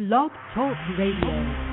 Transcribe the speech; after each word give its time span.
Blog 0.00 0.30
Talk 0.54 0.78
Radio. 0.96 1.69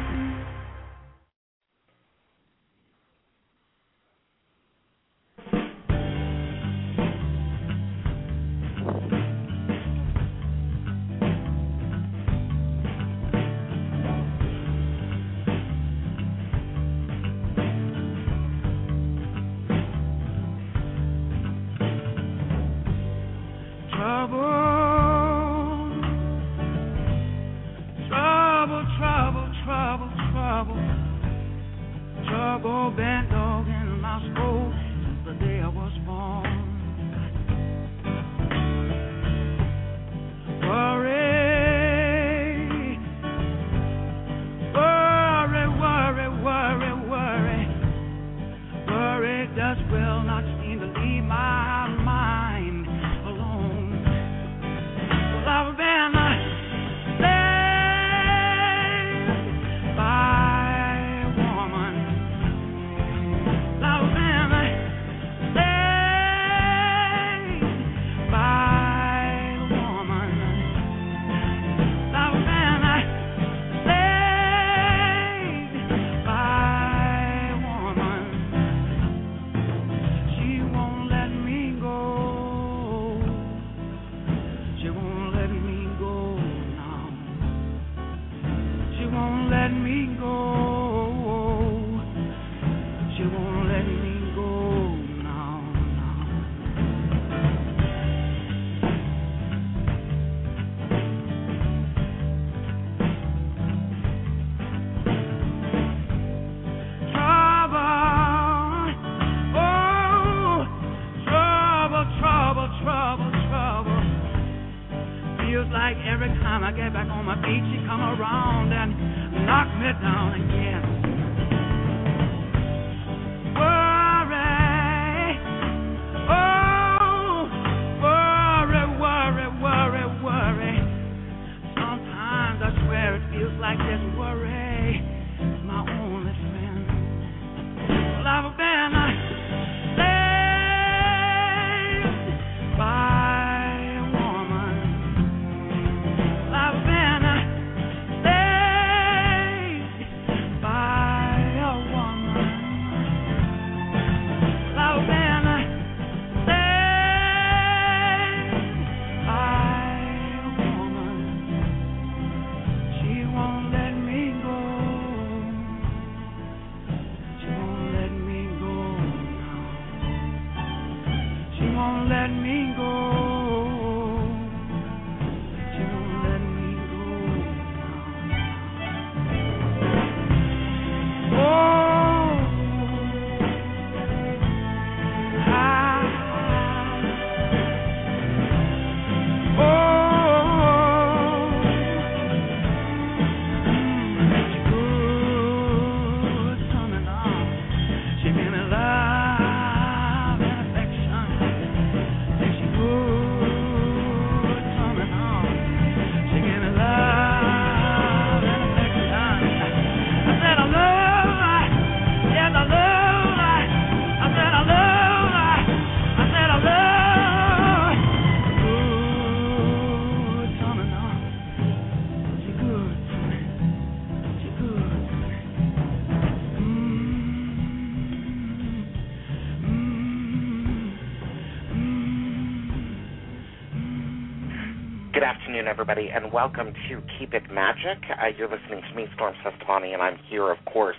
Everybody, 235.89 236.11
and 236.11 236.33
welcome 236.33 236.73
to 236.89 237.01
Keep 237.17 237.33
It 237.33 237.49
Magic. 237.49 238.03
Uh, 238.11 238.27
you're 238.37 238.49
listening 238.49 238.81
to 238.89 238.93
me, 238.93 239.05
Storm 239.15 239.33
Cestavani, 239.39 239.93
and 239.93 240.01
I'm 240.01 240.17
here, 240.29 240.51
of 240.51 240.57
course, 240.65 240.97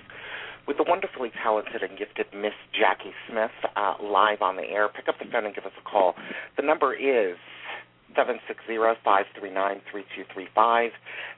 with 0.67 0.79
the 0.79 0.85
wonderfully 0.89 1.31
talented 1.43 1.83
and 1.83 1.99
gifted 1.99 2.25
Miss 2.33 2.57
Jacki 2.73 3.13
Smith 3.29 3.51
uh, 3.77 3.95
live 4.03 4.41
on 4.41 4.57
the 4.57 4.63
air. 4.63 4.89
Pick 4.89 5.07
up 5.07 5.17
the 5.19 5.27
phone 5.31 5.45
and 5.45 5.55
give 5.55 5.67
us 5.67 5.77
a 5.79 5.85
call. 5.85 6.15
The 6.57 6.63
number 6.63 6.95
is 6.95 7.37
seven 8.19 8.41
six 8.49 8.59
zero 8.67 8.97
five 9.05 9.27
three 9.39 9.55
nine 9.55 9.81
three 9.91 10.03
two 10.17 10.25
three 10.35 10.49
five. 10.55 10.91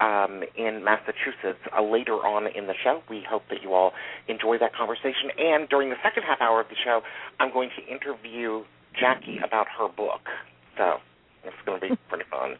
um, 0.00 0.42
in 0.56 0.82
Massachusetts 0.84 1.60
uh, 1.76 1.82
later 1.82 2.14
on 2.14 2.46
in 2.56 2.66
the 2.66 2.74
show. 2.82 3.02
We 3.08 3.22
hope 3.28 3.42
that 3.50 3.62
you 3.62 3.74
all 3.74 3.92
enjoy 4.28 4.58
that 4.58 4.74
conversation. 4.74 5.30
And 5.38 5.68
during 5.68 5.90
the 5.90 5.96
second 6.02 6.24
half 6.24 6.40
hour 6.40 6.60
of 6.60 6.68
the 6.68 6.76
show, 6.84 7.00
I'm 7.40 7.52
going 7.52 7.70
to 7.78 7.92
interview 7.92 8.64
Jacki 9.00 9.44
about 9.44 9.66
her 9.78 9.88
book. 9.88 10.20
So 10.76 10.98
it's 11.44 11.56
going 11.66 11.80
to 11.80 11.88
be 11.88 11.96
pretty 12.08 12.24
fun. 12.30 12.56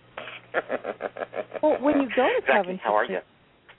well, 1.62 1.76
when 1.80 2.00
you 2.02 2.08
go 2.14 2.28
to 2.28 2.40
Jacki, 2.42 2.46
Coventry, 2.46 2.80
how 2.82 2.94
are 2.94 3.04
you? 3.04 3.18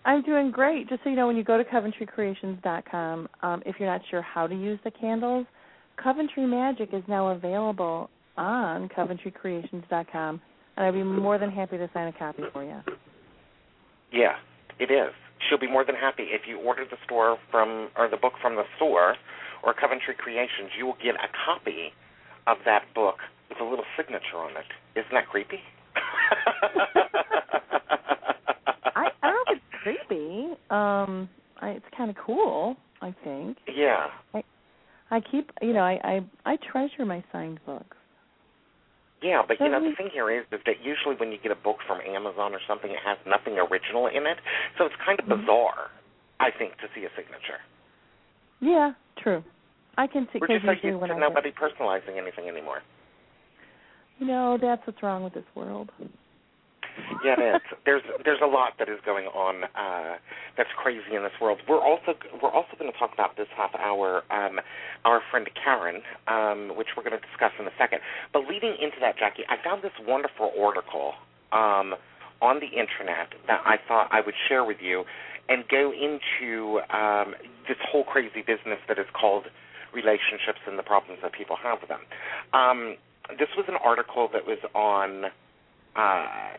I'm 0.05 0.21
doing 0.21 0.51
great. 0.51 0.87
Just 0.87 1.03
so 1.03 1.09
you 1.09 1.15
know, 1.15 1.27
when 1.27 1.35
you 1.35 1.43
go 1.43 1.57
to 1.57 1.63
CoventryCreations.com, 1.63 3.27
um, 3.41 3.63
if 3.65 3.77
you're 3.79 3.89
not 3.89 4.01
sure 4.11 4.21
how 4.21 4.45
to 4.45 4.53
use 4.53 4.79
the 4.83 4.91
candles, 4.91 5.47
Coventry 6.01 6.45
Magic 6.45 6.89
is 6.93 7.03
now 7.07 7.29
available 7.29 8.09
on 8.37 8.89
CoventryCreations.com, 8.89 10.41
and 10.77 10.85
I'd 10.85 10.93
be 10.93 11.03
more 11.03 11.37
than 11.37 11.49
happy 11.49 11.77
to 11.77 11.89
sign 11.93 12.07
a 12.07 12.13
copy 12.13 12.43
for 12.53 12.63
you. 12.63 12.81
Yeah, 14.15 14.35
it 14.79 14.89
is. 14.91 15.11
She'll 15.47 15.59
be 15.59 15.67
more 15.69 15.83
than 15.83 15.95
happy 15.95 16.27
if 16.31 16.47
you 16.47 16.57
order 16.57 16.85
the 16.89 16.95
store 17.03 17.37
from 17.51 17.89
or 17.97 18.07
the 18.09 18.15
book 18.15 18.33
from 18.41 18.55
the 18.55 18.63
store 18.77 19.15
or 19.61 19.73
Coventry 19.73 20.15
Creations. 20.17 20.71
You 20.77 20.85
will 20.85 20.97
get 21.03 21.15
a 21.15 21.27
copy 21.45 21.91
of 22.47 22.57
that 22.65 22.83
book 22.95 23.17
with 23.49 23.59
a 23.59 23.63
little 23.63 23.83
signature 23.97 24.37
on 24.37 24.51
it. 24.51 24.65
Isn't 24.97 25.11
that 25.11 25.27
creepy? 25.27 25.59
I, 28.95 29.09
I 29.21 29.27
don't 29.27 29.33
know 29.33 29.53
if 29.53 29.57
it's 29.57 29.83
creepy. 29.83 30.55
Um, 30.69 31.29
I, 31.59 31.71
it's 31.71 31.85
kind 31.95 32.09
of 32.09 32.15
cool. 32.25 32.77
I 33.01 33.13
think. 33.23 33.57
Yeah. 33.67 34.07
I, 34.33 34.43
I 35.11 35.19
keep, 35.19 35.51
you 35.61 35.73
know, 35.73 35.81
I, 35.81 35.99
I 36.45 36.53
I 36.53 36.57
treasure 36.71 37.05
my 37.05 37.23
signed 37.31 37.59
books. 37.65 37.97
Yeah, 39.21 39.41
but 39.47 39.59
you 39.59 39.69
know 39.69 39.79
the 39.81 39.95
thing 39.95 40.09
here 40.11 40.29
is, 40.29 40.45
is 40.51 40.59
that 40.65 40.83
usually 40.83 41.15
when 41.15 41.31
you 41.31 41.39
get 41.41 41.51
a 41.51 41.55
book 41.55 41.77
from 41.87 41.99
Amazon 42.01 42.53
or 42.53 42.59
something, 42.67 42.91
it 42.91 42.99
has 43.03 43.17
nothing 43.25 43.57
original 43.57 44.07
in 44.07 44.27
it, 44.27 44.37
so 44.77 44.85
it's 44.85 44.95
kind 45.03 45.19
of 45.19 45.25
Mhm. 45.25 45.39
bizarre, 45.41 45.89
I 46.39 46.51
think, 46.51 46.77
to 46.77 46.89
see 46.93 47.05
a 47.05 47.09
signature. 47.15 47.59
Yeah, 48.59 48.93
true. 49.17 49.43
I 49.97 50.07
can 50.07 50.27
see 50.31 50.39
We're 50.39 50.47
just 50.47 50.65
so 50.65 50.71
used 50.71 50.99
when 50.99 51.09
to 51.09 51.15
I 51.15 51.19
nobody 51.19 51.51
personalizing 51.51 52.17
anything 52.17 52.47
anymore. 52.47 52.81
you 54.19 54.25
know, 54.27 54.57
that's 54.57 54.85
what's 54.87 55.01
wrong 55.03 55.23
with 55.23 55.33
this 55.33 55.45
world. 55.55 55.91
Yeah, 57.23 57.35
it 57.37 57.55
is. 57.55 57.61
There's 57.85 58.03
there's 58.23 58.41
a 58.43 58.47
lot 58.47 58.73
that 58.79 58.89
is 58.89 58.99
going 59.05 59.25
on 59.27 59.63
uh, 59.75 60.17
that's 60.57 60.69
crazy 60.77 61.15
in 61.15 61.23
this 61.23 61.33
world. 61.41 61.59
We're 61.67 61.81
also 61.81 62.13
we're 62.41 62.51
also 62.51 62.77
going 62.77 62.91
to 62.91 62.97
talk 62.97 63.13
about 63.13 63.37
this 63.37 63.47
half 63.55 63.73
hour 63.75 64.23
um, 64.31 64.59
our 65.03 65.21
friend 65.31 65.49
Karen, 65.61 66.01
um, 66.27 66.75
which 66.77 66.89
we're 66.95 67.03
going 67.03 67.19
to 67.19 67.25
discuss 67.25 67.51
in 67.59 67.67
a 67.67 67.75
second. 67.77 67.99
But 68.33 68.47
leading 68.47 68.75
into 68.81 68.97
that, 69.01 69.17
Jacki, 69.17 69.43
I 69.49 69.61
found 69.63 69.83
this 69.83 69.93
wonderful 70.07 70.51
article 70.59 71.13
um, 71.51 71.95
on 72.41 72.59
the 72.59 72.67
internet 72.67 73.33
that 73.47 73.61
I 73.65 73.77
thought 73.87 74.09
I 74.11 74.21
would 74.21 74.35
share 74.47 74.63
with 74.63 74.77
you 74.81 75.03
and 75.47 75.67
go 75.67 75.91
into 75.91 76.79
um, 76.89 77.35
this 77.67 77.77
whole 77.91 78.03
crazy 78.03 78.41
business 78.41 78.79
that 78.87 78.97
is 78.97 79.05
called 79.13 79.45
relationships 79.93 80.59
and 80.67 80.77
the 80.77 80.83
problems 80.83 81.21
that 81.21 81.31
people 81.33 81.55
have 81.61 81.79
with 81.81 81.89
them. 81.89 82.01
Um, 82.53 82.97
this 83.39 83.49
was 83.57 83.65
an 83.67 83.75
article 83.83 84.29
that 84.33 84.45
was 84.45 84.59
on. 84.73 85.25
Uh, 85.95 86.57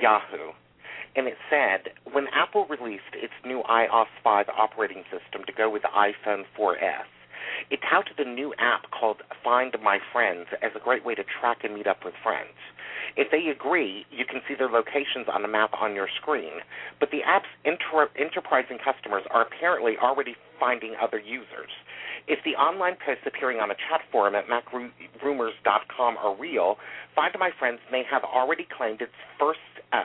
Yahoo, 0.00 0.52
and 1.16 1.26
it 1.26 1.36
said 1.50 1.92
when 2.12 2.26
Apple 2.32 2.66
released 2.66 3.14
its 3.14 3.32
new 3.44 3.62
iOS 3.68 4.06
5 4.22 4.46
operating 4.56 5.02
system 5.10 5.42
to 5.46 5.52
go 5.52 5.70
with 5.70 5.82
the 5.82 5.88
iPhone 5.88 6.44
4S, 6.58 7.08
it 7.70 7.80
touted 7.90 8.18
a 8.18 8.28
new 8.28 8.54
app 8.58 8.90
called 8.90 9.22
Find 9.42 9.74
My 9.82 9.98
Friends 10.12 10.46
as 10.62 10.72
a 10.76 10.80
great 10.80 11.04
way 11.04 11.14
to 11.14 11.24
track 11.24 11.64
and 11.64 11.74
meet 11.74 11.86
up 11.86 12.04
with 12.04 12.14
friends. 12.22 12.54
If 13.16 13.30
they 13.30 13.48
agree, 13.50 14.06
you 14.10 14.24
can 14.24 14.42
see 14.46 14.54
their 14.54 14.68
locations 14.68 15.26
on 15.32 15.44
a 15.44 15.48
map 15.48 15.70
on 15.80 15.94
your 15.94 16.08
screen, 16.20 16.62
but 17.00 17.10
the 17.10 17.22
app's 17.22 17.48
inter- 17.64 18.10
enterprising 18.16 18.78
customers 18.78 19.24
are 19.30 19.42
apparently 19.42 19.96
already 19.98 20.36
finding 20.60 20.94
other 21.00 21.18
users. 21.18 21.70
If 22.28 22.44
the 22.44 22.54
online 22.56 22.96
posts 23.04 23.24
appearing 23.26 23.58
on 23.58 23.70
a 23.70 23.74
chat 23.74 24.02
forum 24.12 24.34
at 24.34 24.46
macrumors.com 24.46 26.16
are 26.18 26.36
real, 26.36 26.76
Find 27.14 27.34
My 27.38 27.50
Friends 27.58 27.80
may 27.90 28.04
have 28.10 28.22
already 28.22 28.66
claimed 28.70 29.00
its 29.00 29.16
first 29.38 29.60
uh, 29.92 30.04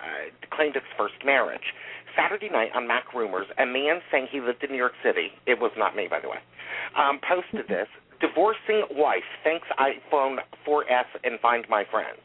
claimed 0.51 0.75
its 0.75 0.85
first 0.97 1.15
marriage. 1.25 1.73
Saturday 2.15 2.49
night 2.49 2.69
on 2.75 2.87
Mac 2.87 3.13
Rumors, 3.13 3.47
a 3.57 3.65
man 3.65 4.01
saying 4.11 4.27
he 4.31 4.39
lived 4.39 4.63
in 4.63 4.71
New 4.71 4.77
York 4.77 4.93
City, 5.03 5.31
it 5.45 5.59
was 5.59 5.71
not 5.77 5.95
me, 5.95 6.07
by 6.09 6.19
the 6.19 6.29
way, 6.29 6.37
um, 6.95 7.19
posted 7.27 7.67
this. 7.67 7.87
Divorcing 8.21 8.83
wife 8.91 9.27
thanks 9.43 9.67
iPhone 9.79 10.37
4S 10.65 11.09
and 11.23 11.39
Find 11.39 11.65
My 11.69 11.83
Friends. 11.89 12.21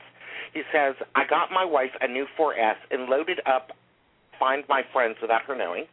He 0.52 0.62
says, 0.72 0.94
I 1.14 1.24
got 1.26 1.50
my 1.50 1.64
wife 1.64 1.90
a 2.00 2.08
new 2.08 2.26
4S 2.38 2.76
and 2.90 3.08
loaded 3.08 3.40
up 3.46 3.72
Find 4.38 4.64
My 4.68 4.82
Friends 4.92 5.16
without 5.20 5.42
her 5.42 5.56
knowing. 5.56 5.86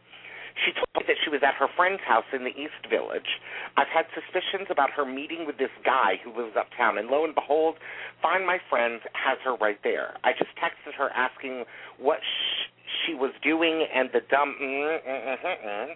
She 0.63 0.71
told 0.71 0.87
me 0.95 1.03
that 1.07 1.19
she 1.23 1.29
was 1.29 1.43
at 1.43 1.55
her 1.55 1.67
friend's 1.75 2.01
house 2.07 2.25
in 2.31 2.43
the 2.47 2.55
East 2.55 2.79
Village. 2.89 3.43
I've 3.75 3.91
had 3.91 4.07
suspicions 4.15 4.71
about 4.71 4.89
her 4.91 5.03
meeting 5.03 5.45
with 5.45 5.57
this 5.57 5.73
guy 5.83 6.15
who 6.23 6.31
lives 6.31 6.55
uptown, 6.55 6.97
and 6.97 7.09
lo 7.09 7.25
and 7.25 7.35
behold, 7.35 7.75
Find 8.21 8.45
My 8.47 8.59
Friends 8.69 9.03
has 9.11 9.37
her 9.43 9.55
right 9.55 9.79
there. 9.83 10.15
I 10.23 10.31
just 10.31 10.55
texted 10.55 10.95
her 10.95 11.09
asking 11.11 11.65
what 11.99 12.19
sh- 12.23 12.71
she 13.05 13.13
was 13.13 13.31
doing, 13.43 13.85
and 13.93 14.09
the 14.13 14.21
dumb 14.31 14.55
mm, 14.61 14.99
mm, 15.03 15.21
mm, 15.27 15.37
mm, 15.43 15.57
mm, 15.67 15.89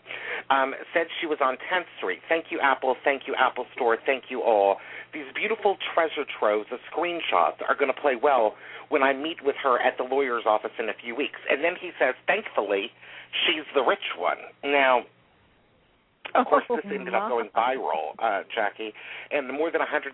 um, 0.52 0.76
said 0.94 1.08
she 1.22 1.28
was 1.28 1.40
on 1.42 1.56
10th 1.72 1.88
Street. 1.98 2.20
Thank 2.28 2.52
you, 2.52 2.60
Apple. 2.60 2.96
Thank 3.04 3.24
you, 3.28 3.36
Apple 3.36 3.66
Store. 3.76 3.98
Thank 4.06 4.26
you 4.30 4.42
all. 4.42 4.78
These 5.14 5.32
beautiful 5.34 5.78
treasure 5.94 6.26
troves 6.40 6.68
of 6.72 6.80
screenshots 6.92 7.64
are 7.68 7.76
going 7.76 7.94
to 7.94 8.00
play 8.00 8.16
well 8.22 8.56
when 8.90 9.04
I 9.04 9.14
meet 9.14 9.44
with 9.44 9.56
her 9.64 9.80
at 9.80 9.98
the 9.98 10.04
lawyer's 10.04 10.44
office 10.46 10.74
in 10.78 10.90
a 10.90 10.94
few 10.94 11.16
weeks. 11.16 11.40
And 11.50 11.64
then 11.64 11.74
he 11.80 11.92
says, 12.00 12.16
thankfully, 12.28 12.92
she's 13.46 13.66
the 13.74 13.81
rich 13.81 14.16
one. 14.18 14.38
Now, 14.64 15.04
of 16.36 16.46
course, 16.46 16.64
this 16.70 16.86
ended 16.86 17.14
up 17.14 17.30
going 17.30 17.50
viral, 17.56 18.14
uh, 18.20 18.44
Jacki, 18.54 18.94
and 19.31 19.50
more 19.50 19.72
than 19.72 19.80
100,000 19.80 20.14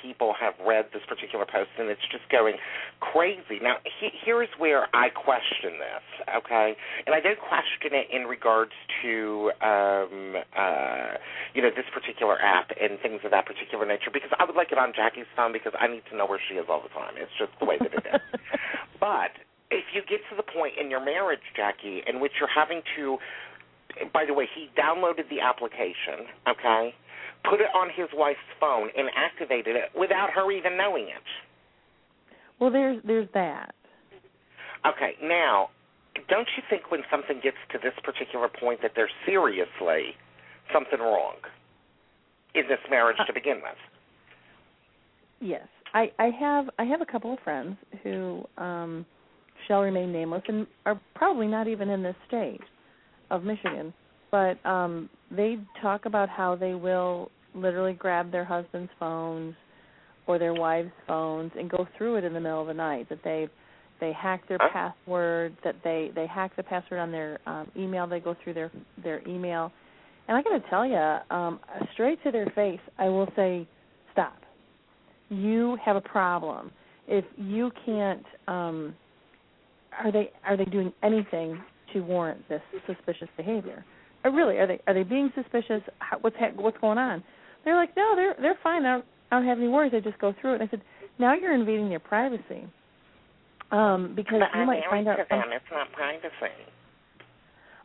people 0.00 0.34
have 0.38 0.54
read 0.64 0.86
this 0.92 1.02
particular 1.08 1.44
post, 1.44 1.70
and 1.78 1.88
it's 1.88 2.04
just 2.10 2.24
going 2.30 2.56
crazy. 3.00 3.60
Now, 3.60 3.76
he, 3.84 4.08
here's 4.24 4.48
where 4.58 4.88
I 4.94 5.10
question 5.10 5.76
this, 5.76 6.04
okay? 6.40 6.74
And 7.06 7.14
I 7.14 7.20
don't 7.20 7.38
question 7.38 7.92
it 7.92 8.08
in 8.10 8.24
regards 8.24 8.72
to, 9.02 9.52
um, 9.60 10.36
uh, 10.56 11.20
you 11.54 11.60
know, 11.60 11.70
this 11.74 11.88
particular 11.92 12.40
app 12.40 12.70
and 12.80 12.98
things 13.00 13.20
of 13.24 13.30
that 13.32 13.44
particular 13.44 13.84
nature, 13.84 14.10
because 14.12 14.30
I 14.38 14.44
would 14.44 14.56
like 14.56 14.72
it 14.72 14.78
on 14.78 14.92
Jacki's 14.92 15.28
phone 15.36 15.52
because 15.52 15.72
I 15.78 15.86
need 15.86 16.02
to 16.10 16.16
know 16.16 16.26
where 16.26 16.40
she 16.40 16.56
is 16.56 16.66
all 16.68 16.82
the 16.82 16.92
time. 16.96 17.14
It's 17.16 17.32
just 17.38 17.52
the 17.60 17.66
way 17.66 17.76
that 17.78 17.92
it 17.92 18.04
is. 18.08 18.40
but 19.00 19.36
if 19.72 19.84
you 19.94 20.02
get 20.08 20.20
to 20.30 20.36
the 20.36 20.44
point 20.44 20.74
in 20.78 20.90
your 20.90 21.04
marriage, 21.04 21.40
Jacki, 21.56 22.04
in 22.06 22.20
which 22.20 22.32
you're 22.38 22.52
having 22.52 22.82
to 22.96 23.18
by 24.12 24.24
the 24.26 24.34
way, 24.34 24.48
he 24.54 24.68
downloaded 24.78 25.28
the 25.28 25.40
application, 25.40 26.26
okay, 26.48 26.94
put 27.48 27.60
it 27.60 27.68
on 27.74 27.88
his 27.94 28.08
wife's 28.14 28.38
phone, 28.60 28.88
and 28.96 29.08
activated 29.16 29.76
it 29.76 29.90
without 29.98 30.30
her 30.30 30.50
even 30.50 30.76
knowing 30.76 31.04
it. 31.04 31.26
Well, 32.58 32.70
there's 32.70 33.00
there's 33.04 33.28
that. 33.34 33.74
Okay, 34.86 35.14
now, 35.22 35.70
don't 36.28 36.48
you 36.56 36.62
think 36.70 36.90
when 36.90 37.02
something 37.10 37.40
gets 37.42 37.56
to 37.72 37.78
this 37.82 37.94
particular 38.02 38.48
point 38.48 38.82
that 38.82 38.92
there's 38.94 39.10
seriously 39.26 40.14
something 40.72 40.98
wrong 40.98 41.36
in 42.54 42.62
this 42.68 42.80
marriage 42.90 43.18
to 43.26 43.32
begin 43.32 43.56
with? 43.56 43.78
Yes, 45.40 45.66
I 45.92 46.12
I 46.18 46.30
have 46.30 46.70
I 46.78 46.84
have 46.84 47.00
a 47.00 47.06
couple 47.06 47.32
of 47.32 47.40
friends 47.40 47.76
who 48.02 48.44
um 48.58 49.04
shall 49.68 49.80
remain 49.80 50.12
nameless 50.12 50.42
and 50.48 50.66
are 50.86 51.00
probably 51.14 51.46
not 51.46 51.68
even 51.68 51.88
in 51.88 52.02
this 52.02 52.16
state 52.28 52.60
of 53.30 53.44
Michigan, 53.44 53.92
but 54.30 54.64
um 54.66 55.08
they 55.30 55.58
talk 55.80 56.04
about 56.04 56.28
how 56.28 56.54
they 56.54 56.74
will 56.74 57.30
literally 57.54 57.92
grab 57.94 58.30
their 58.30 58.44
husband's 58.44 58.90
phones 58.98 59.54
or 60.26 60.38
their 60.38 60.54
wives' 60.54 60.90
phones 61.06 61.50
and 61.58 61.70
go 61.70 61.86
through 61.96 62.16
it 62.16 62.24
in 62.24 62.32
the 62.32 62.40
middle 62.40 62.60
of 62.60 62.66
the 62.66 62.74
night. 62.74 63.08
That 63.08 63.20
they 63.24 63.48
they 64.00 64.12
hack 64.12 64.46
their 64.48 64.58
password. 64.72 65.56
That 65.64 65.76
they 65.84 66.10
they 66.14 66.26
hack 66.26 66.52
the 66.56 66.62
password 66.62 67.00
on 67.00 67.12
their 67.12 67.40
um, 67.46 67.70
email. 67.76 68.06
They 68.06 68.20
go 68.20 68.36
through 68.42 68.54
their 68.54 68.70
their 69.02 69.26
email, 69.28 69.72
and 70.28 70.36
I 70.36 70.42
got 70.42 70.62
to 70.62 70.70
tell 70.70 70.86
you, 70.86 71.36
um, 71.36 71.60
straight 71.92 72.22
to 72.24 72.30
their 72.30 72.46
face, 72.54 72.80
I 72.98 73.08
will 73.08 73.28
say, 73.36 73.66
stop. 74.12 74.38
You 75.28 75.76
have 75.84 75.96
a 75.96 76.00
problem. 76.00 76.70
If 77.08 77.24
you 77.36 77.72
can't, 77.84 78.24
um, 78.46 78.94
are 80.02 80.12
they 80.12 80.30
are 80.44 80.56
they 80.56 80.64
doing 80.64 80.92
anything 81.02 81.60
to 81.92 82.00
warrant 82.00 82.48
this 82.48 82.62
suspicious 82.86 83.28
behavior? 83.36 83.84
Or 84.24 84.30
really, 84.32 84.58
are 84.58 84.66
they 84.66 84.80
are 84.86 84.94
they 84.94 85.02
being 85.02 85.32
suspicious? 85.34 85.82
How, 85.98 86.18
what's 86.20 86.36
ha- 86.38 86.52
what's 86.56 86.78
going 86.78 86.98
on? 86.98 87.22
They're 87.64 87.76
like, 87.76 87.96
no, 87.96 88.12
they're 88.16 88.34
they're 88.40 88.58
fine. 88.62 88.84
I 88.84 88.94
don't, 88.96 89.04
I 89.30 89.36
don't 89.38 89.46
have 89.46 89.58
any 89.58 89.68
worries. 89.68 89.92
I 89.94 90.00
just 90.00 90.18
go 90.18 90.34
through 90.40 90.52
it. 90.54 90.60
And 90.60 90.68
I 90.68 90.70
said, 90.70 90.82
now 91.18 91.34
you're 91.34 91.54
invading 91.54 91.88
their 91.88 91.98
privacy, 92.00 92.66
um, 93.70 94.14
because 94.16 94.40
But 94.40 94.54
you 94.54 94.60
I'm 94.60 94.66
might 94.66 94.82
find 94.90 95.08
out. 95.08 95.16
to 95.16 95.24
them. 95.28 95.44
It's 95.52 95.64
not 95.72 95.90
privacy. 95.92 96.54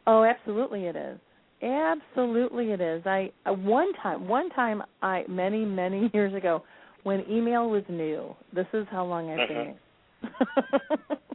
oh, 0.05 0.23
absolutely, 0.23 0.85
it 0.85 0.95
is. 0.95 1.19
Absolutely, 1.61 2.71
it 2.71 2.81
is. 2.81 3.01
I 3.05 3.31
uh, 3.45 3.53
one 3.53 3.91
time, 4.01 4.27
one 4.27 4.49
time, 4.51 4.83
I 5.01 5.23
many 5.27 5.65
many 5.65 6.09
years 6.13 6.33
ago, 6.33 6.63
when 7.03 7.23
email 7.29 7.69
was 7.69 7.83
new. 7.89 8.35
This 8.53 8.67
is 8.73 8.85
how 8.91 9.05
long 9.05 9.29
I've 9.31 9.47
been. 9.47 9.75
Mhm. 10.23 11.17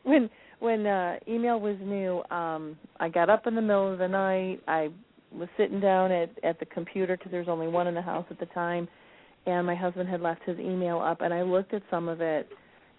when 0.04 0.30
when 0.60 0.86
uh 0.86 1.16
email 1.28 1.58
was 1.60 1.76
new, 1.80 2.22
um 2.30 2.76
I 2.98 3.08
got 3.08 3.30
up 3.30 3.46
in 3.46 3.54
the 3.54 3.62
middle 3.62 3.92
of 3.92 3.98
the 3.98 4.08
night. 4.08 4.60
I 4.66 4.88
was 5.32 5.48
sitting 5.56 5.80
down 5.80 6.10
at 6.10 6.30
at 6.42 6.58
the 6.58 6.66
computer 6.66 7.16
because 7.16 7.30
there 7.30 7.40
was 7.40 7.48
only 7.48 7.68
one 7.68 7.86
in 7.86 7.94
the 7.94 8.02
house 8.02 8.26
at 8.30 8.38
the 8.40 8.46
time, 8.46 8.88
and 9.46 9.66
my 9.66 9.74
husband 9.74 10.08
had 10.08 10.20
left 10.20 10.42
his 10.44 10.58
email 10.58 10.98
up, 11.00 11.20
and 11.20 11.32
I 11.32 11.42
looked 11.42 11.72
at 11.74 11.82
some 11.90 12.08
of 12.08 12.20
it, 12.20 12.48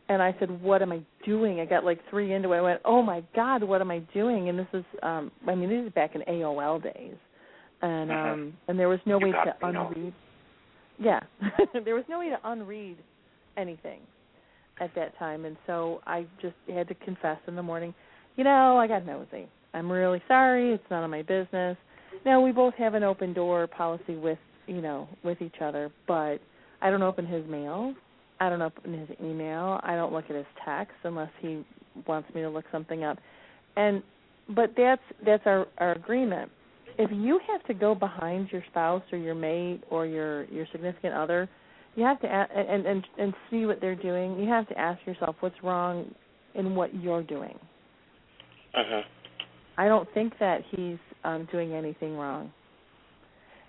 and 0.09 0.21
I 0.21 0.35
said, 0.39 0.61
"What 0.61 0.81
am 0.81 0.91
I 0.91 1.01
doing?" 1.25 1.59
I 1.59 1.65
got 1.65 1.83
like 1.83 1.99
three 2.09 2.33
into 2.33 2.53
it. 2.53 2.57
I 2.57 2.61
went, 2.61 2.81
"Oh 2.85 3.01
my 3.01 3.23
God, 3.35 3.63
what 3.63 3.81
am 3.81 3.91
I 3.91 3.99
doing?" 4.13 4.49
And 4.49 4.57
this 4.57 4.67
is, 4.73 4.85
um 5.03 5.31
I 5.47 5.55
mean, 5.55 5.69
this 5.69 5.85
is 5.85 5.93
back 5.93 6.15
in 6.15 6.21
AOL 6.21 6.81
days, 6.81 7.15
and 7.81 8.09
Mhm. 8.09 8.33
um 8.33 8.53
and 8.67 8.79
there 8.79 8.89
was 8.89 8.99
no 9.05 9.19
You 9.19 9.25
way 9.25 9.31
to 9.31 9.55
unread. 9.61 10.13
Yeah, 10.99 11.19
there 11.85 11.95
was 11.95 12.05
no 12.07 12.19
way 12.19 12.29
to 12.29 12.39
unread 12.43 12.97
anything 13.57 14.01
at 14.81 14.93
that 14.95 15.17
time, 15.17 15.45
and 15.45 15.55
so 15.67 16.01
I 16.05 16.25
just 16.41 16.55
had 16.67 16.87
to 16.89 16.95
confess 16.95 17.37
in 17.47 17.55
the 17.55 17.63
morning, 17.63 17.93
you 18.35 18.43
know, 18.43 18.77
I 18.77 18.87
got 18.87 19.05
nosy. 19.05 19.47
I'm 19.73 19.89
really 19.89 20.21
sorry. 20.27 20.73
It's 20.73 20.83
none 20.89 21.03
of 21.03 21.11
my 21.11 21.21
business. 21.21 21.77
Now 22.25 22.41
we 22.41 22.51
both 22.51 22.73
have 22.75 22.93
an 22.93 23.03
open 23.03 23.33
door 23.33 23.67
policy 23.67 24.15
with 24.15 24.39
you 24.67 24.81
know 24.81 25.07
with 25.23 25.41
each 25.41 25.61
other, 25.61 25.91
but 26.07 26.37
I 26.81 26.89
don't 26.89 27.03
open 27.03 27.25
his 27.25 27.47
mail. 27.47 27.93
I 28.39 28.49
don't 28.49 28.61
open 28.61 28.93
his 28.93 29.09
email. 29.23 29.79
I 29.83 29.95
don't 29.95 30.11
look 30.11 30.25
at 30.29 30.35
his 30.35 30.45
text 30.65 30.95
unless 31.03 31.29
he 31.39 31.63
wants 32.07 32.33
me 32.33 32.41
to 32.41 32.49
look 32.49 32.65
something 32.71 33.03
up. 33.03 33.17
And 33.77 34.01
but 34.49 34.71
that's 34.75 35.01
that's 35.25 35.43
our 35.45 35.67
our 35.77 35.93
agreement. 35.93 36.51
If 36.97 37.09
you 37.13 37.39
have 37.49 37.63
to 37.67 37.73
go 37.73 37.95
behind 37.95 38.49
your 38.51 38.63
spouse 38.69 39.03
or 39.11 39.17
your 39.17 39.35
mate 39.35 39.81
or 39.89 40.05
your 40.05 40.45
your 40.45 40.65
significant 40.71 41.13
other, 41.13 41.47
you 41.95 42.03
have 42.03 42.19
to 42.21 42.27
a- 42.27 42.47
and 42.57 42.85
and 42.85 43.05
and 43.17 43.33
see 43.49 43.65
what 43.65 43.81
they're 43.81 43.95
doing. 43.95 44.39
You 44.39 44.47
have 44.49 44.67
to 44.69 44.77
ask 44.77 45.05
yourself 45.05 45.35
what's 45.41 45.61
wrong 45.63 46.13
in 46.55 46.75
what 46.75 46.93
you're 46.95 47.23
doing. 47.23 47.57
Uh-huh. 48.73 49.01
I 49.77 49.87
don't 49.87 50.07
think 50.13 50.33
that 50.39 50.61
he's 50.71 50.97
um 51.23 51.47
doing 51.51 51.73
anything 51.73 52.15
wrong. 52.17 52.51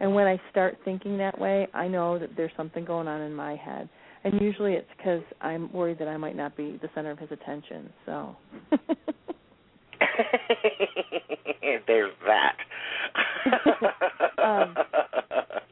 And 0.00 0.14
when 0.14 0.26
I 0.26 0.40
start 0.50 0.78
thinking 0.84 1.16
that 1.18 1.38
way, 1.38 1.68
I 1.74 1.86
know 1.86 2.18
that 2.18 2.30
there's 2.36 2.50
something 2.56 2.84
going 2.84 3.06
on 3.06 3.20
in 3.20 3.32
my 3.34 3.54
head. 3.54 3.88
And 4.24 4.40
usually 4.40 4.74
it's 4.74 4.88
because 4.96 5.22
I'm 5.40 5.72
worried 5.72 5.98
that 6.00 6.08
I 6.08 6.16
might 6.16 6.36
not 6.36 6.56
be 6.56 6.78
the 6.82 6.88
center 6.94 7.10
of 7.12 7.18
his 7.18 7.30
attention. 7.30 7.92
So 8.06 8.36
There's 11.86 12.12
that. 12.26 12.56
Um, 14.42 14.74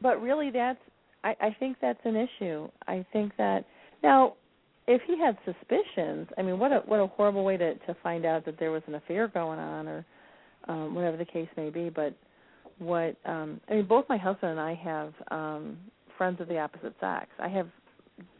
but 0.01 0.21
really 0.21 0.49
that's 0.49 0.79
I, 1.23 1.35
I 1.41 1.55
think 1.59 1.77
that's 1.81 1.99
an 2.03 2.15
issue. 2.15 2.67
I 2.87 3.05
think 3.13 3.33
that 3.37 3.65
now 4.03 4.35
if 4.87 5.01
he 5.07 5.17
had 5.19 5.37
suspicions, 5.45 6.27
I 6.37 6.41
mean 6.41 6.59
what 6.59 6.71
a 6.71 6.81
what 6.85 6.99
a 6.99 7.07
horrible 7.07 7.43
way 7.43 7.57
to 7.57 7.75
to 7.75 7.95
find 8.01 8.25
out 8.25 8.45
that 8.45 8.59
there 8.59 8.71
was 8.71 8.81
an 8.87 8.95
affair 8.95 9.27
going 9.27 9.59
on 9.59 9.87
or 9.87 10.05
um 10.67 10.95
whatever 10.95 11.17
the 11.17 11.25
case 11.25 11.47
may 11.57 11.69
be, 11.69 11.89
but 11.89 12.15
what 12.79 13.15
um 13.25 13.61
I 13.69 13.75
mean 13.75 13.85
both 13.87 14.05
my 14.09 14.17
husband 14.17 14.51
and 14.51 14.59
I 14.59 14.73
have 14.75 15.13
um 15.29 15.77
friends 16.17 16.41
of 16.41 16.47
the 16.47 16.59
opposite 16.59 16.95
sex. 16.99 17.27
I 17.39 17.47
have 17.49 17.67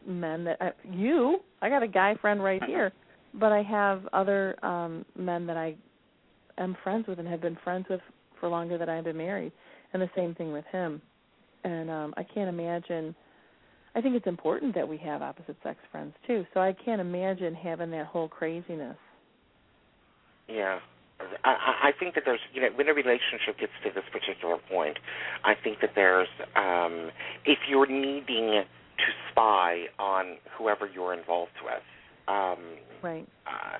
men 0.06 0.44
that 0.44 0.58
I, 0.60 0.70
you, 0.88 1.38
I 1.60 1.68
got 1.68 1.82
a 1.82 1.88
guy 1.88 2.14
friend 2.20 2.42
right 2.42 2.62
here, 2.64 2.92
but 3.34 3.52
I 3.52 3.62
have 3.62 4.06
other 4.12 4.62
um 4.64 5.04
men 5.16 5.46
that 5.46 5.56
I 5.56 5.76
am 6.58 6.76
friends 6.82 7.06
with 7.06 7.18
and 7.18 7.28
have 7.28 7.40
been 7.40 7.58
friends 7.64 7.86
with 7.88 8.00
for 8.40 8.48
longer 8.48 8.76
than 8.76 8.88
I've 8.88 9.04
been 9.04 9.16
married 9.16 9.52
and 9.92 10.02
the 10.02 10.10
same 10.16 10.34
thing 10.34 10.52
with 10.52 10.64
him. 10.72 11.00
And 11.64 11.90
um 11.90 12.14
I 12.16 12.22
can't 12.22 12.48
imagine 12.48 13.14
I 13.94 14.00
think 14.00 14.16
it's 14.16 14.26
important 14.26 14.74
that 14.74 14.88
we 14.88 14.96
have 14.98 15.22
opposite 15.22 15.56
sex 15.62 15.78
friends 15.90 16.14
too. 16.26 16.46
So 16.54 16.60
I 16.60 16.72
can't 16.72 17.00
imagine 17.00 17.54
having 17.54 17.90
that 17.90 18.06
whole 18.06 18.28
craziness. 18.28 18.96
Yeah. 20.48 20.78
I, 21.44 21.50
I 21.50 21.88
I 21.88 21.92
think 21.98 22.14
that 22.14 22.24
there's, 22.24 22.40
you 22.52 22.60
know, 22.62 22.68
when 22.74 22.88
a 22.88 22.94
relationship 22.94 23.58
gets 23.60 23.72
to 23.84 23.90
this 23.94 24.04
particular 24.10 24.56
point, 24.70 24.98
I 25.44 25.54
think 25.54 25.80
that 25.80 25.90
there's, 25.94 26.28
um, 26.56 27.10
if 27.44 27.58
you're 27.68 27.86
needing 27.86 28.64
to 28.98 29.08
spy 29.30 29.86
on 29.98 30.38
whoever 30.56 30.88
you're 30.92 31.14
involved 31.14 31.58
with, 31.64 31.82
um, 32.28 32.58
Right. 33.02 33.26
uh, 33.46 33.78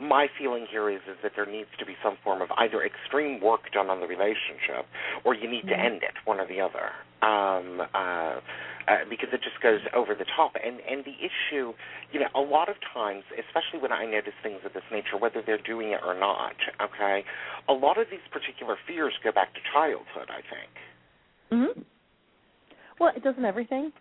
my 0.00 0.26
feeling 0.38 0.66
here 0.70 0.88
is 0.88 1.00
is 1.06 1.16
that 1.22 1.32
there 1.36 1.46
needs 1.46 1.68
to 1.78 1.84
be 1.84 1.94
some 2.02 2.16
form 2.24 2.40
of 2.40 2.48
either 2.56 2.82
extreme 2.82 3.40
work 3.40 3.70
done 3.72 3.90
on 3.90 4.00
the 4.00 4.06
relationship, 4.06 4.86
or 5.24 5.34
you 5.34 5.48
need 5.48 5.68
to 5.68 5.74
Mhm. 5.76 5.84
end 5.84 6.02
it, 6.02 6.14
one 6.24 6.40
or 6.40 6.46
the 6.46 6.60
other, 6.60 6.92
um, 7.22 7.80
uh, 7.94 8.40
uh, 8.88 9.04
because 9.10 9.28
it 9.32 9.42
just 9.42 9.60
goes 9.60 9.80
over 9.92 10.14
the 10.14 10.24
top. 10.24 10.56
And 10.56 10.80
and 10.80 11.04
the 11.04 11.16
issue, 11.22 11.74
you 12.12 12.20
know, 12.20 12.28
a 12.34 12.40
lot 12.40 12.68
of 12.68 12.80
times, 12.80 13.24
especially 13.38 13.78
when 13.80 13.92
I 13.92 14.06
notice 14.06 14.34
things 14.42 14.64
of 14.64 14.72
this 14.72 14.84
nature, 14.90 15.18
whether 15.18 15.42
they're 15.42 15.58
doing 15.58 15.90
it 15.90 16.00
or 16.02 16.14
not, 16.14 16.56
okay, 16.80 17.24
a 17.68 17.72
lot 17.74 17.98
of 17.98 18.08
these 18.10 18.26
particular 18.30 18.76
fears 18.86 19.14
go 19.22 19.32
back 19.32 19.52
to 19.54 19.60
childhood. 19.72 20.30
I 20.30 20.40
think. 20.40 20.70
Mhm. 21.50 21.84
Well, 22.98 23.12
it 23.14 23.22
doesn't 23.22 23.44
everything. 23.44 23.92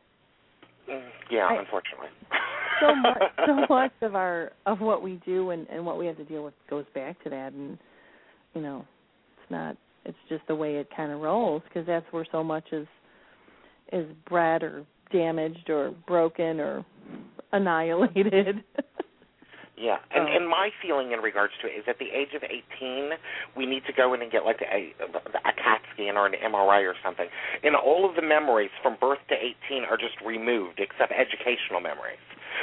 Mm, 0.87 1.11
yeah, 1.29 1.47
I- 1.47 1.55
unfortunately. 1.55 2.09
so 2.79 2.95
much 2.95 3.21
so 3.45 3.65
much 3.69 3.91
of 4.01 4.15
our 4.15 4.51
of 4.65 4.79
what 4.79 5.01
we 5.01 5.19
do 5.25 5.51
and 5.51 5.67
and 5.69 5.85
what 5.85 5.97
we 5.97 6.05
have 6.05 6.17
to 6.17 6.25
deal 6.25 6.43
with 6.43 6.53
goes 6.69 6.85
back 6.93 7.21
to 7.23 7.29
that 7.29 7.53
and 7.53 7.77
you 8.53 8.61
know 8.61 8.85
it's 9.37 9.51
not 9.51 9.77
it's 10.05 10.17
just 10.27 10.45
the 10.47 10.55
way 10.55 10.75
it 10.75 10.87
kind 10.95 11.11
of 11.11 11.19
rolls 11.19 11.61
because 11.67 11.85
that's 11.85 12.05
where 12.11 12.25
so 12.31 12.43
much 12.43 12.65
is 12.71 12.87
is 13.91 14.05
bred 14.27 14.63
or 14.63 14.85
damaged 15.11 15.69
or 15.69 15.93
broken 16.07 16.59
or 16.59 16.85
annihilated 17.51 18.63
Yeah, 19.79 19.97
and 20.11 20.27
and 20.27 20.47
my 20.47 20.69
feeling 20.81 21.13
in 21.13 21.19
regards 21.19 21.53
to 21.61 21.67
it 21.67 21.71
is 21.71 21.85
at 21.87 21.97
the 21.99 22.11
age 22.11 22.35
of 22.35 22.43
18, 22.43 23.11
we 23.55 23.65
need 23.65 23.83
to 23.87 23.93
go 23.93 24.13
in 24.13 24.21
and 24.21 24.31
get 24.31 24.43
like 24.43 24.59
a 24.61 24.91
a 24.99 25.53
CAT 25.55 25.81
scan 25.93 26.17
or 26.17 26.27
an 26.27 26.33
MRI 26.33 26.83
or 26.83 26.95
something. 27.03 27.27
And 27.63 27.75
all 27.75 28.07
of 28.07 28.15
the 28.15 28.21
memories 28.21 28.71
from 28.83 28.97
birth 28.99 29.19
to 29.29 29.35
18 29.71 29.85
are 29.85 29.97
just 29.97 30.19
removed, 30.25 30.79
except 30.79 31.13
educational 31.15 31.79
memories. 31.79 32.19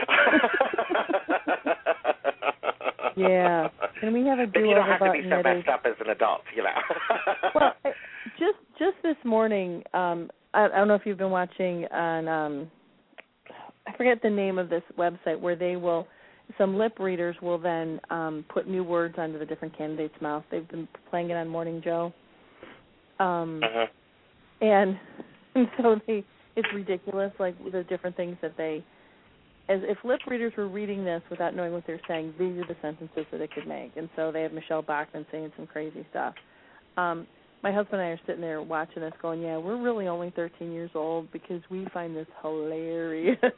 Yeah. 3.17 3.69
Can 4.01 4.13
we 4.13 4.27
have 4.27 4.39
a 4.39 4.47
Then 4.53 4.67
you 4.67 4.75
don't 4.75 4.87
have 4.87 5.01
to 5.01 5.11
be 5.13 5.23
so 5.31 5.43
messed 5.43 5.69
up 5.69 5.83
as 5.87 5.95
an 6.05 6.11
adult, 6.11 6.43
you 6.55 6.63
know. 6.63 6.69
well 7.55 7.73
I- 7.85 7.93
just 8.39 8.59
just 8.79 8.97
this 9.03 9.17
morning 9.25 9.83
um 9.95 10.31
I, 10.53 10.67
I 10.67 10.69
don't 10.69 10.89
know 10.89 10.95
if 10.95 11.03
you've 11.07 11.17
been 11.17 11.31
watching 11.31 11.87
on 11.87 12.29
um 12.29 12.71
I 13.87 13.97
forget 13.97 14.21
the 14.23 14.29
name 14.31 14.59
of 14.59 14.69
this 14.69 14.83
website 14.99 15.41
where 15.41 15.57
they 15.57 15.77
will 15.77 16.07
some 16.59 16.77
lip 16.77 16.99
readers 16.99 17.37
will 17.41 17.59
then 17.59 18.01
um 18.11 18.45
put 18.53 18.69
new 18.69 18.85
words 18.85 19.15
onto 19.17 19.39
the 19.39 19.47
different 19.47 19.77
candidates' 19.77 20.15
mouth. 20.21 20.45
They've 20.51 20.69
been 20.69 20.87
playing 21.09 21.31
it 21.31 21.35
on 21.35 21.49
Morning 21.49 21.81
Joe. 21.83 22.13
Um 23.19 23.63
Mhm. 23.65 23.89
and 24.61 24.99
and 25.55 25.69
so 25.79 25.99
they 26.07 26.23
it's 26.55 26.69
ridiculous 26.75 27.33
like 27.39 27.55
the 27.73 27.83
different 27.85 28.17
things 28.17 28.37
that 28.43 28.57
they 28.59 28.85
as 29.69 29.81
if 29.83 29.99
lip 30.05 30.21
readers 30.27 30.53
were 30.57 30.69
reading 30.69 31.05
this 31.05 31.23
without 31.31 31.55
knowing 31.55 31.73
what 31.73 31.85
they're 31.87 32.01
saying, 32.07 32.35
these 32.39 32.57
are 32.59 32.67
the 32.67 32.77
sentences 32.81 33.27
that 33.33 33.41
it 33.41 33.51
could 33.53 33.67
make. 33.67 33.93
And 33.97 34.09
so 34.15 34.31
they 34.31 34.43
have 34.43 34.53
Michele 34.53 34.83
Bachmann 34.83 35.27
saying 35.31 35.53
some 35.57 35.67
crazy 35.67 36.07
stuff. 36.11 36.35
Um 36.97 37.27
my 37.63 37.73
husband 37.73 38.01
and 38.01 38.09
I 38.09 38.13
are 38.13 38.21
sitting 38.27 38.43
there 38.43 38.63
watching 38.63 39.03
this 39.03 39.13
going, 39.21 39.43
Yeah, 39.43 39.57
we're 39.57 39.81
really 39.81 40.07
only 40.07 40.31
thirteen 40.31 40.73
years 40.73 40.91
old 40.95 41.33
because 41.33 41.63
we 41.71 41.87
find 41.93 42.15
this 42.15 42.29
hilarious 42.43 43.39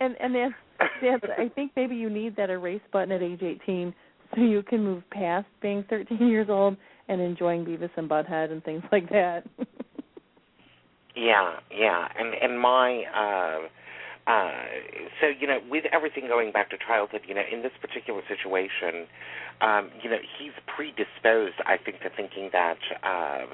And 0.00 0.16
and 0.20 0.36
I 0.80 1.50
think 1.54 1.72
maybe 1.76 1.96
you 1.96 2.10
need 2.10 2.36
that 2.36 2.50
erase 2.50 2.82
button 2.92 3.12
at 3.12 3.22
age 3.22 3.42
eighteen 3.42 3.94
so 4.34 4.40
you 4.40 4.62
can 4.62 4.82
move 4.82 5.02
past 5.10 5.46
being 5.62 5.84
thirteen 5.88 6.28
years 6.28 6.48
old 6.50 6.76
and 7.08 7.20
enjoying 7.20 7.64
Beavis 7.64 7.90
and 7.96 8.08
Butthead 8.08 8.50
and 8.50 8.62
things 8.64 8.82
like 8.92 9.08
that. 9.10 9.44
Yeah, 11.16 11.60
yeah, 11.70 12.08
and 12.18 12.34
and 12.34 12.58
my 12.58 13.04
uh, 13.14 13.68
uh, 14.26 14.50
so 15.20 15.26
you 15.28 15.46
know, 15.46 15.58
with 15.68 15.84
everything 15.92 16.28
going 16.28 16.52
back 16.52 16.70
to 16.70 16.76
childhood, 16.78 17.22
you 17.26 17.34
know, 17.34 17.42
in 17.50 17.62
this 17.62 17.72
particular 17.80 18.22
situation, 18.28 19.06
um, 19.60 19.90
you 20.02 20.10
know, 20.10 20.16
he's 20.38 20.52
predisposed, 20.66 21.60
I 21.66 21.76
think, 21.76 22.00
to 22.00 22.10
thinking 22.16 22.50
that, 22.52 22.78
uh, 23.04 23.46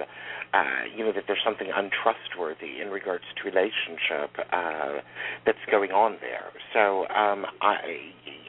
uh, 0.56 0.64
you 0.96 1.04
know, 1.04 1.12
that 1.12 1.24
there's 1.26 1.42
something 1.44 1.68
untrustworthy 1.74 2.80
in 2.80 2.88
regards 2.88 3.24
to 3.36 3.44
relationship 3.44 4.30
uh, 4.52 5.02
that's 5.44 5.64
going 5.70 5.90
on 5.90 6.16
there. 6.20 6.54
So, 6.72 7.06
um, 7.08 7.46
I 7.60 7.76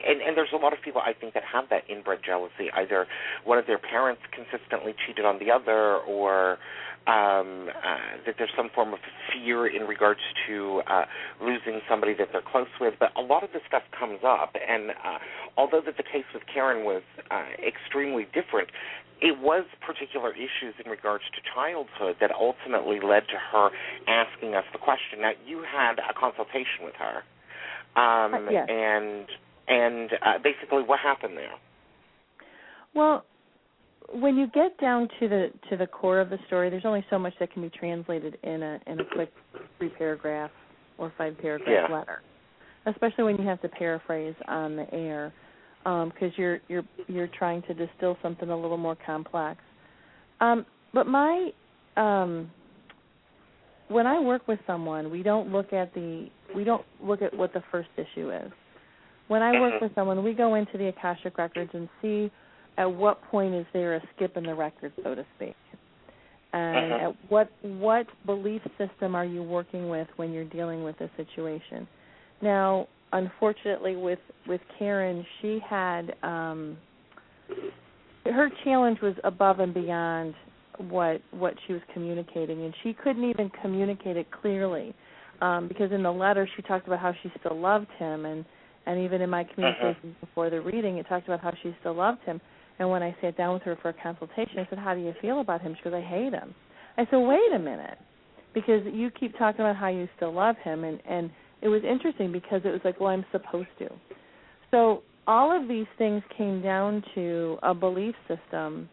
and 0.06 0.20
and 0.20 0.36
there's 0.36 0.52
a 0.52 0.56
lot 0.56 0.72
of 0.72 0.80
people 0.82 1.00
I 1.04 1.12
think 1.12 1.34
that 1.34 1.42
have 1.44 1.68
that 1.70 1.82
inbred 1.88 2.20
jealousy. 2.24 2.70
Either 2.74 3.06
one 3.44 3.58
of 3.58 3.66
their 3.66 3.78
parents 3.78 4.22
consistently 4.32 4.94
cheated 5.06 5.24
on 5.24 5.38
the 5.38 5.50
other, 5.50 5.98
or 6.06 6.58
um, 7.06 7.68
uh, 7.68 8.22
that 8.26 8.36
there's 8.38 8.52
some 8.56 8.70
form 8.74 8.92
of 8.92 9.00
fear 9.32 9.66
in 9.66 9.82
regards 9.88 10.20
to 10.46 10.82
uh, 10.86 11.04
losing 11.40 11.80
somebody 11.88 12.14
that 12.14 12.28
they're 12.32 12.42
close 12.42 12.70
with. 12.80 12.94
But 13.00 13.10
a 13.16 13.20
lot 13.20 13.42
of 13.42 13.52
this 13.52 13.62
stuff 13.66 13.82
comes 13.98 14.20
up, 14.24 14.54
and 14.54 14.90
uh, 14.90 15.18
although 15.56 15.80
that 15.84 15.96
the 15.96 16.02
case 16.04 16.24
with 16.32 16.42
Karen 16.52 16.84
was 16.84 17.02
uh, 17.30 17.42
extremely 17.66 18.24
different, 18.32 18.68
it 19.20 19.38
was 19.38 19.64
particular 19.80 20.32
issues 20.32 20.74
in 20.84 20.90
regards 20.90 21.24
to 21.34 21.40
childhood 21.54 22.16
that 22.20 22.30
ultimately 22.32 22.98
led 22.98 23.22
to 23.28 23.38
her 23.52 23.70
asking 24.08 24.54
us 24.54 24.64
the 24.72 24.78
question. 24.78 25.20
Now, 25.20 25.32
you 25.46 25.62
had 25.62 25.98
a 25.98 26.12
consultation 26.18 26.82
with 26.84 26.94
her, 26.98 27.22
um, 28.00 28.34
Uh, 28.34 28.50
yes. 28.50 28.66
and 28.68 29.26
and 29.68 30.10
uh, 30.12 30.38
basically, 30.42 30.82
what 30.82 30.98
happened 30.98 31.36
there? 31.36 31.54
Well, 32.94 33.24
when 34.12 34.36
you 34.36 34.46
get 34.48 34.76
down 34.78 35.08
to 35.20 35.28
the 35.28 35.50
to 35.70 35.76
the 35.76 35.86
core 35.86 36.20
of 36.20 36.30
the 36.30 36.38
story, 36.46 36.70
there's 36.70 36.84
only 36.84 37.04
so 37.10 37.18
much 37.18 37.34
that 37.40 37.52
can 37.52 37.62
be 37.62 37.70
translated 37.70 38.38
in 38.42 38.62
a 38.62 38.80
in 38.86 39.00
a 39.00 39.04
quick 39.14 39.32
three 39.78 39.90
paragraph 39.90 40.50
or 40.98 41.12
five 41.16 41.36
paragraph 41.38 41.88
Yeah. 41.88 41.94
letter, 41.94 42.22
especially 42.86 43.24
when 43.24 43.36
you 43.36 43.46
have 43.46 43.60
to 43.62 43.68
paraphrase 43.68 44.34
on 44.48 44.76
the 44.76 44.92
air, 44.94 45.32
because 45.84 46.36
you're 46.36 46.60
you're 46.68 46.84
you're 47.08 47.28
trying 47.28 47.62
to 47.62 47.74
distill 47.74 48.16
something 48.22 48.50
a 48.50 48.56
little 48.56 48.76
more 48.76 48.96
complex. 49.06 49.60
Um, 50.40 50.66
but 50.92 51.06
my 51.06 51.50
um, 51.96 52.50
when 53.88 54.06
I 54.06 54.18
work 54.20 54.48
with 54.48 54.58
someone, 54.66 55.10
we 55.10 55.22
don't 55.22 55.52
look 55.52 55.72
at 55.72 55.92
the 55.94 56.28
we 56.54 56.64
don't 56.64 56.84
look 57.02 57.22
at 57.22 57.34
what 57.34 57.52
the 57.52 57.62
first 57.70 57.88
issue 57.96 58.30
is. 58.30 58.52
When 59.28 59.42
I 59.42 59.58
work 59.58 59.74
Mhm. 59.74 59.80
with 59.82 59.94
someone, 59.94 60.22
we 60.24 60.34
go 60.34 60.54
into 60.54 60.76
the 60.76 60.88
Akashic 60.88 61.38
records 61.38 61.72
and 61.74 61.88
see 62.02 62.30
at 62.78 62.90
what 62.90 63.22
point 63.24 63.54
is 63.54 63.66
there 63.72 63.94
a 63.96 64.02
skip 64.14 64.36
in 64.36 64.44
the 64.44 64.54
record, 64.54 64.92
so 65.02 65.14
to 65.14 65.24
speak, 65.36 65.56
and 66.52 66.92
Mhm. 66.92 67.00
at 67.00 67.30
what 67.30 67.48
what 67.62 68.06
belief 68.26 68.62
system 68.78 69.14
are 69.14 69.24
you 69.24 69.42
working 69.42 69.88
with 69.88 70.08
when 70.16 70.32
you're 70.32 70.44
dealing 70.44 70.82
with 70.84 71.00
a 71.00 71.10
situation. 71.16 71.86
Now, 72.40 72.88
unfortunately, 73.12 73.96
with 73.96 74.20
with 74.46 74.60
Karen, 74.78 75.24
she 75.40 75.58
had 75.60 76.14
um, 76.22 76.76
her 78.26 78.50
challenge 78.64 79.00
was 79.00 79.14
above 79.24 79.60
and 79.60 79.74
beyond 79.74 80.34
what 80.78 81.20
what 81.32 81.54
she 81.66 81.72
was 81.72 81.82
communicating, 81.92 82.64
and 82.64 82.74
she 82.82 82.94
couldn't 82.94 83.24
even 83.24 83.50
communicate 83.60 84.16
it 84.16 84.30
clearly 84.30 84.94
um, 85.40 85.68
because 85.68 85.92
in 85.92 86.02
the 86.02 86.12
letter 86.12 86.48
she 86.56 86.62
talked 86.62 86.86
about 86.86 87.00
how 87.00 87.12
she 87.22 87.30
still 87.40 87.58
loved 87.58 87.88
him, 87.98 88.24
and 88.24 88.44
and 88.86 88.98
even 89.00 89.20
in 89.20 89.30
my 89.30 89.44
communications 89.44 90.16
before 90.20 90.50
the 90.50 90.60
reading, 90.60 90.98
it 90.98 91.06
talked 91.08 91.26
about 91.26 91.40
how 91.40 91.52
she 91.62 91.74
still 91.80 91.94
loved 91.94 92.20
him. 92.24 92.40
And 92.82 92.90
when 92.90 93.00
I 93.00 93.14
sat 93.20 93.36
down 93.36 93.54
with 93.54 93.62
her 93.62 93.76
for 93.80 93.90
a 93.90 93.92
consultation, 93.92 94.58
I 94.58 94.66
said, 94.68 94.76
"How 94.76 94.92
do 94.92 95.00
you 95.00 95.14
feel 95.20 95.38
about 95.38 95.60
him?" 95.60 95.76
She 95.76 95.84
goes, 95.84 95.94
"I 95.94 96.00
hate 96.00 96.32
him." 96.32 96.52
I 96.98 97.06
said, 97.06 97.18
"Wait 97.18 97.52
a 97.52 97.58
minute, 97.60 97.96
because 98.54 98.84
you 98.86 99.08
keep 99.12 99.38
talking 99.38 99.60
about 99.60 99.76
how 99.76 99.86
you 99.86 100.08
still 100.16 100.32
love 100.32 100.56
him," 100.58 100.82
and 100.82 101.00
and 101.06 101.30
it 101.60 101.68
was 101.68 101.84
interesting 101.84 102.32
because 102.32 102.62
it 102.64 102.70
was 102.70 102.80
like, 102.84 102.98
"Well, 102.98 103.10
I'm 103.10 103.24
supposed 103.30 103.68
to." 103.78 103.88
So 104.72 105.04
all 105.28 105.56
of 105.56 105.68
these 105.68 105.86
things 105.96 106.24
came 106.36 106.60
down 106.60 107.04
to 107.14 107.56
a 107.62 107.72
belief 107.72 108.16
system 108.26 108.88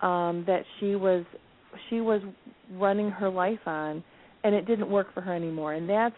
um, 0.00 0.44
that 0.46 0.62
she 0.78 0.94
was 0.94 1.24
she 1.90 2.00
was 2.00 2.22
running 2.74 3.10
her 3.10 3.28
life 3.28 3.66
on, 3.66 4.04
and 4.44 4.54
it 4.54 4.64
didn't 4.64 4.88
work 4.88 5.12
for 5.12 5.22
her 5.22 5.34
anymore. 5.34 5.72
And 5.72 5.90
that's 5.90 6.14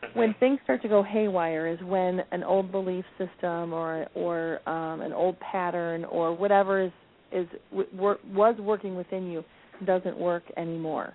when 0.14 0.34
things 0.40 0.58
start 0.64 0.82
to 0.82 0.88
go 0.88 1.02
haywire 1.02 1.66
is 1.66 1.78
when 1.82 2.20
an 2.32 2.42
old 2.42 2.72
belief 2.72 3.04
system 3.18 3.72
or 3.72 4.06
or 4.14 4.60
um, 4.68 5.00
an 5.00 5.12
old 5.12 5.38
pattern 5.40 6.04
or 6.04 6.34
whatever 6.34 6.82
is 6.82 6.92
is 7.32 7.46
wor- 7.92 8.18
was 8.32 8.56
working 8.58 8.96
within 8.96 9.30
you 9.30 9.44
doesn't 9.86 10.18
work 10.18 10.42
anymore, 10.56 11.12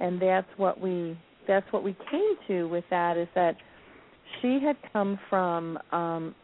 and 0.00 0.20
that's 0.20 0.48
what 0.56 0.80
we 0.80 1.18
that's 1.46 1.66
what 1.72 1.82
we 1.82 1.96
came 2.10 2.36
to 2.48 2.64
with 2.68 2.84
that 2.90 3.16
is 3.16 3.28
that 3.34 3.56
she 4.40 4.58
had 4.62 4.76
come 4.92 5.18
from 5.30 5.78
um, 5.92 6.34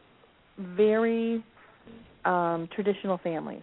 very 0.59 1.45
um, 2.25 2.69
traditional 2.75 3.19
families. 3.19 3.63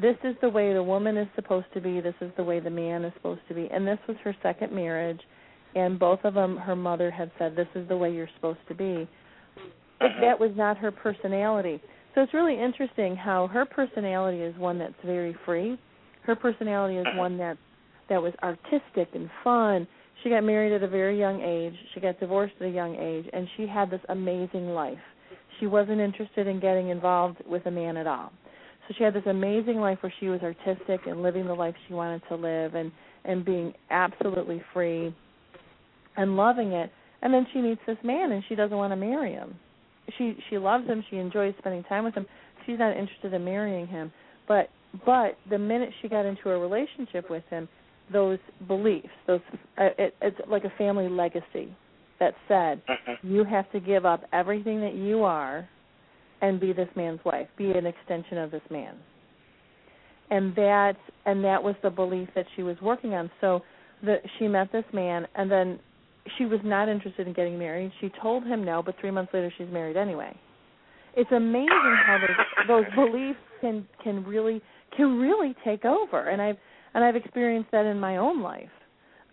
This 0.00 0.16
is 0.24 0.34
the 0.40 0.48
way 0.48 0.72
the 0.72 0.82
woman 0.82 1.16
is 1.16 1.28
supposed 1.34 1.66
to 1.74 1.80
be. 1.80 2.00
This 2.00 2.14
is 2.20 2.30
the 2.36 2.44
way 2.44 2.60
the 2.60 2.70
man 2.70 3.04
is 3.04 3.12
supposed 3.14 3.42
to 3.48 3.54
be. 3.54 3.68
And 3.70 3.86
this 3.86 3.98
was 4.08 4.16
her 4.24 4.34
second 4.42 4.72
marriage, 4.72 5.20
and 5.74 5.98
both 5.98 6.24
of 6.24 6.34
them, 6.34 6.56
her 6.56 6.76
mother 6.76 7.10
had 7.10 7.30
said, 7.38 7.56
"This 7.56 7.68
is 7.74 7.86
the 7.88 7.96
way 7.96 8.10
you're 8.10 8.28
supposed 8.36 8.66
to 8.68 8.74
be." 8.74 9.06
But 9.98 10.12
Mhm. 10.12 10.20
that 10.20 10.40
was 10.40 10.56
not 10.56 10.78
her 10.78 10.90
personality. 10.90 11.80
So 12.14 12.22
it's 12.22 12.34
really 12.34 12.58
interesting 12.58 13.14
how 13.14 13.46
her 13.48 13.64
personality 13.64 14.42
is 14.42 14.56
one 14.56 14.78
that's 14.78 15.00
very 15.02 15.32
free. 15.32 15.78
Her 16.22 16.34
personality 16.34 16.96
is 16.96 17.12
one 17.14 17.36
that 17.38 17.56
that 18.08 18.20
was 18.20 18.34
artistic 18.42 19.14
and 19.14 19.30
fun. 19.44 19.86
She 20.22 20.30
got 20.30 20.42
married 20.42 20.72
at 20.72 20.82
a 20.82 20.88
very 20.88 21.18
young 21.18 21.40
age. 21.40 21.74
She 21.92 22.00
got 22.00 22.18
divorced 22.18 22.54
at 22.60 22.66
a 22.66 22.70
young 22.70 22.96
age, 22.96 23.28
and 23.32 23.48
she 23.56 23.66
had 23.66 23.88
this 23.88 24.00
amazing 24.08 24.74
life. 24.74 24.98
She 25.58 25.66
wasn't 25.66 26.00
interested 26.00 26.46
in 26.46 26.58
getting 26.58 26.88
involved 26.88 27.38
with 27.46 27.66
a 27.66 27.70
man 27.70 27.96
at 27.96 28.06
all. 28.06 28.32
So 28.88 28.94
she 28.94 29.04
had 29.04 29.14
this 29.14 29.26
amazing 29.26 29.80
life 29.80 30.02
where 30.02 30.12
she 30.18 30.28
was 30.28 30.42
artistic 30.42 31.06
and 31.06 31.22
living 31.22 31.46
the 31.46 31.54
life 31.54 31.76
she 31.86 31.94
wanted 31.94 32.22
to 32.28 32.34
live 32.34 32.74
and 32.74 32.90
and 33.24 33.44
being 33.44 33.74
absolutely 33.90 34.60
free 34.72 35.14
and 36.20 36.36
loving 36.36 36.72
it. 36.72 36.90
And 37.22 37.32
then 37.32 37.46
she 37.52 37.60
meets 37.60 37.80
this 37.86 37.96
man 38.04 38.32
and 38.32 38.42
she 38.48 38.54
doesn't 38.54 38.76
want 38.76 38.92
to 38.92 38.96
marry 38.96 39.32
him. 39.32 39.54
She 40.18 40.36
she 40.48 40.58
loves 40.58 40.86
him, 40.86 41.04
she 41.10 41.16
enjoys 41.16 41.54
spending 41.58 41.82
time 41.84 42.04
with 42.04 42.14
him. 42.14 42.26
She's 42.66 42.78
not 42.78 42.96
interested 42.96 43.32
in 43.32 43.44
marrying 43.44 43.86
him. 43.86 44.12
But 44.46 44.68
but 45.06 45.36
the 45.48 45.58
minute 45.58 45.90
she 46.02 46.08
got 46.08 46.26
into 46.26 46.50
a 46.50 46.58
relationship 46.58 47.30
with 47.30 47.44
him, 47.48 47.68
those 48.12 48.38
beliefs, 48.66 49.08
those 49.26 49.40
uh, 49.78 49.88
it, 49.98 50.14
it's 50.20 50.36
like 50.48 50.64
a 50.64 50.72
family 50.76 51.08
legacy 51.08 51.74
that 52.18 52.34
said 52.48 52.82
Mhm. 52.86 53.16
you 53.22 53.44
have 53.44 53.70
to 53.72 53.80
give 53.80 54.04
up 54.04 54.24
everything 54.32 54.80
that 54.80 54.94
you 54.94 55.24
are 55.24 55.68
and 56.42 56.58
be 56.60 56.72
this 56.72 56.88
man's 56.96 57.20
wife, 57.24 57.48
be 57.56 57.70
an 57.72 57.86
extension 57.86 58.38
of 58.38 58.50
this 58.50 58.62
man. 58.70 58.94
And 60.30 60.54
that 60.56 60.96
and 61.26 61.44
that 61.44 61.62
was 61.62 61.76
the 61.82 61.90
belief 61.90 62.28
that 62.34 62.46
she 62.56 62.62
was 62.62 62.76
working 62.80 63.14
on. 63.14 63.30
So 63.40 63.62
the 64.02 64.16
she 64.38 64.48
met 64.48 64.72
this 64.72 64.84
man 64.92 65.26
and 65.34 65.50
then 65.50 65.78
she 66.38 66.44
was 66.44 66.60
not 66.64 66.88
interested 66.88 67.26
in 67.26 67.32
getting 67.32 67.58
married. 67.58 67.92
She 68.00 68.10
told 68.22 68.44
him 68.44 68.64
no, 68.64 68.82
but 68.82 68.94
3 69.00 69.10
months 69.10 69.32
later 69.32 69.52
she's 69.56 69.68
married 69.70 69.96
anyway. 69.96 70.36
It's 71.16 71.30
amazing 71.32 71.96
how 72.06 72.18
those 72.66 72.84
those 72.84 72.94
beliefs 72.94 73.38
can 73.60 73.86
can 74.02 74.24
really 74.24 74.62
can 74.96 75.18
really 75.18 75.54
take 75.64 75.84
over 75.84 76.28
and 76.28 76.40
I've 76.40 76.56
and 76.94 77.04
I've 77.04 77.16
experienced 77.16 77.70
that 77.72 77.84
in 77.84 77.98
my 77.98 78.16
own 78.18 78.42
life. 78.42 78.70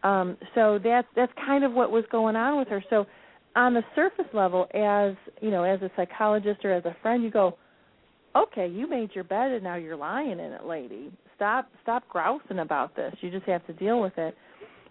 Um 0.04 0.38
so 0.56 0.80
that's 0.84 1.08
that's 1.16 1.32
kind 1.46 1.64
of 1.64 1.74
what 1.74 1.92
was 1.92 2.04
going 2.12 2.36
on 2.36 2.58
with 2.58 2.68
her. 2.70 2.84
So 2.90 3.06
on 3.58 3.74
the 3.74 3.84
surface 3.96 4.32
level 4.34 4.68
as 4.74 5.16
you 5.42 5.50
know 5.50 5.64
as 5.64 5.82
a 5.82 5.92
psychologist 5.96 6.64
or 6.64 6.72
as 6.72 6.86
a 6.86 6.96
friend 7.02 7.24
you 7.24 7.32
go 7.32 7.58
okay 8.36 8.68
you 8.68 8.88
made 8.88 9.10
your 9.14 9.24
bed 9.24 9.52
and 9.52 9.64
now 9.64 9.76
you're 9.76 9.96
lying 9.96 10.32
in 10.32 10.40
it 10.40 10.64
lady 10.64 11.12
stop 11.36 11.68
stop 11.82 12.08
grousing 12.08 12.60
about 12.60 12.96
this 12.96 13.14
you 13.22 13.32
just 13.32 13.46
have 13.46 13.66
to 13.66 13.74
deal 13.74 14.00
with 14.00 14.16
it 14.18 14.36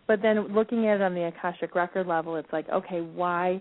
but 0.07 0.23
then 0.23 0.55
looking 0.55 0.87
at 0.87 0.97
it 0.97 1.03
on 1.03 1.15
the 1.15 1.25
akashic 1.25 1.75
record 1.75 2.07
level 2.07 2.37
it's 2.37 2.53
like 2.53 2.69
okay 2.69 3.01
why 3.01 3.61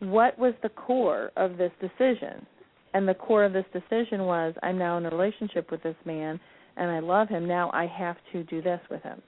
what 0.00 0.38
was 0.38 0.54
the 0.62 0.68
core 0.70 1.30
of 1.36 1.56
this 1.56 1.72
decision 1.80 2.46
and 2.94 3.08
the 3.08 3.14
core 3.14 3.44
of 3.44 3.52
this 3.52 3.64
decision 3.72 4.24
was 4.24 4.54
i'm 4.62 4.78
now 4.78 4.98
in 4.98 5.06
a 5.06 5.10
relationship 5.10 5.70
with 5.70 5.82
this 5.82 5.96
man 6.04 6.38
and 6.76 6.90
i 6.90 6.98
love 6.98 7.28
him 7.28 7.46
now 7.46 7.70
i 7.72 7.86
have 7.86 8.16
to 8.32 8.44
do 8.44 8.60
this 8.62 8.80
with 8.90 9.02
him 9.02 9.20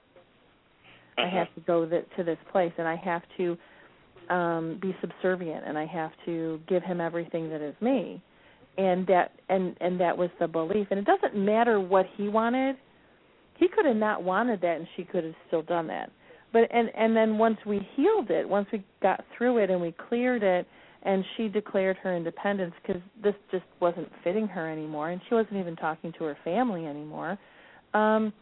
i 1.17 1.27
have 1.27 1.53
to 1.55 1.61
go 1.61 1.85
th- 1.85 2.05
to 2.15 2.23
this 2.23 2.37
place 2.51 2.71
and 2.77 2.87
i 2.87 2.95
have 2.95 3.21
to 3.37 3.57
um 4.29 4.77
be 4.81 4.95
subservient 5.01 5.63
and 5.67 5.77
I 5.77 5.85
have 5.85 6.11
to 6.25 6.59
give 6.67 6.83
him 6.83 7.01
everything 7.01 7.49
that 7.49 7.61
is 7.61 7.75
me. 7.81 8.21
And 8.77 9.05
that 9.07 9.31
and 9.49 9.75
and 9.81 9.99
that 9.99 10.17
was 10.17 10.29
the 10.39 10.47
belief. 10.47 10.87
And 10.91 10.99
it 10.99 11.05
doesn't 11.05 11.35
matter 11.35 11.79
what 11.79 12.05
he 12.15 12.29
wanted. 12.29 12.77
He 13.57 13.67
could 13.67 13.85
have 13.85 13.95
not 13.95 14.23
wanted 14.23 14.61
that 14.61 14.77
and 14.77 14.87
she 14.95 15.03
could 15.03 15.25
have 15.25 15.33
still 15.47 15.63
done 15.63 15.87
that. 15.87 16.11
But 16.51 16.63
and 16.71 16.89
and 16.95 17.15
then 17.15 17.37
once 17.37 17.57
we 17.65 17.87
healed 17.95 18.31
it, 18.31 18.47
once 18.47 18.67
we 18.71 18.83
got 19.01 19.23
through 19.37 19.57
it 19.59 19.69
and 19.69 19.79
we 19.79 19.93
cleared 20.09 20.43
it 20.43 20.67
and 21.03 21.23
she 21.37 21.47
declared 21.47 21.95
her 21.97 22.15
independence 22.15 22.73
because 22.81 23.01
this 23.23 23.35
just 23.51 23.63
wasn't 23.79 24.09
fitting 24.23 24.47
her 24.47 24.69
anymore 24.69 25.11
and 25.11 25.21
she 25.29 25.35
wasn't 25.35 25.55
even 25.55 25.75
talking 25.75 26.11
to 26.17 26.23
her 26.25 26.37
family 26.43 26.85
anymore. 26.85 27.37
Um 27.93 28.33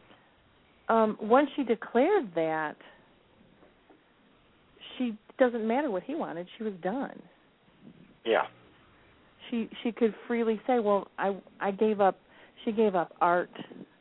um 0.89 1.17
once 1.21 1.49
she 1.55 1.63
declared 1.63 2.33
that 2.35 2.75
she 4.97 5.17
doesn't 5.37 5.67
matter 5.67 5.91
what 5.91 6.03
he 6.03 6.15
wanted 6.15 6.47
she 6.57 6.63
was 6.63 6.73
done 6.81 7.21
Yeah. 8.25 8.43
she 9.49 9.69
she 9.83 9.91
could 9.91 10.13
freely 10.27 10.59
say 10.65 10.79
well 10.79 11.07
i 11.17 11.35
i 11.59 11.71
gave 11.71 12.01
up 12.01 12.17
she 12.65 12.71
gave 12.71 12.95
up 12.95 13.13
art 13.21 13.49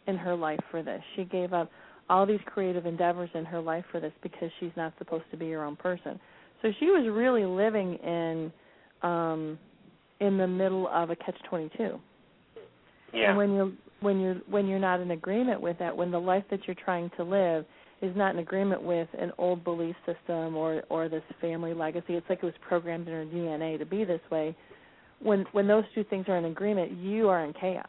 in 0.07 0.17
her 0.17 0.35
life 0.35 0.61
for 0.71 0.83
this 0.83 1.03
she 1.15 1.25
gave 1.25 1.53
up 1.53 1.71
all 2.09 2.27
these 2.27 2.41
creative 2.47 2.87
endeavors 2.87 3.31
in 3.35 3.45
her 3.45 3.61
life 3.61 3.85
for 3.91 4.01
this 4.01 4.13
because 4.23 4.51
she's 4.61 4.71
not 4.77 4.93
supposed 4.99 5.25
to 5.31 5.37
be 5.37 5.51
her 5.51 5.65
own 5.65 5.77
person 5.77 6.19
so 6.63 6.71
she 6.79 6.87
was 6.87 7.07
really 7.11 7.45
living 7.45 7.95
in 7.97 8.53
um 9.03 9.59
in 10.21 10.39
the 10.39 10.47
middle 10.47 10.89
of 10.89 11.11
a 11.11 11.17
catch 11.17 11.37
22 11.49 11.99
Yeah. 13.13 13.29
and 13.29 13.37
when 13.37 13.55
you're 13.55 13.73
when 14.01 14.21
you're 14.21 14.37
when 14.51 14.67
you're 14.67 14.79
not 14.79 15.01
in 15.01 15.13
agreement 15.13 15.61
with 15.61 15.79
that, 15.79 15.97
when 15.97 16.11
the 16.11 16.21
life 16.21 16.45
that 16.51 16.61
you're 16.67 16.77
trying 16.85 17.11
to 17.17 17.25
live 17.25 17.65
is 18.03 18.15
not 18.15 18.35
in 18.35 18.41
agreement 18.41 18.83
with 18.83 19.09
an 19.19 19.33
old 19.39 19.65
belief 19.65 19.97
system 20.05 20.55
or 20.55 20.83
or 20.91 21.09
this 21.09 21.23
family 21.41 21.73
legacy, 21.73 22.15
it's 22.15 22.27
like 22.29 22.41
it 22.43 22.45
was 22.45 22.55
programmed 22.69 23.09
in 23.09 23.15
her 23.15 23.25
DNA 23.25 23.79
to 23.79 23.87
be 23.87 24.05
this 24.05 24.21
way. 24.31 24.55
When 25.21 25.47
when 25.53 25.67
those 25.67 25.85
two 25.95 26.05
things 26.05 26.27
are 26.29 26.37
in 26.37 26.45
agreement, 26.45 26.93
you 26.93 27.29
are 27.29 27.43
in 27.45 27.55
chaos. 27.55 27.89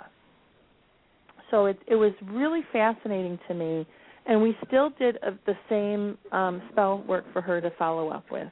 so 1.52 1.66
it 1.66 1.78
it 1.88 1.96
was 1.96 2.14
really 2.24 2.62
fascinating 2.72 3.38
to 3.50 3.54
me, 3.54 3.86
and 4.28 4.42
we 4.42 4.56
still 4.68 4.92
did 5.00 5.18
uh, 5.26 5.32
the 5.46 5.56
same 5.70 6.18
um, 6.32 6.62
spell 6.72 7.04
work 7.08 7.26
for 7.34 7.42
her 7.42 7.62
to 7.62 7.72
follow 7.80 8.10
up 8.10 8.26
with. 8.32 8.50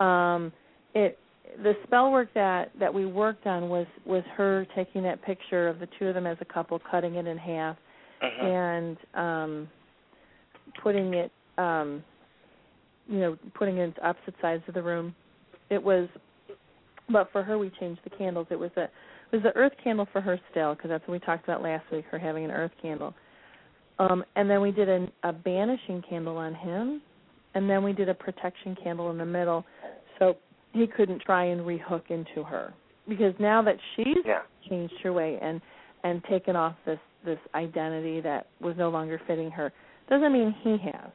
Um, 0.00 0.52
it 0.94 1.18
the 1.62 1.74
spell 1.86 2.10
work 2.10 2.28
that 2.34 2.72
that 2.80 2.92
we 2.92 3.06
worked 3.06 3.46
on 3.46 3.68
was 3.68 3.86
was 4.04 4.22
her 4.36 4.66
taking 4.74 5.02
that 5.04 5.22
picture 5.22 5.68
of 5.68 5.78
the 5.78 5.88
two 5.98 6.06
of 6.06 6.14
them 6.14 6.26
as 6.26 6.36
a 6.40 6.44
couple, 6.44 6.80
cutting 6.90 7.14
it 7.14 7.26
in 7.26 7.38
half, 7.38 7.76
Mhm. 8.22 8.44
and 8.44 8.96
um 9.14 9.68
putting 10.82 11.14
it 11.14 11.30
um 11.58 12.02
you 13.06 13.20
know 13.20 13.38
putting 13.54 13.78
it 13.78 13.84
into 13.84 14.06
opposite 14.06 14.34
sides 14.40 14.62
of 14.66 14.74
the 14.74 14.82
room 14.82 15.14
it 15.70 15.82
was 15.82 16.08
but 17.10 17.30
for 17.32 17.42
her 17.42 17.58
we 17.58 17.70
changed 17.78 18.00
the 18.04 18.10
candles 18.10 18.46
it 18.50 18.58
was 18.58 18.70
a 18.76 18.84
it 18.84 18.90
was 19.32 19.42
the 19.42 19.54
earth 19.56 19.72
candle 19.82 20.06
for 20.12 20.20
her 20.20 20.40
still 20.50 20.74
because 20.74 20.88
that's 20.88 21.06
what 21.06 21.12
we 21.12 21.18
talked 21.18 21.44
about 21.44 21.62
last 21.62 21.84
week 21.92 22.04
her 22.10 22.18
having 22.18 22.44
an 22.44 22.50
earth 22.50 22.72
candle 22.80 23.14
um 23.98 24.24
and 24.36 24.48
then 24.50 24.60
we 24.60 24.70
did 24.70 24.88
an, 24.88 25.10
a 25.22 25.32
banishing 25.32 26.02
candle 26.08 26.36
on 26.36 26.54
him 26.54 27.00
and 27.54 27.68
then 27.70 27.82
we 27.84 27.92
did 27.92 28.08
a 28.08 28.14
protection 28.14 28.76
candle 28.82 29.10
in 29.10 29.18
the 29.18 29.24
middle 29.24 29.64
so 30.18 30.36
he 30.72 30.86
couldn't 30.86 31.22
try 31.22 31.44
and 31.44 31.60
rehook 31.60 32.10
into 32.10 32.42
her. 32.42 32.74
Because 33.08 33.34
now 33.38 33.62
that 33.62 33.76
she's 33.94 34.24
Yeah. 34.24 34.42
changed 34.68 34.94
her 35.02 35.12
way 35.12 35.38
and 35.40 35.60
and 36.02 36.22
taken 36.24 36.54
off 36.56 36.76
this 36.84 36.98
this 37.24 37.38
identity 37.54 38.20
that 38.20 38.46
was 38.60 38.76
no 38.76 38.90
longer 38.90 39.18
fitting 39.26 39.50
her 39.50 39.72
doesn't 40.08 40.32
mean 40.32 40.52
he 40.62 40.76
has. 40.78 41.10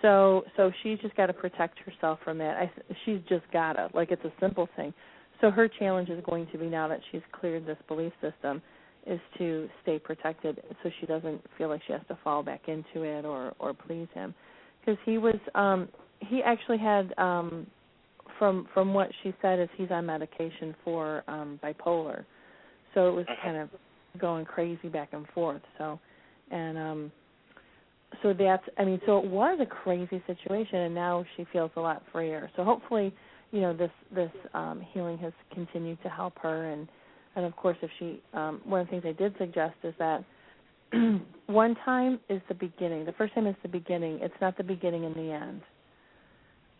So 0.00 0.44
so 0.56 0.70
she's 0.82 0.98
just 1.00 1.14
got 1.16 1.26
to 1.26 1.32
protect 1.32 1.78
herself 1.80 2.20
from 2.24 2.38
that. 2.38 2.56
I 2.56 2.70
she's 3.04 3.20
just 3.28 3.44
gotta 3.52 3.90
like 3.92 4.10
it's 4.10 4.24
a 4.24 4.32
simple 4.40 4.68
thing. 4.76 4.94
So 5.40 5.50
her 5.50 5.68
challenge 5.68 6.08
is 6.10 6.22
going 6.24 6.46
to 6.48 6.58
be 6.58 6.66
now 6.66 6.86
that 6.88 7.00
she's 7.10 7.22
cleared 7.32 7.66
this 7.66 7.78
belief 7.88 8.12
system 8.20 8.62
is 9.06 9.20
to 9.38 9.68
stay 9.82 9.98
protected 9.98 10.62
so 10.82 10.90
she 11.00 11.06
doesn't 11.06 11.40
feel 11.56 11.68
like 11.68 11.80
she 11.86 11.92
has 11.92 12.02
to 12.08 12.18
fall 12.22 12.42
back 12.42 12.62
into 12.68 13.02
it 13.02 13.24
or 13.24 13.54
or 13.58 13.72
please 13.72 14.08
him. 14.14 14.34
Because 14.80 14.98
he 15.04 15.18
was 15.18 15.38
um 15.54 15.88
he 16.20 16.42
actually 16.42 16.78
had 16.78 17.12
um 17.18 17.66
from 18.38 18.68
from 18.74 18.92
what 18.92 19.08
she 19.22 19.34
said 19.40 19.58
is 19.58 19.68
he's 19.76 19.90
on 19.90 20.06
medication 20.06 20.74
for 20.84 21.24
um 21.28 21.58
bipolar. 21.62 22.24
So 22.94 23.08
it 23.08 23.12
was 23.12 23.26
kind 23.42 23.56
of 23.56 23.68
going 24.20 24.44
crazy 24.44 24.88
back 24.88 25.10
and 25.12 25.26
forth. 25.34 25.62
So 25.78 25.98
and 26.50 26.76
um 26.76 27.12
so 28.22 28.34
that's 28.36 28.64
i 28.76 28.84
mean 28.84 29.00
so 29.06 29.18
it 29.18 29.30
was 29.30 29.60
a 29.62 29.66
crazy 29.66 30.20
situation 30.26 30.80
and 30.80 30.94
now 30.94 31.24
she 31.36 31.46
feels 31.52 31.70
a 31.76 31.80
lot 31.80 32.02
freer. 32.12 32.50
So 32.56 32.64
hopefully 32.64 33.14
you 33.50 33.62
know 33.62 33.74
this 33.74 33.90
this 34.14 34.32
um 34.52 34.84
healing 34.92 35.16
has 35.18 35.32
continued 35.54 36.02
to 36.02 36.10
help 36.10 36.38
her 36.42 36.70
and 36.70 36.86
and 37.36 37.44
of 37.44 37.54
course 37.56 37.76
if 37.82 37.90
she 37.98 38.22
um 38.34 38.60
one 38.64 38.80
of 38.80 38.86
the 38.86 38.90
things 38.90 39.04
i 39.06 39.12
did 39.12 39.34
suggest 39.38 39.74
is 39.84 39.94
that 39.98 40.24
one 41.46 41.76
time 41.84 42.18
is 42.28 42.40
the 42.48 42.54
beginning. 42.54 43.04
The 43.04 43.12
first 43.12 43.34
time 43.34 43.46
is 43.46 43.54
the 43.62 43.68
beginning. 43.68 44.18
It's 44.22 44.34
not 44.40 44.56
the 44.56 44.64
beginning 44.64 45.04
and 45.04 45.14
the 45.14 45.32
end. 45.32 45.60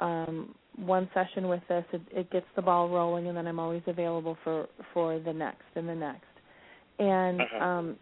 Um 0.01 0.55
one 0.77 1.11
session 1.13 1.49
with 1.49 1.61
this 1.69 1.85
it, 1.93 2.01
it 2.13 2.31
gets 2.31 2.47
the 2.57 2.63
ball 2.63 2.89
rolling 2.89 3.27
and 3.27 3.37
then 3.37 3.47
i'm 3.47 3.59
always 3.59 3.83
available 3.89 4.39
for 4.45 4.67
for 4.95 5.19
the 5.19 5.33
next 5.33 5.65
and 5.75 5.89
the 5.89 5.95
next. 5.95 6.25
And 6.99 7.41
Mhm. 7.41 7.63
um 7.63 7.97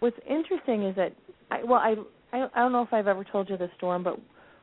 what's 0.00 0.16
interesting 0.28 0.84
is 0.84 0.96
that 0.96 1.14
I, 1.50 1.62
well 1.62 1.80
I, 1.80 1.94
I 2.32 2.48
I 2.54 2.60
don't 2.60 2.72
know 2.72 2.82
if 2.82 2.92
I've 2.92 3.06
ever 3.06 3.24
told 3.24 3.48
you 3.48 3.56
this 3.56 3.70
storm 3.76 4.02
but 4.02 4.18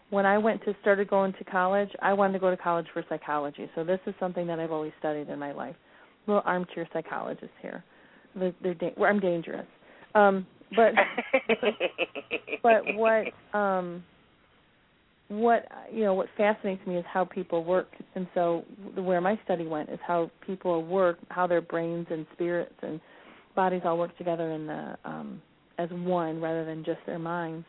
when 0.10 0.26
I 0.26 0.38
went 0.38 0.64
to 0.66 0.76
started 0.82 1.08
going 1.08 1.34
to 1.34 1.44
college 1.46 1.90
I 2.02 2.14
wanted 2.14 2.34
to 2.34 2.40
go 2.40 2.50
to 2.50 2.58
college 2.58 2.88
for 2.94 3.04
psychology. 3.08 3.70
So 3.76 3.84
this 3.84 4.00
is 4.06 4.14
something 4.20 4.46
that 4.48 4.60
I've 4.60 4.72
always 4.72 4.92
studied 5.00 5.30
in 5.30 5.40
my 5.40 5.54
life 5.54 5.76
little 6.28 6.44
armchair 6.46 6.88
psychologist 6.94 7.52
here. 7.62 7.84
They're, 8.36 8.54
they're 8.62 8.74
da- 8.74 9.04
I'm 9.04 9.20
dangerous. 9.20 9.68
Um 10.16 10.46
but 10.76 10.94
but 12.64 12.82
what 12.96 13.28
um 13.58 14.04
what 15.28 15.66
you 15.92 16.04
know 16.04 16.14
what 16.14 16.28
fascinates 16.38 16.86
me 16.86 16.98
is 16.98 17.06
how 17.12 17.26
people 17.26 17.64
work. 17.64 17.88
And 18.16 18.28
so 18.34 18.64
where 18.96 19.22
my 19.22 19.40
study 19.44 19.66
went 19.66 19.90
is 19.90 20.00
how 20.06 20.30
people 20.46 20.84
work 20.86 21.18
how 21.30 21.48
their 21.48 21.62
brains 21.62 22.08
and 22.10 22.26
spirits 22.34 22.76
and 22.82 23.00
bodies 23.56 23.82
all 23.86 23.98
work 23.98 24.18
together 24.18 24.52
in 24.52 24.68
the 24.68 24.98
um 25.06 25.42
as 25.78 25.90
one 25.92 26.40
rather 26.42 26.66
than 26.66 26.84
just 26.84 27.00
their 27.06 27.20
minds 27.20 27.66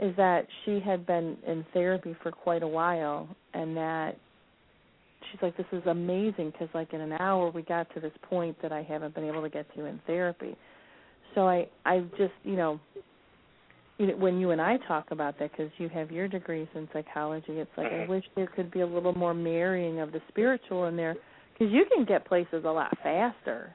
is 0.00 0.14
that 0.16 0.46
she 0.64 0.80
had 0.80 1.06
been 1.06 1.36
in 1.46 1.64
therapy 1.72 2.16
for 2.22 2.30
quite 2.30 2.62
a 2.62 2.68
while 2.68 3.28
and 3.54 3.76
that 3.76 4.16
she's 5.30 5.42
like 5.42 5.56
this 5.56 5.66
is 5.72 5.82
amazing 5.86 6.50
because 6.50 6.68
like 6.74 6.92
in 6.92 7.00
an 7.00 7.12
hour 7.12 7.50
we 7.50 7.62
got 7.62 7.92
to 7.94 8.00
this 8.00 8.12
point 8.22 8.56
that 8.62 8.72
I 8.72 8.82
haven't 8.82 9.14
been 9.14 9.24
able 9.24 9.42
to 9.42 9.50
get 9.50 9.72
to 9.76 9.84
in 9.86 10.00
therapy 10.06 10.56
so 11.34 11.48
I 11.48 11.66
I 11.84 12.00
just 12.16 12.34
you 12.44 12.56
know 12.56 12.80
you 13.98 14.06
know, 14.06 14.16
when 14.16 14.40
you 14.40 14.50
and 14.50 14.60
I 14.60 14.78
talk 14.88 15.10
about 15.10 15.38
that, 15.38 15.52
because 15.52 15.70
you 15.78 15.88
have 15.90 16.10
your 16.10 16.26
degrees 16.26 16.66
in 16.74 16.88
psychology, 16.92 17.60
it's 17.60 17.70
like 17.76 17.88
Mhm. 17.88 18.04
I 18.04 18.06
wish 18.06 18.24
there 18.34 18.46
could 18.48 18.70
be 18.70 18.80
a 18.80 18.86
little 18.86 19.16
more 19.16 19.34
marrying 19.34 20.00
of 20.00 20.12
the 20.12 20.20
spiritual 20.28 20.86
in 20.86 20.96
there, 20.96 21.16
because 21.52 21.72
you 21.72 21.84
can 21.84 22.04
get 22.04 22.24
places 22.24 22.64
a 22.64 22.70
lot 22.70 22.96
faster 22.98 23.72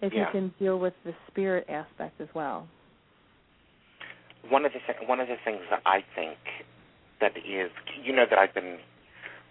if 0.00 0.12
you 0.12 0.26
can 0.32 0.48
deal 0.58 0.78
with 0.78 0.94
the 1.04 1.14
spirit 1.28 1.66
aspect 1.68 2.20
as 2.20 2.28
well. 2.34 2.66
one 4.50 4.66
of 4.66 4.72
the 4.74 4.80
th- 4.80 5.08
one 5.08 5.20
of 5.20 5.28
the 5.28 5.38
things 5.38 5.62
that 5.70 5.80
I 5.86 6.02
think 6.14 6.36
that 7.18 7.34
is 7.38 7.70
you 8.02 8.12
know 8.12 8.26
that 8.26 8.38
I've 8.38 8.52
been 8.52 8.78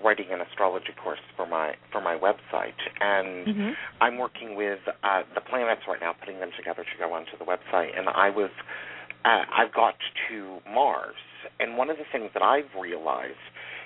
writing 0.03 0.27
an 0.31 0.41
astrology 0.41 0.93
course 1.01 1.19
for 1.35 1.45
my 1.47 1.75
for 1.91 2.01
my 2.01 2.17
website 2.17 2.79
and 2.99 3.53
Mm-hmm. 3.53 3.69
I'm 4.01 4.17
working 4.17 4.55
with 4.55 4.79
uh, 5.03 5.21
the 5.35 5.41
planets 5.41 5.81
right 5.87 5.99
now, 6.01 6.13
putting 6.19 6.39
them 6.39 6.51
together 6.57 6.83
to 6.83 6.97
go 6.99 7.13
onto 7.13 7.37
the 7.37 7.45
website. 7.45 7.97
And 7.97 8.09
I 8.09 8.29
was, 8.29 8.49
uh, 9.25 9.43
I've 9.51 9.73
got 9.73 9.95
to 10.29 10.59
Mars, 10.69 11.15
and 11.59 11.77
one 11.77 11.89
of 11.89 11.97
the 11.97 12.05
things 12.11 12.31
that 12.33 12.43
I've 12.43 12.71
realized 12.79 13.43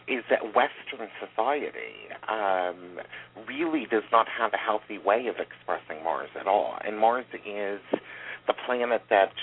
is 0.08 0.24
that 0.30 0.56
Western 0.56 1.10
society 1.20 2.08
um, 2.30 3.00
really 3.48 3.86
does 3.92 4.08
not 4.12 4.26
have 4.30 4.54
a 4.54 4.58
healthy 4.58 4.98
way 4.98 5.28
of 5.28 5.36
expressing 5.36 6.02
Mars 6.04 6.30
at 6.40 6.48
all. 6.48 6.78
And 6.86 6.98
Mars 6.98 7.26
is 7.34 7.82
the 8.48 8.54
planet 8.66 9.02
that 9.10 9.34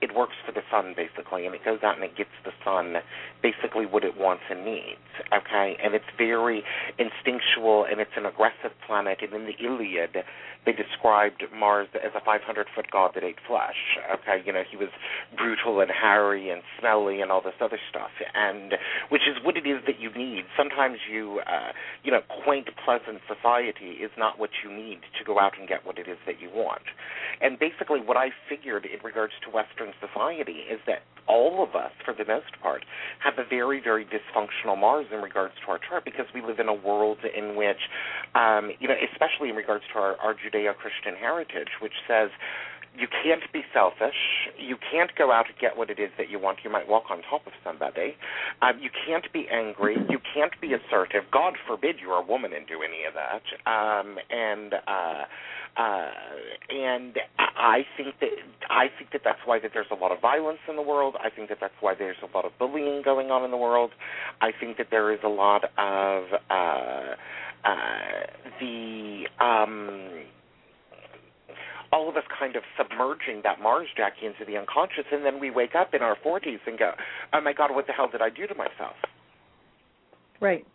it 0.00 0.14
works 0.14 0.34
for 0.44 0.52
the 0.52 0.62
sun 0.70 0.94
basically, 0.96 1.46
and 1.46 1.54
it 1.54 1.64
goes 1.64 1.80
out 1.82 1.96
and 1.96 2.04
it 2.04 2.16
gets 2.16 2.30
the 2.44 2.52
sun 2.64 2.96
basically 3.42 3.86
what 3.86 4.04
it 4.04 4.16
wants 4.16 4.42
and 4.50 4.64
needs. 4.64 5.04
Okay, 5.32 5.76
and 5.82 5.94
it's 5.94 6.08
very 6.16 6.62
instinctual 6.98 7.84
and 7.84 8.00
it's 8.00 8.16
an 8.16 8.26
aggressive 8.26 8.72
planet. 8.86 9.18
And 9.22 9.32
in 9.34 9.44
the 9.44 9.56
Iliad, 9.62 10.24
they 10.64 10.72
described 10.72 11.44
Mars 11.54 11.88
as 11.94 12.12
a 12.14 12.20
500 12.24 12.66
foot 12.74 12.90
god 12.90 13.12
that 13.14 13.24
ate 13.24 13.40
flesh. 13.46 13.98
Okay, 14.12 14.42
you 14.44 14.52
know 14.52 14.62
he 14.68 14.76
was 14.76 14.88
brutal 15.36 15.80
and 15.80 15.90
hairy 15.90 16.50
and 16.50 16.62
smelly 16.78 17.20
and 17.20 17.30
all 17.30 17.42
this 17.42 17.56
other 17.60 17.78
stuff, 17.88 18.10
and 18.34 18.74
which 19.08 19.22
is 19.28 19.36
what 19.44 19.56
it 19.56 19.66
is 19.66 19.80
that 19.86 20.00
you 20.00 20.10
need. 20.12 20.44
Sometimes 20.56 20.98
you, 21.10 21.40
uh, 21.46 21.72
you 22.02 22.12
know, 22.12 22.20
quaint, 22.44 22.68
pleasant 22.84 23.20
society 23.28 24.00
is 24.00 24.10
not 24.16 24.38
what 24.38 24.50
you 24.64 24.70
need 24.70 25.00
to 25.18 25.24
go 25.24 25.38
out 25.38 25.52
and 25.58 25.68
get 25.68 25.84
what 25.84 25.98
it 25.98 26.08
is 26.08 26.18
that 26.26 26.40
you 26.40 26.48
want. 26.52 26.82
And 27.40 27.58
basically, 27.58 28.00
what 28.00 28.16
I 28.16 28.28
figured 28.48 28.84
in 28.84 29.00
regards 29.04 29.32
to 29.44 29.50
Western 29.50 29.89
society 29.98 30.64
is 30.70 30.80
that 30.86 31.02
all 31.28 31.62
of 31.62 31.76
us, 31.76 31.92
for 32.04 32.12
the 32.12 32.24
most 32.24 32.58
part, 32.60 32.84
have 33.22 33.34
a 33.38 33.48
very, 33.48 33.80
very 33.80 34.04
dysfunctional 34.04 34.78
Mars 34.78 35.06
in 35.12 35.20
regards 35.20 35.54
to 35.64 35.70
our 35.70 35.78
chart 35.78 36.04
because 36.04 36.26
we 36.34 36.42
live 36.42 36.58
in 36.58 36.68
a 36.68 36.74
world 36.74 37.18
in 37.22 37.54
which, 37.54 37.78
um, 38.34 38.72
you 38.80 38.88
know, 38.88 38.98
especially 39.12 39.48
in 39.48 39.54
regards 39.54 39.84
to 39.92 39.98
our, 40.00 40.16
our 40.18 40.34
Judeo-Christian 40.34 41.14
heritage, 41.14 41.68
which 41.80 41.94
says 42.08 42.30
you 42.98 43.06
can't 43.22 43.42
be 43.52 43.62
selfish. 43.72 44.48
You 44.58 44.76
can't 44.90 45.10
go 45.16 45.32
out 45.32 45.46
and 45.46 45.56
get 45.58 45.76
what 45.76 45.90
it 45.90 45.98
is 45.98 46.10
that 46.18 46.28
you 46.28 46.38
want. 46.38 46.58
You 46.64 46.70
might 46.70 46.88
walk 46.88 47.04
on 47.10 47.22
top 47.22 47.46
of 47.46 47.52
somebody. 47.64 48.16
Um, 48.62 48.80
you 48.80 48.90
can't 49.06 49.32
be 49.32 49.46
angry. 49.50 49.96
You 50.08 50.18
can't 50.34 50.52
be 50.60 50.74
assertive. 50.74 51.24
God 51.32 51.54
forbid 51.66 51.96
you're 52.00 52.16
a 52.18 52.24
woman 52.24 52.52
and 52.52 52.66
do 52.66 52.80
any 52.82 53.04
of 53.04 53.14
that. 53.14 53.42
Um, 53.70 54.18
and 54.30 54.74
uh, 54.74 55.24
uh, 55.76 56.10
and 56.68 57.16
I 57.38 57.86
think 57.96 58.14
that 58.20 58.30
I 58.68 58.86
think 58.98 59.12
that 59.12 59.22
that's 59.24 59.38
why 59.44 59.60
that 59.60 59.70
there's 59.72 59.86
a 59.90 59.94
lot 59.94 60.10
of 60.10 60.20
violence 60.20 60.58
in 60.68 60.76
the 60.76 60.82
world. 60.82 61.14
I 61.22 61.30
think 61.30 61.48
that 61.48 61.58
that's 61.60 61.74
why 61.80 61.94
there's 61.94 62.16
a 62.22 62.36
lot 62.36 62.44
of 62.44 62.52
bullying 62.58 63.02
going 63.02 63.30
on 63.30 63.44
in 63.44 63.50
the 63.50 63.56
world. 63.56 63.92
I 64.40 64.50
think 64.58 64.78
that 64.78 64.88
there 64.90 65.12
is 65.12 65.20
a 65.24 65.28
lot 65.28 65.64
of 65.78 66.24
uh, 66.50 67.14
uh, 67.64 68.26
the 68.58 69.24
um, 69.38 70.24
all 71.92 72.08
of 72.08 72.16
us 72.16 72.22
kind 72.38 72.56
of 72.56 72.62
submerging 72.76 73.40
that 73.42 73.60
Mars 73.60 73.88
Jacki 73.98 74.26
into 74.26 74.44
the 74.46 74.56
unconscious, 74.56 75.04
and 75.12 75.24
then 75.24 75.40
we 75.40 75.50
wake 75.50 75.74
up 75.74 75.94
in 75.94 76.02
our 76.02 76.16
40s 76.24 76.60
and 76.66 76.78
go, 76.78 76.92
"Oh 77.32 77.40
my 77.40 77.52
God, 77.52 77.74
what 77.74 77.86
the 77.86 77.92
hell 77.92 78.08
did 78.08 78.22
I 78.22 78.30
do 78.30 78.46
to 78.46 78.54
myself?" 78.54 78.96
Right. 80.40 80.66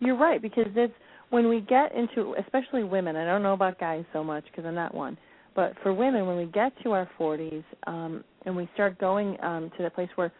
You're 0.00 0.16
right 0.16 0.40
because 0.40 0.68
it's 0.74 0.94
when 1.30 1.48
we 1.48 1.60
get 1.60 1.94
into, 1.94 2.34
especially 2.38 2.84
women. 2.84 3.16
I 3.16 3.24
don't 3.24 3.42
know 3.42 3.52
about 3.52 3.78
guys 3.78 4.04
so 4.12 4.22
much 4.22 4.44
because 4.44 4.64
I'm 4.64 4.74
not 4.74 4.94
one, 4.94 5.16
but 5.54 5.74
for 5.82 5.92
women, 5.92 6.26
when 6.26 6.36
we 6.36 6.46
get 6.46 6.72
to 6.82 6.92
our 6.92 7.08
40s 7.18 7.64
um, 7.86 8.24
and 8.44 8.56
we 8.56 8.68
start 8.74 8.98
going 8.98 9.36
um, 9.42 9.70
to 9.76 9.82
the 9.82 9.90
place 9.90 10.08
where 10.16 10.32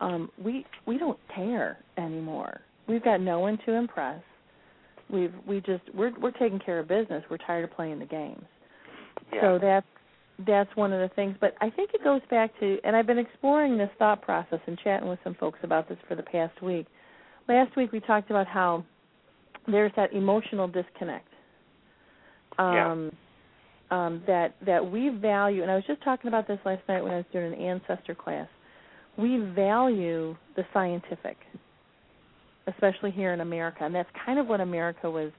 um, 0.00 0.30
we 0.42 0.64
we 0.86 0.98
don't 0.98 1.18
care 1.34 1.78
anymore. 1.96 2.60
We've 2.86 3.02
got 3.02 3.20
no 3.20 3.40
one 3.40 3.58
to 3.66 3.72
impress. 3.72 4.22
We've 5.10 5.34
we 5.46 5.60
just 5.60 5.82
we're 5.94 6.12
we're 6.18 6.32
taking 6.32 6.60
care 6.60 6.78
of 6.78 6.88
business. 6.88 7.24
We're 7.30 7.38
tired 7.38 7.64
of 7.64 7.72
playing 7.72 7.98
the 7.98 8.06
games. 8.06 8.44
Yeah. 9.32 9.40
So 9.40 9.58
that's 9.60 9.86
that's 10.46 10.70
one 10.76 10.92
of 10.92 11.00
the 11.00 11.14
things. 11.14 11.36
But 11.40 11.54
I 11.60 11.70
think 11.70 11.90
it 11.94 12.04
goes 12.04 12.20
back 12.30 12.58
to, 12.60 12.78
and 12.84 12.94
I've 12.94 13.06
been 13.06 13.18
exploring 13.18 13.76
this 13.76 13.90
thought 13.98 14.22
process 14.22 14.60
and 14.66 14.78
chatting 14.78 15.08
with 15.08 15.18
some 15.24 15.34
folks 15.34 15.58
about 15.62 15.88
this 15.88 15.98
for 16.08 16.14
the 16.14 16.22
past 16.22 16.62
week. 16.62 16.86
Last 17.48 17.76
week 17.76 17.92
we 17.92 18.00
talked 18.00 18.30
about 18.30 18.46
how 18.46 18.84
there's 19.66 19.92
that 19.96 20.12
emotional 20.12 20.68
disconnect. 20.68 21.26
Um, 22.58 23.10
Yeah. 23.90 24.06
um, 24.06 24.22
that 24.26 24.54
that 24.64 24.90
we 24.90 25.08
value, 25.08 25.62
and 25.62 25.70
I 25.70 25.74
was 25.74 25.84
just 25.86 26.02
talking 26.02 26.28
about 26.28 26.46
this 26.46 26.58
last 26.64 26.82
night 26.88 27.02
when 27.02 27.12
I 27.12 27.16
was 27.16 27.26
doing 27.32 27.52
an 27.52 27.60
ancestor 27.60 28.14
class. 28.14 28.48
We 29.16 29.38
value 29.38 30.36
the 30.56 30.64
scientific, 30.72 31.36
especially 32.66 33.10
here 33.10 33.32
in 33.32 33.40
America, 33.40 33.84
and 33.84 33.94
that's 33.94 34.08
kind 34.24 34.38
of 34.38 34.46
what 34.46 34.60
America 34.60 35.10
was 35.10 35.32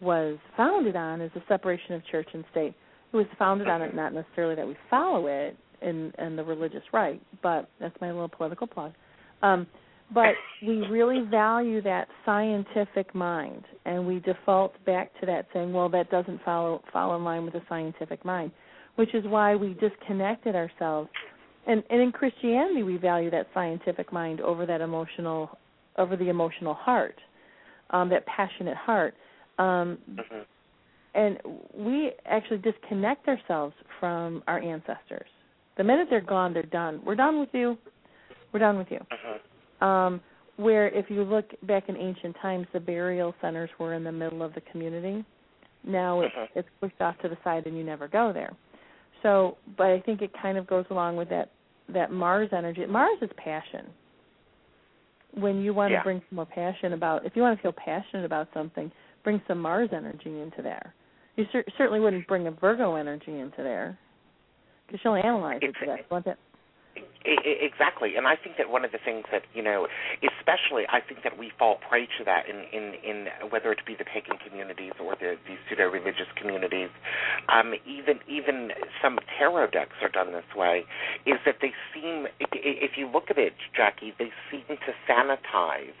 was 0.00 0.38
founded 0.56 0.94
on 0.94 1.20
is 1.20 1.32
the 1.34 1.42
separation 1.48 1.94
of 1.94 2.04
church 2.06 2.28
and 2.32 2.44
state. 2.50 2.74
It 3.12 3.16
was 3.16 3.26
founded 3.38 3.68
on 3.68 3.82
it 3.82 3.94
not 3.94 4.12
necessarily 4.12 4.54
that 4.56 4.66
we 4.66 4.76
follow 4.90 5.26
it 5.26 5.56
in 5.82 6.12
in 6.18 6.36
the 6.36 6.44
religious 6.44 6.82
right, 6.92 7.20
but 7.42 7.68
that's 7.80 7.98
my 8.00 8.10
little 8.10 8.28
political 8.28 8.66
plug. 8.66 8.92
Um, 9.42 9.66
but 10.14 10.34
we 10.62 10.76
really 10.86 11.24
value 11.28 11.82
that 11.82 12.06
scientific 12.24 13.14
mind, 13.14 13.64
and 13.84 14.06
we 14.06 14.20
default 14.20 14.72
back 14.84 15.10
to 15.20 15.26
that, 15.26 15.46
saying, 15.52 15.72
"Well, 15.72 15.88
that 15.90 16.10
doesn't 16.10 16.42
follow 16.44 16.82
follow 16.92 17.16
in 17.16 17.24
line 17.24 17.44
with 17.44 17.54
the 17.54 17.62
scientific 17.68 18.24
mind," 18.24 18.52
which 18.96 19.14
is 19.14 19.24
why 19.24 19.56
we 19.56 19.74
disconnected 19.74 20.54
ourselves. 20.54 21.08
And, 21.66 21.82
and 21.90 22.00
in 22.00 22.12
Christianity, 22.12 22.84
we 22.84 22.96
value 22.96 23.30
that 23.30 23.48
scientific 23.52 24.12
mind 24.12 24.40
over 24.40 24.66
that 24.66 24.80
emotional, 24.80 25.58
over 25.98 26.16
the 26.16 26.28
emotional 26.28 26.74
heart, 26.74 27.20
um, 27.90 28.08
that 28.10 28.24
passionate 28.26 28.76
heart. 28.76 29.14
Um, 29.58 29.98
hmm 30.06 30.42
and 31.16 31.38
we 31.74 32.12
actually 32.26 32.58
disconnect 32.58 33.26
ourselves 33.26 33.74
from 33.98 34.42
our 34.46 34.60
ancestors. 34.60 35.28
The 35.78 35.84
minute 35.84 36.08
they're 36.10 36.20
gone, 36.20 36.52
they're 36.52 36.62
done. 36.62 37.00
We're 37.04 37.16
done 37.16 37.40
with 37.40 37.48
you. 37.52 37.78
We're 38.52 38.60
done 38.60 38.78
with 38.78 38.90
you. 38.90 39.00
hmm 39.10 39.84
Um, 39.84 40.20
where 40.56 40.88
if 40.88 41.10
you 41.10 41.22
look 41.22 41.50
back 41.64 41.90
in 41.90 41.96
ancient 41.96 42.34
times, 42.40 42.66
the 42.72 42.80
burial 42.80 43.34
centers 43.42 43.68
were 43.78 43.92
in 43.92 44.04
the 44.04 44.12
middle 44.12 44.42
of 44.42 44.54
the 44.54 44.62
community. 44.72 45.22
Now 45.84 46.22
it's, 46.22 46.34
Mhm. 46.34 46.48
it's 46.54 46.68
pushed 46.80 47.00
off 47.00 47.18
to 47.18 47.28
the 47.28 47.36
side, 47.44 47.66
and 47.66 47.76
you 47.76 47.84
never 47.84 48.08
go 48.08 48.32
there. 48.32 48.52
So, 49.22 49.58
but 49.76 49.88
I 49.88 50.00
think 50.00 50.22
it 50.22 50.32
kind 50.32 50.56
of 50.56 50.66
goes 50.66 50.86
along 50.90 51.16
with 51.16 51.28
that 51.30 51.50
that 51.88 52.10
Mars 52.10 52.52
energy. 52.52 52.84
Mars 52.86 53.18
is 53.22 53.30
passion. 53.36 53.86
When 55.34 55.60
you 55.60 55.72
want 55.74 55.92
Yeah. 55.92 55.98
to 55.98 56.04
bring 56.04 56.20
some 56.28 56.36
more 56.36 56.46
passion 56.46 56.94
about, 56.94 57.24
if 57.24 57.36
you 57.36 57.42
want 57.42 57.58
to 57.58 57.62
feel 57.62 57.72
passionate 57.72 58.24
about 58.24 58.48
something, 58.52 58.90
bring 59.22 59.40
some 59.46 59.60
Mars 59.60 59.92
energy 59.92 60.40
into 60.40 60.62
there. 60.62 60.94
You 61.36 61.44
cer- 61.52 61.64
certainly 61.76 62.00
wouldn't 62.00 62.26
bring 62.26 62.46
a 62.46 62.50
Virgo 62.50 62.96
energy 62.96 63.38
into 63.38 63.58
there 63.58 63.98
because 64.86 65.00
she'll 65.02 65.14
analyze 65.14 65.60
it 65.62 65.74
to 65.80 65.86
that. 65.86 65.98
You 65.98 66.04
want 66.10 66.24
that 66.24 66.38
I- 66.96 67.38
I- 67.44 67.58
Exactly, 67.66 68.16
and 68.16 68.26
I 68.26 68.36
think 68.36 68.56
that 68.56 68.70
one 68.70 68.84
of 68.84 68.92
the 68.92 68.98
things 68.98 69.24
that 69.30 69.44
you 69.52 69.62
know, 69.62 69.88
especially, 70.22 70.86
I 70.88 71.00
think 71.00 71.22
that 71.24 71.36
we 71.36 71.50
fall 71.58 71.76
prey 71.88 72.06
to 72.18 72.24
that 72.24 72.48
in 72.48 72.64
in, 72.72 72.94
in 73.02 73.28
whether 73.50 73.72
it 73.72 73.84
be 73.84 73.94
the 73.94 74.04
pagan 74.04 74.38
communities 74.38 74.92
or 75.00 75.14
the, 75.16 75.36
the 75.46 75.56
pseudo 75.68 75.90
religious 75.90 76.28
communities, 76.36 76.90
um, 77.48 77.74
even 77.84 78.20
even 78.28 78.72
some 79.02 79.18
tarot 79.38 79.68
decks 79.68 79.96
are 80.02 80.08
done 80.08 80.32
this 80.32 80.54
way. 80.54 80.84
Is 81.26 81.38
that 81.44 81.56
they 81.60 81.74
seem, 81.92 82.28
if 82.40 82.96
you 82.96 83.08
look 83.08 83.30
at 83.30 83.38
it, 83.38 83.54
Jacki, 83.76 84.16
they 84.18 84.30
seem 84.50 84.64
to 84.68 84.92
sanitize 85.08 85.98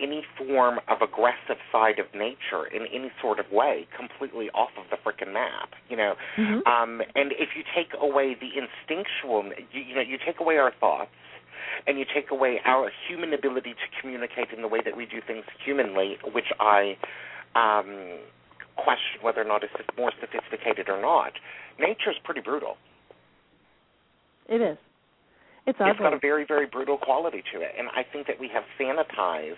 any 0.00 0.24
form 0.36 0.80
of 0.88 1.02
aggressive 1.02 1.58
side 1.70 1.98
of 1.98 2.06
nature 2.14 2.66
in 2.66 2.86
any 2.92 3.10
sort 3.20 3.38
of 3.38 3.50
way 3.50 3.86
completely 3.96 4.50
off 4.50 4.70
of 4.76 4.84
the 4.90 4.96
frickin' 4.96 5.32
map. 5.32 5.74
You 5.88 5.96
know, 5.96 6.16
Mhm. 6.36 6.66
um, 6.66 7.02
and 7.14 7.32
if 7.32 7.56
you 7.56 7.62
take 7.74 7.94
away 7.98 8.34
the 8.34 8.50
instinctual, 8.56 9.52
you, 9.72 9.82
you 9.82 9.94
know, 9.94 10.00
you 10.00 10.18
take 10.18 10.40
away 10.40 10.58
our 10.58 10.72
thoughts, 10.72 11.10
and 11.86 11.98
you 11.98 12.04
take 12.04 12.30
away 12.30 12.60
our 12.64 12.90
human 13.08 13.32
ability 13.32 13.74
to 13.74 14.00
communicate 14.00 14.50
in 14.52 14.62
the 14.62 14.68
way 14.68 14.80
that 14.80 14.96
we 14.96 15.06
do 15.06 15.20
things 15.20 15.44
humanly, 15.64 16.18
which 16.32 16.52
I 16.60 16.96
um, 17.54 18.18
question 18.76 19.20
whether 19.22 19.40
or 19.40 19.44
not 19.44 19.62
it's 19.62 19.72
more 19.96 20.12
sophisticated 20.20 20.88
or 20.88 21.00
not. 21.00 21.32
Nature's 21.78 22.18
pretty 22.24 22.40
brutal. 22.40 22.76
It 24.48 24.60
is. 24.60 24.78
It's 25.66 25.78
It's 25.80 25.98
got 25.98 26.12
a 26.12 26.18
very, 26.18 26.44
very 26.46 26.66
brutal 26.66 26.98
quality 26.98 27.42
to 27.54 27.60
it, 27.60 27.72
and 27.78 27.88
I 27.88 28.04
think 28.04 28.26
that 28.26 28.38
we 28.38 28.48
have 28.48 28.64
sanitized 28.78 29.56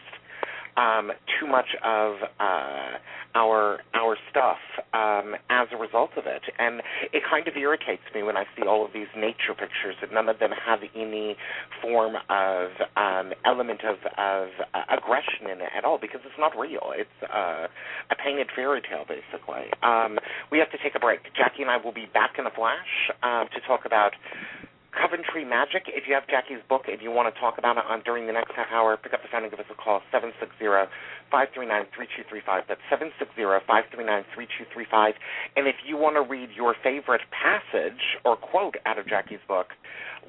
um, 0.76 1.10
too 1.40 1.46
much 1.46 1.74
of 1.82 2.16
uh, 2.38 2.98
our 3.34 3.80
our 3.94 4.16
stuff 4.30 4.58
um, 4.92 5.34
as 5.50 5.68
a 5.72 5.76
result 5.76 6.10
of 6.16 6.26
it, 6.26 6.42
and 6.58 6.80
it 7.12 7.22
kind 7.28 7.48
of 7.48 7.56
irritates 7.56 8.02
me 8.14 8.22
when 8.22 8.36
I 8.36 8.44
see 8.56 8.66
all 8.68 8.84
of 8.84 8.92
these 8.92 9.08
nature 9.16 9.56
pictures 9.58 9.96
that 10.00 10.12
none 10.12 10.28
of 10.28 10.38
them 10.38 10.50
have 10.52 10.80
any 10.94 11.36
form 11.82 12.14
of 12.28 12.70
um, 12.96 13.32
element 13.44 13.80
of 13.82 13.96
of 14.16 14.48
uh, 14.74 14.82
aggression 14.90 15.50
in 15.50 15.60
it 15.60 15.70
at 15.76 15.84
all 15.84 15.98
because 15.98 16.20
it's 16.24 16.38
not 16.38 16.56
real. 16.56 16.92
It's 16.94 17.18
uh, 17.22 17.66
a 18.10 18.14
painted 18.14 18.48
fairy 18.54 18.82
tale, 18.82 19.04
basically. 19.08 19.72
Um, 19.82 20.18
we 20.52 20.58
have 20.58 20.70
to 20.70 20.78
take 20.78 20.94
a 20.94 21.00
break. 21.00 21.20
Jacki 21.34 21.62
and 21.62 21.70
I 21.70 21.78
will 21.78 21.92
be 21.92 22.06
back 22.12 22.38
in 22.38 22.46
a 22.46 22.50
flash 22.50 23.10
uh, 23.22 23.44
to 23.44 23.60
talk 23.66 23.86
about 23.86 24.12
Coventry 24.96 25.44
Magic. 25.44 25.92
If 25.92 26.08
you 26.08 26.14
have 26.14 26.24
Jacki's 26.24 26.64
book 26.68 26.88
and 26.88 27.00
you 27.02 27.12
want 27.12 27.32
to 27.32 27.40
talk 27.40 27.58
about 27.58 27.76
it 27.76 27.84
on 27.84 28.00
during 28.02 28.26
the 28.26 28.32
next 28.32 28.52
half 28.56 28.72
hour, 28.72 28.96
pick 28.96 29.12
up 29.12 29.22
the 29.22 29.28
phone 29.30 29.42
and 29.42 29.50
give 29.52 29.60
us 29.60 29.66
a 29.70 29.74
call, 29.76 30.00
760-539-3235. 31.30 32.62
That's 32.66 32.80
760-539-3235. 32.88 35.12
And 35.56 35.68
if 35.68 35.76
you 35.86 35.96
want 35.96 36.16
to 36.16 36.22
read 36.22 36.50
your 36.56 36.74
favorite 36.82 37.20
passage 37.30 38.18
or 38.24 38.36
quote 38.36 38.76
out 38.86 38.98
of 38.98 39.06
Jacki's 39.06 39.38
book, 39.46 39.68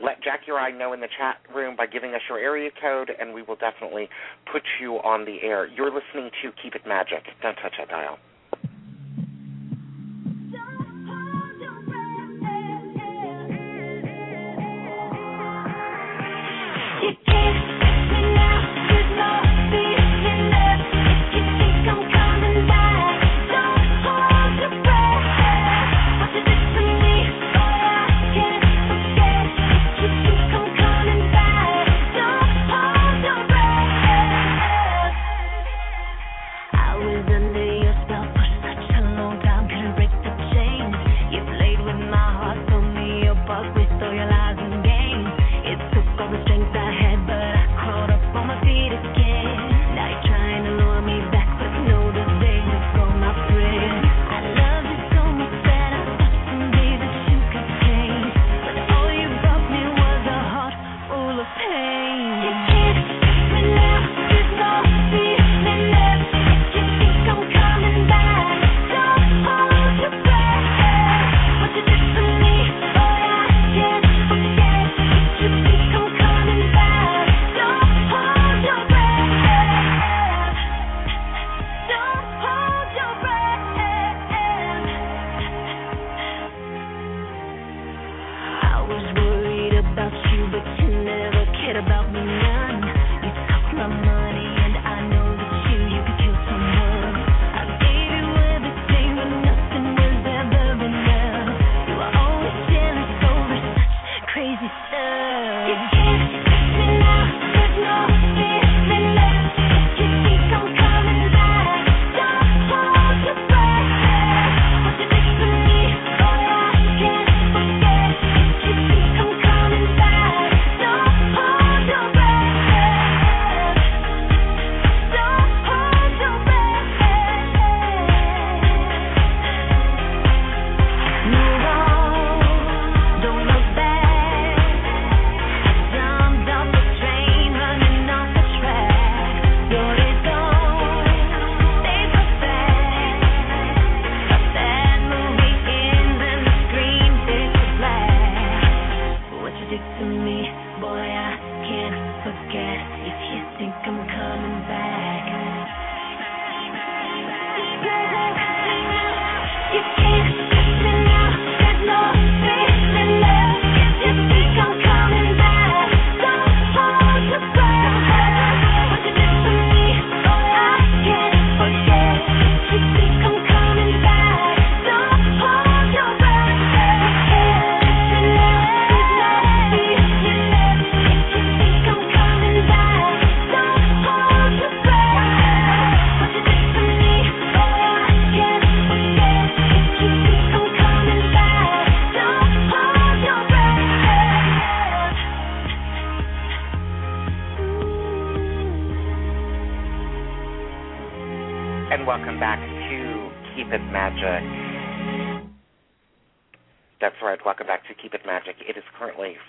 let 0.03 0.21
Jacki 0.21 0.49
or 0.49 0.59
I 0.59 0.71
know 0.71 0.93
in 0.93 0.99
the 0.99 1.09
chat 1.17 1.37
room 1.55 1.75
by 1.75 1.87
giving 1.87 2.13
us 2.13 2.21
your 2.29 2.37
area 2.37 2.69
code, 2.79 3.09
and 3.17 3.33
we 3.33 3.41
will 3.41 3.55
definitely 3.55 4.09
put 4.51 4.61
you 4.79 4.97
on 4.97 5.25
the 5.25 5.41
air. 5.41 5.65
You're 5.65 5.91
listening 5.91 6.29
to 6.43 6.51
Keep 6.61 6.75
It 6.75 6.85
Magic. 6.85 7.23
Don't 7.41 7.55
touch 7.55 7.73
that 7.79 7.89
dial. 7.89 8.19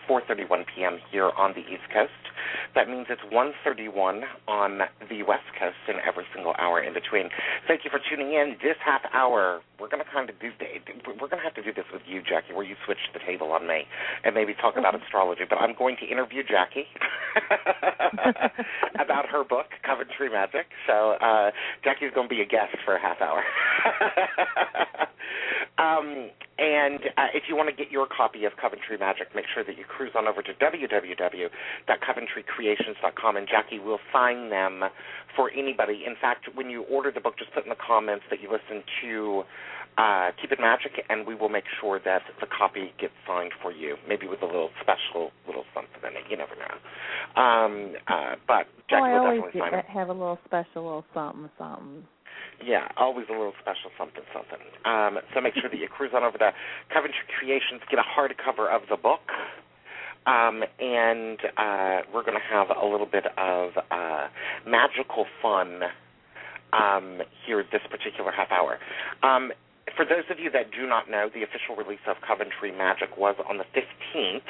4:31 0.09 0.65
p.m. 0.75 0.99
here 1.11 1.31
on 1.37 1.53
the 1.53 1.61
East 1.61 1.85
Coast. 1.93 2.13
That 2.75 2.89
means 2.89 3.07
it's 3.11 3.23
1:31 3.33 4.23
on 4.49 4.81
the 5.09 5.23
West 5.23 5.47
Coast 5.59 5.77
and 5.87 5.99
every 6.07 6.25
single 6.35 6.55
hour 6.59 6.81
in 6.81 6.95
between. 6.95 7.29
Thank 7.67 7.85
you 7.85 7.91
for 7.91 8.01
tuning 8.09 8.33
in. 8.33 8.57
This 8.63 8.77
half 8.85 9.03
hour, 9.13 9.61
we're 9.79 9.89
going 9.89 10.03
to 10.03 10.11
kind 10.11 10.31
of 10.31 10.39
do. 10.41 10.51
We're 11.07 11.29
going 11.29 11.43
to 11.43 11.45
have 11.45 11.55
to 11.55 11.63
do 11.63 11.73
this 11.73 11.85
with 11.93 12.03
you, 12.07 12.21
Jacki, 12.23 12.55
where 12.55 12.65
you 12.65 12.77
switch 12.85 12.99
the 13.13 13.21
table 13.21 13.53
on 13.53 13.67
me 13.67 13.85
and 14.25 14.35
maybe 14.35 14.55
talk 14.55 14.77
about 14.77 14.95
astrology. 15.01 15.43
But 15.49 15.59
I'm 15.59 15.75
going 15.77 15.97
to 16.01 16.07
interview 16.07 16.43
Jacki 16.43 16.89
about 19.01 19.29
her 19.29 19.45
book, 19.45 19.67
Coventry 19.85 20.31
Magic. 20.31 20.67
So 20.87 21.17
uh, 21.21 21.51
Jacki's 21.85 22.15
going 22.15 22.29
to 22.29 22.35
be 22.35 22.41
a 22.41 22.47
guest 22.47 22.77
for 22.85 22.97
a 22.97 23.01
half 23.01 23.21
hour. 23.21 23.43
um, 25.79 26.31
and 26.59 26.99
uh, 27.17 27.29
if 27.35 27.45
you 27.49 27.55
want 27.55 27.71
to 27.71 27.75
get 27.75 27.93
your 27.93 28.07
copy 28.07 28.45
of 28.45 28.57
Coventry 28.61 28.99
Magic, 28.99 29.29
make 29.35 29.47
sure 29.55 29.63
that 29.63 29.79
you 29.79 29.85
cruise 29.85 30.11
on 30.17 30.27
over 30.27 30.43
to 30.43 30.53
www.coventrycreations.com, 30.55 33.37
and 33.37 33.47
Jacki 33.47 33.79
will 33.83 34.01
sign 34.13 34.51
them 34.51 34.83
for 35.37 35.53
anybody. 35.53 36.03
In 36.05 36.17
fact, 36.21 36.49
when 36.55 36.69
you 36.69 36.83
order 36.83 37.13
the 37.13 37.21
book, 37.21 37.39
just 37.39 37.55
put 37.55 37.63
in 37.63 37.71
the 37.71 37.77
comments 37.77 38.25
that 38.31 38.43
you 38.43 38.51
listen 38.51 38.83
to 39.03 39.45
uh, 39.99 40.31
Keep 40.41 40.53
It 40.53 40.61
Magic, 40.61 41.05
and 41.09 41.27
we 41.27 41.37
will 41.37 41.49
make 41.49 41.65
sure 41.81 41.99
that 42.05 42.23
the 42.41 42.47
copy 42.47 42.93
gets 43.01 43.15
signed 43.27 43.53
for 43.63 43.73
you, 43.73 43.97
maybe 44.09 44.27
with 44.27 44.43
a 44.43 44.47
little 44.47 44.71
special 44.81 45.31
little 45.47 45.65
something 45.75 46.01
in 46.03 46.17
it. 46.17 46.25
You 46.31 46.37
never 46.37 46.55
know. 46.55 46.75
Um, 47.41 47.95
uh, 48.07 48.35
but 48.47 48.67
Jacki 48.91 49.01
oh, 49.01 49.05
I 49.05 49.13
will 49.13 49.27
always 49.27 49.43
definitely 49.43 49.61
sign 49.61 49.71
get, 49.71 49.85
it. 49.85 49.91
have 49.91 50.09
a 50.09 50.13
little 50.13 50.39
special 50.45 50.83
little 50.83 51.05
something, 51.15 51.49
something. 51.59 52.05
Yeah, 52.65 52.89
always 52.97 53.27
a 53.29 53.33
little 53.33 53.55
special 53.61 53.91
something, 53.97 54.23
something. 54.35 54.59
Um, 54.85 55.19
so 55.33 55.41
make 55.41 55.55
sure 55.55 55.71
that 55.71 55.79
you 55.79 55.89
cruise 55.89 56.11
on 56.15 56.25
over 56.25 56.39
to 56.39 56.53
Coventry 56.93 57.23
Creations, 57.39 57.81
get 57.91 58.01
a 58.01 58.03
hardcover 58.03 58.69
of 58.69 58.83
the 58.91 58.97
book, 58.97 59.31
um, 60.27 60.65
and 60.81 61.39
uh, 61.57 62.03
we're 62.13 62.25
going 62.25 62.37
to 62.37 62.49
have 62.51 62.69
a 62.71 62.85
little 62.85 63.07
bit 63.07 63.27
of 63.39 63.71
uh, 63.91 64.27
magical 64.67 65.27
fun 65.41 65.83
um, 66.73 67.23
here 67.47 67.65
this 67.71 67.83
particular 67.91 68.33
half 68.33 68.51
hour. 68.51 68.79
Um, 69.23 69.53
for 69.97 70.05
those 70.05 70.25
of 70.31 70.39
you 70.39 70.51
that 70.51 70.71
do 70.71 70.87
not 70.87 71.11
know, 71.11 71.31
the 71.33 71.43
official 71.43 71.77
release 71.77 72.03
of 72.07 72.17
Coventry 72.27 72.73
Magic 72.73 73.17
was 73.17 73.37
on 73.49 73.59
the 73.59 73.65
15th, 73.73 74.43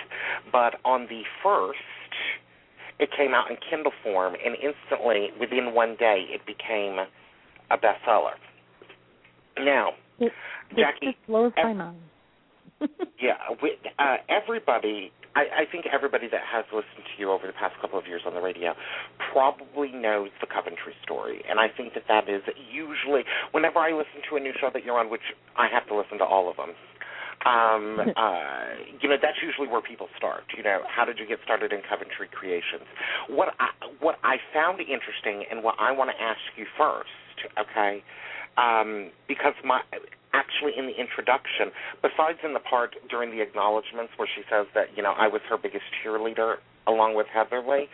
but 0.51 0.81
on 0.85 1.07
the 1.09 1.23
1st, 1.45 1.73
it 2.99 3.11
came 3.17 3.35
out 3.35 3.51
in 3.51 3.57
Kindle 3.71 3.93
form, 4.03 4.35
and 4.35 4.57
instantly, 4.57 5.29
within 5.39 5.75
one 5.75 5.95
day, 5.97 6.27
it 6.29 6.45
became 6.45 7.07
a 7.71 7.77
bestseller. 7.77 8.35
Now, 9.59 9.91
It, 10.19 10.33
Jacki, 10.73 11.03
it 11.03 11.17
just 11.17 11.27
blows 11.27 11.53
my 11.57 11.73
mind. 11.73 11.99
yeah, 13.21 13.35
we, 13.63 13.75
uh, 13.99 14.17
everybody. 14.29 15.11
I, 15.35 15.63
I 15.63 15.65
think 15.71 15.87
everybody 15.87 16.27
that 16.31 16.43
has 16.51 16.65
listened 16.73 17.05
to 17.05 17.15
you 17.19 17.31
over 17.31 17.47
the 17.47 17.53
past 17.53 17.75
couple 17.81 17.99
of 17.99 18.07
years 18.07 18.23
on 18.27 18.35
the 18.35 18.41
radio 18.41 18.75
probably 19.33 19.93
knows 19.93 20.31
the 20.41 20.47
Coventry 20.47 20.95
story, 21.03 21.43
and 21.49 21.61
I 21.61 21.69
think 21.69 21.95
that 21.95 22.05
that 22.09 22.29
is 22.29 22.43
usually 22.71 23.23
whenever 23.53 23.79
I 23.79 23.91
listen 23.91 24.23
to 24.31 24.37
a 24.37 24.41
new 24.41 24.53
show 24.61 24.71
that 24.73 24.85
you're 24.85 24.99
on, 24.99 25.11
which 25.11 25.27
I 25.57 25.69
have 25.71 25.87
to 25.89 25.95
listen 25.95 26.19
to 26.19 26.25
all 26.25 26.51
of 26.51 26.57
them. 26.57 26.75
Um, 27.47 28.01
uh, 28.17 28.83
you 28.99 29.09
know, 29.09 29.19
that's 29.21 29.39
usually 29.43 29.69
where 29.69 29.83
people 29.83 30.09
start. 30.17 30.43
You 30.57 30.63
know, 30.63 30.83
how 30.87 31.05
did 31.05 31.19
you 31.19 31.27
get 31.27 31.39
started 31.45 31.73
in 31.73 31.83
Coventry 31.89 32.27
Creations? 32.31 32.87
What 33.29 33.55
I, 33.59 33.71
what 34.01 34.17
I 34.25 34.39
found 34.55 34.81
interesting, 34.81 35.45
and 35.51 35.63
what 35.63 35.75
I 35.79 35.93
want 35.93 36.11
to 36.11 36.19
ask 36.19 36.41
you 36.57 36.67
first, 36.79 37.11
okay, 37.59 38.03
um, 38.57 39.11
because 39.27 39.55
my 39.65 39.81
actually 40.33 40.73
in 40.77 40.87
the 40.87 40.97
introduction, 40.99 41.73
besides 42.03 42.39
in 42.45 42.53
the 42.53 42.61
part 42.61 42.95
during 43.09 43.31
the 43.31 43.41
acknowledgments 43.41 44.13
where 44.17 44.29
she 44.29 44.43
says 44.51 44.67
that 44.75 44.97
you 44.97 45.03
know 45.03 45.13
I 45.17 45.29
was 45.29 45.41
her 45.49 45.57
biggest 45.57 45.85
cheerleader 46.03 46.57
along 46.87 47.15
with 47.15 47.27
Heatherly, 47.29 47.89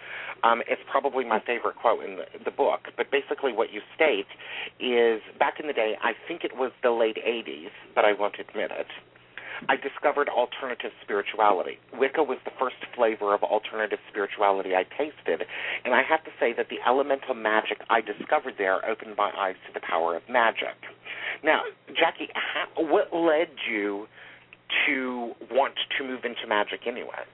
um, 0.44 0.62
it's 0.68 0.82
probably 0.88 1.24
my 1.24 1.40
favorite 1.40 1.74
quote 1.74 2.04
in 2.04 2.16
the, 2.16 2.26
the 2.44 2.50
book. 2.50 2.86
But 2.96 3.10
basically, 3.10 3.52
what 3.52 3.72
you 3.72 3.80
state 3.94 4.30
is 4.78 5.20
back 5.38 5.58
in 5.58 5.66
the 5.66 5.72
day, 5.72 5.96
I 6.00 6.12
think 6.28 6.44
it 6.44 6.56
was 6.56 6.70
the 6.82 6.90
late 6.90 7.18
'80s, 7.18 7.70
but 7.94 8.04
I 8.04 8.12
won't 8.12 8.36
admit 8.38 8.70
it. 8.70 8.86
I 9.68 9.76
discovered 9.76 10.28
alternative 10.28 10.90
spirituality. 11.02 11.78
Wicca 11.92 12.22
was 12.22 12.38
the 12.44 12.50
first 12.58 12.76
flavor 12.94 13.34
of 13.34 13.42
alternative 13.42 13.98
spirituality 14.10 14.74
I 14.74 14.84
tasted, 14.84 15.46
and 15.84 15.94
I 15.94 16.02
have 16.02 16.24
to 16.24 16.30
say 16.40 16.52
that 16.56 16.68
the 16.68 16.78
elemental 16.86 17.34
magic 17.34 17.78
I 17.90 18.00
discovered 18.00 18.54
there 18.58 18.84
opened 18.88 19.16
my 19.16 19.30
eyes 19.36 19.56
to 19.66 19.72
the 19.72 19.80
power 19.80 20.16
of 20.16 20.22
magic. 20.28 20.76
Now, 21.42 21.62
Jacki, 21.90 22.28
how, 22.34 22.82
what 22.82 23.14
led 23.14 23.48
you 23.70 24.06
to 24.86 25.32
want 25.50 25.74
to 25.98 26.04
move 26.04 26.24
into 26.24 26.46
magic 26.48 26.80
anyway? 26.86 27.24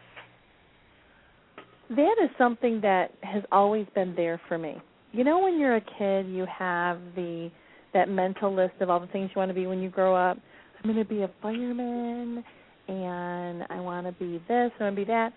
That 1.91 2.17
is 2.23 2.31
something 2.39 2.81
that 2.83 3.13
has 3.23 3.43
always 3.51 3.87
been 3.95 4.15
there 4.15 4.41
for 4.49 4.59
me. 4.59 4.81
You 5.13 5.25
know, 5.25 5.41
when 5.41 5.59
you're 5.59 5.77
a 5.77 5.81
kid, 5.81 6.29
you 6.29 6.47
have 6.47 6.99
the 7.17 7.51
that 7.93 8.09
mental 8.09 8.55
list 8.55 8.75
of 8.81 8.89
all 8.89 9.01
the 9.01 9.09
things 9.09 9.31
you 9.35 9.39
want 9.39 9.49
to 9.49 9.55
be 9.55 9.67
when 9.67 9.81
you 9.81 9.91
grow 9.91 10.15
up. 10.15 10.39
I'm 10.83 10.93
going 10.93 11.05
to 11.05 11.09
be 11.09 11.23
a 11.23 11.31
fireman, 11.43 12.43
and 12.89 13.65
I 13.69 13.81
want 13.81 14.07
to 14.07 14.13
be 14.13 14.39
this, 14.49 14.71
I 14.81 14.85
want 14.85 14.97
to 14.97 15.01
be 15.01 15.05
that. 15.05 15.33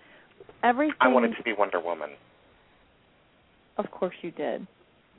Everything. 0.62 0.96
I 1.00 1.08
wanted 1.08 1.36
to 1.36 1.42
be 1.42 1.52
Wonder 1.52 1.80
Woman. 1.80 2.10
Of 3.76 3.90
course, 3.90 4.14
you 4.22 4.30
did. 4.30 4.66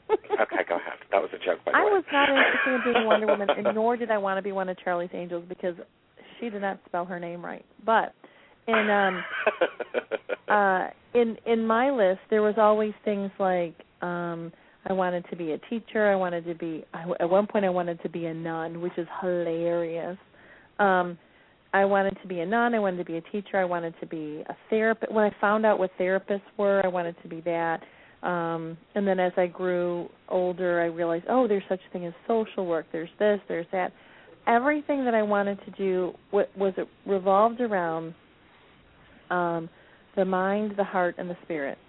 Okay, 0.09 0.63
go 0.67 0.75
ahead. 0.75 0.99
That 1.11 1.21
was 1.21 1.29
a 1.33 1.37
joke, 1.43 1.59
by 1.65 1.71
the 1.71 1.77
I 1.77 1.83
way. 1.83 1.91
I 1.91 1.93
was 1.93 2.03
not 2.11 2.29
interested 2.29 2.75
in 2.75 2.93
being 2.93 3.05
Wonder 3.05 3.27
Woman, 3.27 3.47
and 3.49 3.75
nor 3.75 3.97
did 3.97 4.11
I 4.11 4.17
want 4.17 4.37
to 4.37 4.41
be 4.41 4.51
one 4.51 4.69
of 4.69 4.77
Charlie's 4.83 5.09
Angels 5.13 5.43
because 5.47 5.75
she 6.39 6.49
did 6.49 6.61
not 6.61 6.79
spell 6.87 7.05
her 7.05 7.19
name 7.19 7.43
right. 7.43 7.65
But 7.85 8.13
in 8.67 8.89
um 8.89 9.23
uh 10.47 10.87
in 11.13 11.37
in 11.45 11.65
my 11.65 11.91
list 11.91 12.19
there 12.29 12.41
was 12.41 12.55
always 12.57 12.93
things 13.03 13.31
like 13.39 13.75
um 14.01 14.51
I 14.87 14.93
wanted 14.93 15.25
to 15.29 15.35
be 15.35 15.53
a 15.53 15.57
teacher, 15.69 16.07
I 16.07 16.15
wanted 16.15 16.45
to 16.45 16.55
be 16.55 16.83
I, 16.93 17.05
at 17.19 17.29
one 17.29 17.47
point 17.47 17.65
I 17.65 17.69
wanted 17.69 18.01
to 18.03 18.09
be 18.09 18.25
a 18.25 18.33
nun, 18.33 18.81
which 18.81 18.97
is 18.97 19.07
hilarious. 19.21 20.17
Um 20.79 21.17
I 21.73 21.83
wanted 21.83 22.17
to 22.21 22.27
be 22.27 22.39
a 22.39 22.45
nun, 22.45 22.73
I 22.73 22.79
wanted 22.79 22.97
to 22.97 23.05
be 23.05 23.17
a 23.17 23.21
teacher, 23.31 23.57
I 23.57 23.65
wanted 23.65 23.93
to 23.99 24.05
be 24.05 24.43
a 24.47 24.55
therapist. 24.69 25.11
When 25.11 25.25
I 25.25 25.35
found 25.41 25.65
out 25.65 25.79
what 25.79 25.91
therapists 25.99 26.41
were, 26.57 26.81
I 26.83 26.87
wanted 26.87 27.15
to 27.23 27.27
be 27.27 27.41
that. 27.41 27.81
Um 28.23 28.77
and 28.95 29.07
then 29.07 29.19
as 29.19 29.33
I 29.37 29.47
grew 29.47 30.09
older, 30.29 30.81
I 30.81 30.85
realized, 30.85 31.25
oh, 31.29 31.47
there's 31.47 31.63
such 31.67 31.81
a 31.87 31.93
thing 31.93 32.05
as 32.05 32.13
social 32.27 32.65
work. 32.65 32.85
There's 32.91 33.09
this, 33.19 33.39
there's 33.47 33.67
that. 33.71 33.91
Everything 34.47 35.03
that 35.05 35.15
I 35.15 35.23
wanted 35.23 35.57
to 35.65 35.71
do 35.71 36.13
wa- 36.31 36.43
was 36.55 36.73
it 36.77 36.87
revolved 37.07 37.61
around 37.61 38.13
um, 39.31 39.69
the 40.15 40.25
mind, 40.25 40.73
the 40.77 40.83
heart, 40.83 41.15
and 41.17 41.27
the 41.29 41.37
spirit. 41.43 41.79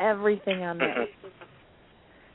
Everything 0.00 0.62
on 0.62 0.78
there. 0.78 1.06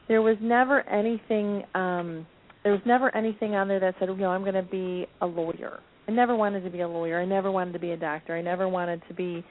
There 0.09 0.21
was 0.21 0.35
never 0.41 0.81
anything. 0.89 1.63
Um, 1.73 2.27
there 2.63 2.73
was 2.73 2.81
never 2.85 3.15
anything 3.15 3.55
on 3.55 3.69
there 3.69 3.79
that 3.79 3.95
said, 3.99 4.09
you 4.09 4.17
know, 4.17 4.31
I'm 4.31 4.41
going 4.41 4.55
to 4.55 4.63
be 4.63 5.05
a 5.21 5.25
lawyer. 5.25 5.79
I 6.09 6.11
never 6.11 6.35
wanted 6.35 6.63
to 6.63 6.69
be 6.69 6.81
a 6.81 6.87
lawyer. 6.87 7.21
I 7.21 7.25
never 7.25 7.51
wanted 7.51 7.71
to 7.73 7.79
be 7.79 7.91
a 7.91 7.97
doctor. 7.97 8.35
I 8.35 8.41
never 8.41 8.67
wanted 8.67 9.01
to 9.07 9.13
be 9.13 9.45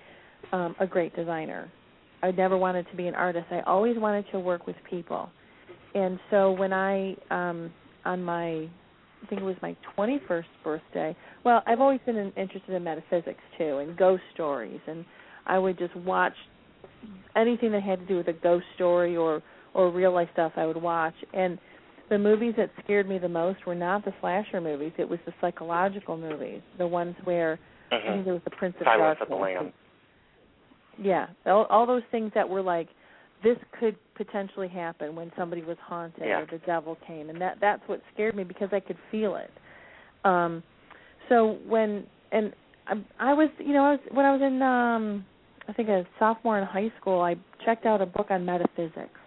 um, 0.53 0.75
a 0.81 0.87
great 0.87 1.17
designer. 1.17 1.71
I 2.23 2.33
never 2.33 2.59
wanted 2.59 2.87
to 2.91 2.97
be 2.97 3.07
an 3.07 3.15
artist. 3.15 3.47
I 3.51 3.61
always 3.61 3.97
wanted 3.97 4.27
to 4.33 4.41
work 4.41 4.67
with 4.67 4.77
people. 4.91 5.31
And 5.95 6.19
so 6.31 6.51
when 6.51 6.73
I, 6.73 7.15
um, 7.31 7.73
on 8.05 8.23
my, 8.23 8.51
I 8.51 9.27
think 9.31 9.41
it 9.41 9.45
was 9.45 9.57
my 9.63 9.77
21st 9.97 10.45
birthday. 10.65 11.17
Well, 11.45 11.63
I've 11.67 11.81
always 11.81 12.01
been 12.05 12.17
in, 12.17 12.33
interested 12.33 12.75
in 12.75 12.85
metaphysics 12.85 13.41
too, 13.57 13.79
and 13.79 13.97
ghost 13.97 14.23
stories, 14.35 14.81
and 14.87 15.05
I 15.47 15.59
would 15.59 15.79
just 15.79 15.95
watch 15.97 16.35
anything 17.37 17.73
that 17.73 17.83
had 17.83 18.01
to 18.01 18.07
do 18.07 18.17
with 18.17 18.29
a 18.29 18.33
ghost 18.33 18.67
story 18.75 19.17
or 19.17 19.43
or 19.75 19.91
real 19.91 20.13
life 20.13 20.29
stuff. 20.33 20.53
I 20.57 20.67
would 20.67 20.81
watch, 20.81 21.15
and 21.33 21.59
the 22.11 22.19
movies 22.19 22.55
that 22.57 22.71
scared 22.85 23.09
me 23.09 23.19
the 23.19 23.29
most 23.29 23.67
were 23.67 23.75
not 23.75 24.05
the 24.05 24.15
slasher 24.21 24.61
movies. 24.61 24.93
It 24.99 25.09
was 25.09 25.19
the 25.27 25.33
psychological 25.41 26.17
movies, 26.17 26.63
the 26.79 26.87
ones 26.87 27.15
where 27.25 27.59
I 27.93 28.13
think 28.13 28.25
there 28.25 28.35
was 28.35 28.43
the 28.45 28.51
Prince 28.51 28.77
of 28.81 28.85
Silence 28.85 29.19
of 29.21 29.29
the 29.29 29.35
Darkness. 29.35 29.63
Lambs. 29.63 29.75
Yeah, 31.01 31.27
all, 31.47 31.67
all 31.71 31.87
those 31.87 32.03
things 32.11 32.33
that 32.35 32.49
were 32.49 32.63
like, 32.63 32.89
this 33.45 33.57
could 33.79 33.97
potentially 34.17 34.69
happen 34.69 35.15
when 35.15 35.31
somebody 35.39 35.63
was 35.63 35.77
haunted 35.81 36.25
Yeah. 36.27 36.41
or 36.41 36.47
the 36.51 36.59
devil 36.67 36.97
came, 37.07 37.31
and 37.31 37.41
that 37.41 37.59
that's 37.61 37.83
what 37.87 38.03
scared 38.13 38.35
me 38.35 38.45
because 38.45 38.71
I 38.73 38.81
could 38.81 38.97
feel 39.11 39.37
it. 39.37 39.51
Um, 40.25 40.63
so 41.29 41.59
when 41.67 42.05
and 42.33 42.53
I, 42.87 42.95
I 43.21 43.35
was, 43.35 43.51
you 43.59 43.73
know, 43.73 43.85
I 43.85 43.91
was 43.93 44.01
when 44.11 44.27
I 44.27 44.33
was 44.33 44.43
in, 44.43 44.63
um, 44.63 45.25
I 45.69 45.73
think 45.73 45.89
a 45.89 46.05
sophomore 46.19 46.59
in 46.59 46.67
high 46.67 46.91
school, 47.01 47.21
I 47.21 47.37
checked 47.65 47.87
out 47.87 48.01
a 48.01 48.07
book 48.07 48.29
on 48.31 48.45
metaphysics. 48.45 49.18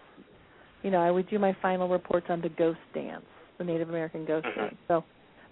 You 0.83 0.91
know, 0.91 0.99
I 1.01 1.11
would 1.11 1.29
do 1.29 1.37
my 1.39 1.55
final 1.61 1.87
reports 1.87 2.27
on 2.29 2.41
the 2.41 2.49
ghost 2.49 2.79
dance, 2.93 3.25
the 3.57 3.63
Native 3.63 3.89
American 3.89 4.25
ghost 4.25 4.45
Mhm. 4.47 4.55
dance. 4.55 4.75
So 4.87 5.03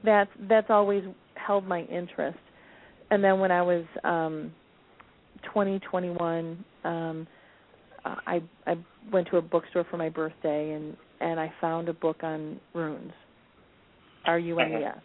that's 0.04 0.32
that's 0.42 0.70
always 0.70 1.04
held 1.36 1.66
my 1.66 1.82
interest. 1.84 2.40
And 3.12 3.24
then 3.24 3.40
when 3.40 3.52
I 3.52 3.62
was 3.62 3.86
um 4.04 4.54
20, 5.44 5.80
21, 5.80 6.64
um 6.84 7.28
I 8.06 8.42
I 8.66 8.78
went 9.12 9.28
to 9.30 9.38
a 9.38 9.42
bookstore 9.42 9.84
for 9.86 9.98
my 9.98 10.10
birthday 10.10 10.72
and 10.74 10.96
and 11.22 11.40
I 11.40 11.52
found 11.62 11.90
a 11.90 11.94
book 11.94 12.24
on 12.24 12.60
runes, 12.74 13.14
R 14.26 14.40
U 14.40 14.60
N 14.60 14.72
E 14.82 14.84
S, 14.86 14.98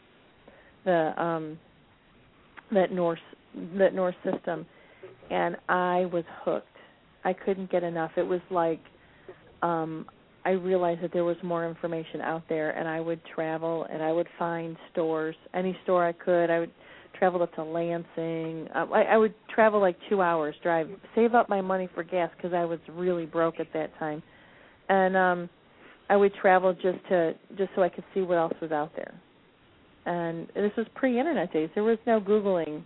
the 0.85 1.23
um 1.23 1.59
that 2.73 2.93
Norse 2.93 3.21
that 3.79 3.95
Norse 3.95 4.17
system, 4.25 4.67
and 5.31 5.57
I 5.69 6.07
was 6.13 6.25
hooked. 6.45 6.69
I 7.25 7.33
couldn't 7.33 7.71
get 7.71 7.83
enough. 7.83 8.13
It 8.17 8.27
was 8.27 8.41
like 8.51 8.81
um 9.63 10.07
I 10.47 10.51
realized 10.51 11.03
that 11.03 11.13
there 11.13 11.25
was 11.25 11.39
more 11.43 11.67
information 11.67 12.21
out 12.21 12.43
there, 12.51 12.71
and 12.73 12.87
I 12.87 13.01
would 13.01 13.21
travel 13.35 13.87
and 13.91 14.03
I 14.03 14.13
would 14.13 14.29
find 14.39 14.77
stores, 14.93 15.35
any 15.55 15.77
store 15.85 16.07
I 16.07 16.13
could. 16.13 16.51
I 16.51 16.61
would 16.61 16.71
travel 17.19 17.43
up 17.43 17.55
to 17.55 17.65
Lansing. 17.65 18.69
Uh, 18.75 18.87
I, 18.93 19.03
I 19.03 19.17
would 19.17 19.35
travel 19.55 19.81
like 19.81 19.97
two 20.11 20.21
hours 20.21 20.55
drive, 20.63 20.91
save 21.15 21.35
up 21.35 21.49
my 21.49 21.61
money 21.63 21.89
for 21.95 22.03
gas 22.03 22.31
because 22.37 22.53
I 22.53 22.65
was 22.65 22.79
really 22.91 23.25
broke 23.25 23.59
at 23.59 23.73
that 23.73 23.99
time, 23.99 24.23
and 24.89 25.17
um 25.17 25.49
I 26.11 26.17
would 26.17 26.35
travel 26.35 26.75
just 26.75 26.99
to 27.09 27.35
just 27.57 27.71
so 27.75 27.83
I 27.83 27.89
could 27.89 28.05
see 28.13 28.21
what 28.21 28.37
else 28.37 28.55
was 28.61 28.73
out 28.73 28.93
there. 28.97 29.15
And 30.07 30.49
this 30.55 30.73
was 30.77 30.87
pre-internet 30.95 31.53
days. 31.53 31.71
There 31.75 31.85
was 31.85 31.99
no 32.07 32.21
googling. 32.21 32.83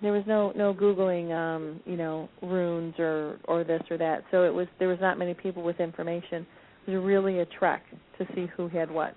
There 0.00 0.12
was 0.12 0.22
no 0.26 0.52
no 0.54 0.72
googling, 0.72 1.32
um, 1.32 1.80
you 1.84 1.96
know, 1.96 2.28
runes 2.42 2.94
or 2.98 3.38
or 3.44 3.64
this 3.64 3.82
or 3.90 3.98
that. 3.98 4.22
So 4.30 4.44
it 4.44 4.54
was 4.54 4.68
there 4.78 4.88
was 4.88 4.98
not 5.00 5.18
many 5.18 5.34
people 5.34 5.62
with 5.62 5.80
information. 5.80 6.46
It 6.86 6.92
was 6.92 7.04
really 7.04 7.40
a 7.40 7.46
trek 7.46 7.82
to 8.18 8.26
see 8.34 8.46
who 8.56 8.68
had 8.68 8.90
what. 8.90 9.14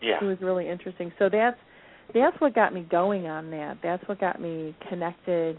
Yeah. 0.00 0.18
It 0.20 0.24
was 0.24 0.38
really 0.40 0.68
interesting. 0.68 1.12
So 1.18 1.28
that's 1.30 1.58
that's 2.14 2.38
what 2.40 2.54
got 2.54 2.74
me 2.74 2.86
going 2.90 3.26
on 3.26 3.50
that. 3.50 3.78
That's 3.82 4.06
what 4.08 4.20
got 4.20 4.40
me 4.40 4.74
connected 4.88 5.56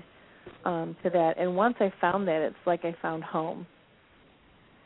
um 0.66 0.96
to 1.04 1.10
that. 1.12 1.36
And 1.38 1.56
once 1.56 1.76
I 1.80 1.94
found 2.02 2.28
that, 2.28 2.42
it's 2.42 2.56
like 2.66 2.86
I 2.86 2.96
found 3.02 3.24
home. 3.24 3.66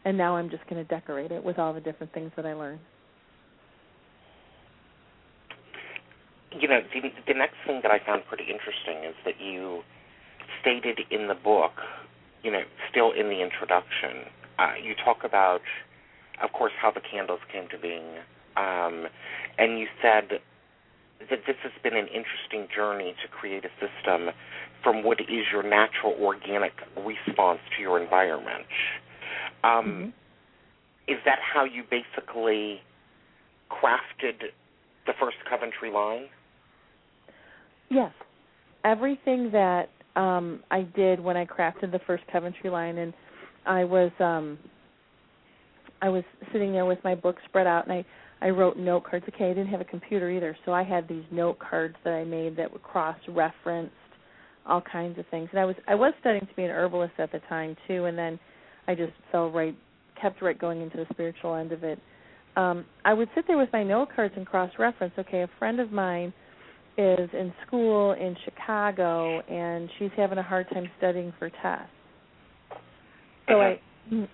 And 0.05 0.17
now 0.17 0.37
I'm 0.37 0.49
just 0.49 0.63
going 0.69 0.81
to 0.81 0.87
decorate 0.87 1.31
it 1.31 1.43
with 1.43 1.59
all 1.59 1.73
the 1.73 1.81
different 1.81 2.13
things 2.13 2.31
that 2.37 2.45
I 2.45 2.53
learned. 2.53 2.79
You 6.59 6.67
know, 6.67 6.81
the, 6.93 7.11
the 7.27 7.33
next 7.33 7.55
thing 7.65 7.81
that 7.83 7.91
I 7.91 7.99
found 8.03 8.25
pretty 8.27 8.45
interesting 8.45 9.03
is 9.07 9.15
that 9.25 9.39
you 9.39 9.83
stated 10.61 10.99
in 11.11 11.27
the 11.27 11.35
book, 11.35 11.73
you 12.43 12.51
know, 12.51 12.63
still 12.89 13.11
in 13.11 13.27
the 13.29 13.41
introduction, 13.41 14.25
uh, 14.57 14.73
you 14.81 14.95
talk 14.95 15.23
about, 15.23 15.61
of 16.41 16.51
course, 16.53 16.73
how 16.81 16.91
the 16.91 17.01
candles 17.01 17.41
came 17.51 17.67
to 17.69 17.77
being, 17.77 18.17
um, 18.55 19.07
and 19.57 19.77
you 19.77 19.87
said 20.01 20.41
that 21.29 21.39
this 21.45 21.55
has 21.63 21.71
been 21.83 21.95
an 21.95 22.07
interesting 22.07 22.67
journey 22.73 23.13
to 23.21 23.27
create 23.27 23.63
a 23.65 23.69
system 23.77 24.29
from 24.83 25.03
what 25.03 25.19
is 25.21 25.45
your 25.51 25.63
natural 25.63 26.15
organic 26.19 26.73
response 26.95 27.59
to 27.75 27.81
your 27.81 28.01
environment. 28.01 28.65
Um, 29.63 30.13
Is 31.07 31.17
that 31.25 31.39
how 31.41 31.63
you 31.65 31.83
basically 31.83 32.81
crafted 33.71 34.51
the 35.05 35.13
first 35.19 35.37
Coventry 35.49 35.91
line? 35.91 36.27
Yes. 37.89 38.11
Everything 38.83 39.51
that 39.51 39.89
um 40.15 40.63
I 40.71 40.81
did 40.81 41.19
when 41.19 41.37
I 41.37 41.45
crafted 41.45 41.91
the 41.91 41.99
first 42.07 42.23
Coventry 42.31 42.69
line 42.69 42.97
and 42.97 43.13
I 43.65 43.83
was 43.83 44.11
um 44.19 44.57
I 46.01 46.09
was 46.09 46.23
sitting 46.51 46.71
there 46.71 46.85
with 46.85 46.99
my 47.03 47.15
book 47.15 47.37
spread 47.47 47.67
out 47.67 47.83
and 47.87 47.93
I 47.93 48.05
I 48.39 48.49
wrote 48.49 48.77
note 48.77 49.03
cards. 49.03 49.25
Okay, 49.29 49.45
I 49.45 49.53
didn't 49.53 49.69
have 49.69 49.81
a 49.81 49.85
computer 49.85 50.29
either, 50.29 50.55
so 50.63 50.71
I 50.71 50.83
had 50.83 51.07
these 51.07 51.23
note 51.31 51.57
cards 51.57 51.95
that 52.03 52.13
I 52.13 52.23
made 52.23 52.55
that 52.57 52.71
were 52.71 52.79
cross 52.79 53.17
referenced 53.27 53.93
all 54.65 54.81
kinds 54.81 55.17
of 55.17 55.25
things. 55.31 55.49
And 55.51 55.59
I 55.59 55.65
was 55.65 55.75
I 55.87 55.95
was 55.95 56.13
studying 56.19 56.45
to 56.45 56.53
be 56.55 56.63
an 56.63 56.71
herbalist 56.71 57.13
at 57.19 57.31
the 57.31 57.39
time 57.49 57.75
too 57.87 58.05
and 58.05 58.17
then 58.17 58.39
I 58.87 58.95
just 58.95 59.13
fell 59.31 59.49
right 59.51 59.75
kept 60.21 60.41
right 60.41 60.57
going 60.57 60.81
into 60.81 60.97
the 60.97 61.05
spiritual 61.11 61.55
end 61.55 61.71
of 61.71 61.83
it. 61.83 61.99
Um 62.55 62.85
I 63.05 63.13
would 63.13 63.29
sit 63.35 63.45
there 63.47 63.57
with 63.57 63.69
my 63.73 63.83
note 63.83 64.09
cards 64.15 64.33
and 64.37 64.45
cross 64.45 64.71
reference. 64.79 65.13
Okay, 65.17 65.41
a 65.41 65.49
friend 65.59 65.79
of 65.79 65.91
mine 65.91 66.33
is 66.97 67.29
in 67.33 67.53
school 67.65 68.13
in 68.13 68.35
Chicago 68.43 69.39
and 69.41 69.89
she's 69.97 70.09
having 70.17 70.39
a 70.39 70.43
hard 70.43 70.67
time 70.71 70.89
studying 70.97 71.31
for 71.37 71.49
tests. 71.61 71.89
So 73.47 73.61
I 73.61 73.79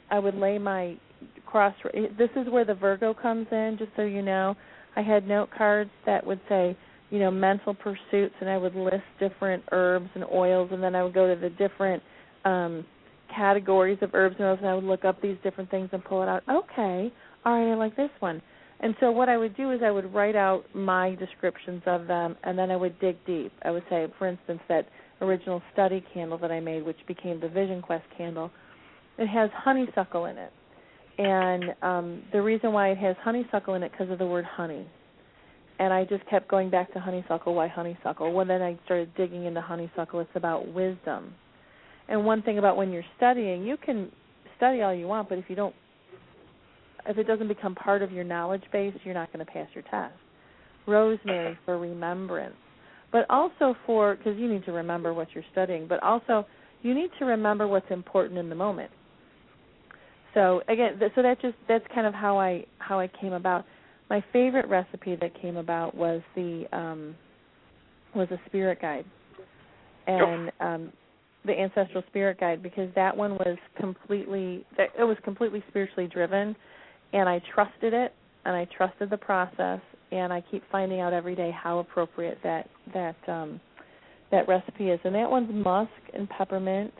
I 0.09 0.20
would 0.20 0.36
lay 0.36 0.57
my 0.57 0.97
cross 1.45 1.74
this 2.18 2.30
is 2.36 2.49
where 2.49 2.66
the 2.66 2.74
Virgo 2.74 3.14
comes 3.14 3.47
in 3.51 3.76
just 3.78 3.91
so 3.95 4.03
you 4.03 4.22
know. 4.22 4.55
I 4.95 5.01
had 5.01 5.28
note 5.28 5.49
cards 5.55 5.89
that 6.05 6.26
would 6.26 6.39
say, 6.47 6.78
you 7.09 7.20
know, 7.20 7.32
mental 7.32 7.74
pursuits 7.74 8.36
and 8.39 8.49
I 8.49 8.57
would 8.57 8.76
list 8.76 9.03
different 9.20 9.64
herbs 9.72 10.09
and 10.16 10.24
oils 10.24 10.70
and 10.72 10.82
then 10.82 10.95
I 10.95 11.03
would 11.03 11.14
go 11.14 11.34
to 11.34 11.39
the 11.39 11.49
different 11.49 12.01
um 12.45 12.86
categories 13.36 13.97
of 14.01 14.11
herbs 14.14 14.36
and 14.38 14.47
oils 14.47 14.59
and 14.61 14.70
I 14.70 14.76
would 14.76 14.84
look 14.84 15.05
up 15.05 15.22
these 15.22 15.38
different 15.43 15.70
things 15.70 15.89
and 15.91 16.03
pull 16.03 16.24
it 16.24 16.30
out. 16.30 16.43
Okay. 16.49 17.11
All 17.45 17.53
right, 17.53 17.74
I 17.74 17.76
like 17.76 17.95
this 17.95 18.11
one. 18.20 18.41
And 18.84 18.95
so 18.99 19.11
what 19.11 19.29
I 19.29 19.38
would 19.38 19.55
do 19.55 19.71
is 19.71 19.79
I 19.81 19.91
would 19.91 20.13
write 20.13 20.36
out 20.36 20.65
my 20.75 21.15
descriptions 21.15 21.81
of 21.86 22.05
them 22.05 22.36
and 22.43 22.59
then 22.59 22.69
I 22.69 22.75
would 22.75 22.99
dig 22.99 23.15
deep. 23.25 23.53
I 23.63 23.71
would 23.71 23.84
say, 23.89 24.07
for 24.19 24.27
instance, 24.27 24.59
that 24.67 24.86
original 25.21 25.61
study 25.71 26.03
candle 26.13 26.38
that 26.39 26.51
I 26.51 26.59
made, 26.59 26.86
which 26.86 26.97
became 27.07 27.39
the 27.39 27.47
Vision 27.47 27.81
Quest 27.81 28.03
candle, 28.17 28.51
it 29.17 29.27
has 29.27 29.49
honeysuckle 29.53 30.25
in 30.25 30.38
it. 30.38 30.51
And 31.17 31.63
um 31.81 32.23
the 32.34 32.41
reason 32.41 32.73
why 32.73 32.89
it 32.89 32.97
has 32.97 33.15
honeysuckle 33.23 33.75
in 33.75 33.84
it 33.84 33.93
because 33.93 34.11
of 34.11 34.19
the 34.19 34.27
word 34.27 34.43
honey. 34.43 34.86
And 35.79 35.93
I 35.93 36.03
just 36.03 36.27
kept 36.29 36.49
going 36.49 36.69
back 36.69 36.91
to 36.91 36.99
honeysuckle. 36.99 37.55
Why 37.55 37.69
honeysuckle? 37.69 38.34
Well, 38.34 38.45
then 38.45 38.61
I 38.61 38.77
started 38.84 39.15
digging 39.15 39.45
into 39.45 39.61
honeysuckle. 39.61 40.19
It's 40.19 40.29
about 40.36 40.67
wisdom. 40.73 41.34
And 42.09 42.25
one 42.25 42.41
thing 42.41 42.57
about 42.57 42.75
when 42.75 42.91
you're 42.91 43.05
studying, 43.15 43.63
you 43.63 43.77
can 43.77 44.11
study 44.57 44.81
all 44.81 44.93
you 44.93 45.07
want, 45.07 45.29
but 45.29 45.38
if 45.38 45.45
you 45.47 45.55
don't 45.55 45.75
if 47.08 47.18
it 47.18 47.28
doesn't 47.28 47.47
become 47.47 47.76
part 47.76 48.01
of 48.01 48.12
your 48.12 48.24
knowledge 48.24 48.64
base, 48.72 48.93
you're 49.04 49.14
not 49.14 49.32
going 49.34 49.45
to 49.45 49.51
pass 49.51 49.68
your 49.74 49.84
test. 49.84 50.14
Rosemary 50.88 51.58
for 51.66 51.78
remembrance, 51.78 52.56
but 53.12 53.26
also 53.30 53.76
for 53.86 54.16
because 54.16 54.38
you 54.38 54.51
need 54.51 54.66
to 54.66 54.72
remember 54.72 55.14
what 55.14 55.28
you're 55.34 55.43
studying, 55.51 55.88
but 55.88 56.01
also 56.04 56.45
you 56.82 56.93
need 56.93 57.10
to 57.20 57.26
remember 57.26 57.68
what's 57.68 57.89
important 57.89 58.38
in 58.38 58.49
the 58.49 58.56
moment. 58.56 58.91
So 60.34 60.62
again, 60.68 60.99
th- 60.99 61.12
so 61.16 61.22
that 61.22 61.41
just 61.41 61.56
that's 61.68 61.86
kind 61.93 62.06
of 62.06 62.14
how 62.14 62.38
I 62.38 62.66
how 62.80 62.99
I 62.99 63.10
came 63.22 63.34
about. 63.34 63.66
My 64.10 64.24
favorite 64.34 64.68
recipe 64.68 65.16
that 65.22 65.39
came 65.41 65.58
about 65.58 65.95
was 65.95 66.22
the 66.36 66.66
um 66.74 67.16
was 68.14 68.28
a 68.32 68.39
spirit 68.47 68.82
guide, 68.82 69.06
and 70.08 70.51
um 70.60 70.91
the 71.45 71.54
ancestral 71.54 72.04
spirit 72.08 72.39
guide 72.39 72.64
because 72.64 72.89
that 72.95 73.16
one 73.16 73.34
was 73.34 73.58
completely 73.80 74.66
it 74.78 75.04
was 75.04 75.18
completely 75.24 75.64
spiritually 75.70 76.10
driven 76.12 76.56
and 77.14 77.30
I 77.30 77.41
trusted 77.53 77.93
it 77.93 78.14
and 78.45 78.55
I 78.55 78.68
trusted 78.76 79.09
the 79.09 79.18
process 79.18 79.80
and 80.11 80.34
I 80.34 80.43
keep 80.51 80.64
finding 80.72 80.99
out 80.99 81.14
every 81.14 81.36
day 81.36 81.51
how 81.51 81.80
appropriate 81.80 82.39
that 82.43 82.68
that 82.93 83.16
um 83.28 83.61
that 84.32 84.47
recipe 84.47 84.89
is. 84.89 84.99
And 85.03 85.16
that 85.16 85.30
one's 85.30 85.53
musk 85.53 85.91
and 86.14 86.30
peppermint 86.30 86.93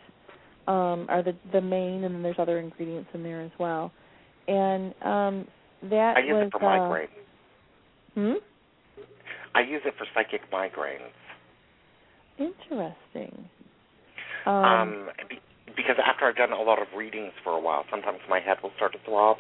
um 0.68 1.08
are 1.10 1.24
the 1.24 1.36
the 1.52 1.62
main 1.62 2.04
and 2.04 2.16
then 2.16 2.24
there's 2.24 2.40
other 2.40 2.60
ingredients 2.60 3.10
in 3.14 3.24
there 3.24 3.42
as 3.42 3.52
well. 3.60 3.92
And 4.48 4.94
um 5.04 5.48
that 5.90 6.18
I 6.18 6.22
use 6.22 6.34
was 6.34 6.48
it 6.48 6.52
for 6.52 6.66
uh, 6.66 6.80
migraine. 6.80 7.08
Hmm? 8.14 8.34
I 9.56 9.62
use 9.62 9.82
it 9.86 9.94
for 9.98 10.08
psychic 10.14 10.42
migraines. 10.52 11.12
Interesting. 12.40 13.50
Um, 14.46 15.10
be, 15.30 15.40
because 15.76 15.96
after 16.04 16.26
I've 16.26 16.36
done 16.36 16.52
a 16.52 16.62
lot 16.62 16.82
of 16.82 16.88
readings 16.96 17.32
for 17.44 17.52
a 17.54 17.60
while, 17.60 17.86
sometimes 17.90 18.20
my 18.30 18.40
head 18.40 18.58
will 18.62 18.72
start 18.76 18.94
to 18.94 19.00
throb, 19.06 19.38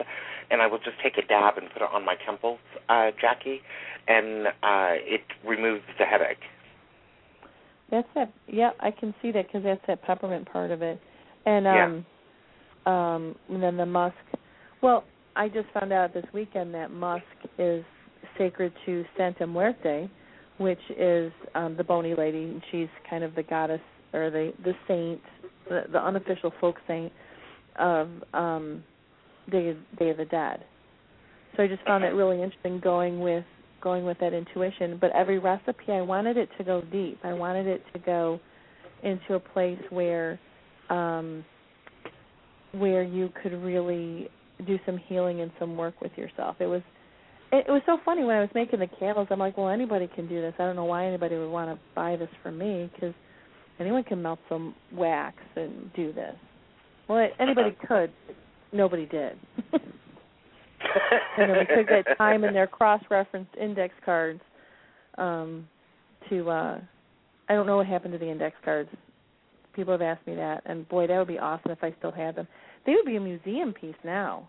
and 0.51 0.61
I 0.61 0.67
will 0.67 0.79
just 0.79 0.97
take 1.01 1.17
a 1.17 1.25
dab 1.27 1.57
and 1.57 1.67
put 1.71 1.81
it 1.81 1.89
on 1.91 2.05
my 2.05 2.15
temples, 2.25 2.59
uh, 2.89 3.11
Jacki, 3.21 3.59
and 4.07 4.47
uh, 4.47 4.99
it 5.05 5.21
removes 5.45 5.83
the 5.99 6.05
headache. 6.05 6.37
That's 7.91 8.07
that. 8.15 8.33
Yeah, 8.47 8.71
I 8.79 8.91
can 8.91 9.13
see 9.21 9.31
that 9.31 9.47
because 9.47 9.63
that's 9.63 9.81
that 9.87 10.01
peppermint 10.01 10.51
part 10.51 10.71
of 10.71 10.81
it, 10.81 10.99
and 11.45 11.65
Yeah. 11.65 11.85
um, 11.85 12.05
um, 12.91 13.35
and 13.49 13.61
then 13.61 13.77
the 13.77 13.85
musk. 13.85 14.15
Well, 14.81 15.05
I 15.35 15.47
just 15.47 15.67
found 15.73 15.93
out 15.93 16.13
this 16.13 16.25
weekend 16.33 16.73
that 16.73 16.91
musk 16.91 17.23
is 17.57 17.83
sacred 18.37 18.73
to 18.85 19.05
Santa 19.17 19.47
Muerte, 19.47 20.09
which 20.57 20.79
is 20.97 21.31
um, 21.55 21.75
the 21.77 21.83
bony 21.83 22.15
lady, 22.15 22.43
and 22.43 22.61
she's 22.71 22.89
kind 23.09 23.23
of 23.23 23.35
the 23.35 23.43
goddess 23.43 23.81
or 24.13 24.29
the 24.29 24.53
the 24.63 24.73
saint, 24.87 25.21
the, 25.69 25.83
the 25.91 25.99
unofficial 25.99 26.53
folk 26.59 26.77
saint 26.87 27.11
of 27.77 28.09
um, 28.33 28.83
Day 29.51 29.75
Day 29.99 30.09
of 30.09 30.17
the 30.17 30.25
Dead. 30.25 30.63
So 31.55 31.63
I 31.63 31.67
just 31.67 31.83
found 31.83 32.03
that 32.03 32.15
really 32.15 32.41
interesting 32.41 32.79
going 32.79 33.19
with 33.19 33.45
going 33.81 34.05
with 34.05 34.17
that 34.19 34.33
intuition. 34.33 34.97
But 34.99 35.11
every 35.11 35.39
recipe, 35.39 35.91
I 35.91 36.01
wanted 36.01 36.37
it 36.37 36.49
to 36.57 36.63
go 36.63 36.81
deep. 36.91 37.19
I 37.23 37.33
wanted 37.33 37.67
it 37.67 37.83
to 37.93 37.99
go 37.99 38.39
into 39.03 39.35
a 39.35 39.39
place 39.39 39.79
where 39.89 40.39
um, 40.89 41.43
where 42.71 43.03
you 43.03 43.29
could 43.41 43.53
really 43.53 44.29
do 44.65 44.79
some 44.85 44.97
healing 44.97 45.41
and 45.41 45.51
some 45.59 45.75
work 45.75 46.01
with 46.01 46.11
yourself. 46.15 46.55
It 46.59 46.67
was 46.67 46.81
it, 47.51 47.65
it 47.67 47.71
was 47.71 47.81
so 47.85 47.97
funny 48.03 48.23
when 48.23 48.35
I 48.35 48.39
was 48.39 48.49
making 48.55 48.79
the 48.79 48.87
candles. 48.99 49.27
I'm 49.29 49.39
like, 49.39 49.57
well, 49.57 49.69
anybody 49.69 50.09
can 50.15 50.27
do 50.27 50.41
this. 50.41 50.53
I 50.57 50.63
don't 50.63 50.75
know 50.75 50.85
why 50.85 51.05
anybody 51.05 51.35
would 51.35 51.51
want 51.51 51.69
to 51.69 51.79
buy 51.93 52.15
this 52.15 52.29
from 52.41 52.57
me 52.57 52.89
because 52.93 53.13
anyone 53.79 54.03
can 54.03 54.21
melt 54.21 54.39
some 54.49 54.75
wax 54.93 55.37
and 55.55 55.91
do 55.93 56.13
this. 56.13 56.35
Well, 57.07 57.27
anybody 57.39 57.75
could. 57.87 58.11
Nobody 58.71 59.05
did. 59.05 59.37
and 61.37 61.51
we 61.51 61.75
took 61.75 61.87
that 61.87 62.17
time 62.17 62.43
in 62.43 62.53
their 62.53 62.67
cross-referenced 62.67 63.55
index 63.59 63.93
cards 64.03 64.41
um, 65.17 65.67
to. 66.29 66.49
uh 66.49 66.79
I 67.49 67.53
don't 67.53 67.67
know 67.67 67.77
what 67.77 67.87
happened 67.87 68.13
to 68.13 68.17
the 68.17 68.29
index 68.29 68.55
cards. 68.63 68.89
People 69.75 69.93
have 69.93 70.01
asked 70.01 70.25
me 70.25 70.35
that, 70.35 70.63
and 70.65 70.87
boy, 70.87 71.07
that 71.07 71.17
would 71.17 71.27
be 71.27 71.39
awesome 71.39 71.71
if 71.71 71.83
I 71.83 71.93
still 71.99 72.11
had 72.11 72.35
them. 72.35 72.47
They 72.85 72.93
would 72.93 73.05
be 73.05 73.15
a 73.15 73.19
museum 73.19 73.73
piece 73.73 73.95
now. 74.03 74.47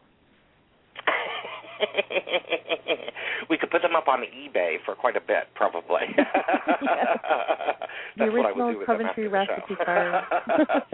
we 3.51 3.59
could 3.59 3.71
put 3.71 3.83
them 3.83 3.97
up 3.97 4.09
on 4.09 4.21
eBay 4.21 4.77
for 4.85 4.95
quite 4.95 5.17
a 5.17 5.21
bit, 5.21 5.49
probably. 5.55 6.03
The 8.17 8.27
That's 8.27 8.33
what 8.33 8.47
I 8.47 8.53
would 8.53 8.61
original 8.61 8.73
do 8.73 8.79
with 8.79 8.87
Coventry 8.87 9.29
recipe 9.29 9.75
card. 9.75 10.25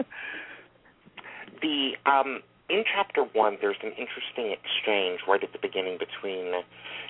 the 1.61 1.91
um, 2.09 2.41
in 2.69 2.83
chapter 2.95 3.23
one, 3.33 3.57
there's 3.61 3.77
an 3.83 3.91
interesting 3.91 4.55
exchange 4.55 5.19
right 5.27 5.43
at 5.43 5.51
the 5.51 5.59
beginning 5.61 5.99
between 5.99 6.63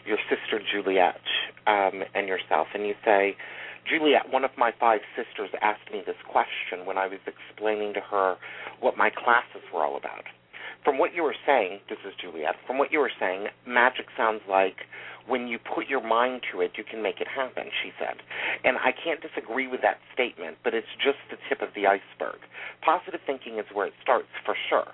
your 0.06 0.18
sister 0.28 0.60
Juliet 0.60 1.22
um, 1.68 2.04
and 2.14 2.28
yourself, 2.28 2.68
and 2.74 2.86
you 2.86 2.96
say, 3.06 3.38
Juliet, 3.88 4.32
one 4.32 4.44
of 4.44 4.52
my 4.58 4.72
five 4.80 5.02
sisters 5.16 5.50
asked 5.62 5.92
me 5.92 6.02
this 6.06 6.18
question 6.28 6.86
when 6.86 6.98
I 6.98 7.08
was 7.08 7.20
explaining 7.26 7.94
to 7.94 8.02
her 8.02 8.36
what 8.80 8.98
my 8.98 9.10
classes 9.10 9.62
were 9.74 9.86
all 9.86 9.98
about. 9.98 10.26
From 10.84 10.98
what 10.98 11.14
you 11.14 11.22
were 11.22 11.36
saying, 11.46 11.80
this 11.90 12.00
is 12.06 12.14
Juliet, 12.20 12.56
from 12.66 12.80
what 12.80 12.92
you 12.92 13.00
were 13.00 13.12
saying, 13.20 13.48
magic 13.68 14.08
sounds 14.18 14.42
like 14.50 14.90
when 15.28 15.48
you 15.48 15.60
put 15.60 15.88
your 15.88 16.02
mind 16.02 16.42
to 16.52 16.62
it, 16.62 16.72
you 16.76 16.84
can 16.84 17.04
make 17.04 17.22
it 17.22 17.28
happen, 17.28 17.70
she 17.84 17.92
said. 18.00 18.18
And 18.64 18.78
I 18.78 18.92
can't 18.92 19.22
disagree 19.22 19.68
with 19.68 19.82
that 19.82 20.00
statement, 20.12 20.58
but 20.64 20.74
it's 20.74 20.90
just 20.98 21.22
the 21.30 21.38
tip 21.48 21.62
of 21.62 21.70
the 21.76 21.86
iceberg. 21.86 22.42
Positive 22.82 23.22
thinking 23.26 23.60
is 23.60 23.66
where 23.74 23.86
it 23.86 23.94
starts, 24.02 24.34
for 24.44 24.56
sure. 24.70 24.90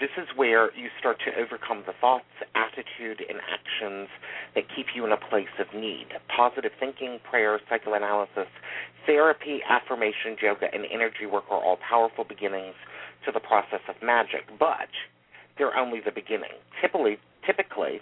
This 0.00 0.12
is 0.18 0.28
where 0.36 0.74
you 0.76 0.88
start 0.98 1.18
to 1.24 1.40
overcome 1.40 1.84
the 1.86 1.94
thoughts, 1.98 2.28
attitude, 2.54 3.24
and 3.24 3.40
actions 3.40 4.08
that 4.54 4.64
keep 4.74 4.92
you 4.94 5.06
in 5.06 5.12
a 5.12 5.16
place 5.16 5.52
of 5.58 5.72
need. 5.72 6.08
Positive 6.28 6.72
thinking, 6.78 7.20
prayer, 7.24 7.60
psychoanalysis, 7.70 8.50
therapy, 9.06 9.60
affirmation, 9.68 10.36
yoga, 10.42 10.68
and 10.72 10.84
energy 10.92 11.24
work 11.24 11.44
are 11.50 11.62
all 11.62 11.78
powerful 11.88 12.24
beginnings 12.24 12.74
to 13.24 13.32
the 13.32 13.40
process 13.40 13.80
of 13.88 13.94
magic, 14.02 14.42
but 14.58 14.90
they're 15.58 15.76
only 15.76 16.00
the 16.04 16.12
beginning. 16.12 16.56
Typically, 16.80 17.18
typically, 17.46 18.00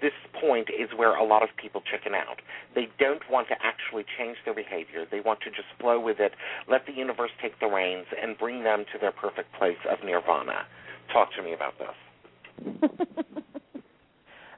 this 0.00 0.12
point 0.40 0.68
is 0.68 0.90
where 0.96 1.14
a 1.14 1.24
lot 1.24 1.42
of 1.42 1.48
people 1.56 1.80
chicken 1.80 2.12
out. 2.14 2.42
They 2.74 2.88
don't 2.98 3.22
want 3.30 3.48
to 3.48 3.54
actually 3.62 4.04
change 4.18 4.36
their 4.44 4.54
behavior. 4.54 5.06
They 5.08 5.20
want 5.20 5.40
to 5.42 5.50
just 5.50 5.68
flow 5.80 6.00
with 6.00 6.18
it, 6.18 6.32
let 6.68 6.86
the 6.86 6.92
universe 6.92 7.30
take 7.40 7.58
the 7.60 7.68
reins, 7.68 8.06
and 8.20 8.36
bring 8.36 8.64
them 8.64 8.84
to 8.92 8.98
their 8.98 9.12
perfect 9.12 9.54
place 9.58 9.78
of 9.88 9.98
nirvana. 10.04 10.66
Talk 11.12 11.28
to 11.36 11.42
me 11.42 11.54
about 11.54 11.74
this. 11.78 11.96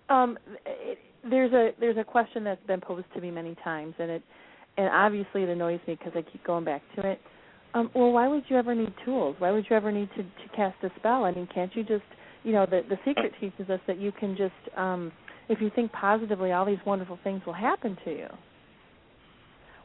um, 0.09 0.39
it, 0.67 0.99
there's 1.29 1.53
a 1.53 1.71
there's 1.81 1.97
a 1.97 2.05
question 2.05 2.45
that's 2.45 2.65
been 2.67 2.81
posed 2.81 3.07
to 3.15 3.21
me 3.21 3.31
many 3.31 3.55
times, 3.63 3.95
and 3.99 4.11
it 4.11 4.23
and 4.77 4.89
obviously 4.89 5.43
it 5.43 5.49
annoys 5.49 5.81
me 5.87 5.97
because 5.99 6.13
I 6.15 6.23
keep 6.23 6.45
going 6.45 6.65
back 6.65 6.83
to 6.97 7.11
it. 7.11 7.21
Um, 7.75 7.91
well, 7.95 8.13
why 8.13 8.29
would 8.29 8.45
you 8.49 8.57
ever 8.57 8.75
need 8.75 8.93
tools? 9.05 9.37
Why 9.39 9.51
would 9.51 9.67
you 9.69 9.77
ever 9.77 9.91
need 9.91 10.09
to, 10.17 10.23
to 10.23 10.57
cast 10.57 10.77
a 10.85 10.91
spell? 10.99 11.25
I 11.25 11.33
mean, 11.33 11.49
can't 11.53 11.75
you 11.75 11.83
just 11.83 12.05
you 12.45 12.53
know 12.53 12.67
the 12.67 12.83
the 12.89 12.99
secret 13.05 13.33
teaches 13.41 13.69
us 13.69 13.81
that 13.87 13.99
you 13.99 14.13
can 14.13 14.37
just 14.37 14.77
um, 14.77 15.11
if 15.49 15.61
you 15.61 15.71
think 15.75 15.93
positively, 15.93 16.53
all 16.53 16.65
these 16.65 16.79
wonderful 16.87 17.19
things 17.23 17.43
will 17.45 17.53
happen 17.53 17.99
to 18.05 18.11
you. 18.11 18.29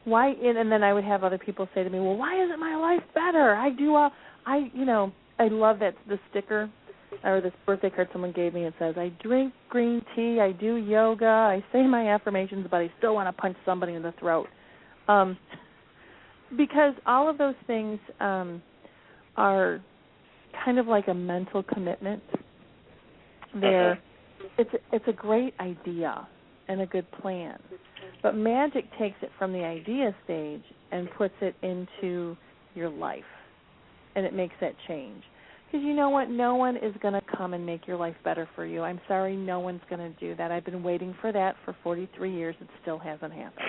Why? 0.04 0.28
And, 0.30 0.56
and 0.56 0.72
then 0.72 0.82
I 0.82 0.92
would 0.92 1.04
have 1.04 1.24
other 1.24 1.38
people 1.38 1.68
say 1.74 1.82
to 1.82 1.90
me, 1.90 1.98
"Well, 2.00 2.16
why 2.16 2.42
isn't 2.42 2.58
my 2.58 2.76
life 2.76 3.02
better? 3.14 3.54
I 3.54 3.70
do 3.70 3.94
all 3.94 4.10
I 4.46 4.70
you 4.72 4.84
know 4.84 5.12
I 5.38 5.48
love 5.48 5.78
that 5.80 5.94
the 6.08 6.18
sticker 6.30 6.70
or 7.24 7.40
this 7.40 7.52
birthday 7.66 7.90
card 7.90 8.08
someone 8.12 8.32
gave 8.32 8.54
me. 8.54 8.64
It 8.64 8.74
says, 8.78 8.94
"I 8.96 9.12
drink 9.22 9.52
green 9.68 10.02
tea, 10.14 10.40
I 10.40 10.52
do 10.52 10.76
yoga, 10.76 11.26
I 11.26 11.64
say 11.72 11.82
my 11.86 12.08
affirmations, 12.08 12.66
but 12.70 12.78
I 12.78 12.90
still 12.98 13.14
want 13.14 13.34
to 13.34 13.40
punch 13.40 13.56
somebody 13.64 13.94
in 13.94 14.02
the 14.02 14.12
throat." 14.12 14.46
Um, 15.08 15.36
because 16.56 16.94
all 17.06 17.28
of 17.28 17.36
those 17.36 17.54
things 17.66 17.98
um, 18.20 18.62
are 19.36 19.80
kind 20.64 20.78
of 20.78 20.86
like 20.86 21.08
a 21.08 21.14
mental 21.14 21.62
commitment. 21.62 22.22
They're 23.54 23.98
it's 24.58 24.70
it's 24.92 25.04
a 25.08 25.12
great 25.12 25.54
idea 25.60 26.26
and 26.68 26.80
a 26.80 26.86
good 26.86 27.10
plan, 27.20 27.58
but 28.22 28.34
magic 28.34 28.84
takes 28.98 29.16
it 29.22 29.30
from 29.38 29.52
the 29.52 29.64
idea 29.64 30.14
stage 30.24 30.62
and 30.92 31.08
puts 31.16 31.34
it 31.40 31.54
into 31.62 32.36
your 32.74 32.88
life, 32.88 33.24
and 34.14 34.24
it 34.24 34.34
makes 34.34 34.54
that 34.60 34.74
change. 34.86 35.22
Because 35.66 35.84
you 35.84 35.94
know 35.94 36.10
what? 36.10 36.28
No 36.28 36.56
one 36.56 36.76
is 36.76 36.94
going 37.00 37.14
to 37.14 37.22
come 37.36 37.54
and 37.54 37.64
make 37.64 37.86
your 37.86 37.96
life 37.96 38.16
better 38.24 38.48
for 38.56 38.66
you. 38.66 38.82
I'm 38.82 39.00
sorry, 39.06 39.36
no 39.36 39.60
one's 39.60 39.82
going 39.88 40.00
to 40.00 40.20
do 40.20 40.34
that. 40.34 40.50
I've 40.50 40.64
been 40.64 40.82
waiting 40.82 41.14
for 41.20 41.30
that 41.30 41.54
for 41.64 41.76
43 41.84 42.34
years. 42.34 42.56
It 42.60 42.66
still 42.82 42.98
hasn't 42.98 43.32
happened. 43.32 43.66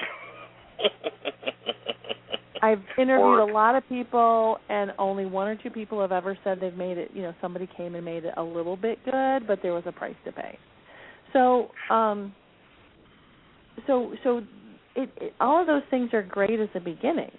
I've 2.63 2.83
interviewed 2.97 3.39
a 3.39 3.45
lot 3.51 3.75
of 3.75 3.87
people, 3.89 4.57
and 4.69 4.91
only 4.99 5.25
one 5.25 5.47
or 5.47 5.55
two 5.55 5.69
people 5.71 5.99
have 5.99 6.11
ever 6.11 6.37
said 6.43 6.59
they've 6.61 6.75
made 6.77 6.97
it. 6.97 7.09
You 7.13 7.23
know, 7.23 7.33
somebody 7.41 7.67
came 7.75 7.95
and 7.95 8.05
made 8.05 8.23
it 8.25 8.33
a 8.37 8.43
little 8.43 8.77
bit 8.77 9.03
good, 9.03 9.47
but 9.47 9.59
there 9.63 9.73
was 9.73 9.83
a 9.87 9.91
price 9.91 10.15
to 10.25 10.31
pay. 10.31 10.57
So, 11.33 11.69
um, 11.89 12.33
so, 13.87 14.13
so, 14.23 14.43
it, 14.95 15.09
it 15.17 15.33
all 15.39 15.59
of 15.59 15.67
those 15.67 15.81
things 15.89 16.09
are 16.13 16.21
great 16.21 16.59
as 16.59 16.69
a 16.75 16.79
beginning, 16.79 17.31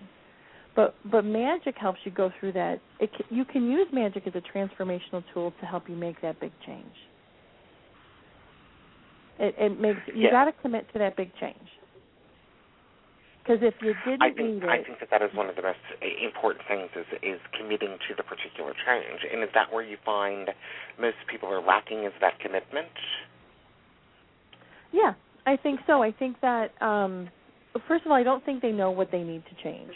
but 0.74 0.94
but 1.10 1.24
magic 1.24 1.76
helps 1.78 2.00
you 2.04 2.10
go 2.10 2.30
through 2.40 2.52
that. 2.52 2.80
It 2.98 3.10
c 3.16 3.24
you 3.30 3.44
can 3.44 3.70
use 3.70 3.86
magic 3.92 4.26
as 4.26 4.32
a 4.34 4.40
transformational 4.56 5.22
tool 5.32 5.52
to 5.60 5.66
help 5.66 5.88
you 5.88 5.94
make 5.94 6.20
that 6.22 6.40
big 6.40 6.52
change. 6.66 6.86
It, 9.38 9.54
it 9.58 9.80
makes 9.80 10.00
you 10.08 10.24
Yeah. 10.24 10.30
got 10.30 10.44
to 10.46 10.52
commit 10.62 10.90
to 10.94 10.98
that 10.98 11.16
big 11.16 11.30
change. 11.40 11.68
Because 13.42 13.58
if 13.62 13.74
you 13.82 13.94
didn't 14.06 14.22
I 14.22 14.30
think 14.30 14.62
need 14.62 14.64
I 14.64 14.82
think 14.82 15.00
that 15.00 15.10
that 15.10 15.22
is 15.22 15.30
one 15.34 15.48
of 15.48 15.56
the 15.56 15.62
most 15.62 15.82
important 16.22 16.64
things 16.68 16.88
is 16.94 17.06
is 17.22 17.40
committing 17.58 17.98
to 18.08 18.14
the 18.16 18.22
particular 18.22 18.72
change. 18.86 19.20
And 19.30 19.42
is 19.42 19.48
that 19.54 19.72
where 19.72 19.82
you 19.82 19.96
find 20.04 20.48
most 21.00 21.16
people 21.28 21.48
are 21.48 21.60
lacking? 21.60 22.04
Is 22.04 22.12
that 22.20 22.38
commitment? 22.38 22.86
Yeah, 24.92 25.14
I 25.44 25.56
think 25.56 25.80
so. 25.86 26.02
I 26.02 26.12
think 26.12 26.36
that 26.40 26.70
um 26.80 27.28
first 27.88 28.04
of 28.06 28.12
all, 28.12 28.16
I 28.16 28.22
don't 28.22 28.44
think 28.44 28.62
they 28.62 28.70
know 28.70 28.92
what 28.92 29.10
they 29.10 29.22
need 29.22 29.42
to 29.46 29.62
change. 29.62 29.92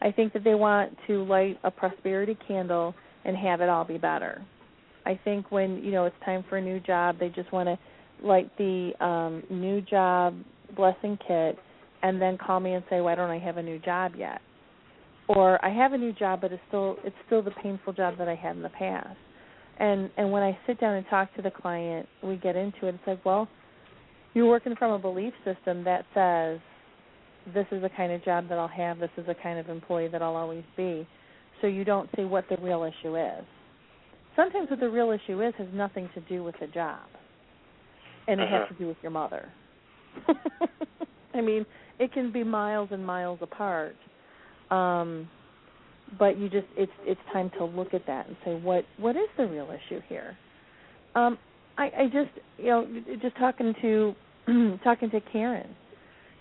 I 0.00 0.12
think 0.12 0.32
that 0.34 0.44
they 0.44 0.54
want 0.54 0.96
to 1.08 1.24
light 1.24 1.58
a 1.64 1.70
prosperity 1.70 2.38
candle 2.46 2.94
and 3.24 3.36
have 3.36 3.60
it 3.60 3.68
all 3.68 3.84
be 3.84 3.98
better. 3.98 4.44
I 5.06 5.18
think 5.24 5.50
when, 5.50 5.82
you 5.82 5.90
know, 5.90 6.04
it's 6.04 6.16
time 6.24 6.44
for 6.48 6.58
a 6.58 6.62
new 6.62 6.78
job, 6.80 7.18
they 7.18 7.30
just 7.30 7.52
want 7.52 7.68
to 7.68 7.78
light 8.24 8.50
the 8.58 8.92
um 9.04 9.42
new 9.50 9.80
job 9.80 10.38
blessing 10.76 11.18
kit 11.26 11.58
and 12.06 12.20
then 12.22 12.38
call 12.38 12.60
me 12.60 12.74
and 12.74 12.84
say, 12.88 13.00
"Why 13.00 13.14
don't 13.16 13.30
I 13.30 13.38
have 13.38 13.56
a 13.56 13.62
new 13.62 13.78
job 13.80 14.12
yet?" 14.16 14.40
Or 15.28 15.64
I 15.64 15.70
have 15.70 15.92
a 15.92 15.98
new 15.98 16.12
job, 16.12 16.40
but 16.40 16.52
it's 16.52 16.62
still 16.68 16.96
it's 17.04 17.16
still 17.26 17.42
the 17.42 17.50
painful 17.62 17.92
job 17.92 18.16
that 18.18 18.28
I 18.28 18.36
had 18.36 18.56
in 18.56 18.62
the 18.62 18.68
past. 18.70 19.16
And 19.78 20.10
and 20.16 20.30
when 20.30 20.42
I 20.42 20.56
sit 20.66 20.78
down 20.80 20.94
and 20.94 21.06
talk 21.08 21.34
to 21.36 21.42
the 21.42 21.50
client, 21.50 22.08
we 22.22 22.36
get 22.36 22.54
into 22.56 22.86
it. 22.86 22.94
It's 22.94 23.06
like, 23.06 23.24
well, 23.24 23.48
you're 24.34 24.48
working 24.48 24.76
from 24.76 24.92
a 24.92 24.98
belief 24.98 25.34
system 25.44 25.84
that 25.84 26.04
says 26.14 26.60
this 27.54 27.66
is 27.72 27.82
the 27.82 27.90
kind 27.96 28.12
of 28.12 28.24
job 28.24 28.48
that 28.48 28.58
I'll 28.58 28.68
have, 28.68 28.98
this 28.98 29.10
is 29.16 29.26
the 29.26 29.34
kind 29.42 29.58
of 29.58 29.68
employee 29.68 30.08
that 30.08 30.22
I'll 30.22 30.36
always 30.36 30.64
be. 30.76 31.06
So 31.60 31.66
you 31.66 31.84
don't 31.84 32.08
see 32.16 32.24
what 32.24 32.44
the 32.50 32.56
real 32.62 32.82
issue 32.84 33.16
is. 33.16 33.44
Sometimes 34.36 34.68
what 34.70 34.80
the 34.80 34.88
real 34.90 35.10
issue 35.10 35.42
is 35.42 35.54
has 35.58 35.68
nothing 35.72 36.08
to 36.14 36.20
do 36.22 36.44
with 36.44 36.54
the 36.60 36.66
job. 36.68 37.00
And 38.28 38.40
it 38.40 38.48
has 38.48 38.62
Uh-huh. 38.62 38.74
to 38.74 38.74
do 38.74 38.88
with 38.88 38.96
your 39.02 39.12
mother. 39.12 39.48
I 41.34 41.40
mean, 41.40 41.64
it 41.98 42.12
can 42.12 42.32
be 42.32 42.44
miles 42.44 42.88
and 42.92 43.04
miles 43.04 43.38
apart. 43.42 43.96
Um 44.70 45.28
but 46.18 46.38
you 46.38 46.48
just 46.48 46.66
it's 46.76 46.92
it's 47.00 47.20
time 47.32 47.50
to 47.58 47.64
look 47.64 47.92
at 47.94 48.06
that 48.06 48.26
and 48.28 48.36
say 48.44 48.54
what 48.54 48.84
what 48.98 49.16
is 49.16 49.28
the 49.36 49.46
real 49.46 49.68
issue 49.70 50.00
here? 50.08 50.36
Um 51.14 51.38
i 51.78 51.84
i 51.98 52.04
just 52.06 52.30
you 52.58 52.66
know 52.66 52.86
just 53.20 53.36
talking 53.36 53.74
to 53.82 54.14
talking 54.84 55.10
to 55.10 55.20
karen 55.32 55.74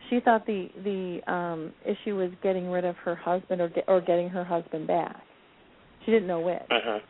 she 0.09 0.19
thought 0.19 0.45
the 0.45 0.69
the 0.83 1.31
um 1.31 1.73
issue 1.85 2.15
was 2.15 2.31
getting 2.43 2.69
rid 2.69 2.85
of 2.85 2.95
her 2.97 3.15
husband 3.15 3.61
or 3.61 3.69
get, 3.69 3.85
or 3.87 4.01
getting 4.01 4.29
her 4.29 4.43
husband 4.43 4.87
back. 4.87 5.17
She 6.05 6.11
didn't 6.11 6.27
know 6.27 6.41
which. 6.41 6.61
Mhm. 6.69 7.01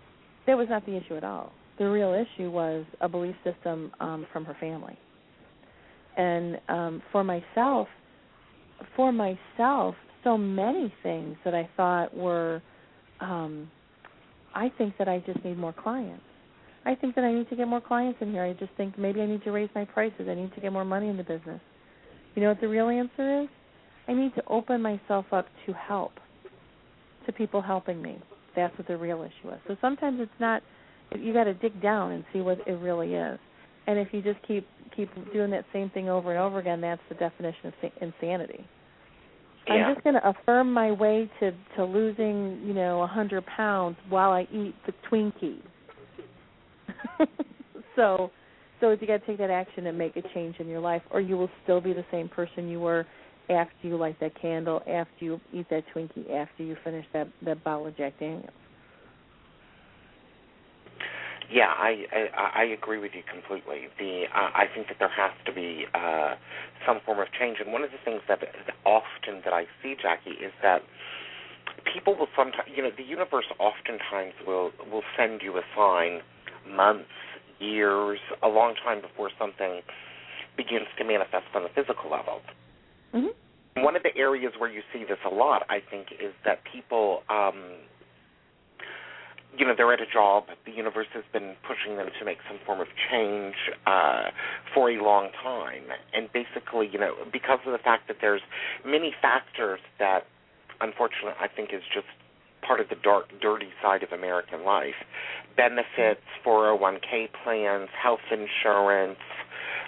that 0.48 0.58
was 0.58 0.68
not 0.70 0.86
the 0.86 0.96
issue 0.96 1.16
at 1.18 1.24
all. 1.24 1.52
The 1.78 1.90
real 1.90 2.14
issue 2.14 2.50
was 2.50 2.86
a 3.02 3.10
belief 3.10 3.36
system 3.44 3.92
um 4.00 4.26
from 4.32 4.46
her 4.46 4.56
family. 4.60 4.98
And 6.18 6.60
um 6.70 7.02
for 7.12 7.24
myself 7.24 7.88
for 8.96 9.12
myself 9.12 9.96
so 10.24 10.38
many 10.38 10.94
things 11.04 11.38
that 11.46 11.54
I 11.54 11.70
thought 11.78 12.16
were 12.16 12.62
um 13.22 13.70
I 14.54 14.72
think 14.78 14.98
that 14.98 15.10
I 15.10 15.20
just 15.26 15.44
need 15.44 15.58
more 15.58 15.74
clients. 15.74 16.24
I 16.86 16.96
think 16.96 17.16
that 17.16 17.24
I 17.24 17.34
need 17.34 17.50
to 17.50 17.56
get 17.56 17.68
more 17.68 17.82
clients 17.82 18.20
in 18.22 18.32
here. 18.32 18.44
I 18.44 18.54
just 18.54 18.72
think 18.78 18.98
maybe 18.98 19.22
I 19.22 19.26
need 19.26 19.44
to 19.44 19.52
raise 19.52 19.70
my 19.76 19.86
prices. 19.86 20.28
I 20.30 20.36
need 20.36 20.54
to 20.54 20.62
get 20.62 20.72
more 20.72 20.86
money 20.86 21.10
in 21.10 21.18
the 21.18 21.24
business. 21.24 21.60
You 22.36 22.42
know 22.42 22.50
what 22.50 22.62
the 22.62 22.68
real 22.68 22.90
answer 22.90 23.44
is? 23.44 23.50
I 24.08 24.14
need 24.14 24.34
to 24.36 24.44
open 24.48 24.82
myself 24.82 25.26
up 25.32 25.48
to 25.66 25.74
help, 25.74 26.14
to 27.26 27.32
people 27.34 27.62
helping 27.62 28.02
me. 28.02 28.18
That's 28.56 28.78
what 28.78 28.88
the 28.88 28.98
real 28.98 29.24
issue 29.24 29.52
is. 29.52 29.60
So 29.68 29.76
sometimes 29.82 30.20
it's 30.22 30.32
not. 30.40 30.62
You 31.20 31.34
got 31.34 31.46
to 31.46 31.54
dig 31.54 31.82
down 31.82 32.12
and 32.12 32.24
see 32.32 32.40
what 32.40 32.60
it 32.68 32.74
really 32.74 33.14
is. 33.14 33.40
And 33.88 34.00
if 34.00 34.10
you 34.12 34.22
just 34.22 34.40
keep 34.48 34.68
keep 34.96 35.10
doing 35.34 35.52
that 35.52 35.66
same 35.74 35.90
thing 35.90 36.10
over 36.10 36.32
and 36.32 36.40
over 36.40 36.60
again, 36.60 36.82
that's 36.82 37.02
the 37.10 37.16
definition 37.16 37.68
of 37.68 37.74
insanity. 38.02 38.66
Yeah. 39.68 39.74
I'm 39.74 39.96
just 39.96 40.04
going 40.04 40.16
to 40.16 40.30
affirm 40.30 40.72
my 40.72 40.92
way 40.92 41.30
to 41.40 41.52
to 41.76 41.86
losing, 41.86 42.62
you 42.66 42.74
know, 42.74 43.02
a 43.02 43.08
hundred 43.08 43.46
pounds 43.46 43.98
while 44.10 44.32
I 44.32 44.48
eat 44.54 44.76
the 44.86 44.94
Twinkie. 45.10 45.60
so, 47.96 48.32
so 48.80 48.92
you 48.92 49.08
got 49.08 49.22
to 49.22 49.26
take 49.26 49.38
that 49.40 49.50
action 49.50 49.88
and 49.88 49.98
make 49.98 50.16
a 50.18 50.22
change 50.34 50.58
in 50.60 50.68
your 50.68 50.80
life, 50.80 51.02
or 51.12 51.22
you 51.22 51.38
will 51.38 51.50
still 51.64 51.82
be 51.82 51.94
the 51.94 52.06
same 52.12 52.30
person 52.30 52.68
you 52.68 52.80
were 52.80 53.06
after 53.50 53.88
you 53.88 53.98
light 53.98 54.20
that 54.20 54.40
candle, 54.40 54.82
after 54.88 55.26
you 55.26 55.40
eat 55.54 55.68
that 55.70 55.84
Twinkie, 55.96 56.32
after 56.32 56.64
you 56.64 56.76
finish 56.84 57.06
that 57.14 57.28
that 57.44 57.64
bottle 57.64 57.88
of 57.88 57.98
Jack 57.98 58.20
Daniels. 58.20 58.50
Yeah, 61.52 61.70
I, 61.78 62.06
I 62.12 62.62
I 62.62 62.64
agree 62.64 62.98
with 62.98 63.12
you 63.14 63.22
completely. 63.22 63.88
The 64.00 64.26
uh, 64.34 64.50
I 64.54 64.66
think 64.74 64.88
that 64.88 64.98
there 65.00 65.10
has 65.10 65.32
to 65.46 65.54
be 65.54 65.86
uh, 65.94 66.36
some 66.88 67.00
form 67.06 67.20
of 67.20 67.28
change, 67.38 67.58
and 67.60 67.72
one 67.72 67.84
of 67.84 67.92
the 67.92 68.02
things 68.04 68.22
that 68.28 68.40
often 68.86 69.42
that 69.44 69.54
I 69.54 69.66
see, 69.82 69.96
Jacki, 69.96 70.32
is 70.44 70.52
that 70.64 70.82
people 71.94 72.16
will 72.16 72.28
sometimes, 72.36 72.70
you 72.76 72.82
know, 72.82 72.90
the 72.96 73.04
universe 73.04 73.46
oftentimes 73.60 74.34
will 74.46 74.72
will 74.92 75.04
send 75.18 75.42
you 75.42 75.58
a 75.58 75.62
sign 75.76 76.22
months, 76.68 77.14
years, 77.60 78.20
a 78.42 78.48
long 78.48 78.74
time 78.84 79.02
before 79.02 79.30
something 79.38 79.82
begins 80.58 80.88
to 80.98 81.04
manifest 81.04 81.46
on 81.54 81.64
a 81.64 81.70
physical 81.70 82.10
level. 82.10 82.42
Mm-hmm. 83.14 83.84
One 83.84 83.96
of 83.96 84.04
the 84.04 84.16
areas 84.18 84.54
where 84.58 84.72
you 84.72 84.82
see 84.94 85.04
this 85.04 85.18
a 85.30 85.34
lot, 85.34 85.64
I 85.70 85.80
think, 85.92 86.08
is 86.14 86.34
that 86.46 86.62
people, 86.72 87.24
um, 87.30 87.76
you 89.58 89.66
know, 89.66 89.74
they're 89.76 89.94
at 89.94 90.02
a 90.02 90.12
job. 90.12 90.46
The 90.66 90.72
universe 90.72 91.08
has 91.14 91.24
been 91.32 91.56
pushing 91.68 91.98
them 91.98 92.08
to 92.20 92.26
make 92.26 92.38
some 92.48 92.60
form 92.66 92.82
of 92.82 92.88
change 93.12 93.56
uh, 93.86 94.32
for 94.74 94.90
a 94.90 95.02
long 95.02 95.30
time, 95.42 95.84
and 96.14 96.30
basically, 96.32 96.90
you 96.92 97.00
know, 97.00 97.16
because 97.32 97.60
of 97.66 97.72
the 97.72 97.78
fact 97.78 98.08
that 98.08 98.18
there's 98.22 98.42
many 98.86 99.14
factors 99.22 99.80
that, 100.00 100.26
unfortunately, 100.82 101.34
I 101.40 101.48
think 101.48 101.74
is 101.74 101.84
just 101.94 102.08
part 102.66 102.80
of 102.80 102.90
the 102.90 102.96
dark, 102.96 103.28
dirty 103.42 103.70
side 103.82 104.04
of 104.04 104.12
American 104.12 104.66
life. 104.66 104.96
Benefits, 105.56 106.26
401k 106.46 107.30
plans, 107.44 107.90
health 108.02 108.26
insurance, 108.32 109.20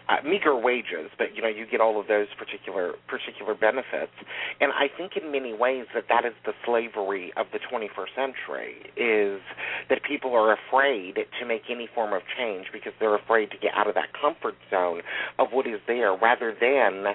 uh, 0.10 0.18
meager 0.24 0.56
wages, 0.56 1.12
but 1.18 1.36
you 1.36 1.42
know 1.42 1.48
you 1.48 1.66
get 1.66 1.82
all 1.82 2.00
of 2.00 2.08
those 2.08 2.28
particular 2.38 2.94
particular 3.08 3.54
benefits. 3.54 4.14
And 4.62 4.72
I 4.72 4.88
think 4.96 5.18
in 5.18 5.32
many 5.32 5.54
ways 5.54 5.86
that 5.94 6.06
that 6.10 6.26
is 6.26 6.34
the 6.46 6.54
slavery 6.66 7.34
of 7.36 7.48
the 7.52 7.60
21st 7.60 8.16
century 8.16 8.76
is 8.96 9.42
that 9.90 10.04
people 10.04 10.34
are 10.34 10.54
afraid 10.54 11.16
to 11.40 11.46
make 11.46 11.64
any 11.70 11.88
form 11.94 12.14
of 12.14 12.22
change 12.38 12.68
because 12.72 12.94
they're 13.00 13.16
afraid 13.16 13.52
to 13.52 13.58
get 13.58 13.74
out 13.76 13.88
of 13.88 13.96
that 13.96 14.10
comfort 14.20 14.56
zone 14.70 15.02
of 15.40 15.50
what 15.52 15.68
is 15.68 15.80
there, 15.88 16.16
rather 16.16 16.56
than 16.60 17.14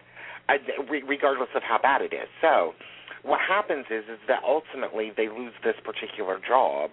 uh, 0.48 0.54
re- 0.90 1.02
regardless 1.06 1.48
of 1.54 1.62
how 1.62 1.78
bad 1.80 2.02
it 2.02 2.12
is. 2.12 2.28
So 2.40 2.74
what 3.22 3.40
happens 3.40 3.86
is 3.90 4.04
is 4.10 4.18
that 4.28 4.42
ultimately 4.46 5.12
they 5.16 5.28
lose 5.28 5.52
this 5.62 5.76
particular 5.84 6.38
job, 6.46 6.90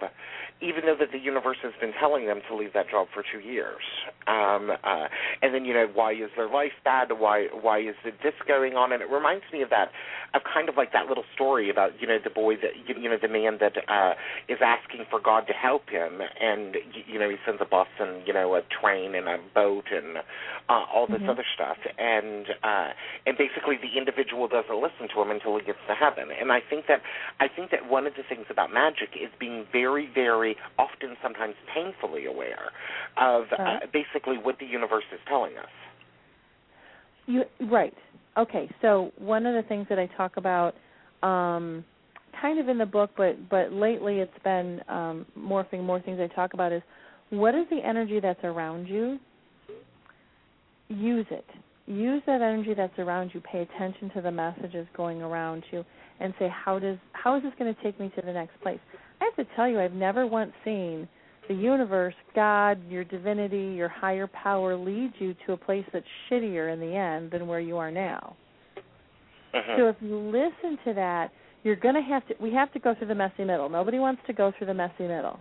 even 0.61 0.85
though 0.85 0.95
that 0.99 1.11
the 1.11 1.17
universe 1.19 1.57
has 1.63 1.73
been 1.81 1.93
telling 1.99 2.25
them 2.27 2.41
to 2.49 2.55
leave 2.55 2.73
that 2.73 2.89
job 2.89 3.07
for 3.13 3.23
two 3.23 3.39
years. 3.39 3.81
Um, 4.27 4.71
uh, 4.83 5.07
and 5.41 5.53
then 5.53 5.65
you 5.65 5.73
know 5.73 5.87
why 5.93 6.13
is 6.13 6.29
their 6.35 6.49
life 6.49 6.73
bad? 6.83 7.11
Why 7.17 7.47
why 7.61 7.79
is 7.79 7.95
this 8.03 8.33
going 8.47 8.75
on? 8.75 8.91
And 8.91 9.01
it 9.01 9.09
reminds 9.09 9.45
me 9.51 9.61
of 9.61 9.69
that 9.71 9.89
of 10.33 10.41
kind 10.43 10.69
of 10.69 10.77
like 10.77 10.93
that 10.93 11.07
little 11.07 11.25
story 11.33 11.69
about 11.69 11.91
you 11.99 12.07
know 12.07 12.19
the 12.23 12.29
boy 12.29 12.55
that 12.57 12.71
you 12.87 13.09
know 13.09 13.17
the 13.21 13.27
man 13.27 13.57
that 13.59 13.73
uh, 13.89 14.13
is 14.47 14.59
asking 14.61 15.05
for 15.09 15.19
God 15.19 15.47
to 15.47 15.53
help 15.53 15.89
him, 15.89 16.21
and 16.39 16.75
you 17.07 17.17
know 17.19 17.29
he 17.29 17.37
sends 17.45 17.61
a 17.61 17.65
bus 17.65 17.87
and 17.99 18.25
you 18.27 18.33
know 18.33 18.55
a 18.55 18.61
train 18.81 19.15
and 19.15 19.27
a 19.27 19.37
boat 19.55 19.85
and 19.91 20.17
uh, 20.69 20.85
all 20.93 21.07
this 21.07 21.21
Mhm. 21.21 21.29
other 21.29 21.45
stuff, 21.55 21.77
and 21.97 22.45
uh, 22.63 22.89
and 23.25 23.37
basically 23.37 23.77
the 23.77 23.97
individual 23.97 24.47
doesn't 24.47 24.79
listen 24.81 25.07
to 25.13 25.21
him 25.21 25.31
until 25.31 25.57
he 25.57 25.65
gets 25.65 25.79
to 25.87 25.95
heaven. 25.95 26.18
And 26.19 26.51
I 26.51 26.59
think 26.69 26.85
that 26.87 27.01
I 27.39 27.47
think 27.47 27.71
that 27.71 27.89
one 27.89 28.07
of 28.07 28.13
the 28.15 28.23
things 28.27 28.45
about 28.49 28.73
magic 28.73 29.09
is 29.15 29.29
being 29.39 29.65
very, 29.71 30.09
very 30.13 30.55
often, 30.77 31.15
sometimes 31.21 31.55
painfully 31.73 32.25
aware 32.25 32.71
of 33.17 33.43
uh, 33.53 33.57
Right. 33.57 33.93
basically 33.93 34.37
what 34.37 34.59
the 34.59 34.65
universe 34.65 35.05
is 35.13 35.19
telling 35.27 35.57
us. 35.57 35.69
You 37.27 37.43
right. 37.69 37.93
Okay, 38.37 38.69
so 38.81 39.11
one 39.17 39.45
of 39.45 39.53
the 39.55 39.67
things 39.67 39.87
that 39.89 39.99
I 39.99 40.07
talk 40.17 40.37
about 40.37 40.73
um 41.23 41.83
kind 42.41 42.59
of 42.59 42.69
in 42.69 42.77
the 42.77 42.85
book 42.85 43.11
but 43.17 43.49
but 43.49 43.73
lately 43.73 44.19
it's 44.19 44.31
been 44.43 44.81
um 44.87 45.25
morphing 45.37 45.83
more 45.83 45.99
things 46.01 46.19
I 46.21 46.33
talk 46.33 46.53
about 46.53 46.71
is 46.71 46.81
what 47.29 47.53
is 47.53 47.65
the 47.69 47.79
energy 47.85 48.19
that's 48.19 48.43
around 48.43 48.87
you? 48.87 49.19
Use 50.87 51.27
it. 51.29 51.45
Use 51.85 52.23
that 52.25 52.41
energy 52.41 52.73
that's 52.73 52.97
around 52.97 53.31
you. 53.33 53.41
Pay 53.41 53.61
attention 53.61 54.09
to 54.11 54.21
the 54.21 54.31
messages 54.31 54.87
going 54.95 55.21
around 55.21 55.63
you 55.71 55.83
and 56.19 56.33
say 56.39 56.49
how 56.49 56.79
does 56.79 56.97
how 57.13 57.35
is 57.37 57.43
this 57.43 57.53
going 57.57 57.73
to 57.73 57.83
take 57.83 57.99
me 57.99 58.11
to 58.15 58.21
the 58.21 58.33
next 58.33 58.59
place? 58.61 58.79
I 59.21 59.25
have 59.25 59.35
to 59.35 59.55
tell 59.55 59.67
you 59.67 59.79
I've 59.79 59.93
never 59.93 60.25
once 60.25 60.51
seen 60.63 61.07
the 61.47 61.55
universe, 61.55 62.13
God, 62.35 62.79
your 62.89 63.03
divinity, 63.03 63.73
your 63.75 63.89
higher 63.89 64.27
power 64.27 64.77
lead 64.77 65.13
you 65.17 65.35
to 65.47 65.53
a 65.53 65.57
place 65.57 65.85
that's 65.91 66.05
shittier 66.29 66.71
in 66.71 66.79
the 66.79 66.95
end 66.95 67.31
than 67.31 67.47
where 67.47 67.59
you 67.59 67.77
are 67.77 67.89
now. 67.89 68.35
Mhm. 69.53 69.77
So 69.77 69.87
if 69.87 69.95
you 70.01 70.15
listen 70.15 70.77
to 70.85 70.93
that, 70.93 71.31
you're 71.63 71.75
going 71.75 71.95
to 71.95 72.01
have 72.01 72.25
to 72.27 72.35
we 72.39 72.53
have 72.53 72.71
to 72.73 72.79
go 72.79 72.93
through 72.93 73.07
the 73.07 73.15
messy 73.15 73.43
middle. 73.43 73.67
Nobody 73.67 73.99
wants 73.99 74.21
to 74.27 74.33
go 74.33 74.51
through 74.51 74.67
the 74.67 74.73
messy 74.73 75.07
middle. 75.07 75.39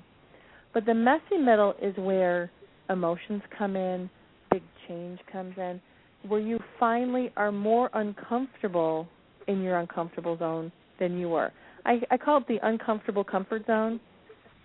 But 0.72 0.86
the 0.86 0.94
messy 0.94 1.36
middle 1.38 1.74
is 1.80 1.96
where 1.96 2.50
emotions 2.90 3.42
come 3.56 3.76
in, 3.76 4.08
big 4.50 4.62
change 4.86 5.18
comes 5.30 5.56
in, 5.58 5.80
where 6.26 6.40
you 6.40 6.58
finally 6.78 7.32
are 7.36 7.52
more 7.52 7.90
uncomfortable 7.92 9.08
in 9.48 9.62
your 9.62 9.78
uncomfortable 9.78 10.36
zone 10.38 10.70
than 11.00 11.18
you 11.18 11.28
were. 11.30 11.52
I 11.84 12.00
I 12.10 12.16
call 12.16 12.38
it 12.38 12.46
the 12.46 12.58
uncomfortable 12.62 13.24
comfort 13.24 13.66
zone. 13.66 14.00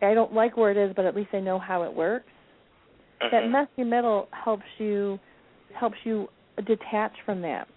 I 0.01 0.13
don't 0.13 0.33
like 0.33 0.57
where 0.57 0.71
it 0.71 0.77
is, 0.77 0.93
but 0.95 1.05
at 1.05 1.15
least 1.15 1.29
I 1.33 1.39
know 1.39 1.57
how 1.57 1.83
it 1.83 1.93
works. 1.93 2.29
That 3.31 3.43
Mhm. 3.43 3.51
messy 3.51 3.83
middle 3.83 4.27
helps 4.31 4.65
you 4.77 5.19
helps 5.73 5.97
you 6.05 6.29
detach 6.65 7.19
from 7.21 7.41
that. 7.41 7.67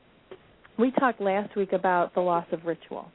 We 0.77 0.91
talked 0.91 1.21
last 1.21 1.55
week 1.57 1.73
about 1.73 2.13
the 2.15 2.21
loss 2.21 2.47
of 2.53 2.67
ritual 2.67 3.11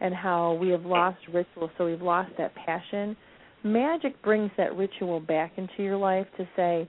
and 0.00 0.14
how 0.14 0.54
we 0.54 0.68
have 0.70 0.84
lost 0.84 1.26
ritual, 1.28 1.70
so 1.78 1.86
we've 1.86 2.02
lost 2.02 2.36
that 2.36 2.54
passion. 2.54 3.16
Magic 3.62 4.20
brings 4.22 4.50
that 4.56 4.76
ritual 4.76 5.20
back 5.20 5.52
into 5.56 5.82
your 5.82 5.96
life 5.96 6.26
to 6.36 6.46
say, 6.56 6.88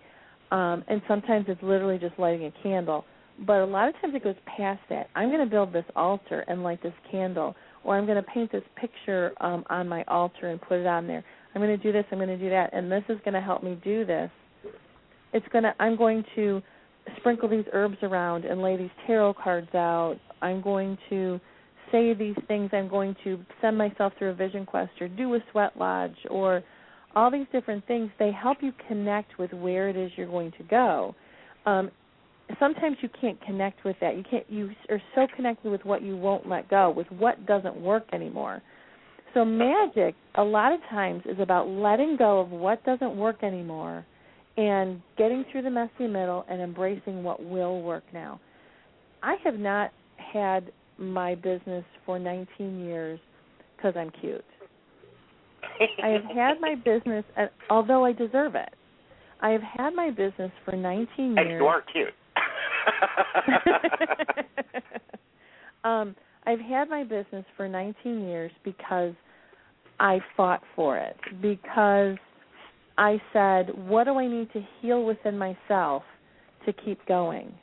um, 0.52 0.84
and 0.88 1.02
sometimes 1.08 1.46
it's 1.48 1.62
literally 1.62 1.98
just 1.98 2.18
lighting 2.18 2.46
a 2.46 2.52
candle, 2.64 3.06
but 3.46 3.58
a 3.58 3.66
lot 3.66 3.88
of 3.90 3.96
times 4.02 4.14
it 4.16 4.24
goes 4.24 4.36
past 4.46 4.82
that. 4.90 5.10
I'm 5.16 5.30
going 5.30 5.44
to 5.44 5.50
build 5.50 5.74
this 5.74 5.86
altar 5.96 6.44
and 6.48 6.64
light 6.64 6.82
this 6.84 6.94
candle, 7.10 7.56
or 7.84 7.98
I'm 7.98 8.06
going 8.06 8.22
to 8.22 8.30
paint 8.30 8.52
this 8.52 8.64
picture 8.76 9.34
um, 9.42 9.64
on 9.70 9.88
my 9.88 10.04
altar 10.08 10.50
and 10.50 10.62
put 10.62 10.80
it 10.80 10.88
on 10.88 11.08
there. 11.08 11.24
I'm 11.54 11.62
going 11.62 11.76
to 11.76 11.84
do 11.84 11.92
this, 11.92 12.06
I'm 12.12 12.18
going 12.18 12.30
to 12.30 12.38
do 12.38 12.50
that, 12.50 12.74
and 12.74 12.92
this 12.92 13.04
is 13.10 13.18
going 13.26 13.34
to 13.34 13.42
help 13.42 13.64
me 13.64 13.80
do 13.84 14.06
this. 14.06 14.30
It's 15.34 15.46
going 15.52 15.64
to. 15.64 15.74
I'm 15.80 15.96
going 15.96 16.24
to 16.36 16.62
sprinkle 17.18 17.50
these 17.50 17.66
herbs 17.74 17.98
around 18.04 18.46
and 18.46 18.62
lay 18.62 18.78
these 18.78 18.90
tarot 19.08 19.36
cards 19.36 19.74
out. 19.74 20.18
I'm 20.42 20.62
going 20.62 20.98
to 21.10 21.40
say 21.92 22.14
these 22.14 22.36
things. 22.48 22.70
I'm 22.74 22.90
going 22.90 23.16
to 23.24 23.40
send 23.62 23.78
myself 23.78 24.14
through 24.18 24.30
a 24.30 24.34
vision 24.34 24.66
quest 24.66 24.92
or 25.00 25.08
do 25.08 25.34
a 25.36 25.40
sweat 25.52 25.78
lodge 25.78 26.16
or 26.30 26.64
all 27.16 27.32
these 27.32 27.48
different 27.52 27.86
things. 27.88 28.10
They 28.20 28.32
help 28.32 28.58
you 28.62 28.72
connect 28.88 29.38
with 29.38 29.52
where 29.54 29.90
it 29.90 29.96
is 29.96 30.12
you're 30.16 30.28
going 30.28 30.52
to 30.58 30.64
go. 30.64 31.16
Um, 31.66 31.92
sometimes 32.60 32.98
you 33.02 33.10
can't 33.20 33.40
connect 33.42 33.84
with 33.84 33.96
that. 34.02 34.18
You 34.18 34.24
can't. 34.30 34.50
You 34.50 34.72
are 34.90 35.02
so 35.16 35.28
connected 35.36 35.70
with 35.70 35.84
what 35.86 36.02
you 36.02 36.18
won't 36.18 36.48
let 36.48 36.70
go, 36.70 36.90
with 36.90 37.08
what 37.12 37.46
doesn't 37.46 37.76
work 37.76 38.04
anymore. 38.14 38.62
So 39.34 39.46
magic, 39.46 40.16
a 40.36 40.44
lot 40.44 40.74
of 40.74 40.80
times, 40.90 41.24
is 41.26 41.40
about 41.40 41.68
letting 41.68 42.18
go 42.18 42.40
of 42.40 42.50
what 42.50 42.84
doesn't 42.84 43.16
work 43.16 43.44
anymore 43.44 44.06
and 44.58 45.02
getting 45.18 45.46
through 45.52 45.62
the 45.62 45.70
messy 45.70 46.08
middle 46.08 46.46
and 46.50 46.62
embracing 46.62 47.24
what 47.24 47.44
will 47.44 47.82
work 47.82 48.04
now. 48.14 48.40
I 49.24 49.36
have 49.44 49.56
not 49.56 49.92
had 50.34 50.72
my 50.98 51.36
business 51.36 51.86
for 52.06 52.20
19 52.20 52.80
years 52.86 53.20
because 53.76 53.94
I'm 53.98 54.12
cute. 54.20 54.44
I 56.04 56.10
have 56.10 56.24
had 56.24 56.60
my 56.60 56.76
business, 56.86 57.24
although 57.70 58.04
I 58.04 58.12
deserve 58.12 58.56
it. 58.56 58.74
I 59.42 59.50
have 59.52 59.62
had 59.62 59.92
my 59.96 60.10
business 60.10 60.52
for 60.66 60.76
19 60.76 61.08
and 61.18 61.36
years. 61.36 61.60
you 61.60 61.66
are 61.66 61.82
cute. 61.92 62.14
um, 65.84 66.16
I've 66.46 66.60
had 66.60 66.90
my 66.90 67.04
business 67.04 67.46
for 67.58 67.68
19 67.68 68.22
years 68.22 68.52
because 68.64 69.14
I 70.00 70.20
fought 70.36 70.62
for 70.76 70.98
it. 70.98 71.16
Because 71.42 72.18
I 72.98 73.22
said, 73.34 73.70
what 73.88 74.06
do 74.06 74.18
I 74.18 74.28
need 74.28 74.52
to 74.54 74.66
heal 74.82 75.06
within 75.06 75.38
myself 75.38 76.04
to 76.66 76.74
keep 76.74 77.06
going? 77.08 77.54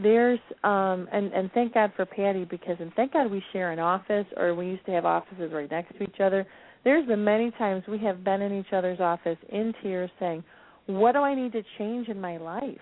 There's 0.00 0.38
um 0.62 1.08
and 1.12 1.32
and 1.32 1.50
thank 1.52 1.74
God 1.74 1.92
for 1.96 2.06
Patty 2.06 2.44
because 2.44 2.76
and 2.80 2.92
thank 2.94 3.12
God 3.12 3.30
we 3.30 3.42
share 3.52 3.72
an 3.72 3.80
office 3.80 4.26
or 4.36 4.54
we 4.54 4.66
used 4.66 4.86
to 4.86 4.92
have 4.92 5.04
offices 5.04 5.50
right 5.52 5.70
next 5.70 5.96
to 5.98 6.04
each 6.04 6.20
other 6.20 6.46
There's 6.84 7.06
been 7.06 7.24
many 7.24 7.50
times 7.52 7.82
we 7.88 7.98
have 7.98 8.24
been 8.24 8.42
in 8.42 8.58
each 8.58 8.72
other's 8.72 9.00
office 9.00 9.38
in 9.50 9.74
tears 9.82 10.10
saying, 10.18 10.42
"What 10.86 11.12
do 11.12 11.18
I 11.20 11.34
need 11.34 11.52
to 11.52 11.62
change 11.78 12.08
in 12.08 12.20
my 12.20 12.38
life? 12.38 12.80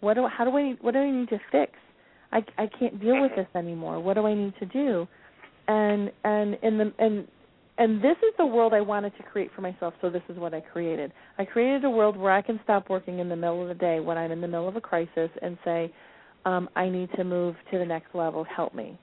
What 0.00 0.14
do 0.14 0.26
how 0.26 0.44
do 0.44 0.56
I 0.56 0.74
what 0.80 0.92
do 0.92 1.00
I 1.00 1.10
need 1.10 1.28
to 1.30 1.40
fix? 1.50 1.72
I 2.32 2.44
I 2.58 2.68
can't 2.78 3.00
deal 3.00 3.20
with 3.20 3.32
this 3.36 3.48
anymore. 3.54 4.00
What 4.00 4.14
do 4.14 4.26
I 4.26 4.34
need 4.34 4.54
to 4.60 4.66
do?" 4.66 5.08
And 5.68 6.10
and 6.24 6.56
in 6.62 6.78
the 6.78 6.92
and 6.98 7.26
and 7.76 8.02
this 8.02 8.16
is 8.18 8.32
the 8.38 8.46
world 8.46 8.72
I 8.72 8.80
wanted 8.80 9.16
to 9.16 9.22
create 9.24 9.50
for 9.54 9.60
myself, 9.60 9.94
so 10.00 10.08
this 10.08 10.22
is 10.28 10.38
what 10.38 10.54
I 10.54 10.60
created. 10.60 11.12
I 11.38 11.44
created 11.44 11.84
a 11.84 11.90
world 11.90 12.16
where 12.16 12.32
I 12.32 12.40
can 12.40 12.60
stop 12.62 12.88
working 12.88 13.18
in 13.18 13.28
the 13.28 13.34
middle 13.34 13.62
of 13.62 13.68
the 13.68 13.74
day 13.74 13.98
when 13.98 14.16
I'm 14.16 14.30
in 14.30 14.40
the 14.40 14.46
middle 14.46 14.68
of 14.68 14.76
a 14.76 14.80
crisis 14.80 15.30
and 15.42 15.58
say, 15.64 15.92
um, 16.44 16.68
I 16.76 16.88
need 16.88 17.08
to 17.16 17.24
move 17.24 17.56
to 17.72 17.78
the 17.78 17.84
next 17.84 18.14
level, 18.14 18.44
help 18.44 18.74
me. 18.74 18.96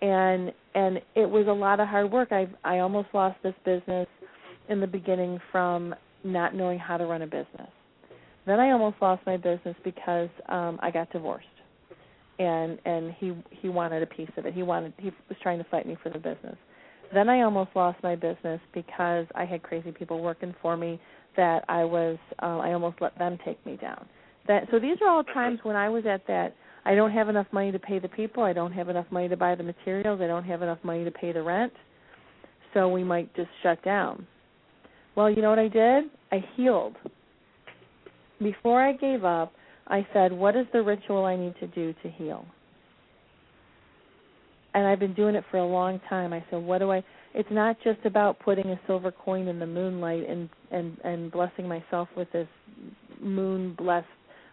And 0.00 0.52
and 0.74 0.98
it 1.14 1.28
was 1.28 1.46
a 1.48 1.52
lot 1.52 1.80
of 1.80 1.88
hard 1.88 2.10
work. 2.10 2.28
I 2.30 2.48
I 2.64 2.78
almost 2.78 3.08
lost 3.12 3.36
this 3.42 3.54
business 3.64 4.06
in 4.68 4.80
the 4.80 4.86
beginning 4.86 5.38
from 5.52 5.94
not 6.24 6.54
knowing 6.54 6.78
how 6.78 6.96
to 6.96 7.04
run 7.06 7.22
a 7.22 7.26
business. 7.26 7.70
Then 8.46 8.60
I 8.60 8.70
almost 8.70 8.96
lost 9.02 9.22
my 9.26 9.36
business 9.36 9.76
because 9.84 10.28
um 10.48 10.78
I 10.82 10.90
got 10.90 11.10
divorced. 11.12 11.46
And 12.38 12.78
and 12.84 13.12
he 13.18 13.32
he 13.50 13.68
wanted 13.68 14.02
a 14.02 14.06
piece 14.06 14.30
of 14.36 14.46
it. 14.46 14.54
He 14.54 14.62
wanted 14.62 14.92
he 14.98 15.10
was 15.28 15.38
trying 15.42 15.58
to 15.58 15.64
fight 15.64 15.86
me 15.86 15.96
for 16.02 16.10
the 16.10 16.18
business. 16.18 16.56
Then 17.12 17.28
I 17.28 17.42
almost 17.42 17.70
lost 17.74 18.02
my 18.02 18.16
business 18.16 18.60
because 18.74 19.26
I 19.34 19.44
had 19.44 19.62
crazy 19.62 19.92
people 19.92 20.20
working 20.20 20.54
for 20.60 20.76
me 20.76 21.00
that 21.36 21.64
I 21.68 21.84
was 21.84 22.18
uh, 22.42 22.58
I 22.58 22.72
almost 22.72 22.96
let 23.00 23.18
them 23.18 23.38
take 23.44 23.64
me 23.66 23.76
down. 23.76 24.06
That 24.48 24.68
so 24.70 24.78
these 24.78 24.96
are 25.02 25.08
all 25.08 25.24
times 25.24 25.60
when 25.62 25.76
I 25.76 25.88
was 25.88 26.04
at 26.06 26.26
that 26.26 26.54
I 26.84 26.94
don't 26.94 27.10
have 27.10 27.28
enough 27.28 27.48
money 27.50 27.72
to 27.72 27.80
pay 27.80 27.98
the 27.98 28.08
people, 28.08 28.44
I 28.44 28.52
don't 28.52 28.70
have 28.72 28.88
enough 28.88 29.06
money 29.10 29.28
to 29.28 29.36
buy 29.36 29.56
the 29.56 29.64
materials, 29.64 30.20
I 30.22 30.28
don't 30.28 30.44
have 30.44 30.62
enough 30.62 30.78
money 30.84 31.04
to 31.04 31.10
pay 31.10 31.32
the 31.32 31.42
rent. 31.42 31.72
So 32.74 32.88
we 32.88 33.02
might 33.02 33.34
just 33.34 33.48
shut 33.62 33.82
down. 33.82 34.24
Well, 35.16 35.28
you 35.28 35.42
know 35.42 35.50
what 35.50 35.58
I 35.58 35.68
did? 35.68 36.04
I 36.30 36.44
healed. 36.54 36.94
Before 38.42 38.82
I 38.82 38.92
gave 38.92 39.24
up, 39.24 39.52
I 39.86 40.06
said, 40.12 40.32
"What 40.32 40.56
is 40.56 40.66
the 40.72 40.82
ritual 40.82 41.24
I 41.24 41.36
need 41.36 41.54
to 41.60 41.66
do 41.68 41.94
to 42.02 42.10
heal?" 42.10 42.46
and 44.76 44.86
I've 44.86 45.00
been 45.00 45.14
doing 45.14 45.34
it 45.34 45.44
for 45.50 45.56
a 45.56 45.66
long 45.66 46.00
time. 46.06 46.34
I 46.34 46.44
said, 46.50 46.62
what 46.62 46.78
do 46.78 46.92
I? 46.92 47.02
It's 47.34 47.48
not 47.50 47.78
just 47.82 47.98
about 48.04 48.38
putting 48.40 48.66
a 48.66 48.80
silver 48.86 49.10
coin 49.10 49.48
in 49.48 49.58
the 49.58 49.66
moonlight 49.66 50.28
and 50.28 50.50
and 50.70 50.98
and 51.02 51.32
blessing 51.32 51.66
myself 51.66 52.08
with 52.14 52.30
this 52.32 52.46
moon 53.18 53.74
blessed, 53.78 54.06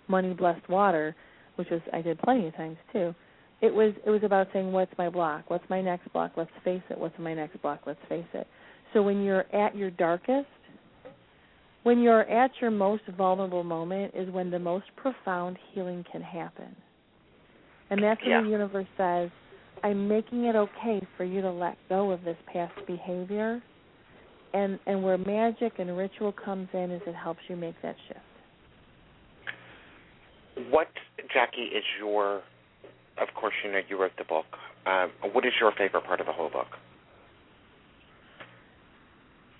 money 0.07 0.34
blessed 0.34 0.67
water, 0.69 1.13
which 1.57 1.69
was 1.69 1.81
I 1.91 2.01
did 2.01 2.19
plenty 2.19 2.47
of 2.47 2.55
times 2.55 2.77
too. 2.93 3.13
It 3.61 3.73
was 3.73 3.93
it 4.05 4.09
was 4.09 4.23
about 4.23 4.47
saying, 4.53 4.71
what's 4.71 4.97
my 4.97 5.09
block? 5.09 5.49
What's 5.49 5.69
my 5.69 5.81
next 5.81 6.11
block? 6.13 6.31
Let's 6.38 6.51
face 6.63 6.81
it. 6.89 6.97
What's 6.97 7.19
my 7.19 7.34
next 7.34 7.61
block? 7.61 7.81
Let's 7.86 7.99
face 8.07 8.25
it. 8.34 8.47
So 8.93 9.03
when 9.03 9.23
you're 9.23 9.45
at 9.53 9.75
your 9.75 9.91
darkest, 9.91 10.47
when 11.84 11.99
you're 11.99 12.29
at 12.29 12.51
your 12.61 12.71
most 12.71 13.03
vulnerable 13.17 13.63
moment, 13.63 14.13
is 14.15 14.29
when 14.29 14.49
the 14.49 14.59
most 14.59 14.86
profound 14.95 15.57
healing 15.73 16.03
can 16.11 16.21
happen. 16.21 16.75
And 17.89 18.01
that's 18.01 18.19
when 18.21 18.29
Yeah. 18.29 18.41
the 18.43 18.49
universe 18.49 18.88
says, 18.97 19.29
I'm 19.84 20.07
making 20.07 20.45
it 20.45 20.55
okay 20.55 21.05
for 21.17 21.25
you 21.25 21.41
to 21.41 21.51
let 21.51 21.77
go 21.89 22.11
of 22.11 22.23
this 22.23 22.38
past 22.51 22.73
behavior. 22.88 23.61
And 24.53 24.79
and 24.86 25.03
where 25.03 25.17
magic 25.17 25.73
and 25.79 25.97
ritual 25.97 26.31
comes 26.31 26.69
in 26.73 26.91
is 26.91 27.01
it 27.05 27.15
helps 27.15 27.41
you 27.49 27.55
make 27.55 27.75
that 27.81 27.95
shift. 28.07 28.19
What, 30.69 30.88
Jacki, 31.36 31.75
is 31.75 31.84
your? 31.99 32.43
Of 33.17 33.27
course, 33.36 33.53
you 33.63 33.71
know 33.71 33.79
you 33.89 33.99
wrote 33.99 34.11
the 34.17 34.23
book. 34.23 34.45
Um, 34.86 35.11
what 35.34 35.45
is 35.45 35.53
your 35.59 35.71
favorite 35.77 36.05
part 36.05 36.19
of 36.19 36.27
the 36.27 36.34
whole 36.34 36.49
book? 36.49 36.67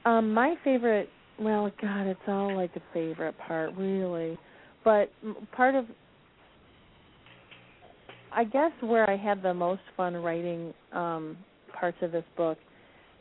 Um, 0.05 0.34
my 0.34 0.55
favorite, 0.63 1.09
well, 1.39 1.71
God, 1.81 2.07
it's 2.07 2.19
all 2.27 2.55
like 2.55 2.71
a 2.75 2.81
favorite 2.93 3.36
part, 3.47 3.75
really. 3.75 4.38
But 4.84 5.11
part 5.51 5.75
of, 5.75 5.86
I 8.31 8.43
guess, 8.43 8.71
where 8.81 9.09
I 9.09 9.17
had 9.17 9.41
the 9.41 9.53
most 9.53 9.81
fun 9.95 10.15
writing 10.15 10.73
um, 10.91 11.38
parts 11.79 11.97
of 12.01 12.11
this 12.11 12.25
book 12.38 12.57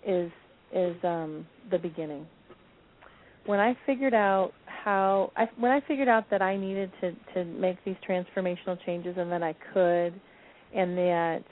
is 0.07 0.31
is 0.75 0.97
um, 1.05 1.47
the 1.71 1.79
beginning. 1.79 2.27
When 3.45 3.61
I 3.61 3.77
figured 3.85 4.15
out 4.15 4.53
how, 4.65 5.33
I, 5.37 5.47
when 5.59 5.71
I 5.71 5.81
figured 5.87 6.09
out 6.09 6.31
that 6.31 6.43
I 6.43 6.57
needed 6.57 6.91
to 7.01 7.13
to 7.35 7.45
make 7.45 7.77
these 7.85 7.97
transformational 8.09 8.79
changes 8.85 9.17
and 9.19 9.31
that 9.31 9.43
I 9.43 9.55
could, 9.73 10.21
and 10.75 10.97
that 10.97 11.45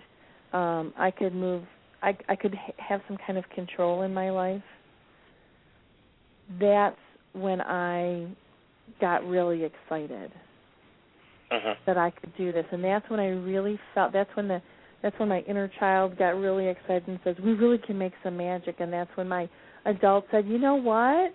um, 0.52 0.92
I 0.98 1.10
could 1.10 1.34
move, 1.34 1.64
I 2.02 2.16
I 2.28 2.36
could 2.36 2.54
ha- 2.54 2.72
have 2.78 3.00
some 3.08 3.18
kind 3.26 3.38
of 3.38 3.44
control 3.50 4.02
in 4.02 4.12
my 4.12 4.30
life 4.30 4.62
that's 6.58 6.96
when 7.32 7.60
I 7.60 8.26
got 9.00 9.24
really 9.24 9.64
excited 9.64 10.32
Mhm. 11.50 11.76
that 11.84 11.96
I 11.96 12.10
could 12.10 12.34
do 12.36 12.52
this, 12.52 12.66
and 12.70 12.82
that's 12.82 13.08
when 13.08 13.20
I 13.20 13.30
really 13.30 13.78
felt. 13.94 14.12
That's 14.12 14.34
when 14.36 14.48
the 14.48 14.62
that's 15.02 15.18
when 15.18 15.30
my 15.30 15.40
inner 15.40 15.66
child 15.66 16.18
got 16.18 16.36
really 16.36 16.68
excited 16.68 17.08
and 17.08 17.18
says, 17.24 17.38
"We 17.40 17.54
really 17.54 17.78
can 17.78 17.96
make 17.96 18.12
some 18.22 18.36
magic." 18.36 18.80
And 18.80 18.92
that's 18.92 19.14
when 19.16 19.28
my 19.28 19.48
adult 19.86 20.26
said, 20.30 20.46
"You 20.46 20.58
know 20.58 20.74
what?" 20.74 21.32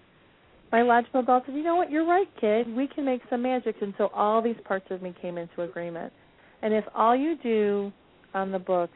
My 0.71 0.83
logical 0.83 1.21
adult 1.21 1.45
said, 1.45 1.55
"You 1.55 1.63
know 1.63 1.75
what? 1.75 1.89
You're 1.89 2.05
right, 2.05 2.29
kid. 2.35 2.73
We 2.75 2.87
can 2.87 3.05
make 3.05 3.21
some 3.29 3.41
magic." 3.41 3.81
And 3.81 3.95
so 3.97 4.11
all 4.13 4.41
these 4.41 4.59
parts 4.61 4.91
of 4.91 5.01
me 5.01 5.13
came 5.13 5.37
into 5.37 5.63
agreement. 5.63 6.13
And 6.61 6.73
if 6.73 6.87
all 6.93 7.15
you 7.15 7.35
do 7.37 7.91
on 8.33 8.51
the 8.51 8.59
book 8.59 8.91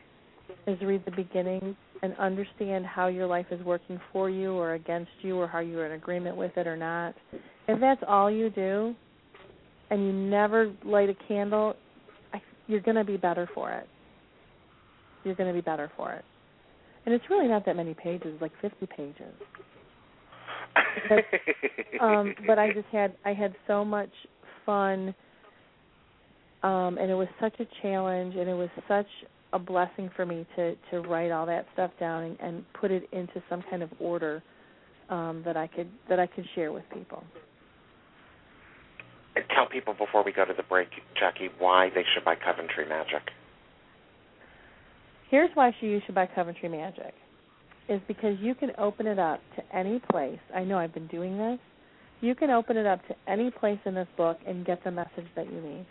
is 0.67 0.79
read 0.81 1.03
the 1.05 1.11
beginning 1.11 1.75
and 2.01 2.15
understand 2.17 2.85
how 2.85 3.07
your 3.07 3.27
life 3.27 3.47
is 3.51 3.63
working 3.63 3.99
for 4.11 4.29
you 4.29 4.53
or 4.53 4.73
against 4.73 5.11
you 5.21 5.37
or 5.37 5.47
how 5.47 5.59
you're 5.59 5.85
in 5.85 5.93
agreement 5.93 6.37
with 6.37 6.55
it 6.57 6.67
or 6.67 6.77
not, 6.77 7.13
if 7.67 7.79
that's 7.79 8.01
all 8.07 8.31
you 8.31 8.49
do 8.49 8.95
and 9.89 10.05
you 10.05 10.13
never 10.13 10.73
light 10.85 11.09
a 11.09 11.15
candle, 11.27 11.75
you're 12.67 12.79
going 12.79 12.95
to 12.95 13.03
be 13.03 13.17
better 13.17 13.49
for 13.53 13.71
it. 13.71 13.87
You're 15.23 15.35
going 15.35 15.49
to 15.49 15.53
be 15.53 15.61
better 15.61 15.91
for 15.97 16.13
it. 16.13 16.23
And 17.05 17.13
it's 17.13 17.25
really 17.29 17.47
not 17.47 17.65
that 17.65 17.75
many 17.75 17.93
pages, 17.93 18.39
like 18.39 18.51
50 18.61 18.87
pages. 18.95 19.33
Um, 22.01 22.33
but 22.47 22.57
I 22.57 22.71
just 22.71 22.87
had 22.93 23.13
I 23.25 23.33
had 23.33 23.53
so 23.67 23.83
much 23.83 24.11
fun 24.65 25.13
um 26.63 26.97
and 26.97 27.09
it 27.09 27.15
was 27.15 27.27
such 27.39 27.59
a 27.59 27.65
challenge 27.81 28.35
and 28.35 28.49
it 28.49 28.53
was 28.53 28.69
such 28.87 29.07
a 29.53 29.59
blessing 29.59 30.09
for 30.15 30.25
me 30.25 30.45
to 30.55 30.75
to 30.91 31.01
write 31.01 31.31
all 31.31 31.45
that 31.45 31.65
stuff 31.73 31.91
down 31.99 32.23
and, 32.23 32.39
and 32.39 32.65
put 32.73 32.91
it 32.91 33.07
into 33.11 33.41
some 33.49 33.63
kind 33.69 33.81
of 33.81 33.89
order 33.99 34.43
um 35.09 35.41
that 35.45 35.57
I 35.57 35.67
could 35.67 35.89
that 36.07 36.19
I 36.19 36.27
could 36.27 36.45
share 36.55 36.71
with 36.71 36.83
people. 36.93 37.23
Tell 39.55 39.67
people 39.67 39.93
before 39.93 40.23
we 40.23 40.31
go 40.31 40.45
to 40.45 40.53
the 40.53 40.63
break, 40.63 40.89
Jacki, 41.21 41.49
why 41.59 41.89
they 41.93 42.03
should 42.13 42.25
buy 42.25 42.35
Coventry 42.35 42.87
Magic. 42.87 43.21
Here's 45.29 45.49
why 45.53 45.73
you 45.79 46.01
should 46.05 46.15
buy 46.15 46.27
Coventry 46.33 46.69
Magic. 46.69 47.13
Is 47.87 48.01
because 48.07 48.37
you 48.39 48.53
can 48.53 48.71
open 48.77 49.07
it 49.07 49.17
up 49.17 49.39
to 49.55 49.75
any 49.75 49.99
place. 50.11 50.39
I 50.55 50.63
know 50.63 50.77
I've 50.77 50.93
been 50.93 51.07
doing 51.07 51.37
this. 51.37 51.59
You 52.21 52.35
can 52.35 52.49
open 52.49 52.77
it 52.77 52.85
up 52.85 52.99
to 53.07 53.15
any 53.27 53.49
place 53.49 53.79
in 53.85 53.95
this 53.95 54.07
book 54.17 54.37
and 54.45 54.65
get 54.65 54.83
the 54.83 54.91
message 54.91 55.25
that 55.35 55.45
you 55.51 55.61
need. 55.61 55.85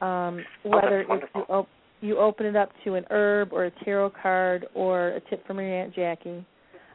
Um, 0.00 0.44
whether 0.64 1.04
Oh, 1.08 1.14
it's 1.14 1.26
you, 1.34 1.40
op- 1.42 1.68
you 2.00 2.18
open 2.18 2.46
it 2.46 2.56
up 2.56 2.70
to 2.84 2.94
an 2.94 3.04
herb 3.10 3.52
or 3.52 3.66
a 3.66 3.70
tarot 3.84 4.10
card 4.20 4.66
or 4.74 5.08
a 5.10 5.20
tip 5.30 5.46
from 5.46 5.58
your 5.58 5.72
Aunt 5.72 5.94
Jacki. 5.94 6.44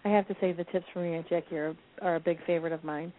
I 0.06 0.10
have 0.10 0.28
to 0.28 0.36
say 0.40 0.52
the 0.54 0.66
tips 0.66 0.86
from 0.94 1.06
your 1.06 1.16
Aunt 1.16 1.30
Jacki 1.30 1.54
are, 1.54 1.76
are 2.02 2.16
a 2.16 2.20
big 2.20 2.38
favorite 2.46 2.74
of 2.74 2.84
mine. 2.84 3.12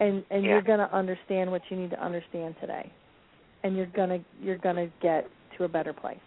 And 0.00 0.24
and 0.30 0.42
Yeah. 0.44 0.50
you're 0.52 0.62
gonna 0.62 0.88
understand 0.92 1.50
what 1.50 1.62
you 1.70 1.76
need 1.76 1.90
to 1.90 2.04
understand 2.04 2.54
today. 2.60 2.90
And 3.62 3.76
you're 3.76 3.86
gonna 3.86 4.18
you're 4.40 4.58
gonna 4.58 4.88
get 5.00 5.28
to 5.56 5.64
a 5.64 5.68
better 5.68 5.92
place. 5.92 6.18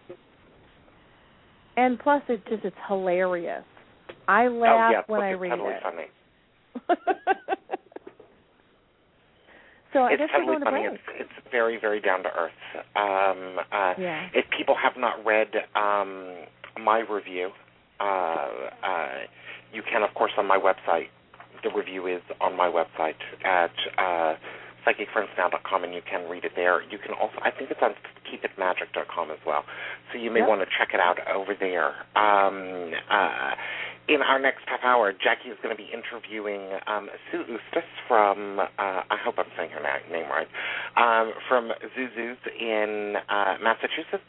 And 1.75 1.99
plus, 1.99 2.21
it 2.29 2.41
just 2.49 2.63
it's 2.63 2.75
hilarious. 2.87 3.63
I 4.27 4.47
laugh 4.47 4.89
oh 4.89 4.91
yeah, 4.91 5.01
when 5.07 5.21
I 5.21 5.31
read 5.31 5.49
totally 5.51 5.73
it. 5.73 5.83
funny. 5.83 6.05
so 9.93 10.05
it's 10.05 10.21
totally 10.31 10.57
funny. 10.63 10.81
break. 10.87 10.93
It's 10.93 11.03
it's 11.21 11.51
very 11.51 11.77
very 11.79 11.99
down 12.01 12.23
to 12.23 12.29
earth. 12.29 12.51
Um, 12.95 13.59
uh, 13.71 13.93
Yeah. 13.97 14.27
If 14.33 14.45
people 14.55 14.75
have 14.75 14.93
not 14.97 15.23
read 15.25 15.49
um, 15.75 16.45
my 16.79 16.99
review, 16.99 17.51
uh, 17.99 18.03
uh, 18.03 19.07
you 19.73 19.81
can 19.83 20.03
of 20.03 20.13
course 20.13 20.31
on 20.37 20.45
my 20.47 20.57
website. 20.57 21.07
The 21.63 21.71
review 21.75 22.05
is 22.07 22.21
on 22.39 22.55
my 22.55 22.67
website 22.67 23.17
at 23.43 23.71
uh, 23.97 24.35
psychicfriendsnow.com, 24.85 25.83
and 25.83 25.93
you 25.93 26.01
can 26.09 26.29
read 26.29 26.45
it 26.45 26.51
there. 26.55 26.81
You 26.83 26.97
can 26.99 27.13
also, 27.19 27.35
I 27.41 27.49
think 27.51 27.71
it's 27.71 27.81
on 27.81 27.93
keepitmagic.com 28.29 29.31
as 29.31 29.39
well. 29.45 29.63
So 30.11 30.19
you 30.19 30.29
may 30.31 30.39
Yep. 30.41 30.47
want 30.49 30.61
to 30.61 30.67
check 30.77 30.89
it 30.93 30.99
out 30.99 31.17
over 31.27 31.53
there. 31.59 31.95
Um, 32.15 32.93
uh, 33.09 33.55
in 34.07 34.21
our 34.21 34.39
next 34.39 34.61
half 34.67 34.79
hour, 34.83 35.11
Jacki 35.11 35.51
is 35.51 35.57
going 35.61 35.75
to 35.75 35.81
be 35.81 35.89
interviewing 35.91 36.79
um, 36.87 37.09
Sue 37.31 37.43
Ustas 37.43 37.83
from, 38.07 38.59
uh, 38.59 38.63
I 38.79 39.17
hope 39.23 39.35
I'm 39.37 39.51
saying 39.57 39.71
her 39.71 39.81
name 40.11 40.29
right, 40.29 40.47
um, 40.95 41.33
from 41.47 41.71
ZuZu's 41.97 42.37
in 42.59 43.15
uh, 43.29 43.55
Massachusetts. 43.61 44.23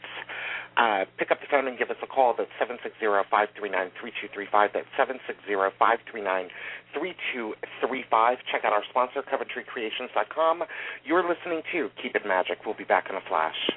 Uh, 0.77 1.05
pick 1.17 1.31
up 1.31 1.39
the 1.41 1.47
phone 1.51 1.67
and 1.67 1.77
give 1.77 1.89
us 1.89 1.97
a 2.03 2.07
call. 2.07 2.33
That's 2.37 2.51
760-539-3235. 2.61 4.69
That's 4.73 4.87
760-539-3235. 6.95 8.37
Check 8.51 8.63
out 8.63 8.71
our 8.73 8.83
sponsor, 8.89 9.21
CoventryCreations.com. 9.23 10.63
You're 11.03 11.27
listening 11.27 11.63
to 11.73 11.89
Keep 12.01 12.15
It 12.15 12.25
Magic. 12.25 12.59
We'll 12.65 12.75
be 12.75 12.85
back 12.85 13.09
in 13.09 13.15
a 13.15 13.21
flash. 13.27 13.71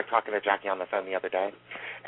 like 0.00 0.08
talking 0.08 0.32
to 0.32 0.40
Jacki 0.40 0.70
on 0.70 0.78
the 0.78 0.86
phone 0.90 1.04
the 1.04 1.14
other 1.14 1.28
day, 1.28 1.50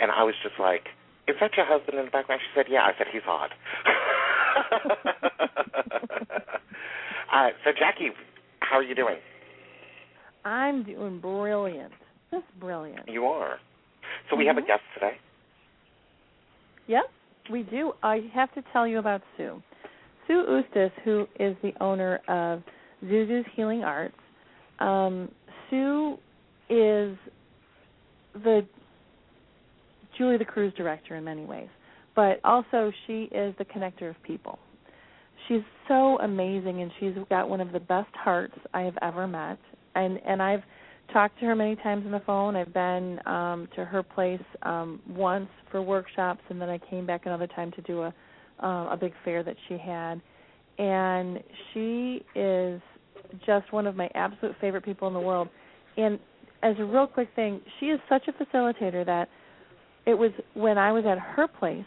and 0.01 0.11
I 0.11 0.22
was 0.24 0.34
just 0.43 0.59
like, 0.59 0.88
"Is 1.28 1.36
that 1.40 1.57
your 1.57 1.66
husband 1.66 1.99
in 1.99 2.07
the 2.07 2.11
background?" 2.11 2.40
She 2.43 2.49
said, 2.59 2.66
"Yeah." 2.68 2.82
I 2.82 2.93
said, 2.97 3.07
"He's 3.12 3.22
hot." 3.24 3.51
uh, 7.32 7.49
so 7.64 7.70
Jacki, 7.70 8.11
how 8.61 8.78
are 8.78 8.82
you 8.82 8.95
doing? 8.95 9.18
I'm 10.45 10.82
doing 10.82 11.20
brilliant. 11.20 11.93
Just 12.30 12.47
brilliant. 12.59 13.09
You 13.09 13.26
are. 13.26 13.59
So 14.30 14.36
we 14.36 14.47
have 14.47 14.57
a 14.57 14.61
mm-hmm. 14.61 14.68
guest 14.68 14.82
today. 14.95 15.12
Yep, 16.88 17.05
we 17.51 17.62
do. 17.64 17.93
I 18.03 18.20
have 18.34 18.53
to 18.55 18.62
tell 18.72 18.86
you 18.86 18.99
about 18.99 19.22
Sue. 19.36 19.62
Sue 20.26 20.45
Ustas, 20.49 20.90
who 21.05 21.26
is 21.38 21.57
the 21.62 21.72
owner 21.80 22.20
of 22.28 22.62
ZuZu's 23.05 23.47
Healing 23.55 23.84
Arts. 23.84 24.14
Um, 24.80 25.30
Sue 25.68 26.18
is 26.70 27.16
the 28.35 28.66
Julie 30.16 30.37
the 30.37 30.45
cruise 30.45 30.72
director 30.76 31.16
in 31.16 31.24
many 31.24 31.45
ways, 31.45 31.68
but 32.14 32.41
also 32.45 32.93
she 33.07 33.24
is 33.33 33.55
the 33.59 33.64
connector 33.64 34.11
of 34.11 34.22
people. 34.22 34.59
She's 35.49 35.62
so 35.89 36.18
amazing, 36.20 36.83
and 36.83 36.91
she's 37.01 37.14
got 37.28 37.49
one 37.49 37.61
of 37.61 37.72
the 37.72 37.80
best 37.80 38.14
hearts 38.14 38.55
I 38.74 38.83
have 38.83 38.97
ever 39.03 39.26
met. 39.26 39.59
And 39.95 40.20
and 40.26 40.43
I've 40.43 40.62
talked 41.12 41.39
to 41.41 41.47
her 41.47 41.55
many 41.55 41.76
times 41.76 42.05
on 42.07 42.12
the 42.12 42.20
phone. 42.20 42.57
I've 42.57 42.72
been 42.72 43.18
um, 43.26 43.68
to 43.76 43.85
her 43.85 44.03
place 44.03 44.41
um, 44.62 45.01
once 45.09 45.49
for 45.70 45.83
workshops, 45.83 46.41
and 46.49 46.61
then 46.61 46.68
I 46.68 46.78
came 46.78 47.07
back 47.07 47.26
another 47.26 47.47
time 47.47 47.72
to 47.72 47.83
do 47.83 48.03
a 48.03 48.14
uh, 48.62 48.93
a 48.93 48.97
big 48.97 49.12
fair 49.24 49.43
that 49.43 49.57
she 49.68 49.76
had. 49.76 50.20
And 50.78 51.41
she 51.72 52.24
is 52.35 52.80
just 53.45 53.72
one 53.72 53.87
of 53.87 53.97
my 53.97 54.09
absolute 54.14 54.55
favorite 54.61 54.85
people 54.85 55.09
in 55.09 55.14
the 55.14 55.20
world. 55.20 55.49
And 55.97 56.18
as 56.62 56.76
a 56.78 56.84
real 56.84 57.06
quick 57.06 57.28
thing, 57.34 57.60
she 57.78 57.86
is 57.86 58.00
such 58.08 58.28
a 58.28 58.32
facilitator 58.32 59.04
that 59.04 59.28
it 60.06 60.14
was 60.14 60.30
when 60.54 60.78
I 60.78 60.92
was 60.92 61.04
at 61.06 61.18
her 61.18 61.46
place 61.48 61.84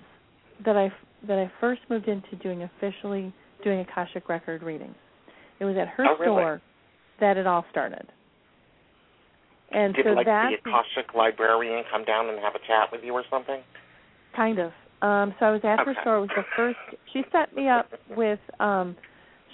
that 0.65 0.75
I 0.75 0.91
that 1.27 1.37
I 1.39 1.51
first 1.59 1.81
moved 1.89 2.07
into 2.07 2.35
doing 2.41 2.63
officially 2.63 3.33
doing 3.63 3.79
Akashic 3.79 4.29
record 4.29 4.61
readings. 4.63 4.95
It 5.59 5.65
was 5.65 5.75
at 5.77 5.87
her 5.87 6.05
Oh, 6.05 6.17
really? 6.19 6.33
store 6.33 6.61
that 7.19 7.37
it 7.37 7.47
all 7.47 7.65
started. 7.71 8.05
And 9.71 9.95
Did 9.95 10.05
so 10.05 10.11
like 10.11 10.25
that 10.27 10.51
the 10.63 10.69
Akashic 10.69 11.13
librarian 11.15 11.83
come 11.91 12.03
down 12.05 12.29
and 12.29 12.37
have 12.39 12.53
a 12.55 12.59
chat 12.67 12.91
with 12.91 13.01
you 13.03 13.13
or 13.13 13.23
something? 13.29 13.61
Kind 14.35 14.59
of. 14.59 14.71
Um, 15.01 15.33
so 15.39 15.47
I 15.47 15.51
was 15.51 15.61
at 15.63 15.79
her 15.85 15.95
store. 16.01 16.17
It 16.17 16.21
was 16.21 16.29
the 16.35 16.43
first. 16.55 16.77
She 17.11 17.23
set 17.31 17.55
me 17.55 17.67
up 17.69 17.89
with. 18.15 18.39
um 18.59 18.95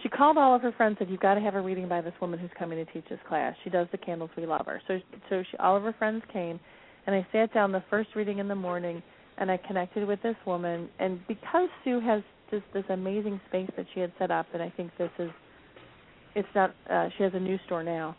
She 0.04 0.10
called 0.10 0.38
all 0.38 0.56
of 0.56 0.62
her 0.62 0.72
friends. 0.72 0.98
Said 1.00 1.10
you've 1.10 1.20
got 1.20 1.36
to 1.36 1.42
have 1.42 1.56
a 1.56 1.62
reading 1.62 1.88
by 1.88 2.02
this 2.02 2.14
woman 2.22 2.40
who's 2.40 2.52
coming 2.58 2.84
to 2.84 2.92
teach 2.92 3.06
this 3.10 3.20
class. 3.28 3.56
She 3.64 3.70
does 3.70 3.88
the 3.92 3.98
candles. 3.98 4.32
We 4.36 4.46
love 4.46 4.66
her. 4.66 4.82
So 4.88 5.00
so 5.30 5.44
she, 5.50 5.58
all 5.58 5.78
of 5.78 5.84
her 5.84 5.94
friends 5.98 6.24
came, 6.32 6.60
and 7.06 7.16
I 7.16 7.26
sat 7.32 7.54
down 7.54 7.72
the 7.72 7.84
first 7.90 8.10
reading 8.16 8.40
in 8.40 8.48
the 8.48 8.56
morning, 8.56 9.02
and 9.38 9.52
I 9.52 9.58
connected 9.58 10.08
with 10.08 10.22
this 10.24 10.36
woman. 10.46 10.90
And 11.00 11.20
because 11.28 11.70
Sue 11.84 12.00
has 12.00 12.24
this 12.52 12.62
this 12.74 12.86
amazing 12.90 13.40
space 13.48 13.70
that 13.78 13.86
she 13.94 14.00
had 14.00 14.12
set 14.18 14.32
up, 14.32 14.48
and 14.54 14.62
I 14.62 14.70
think 14.76 14.92
this 14.98 15.12
is. 15.20 15.30
It's 16.36 16.48
not. 16.56 16.74
Uh, 16.90 17.10
she 17.18 17.24
has 17.24 17.34
a 17.36 17.40
new 17.40 17.58
store 17.66 17.84
now, 17.84 18.16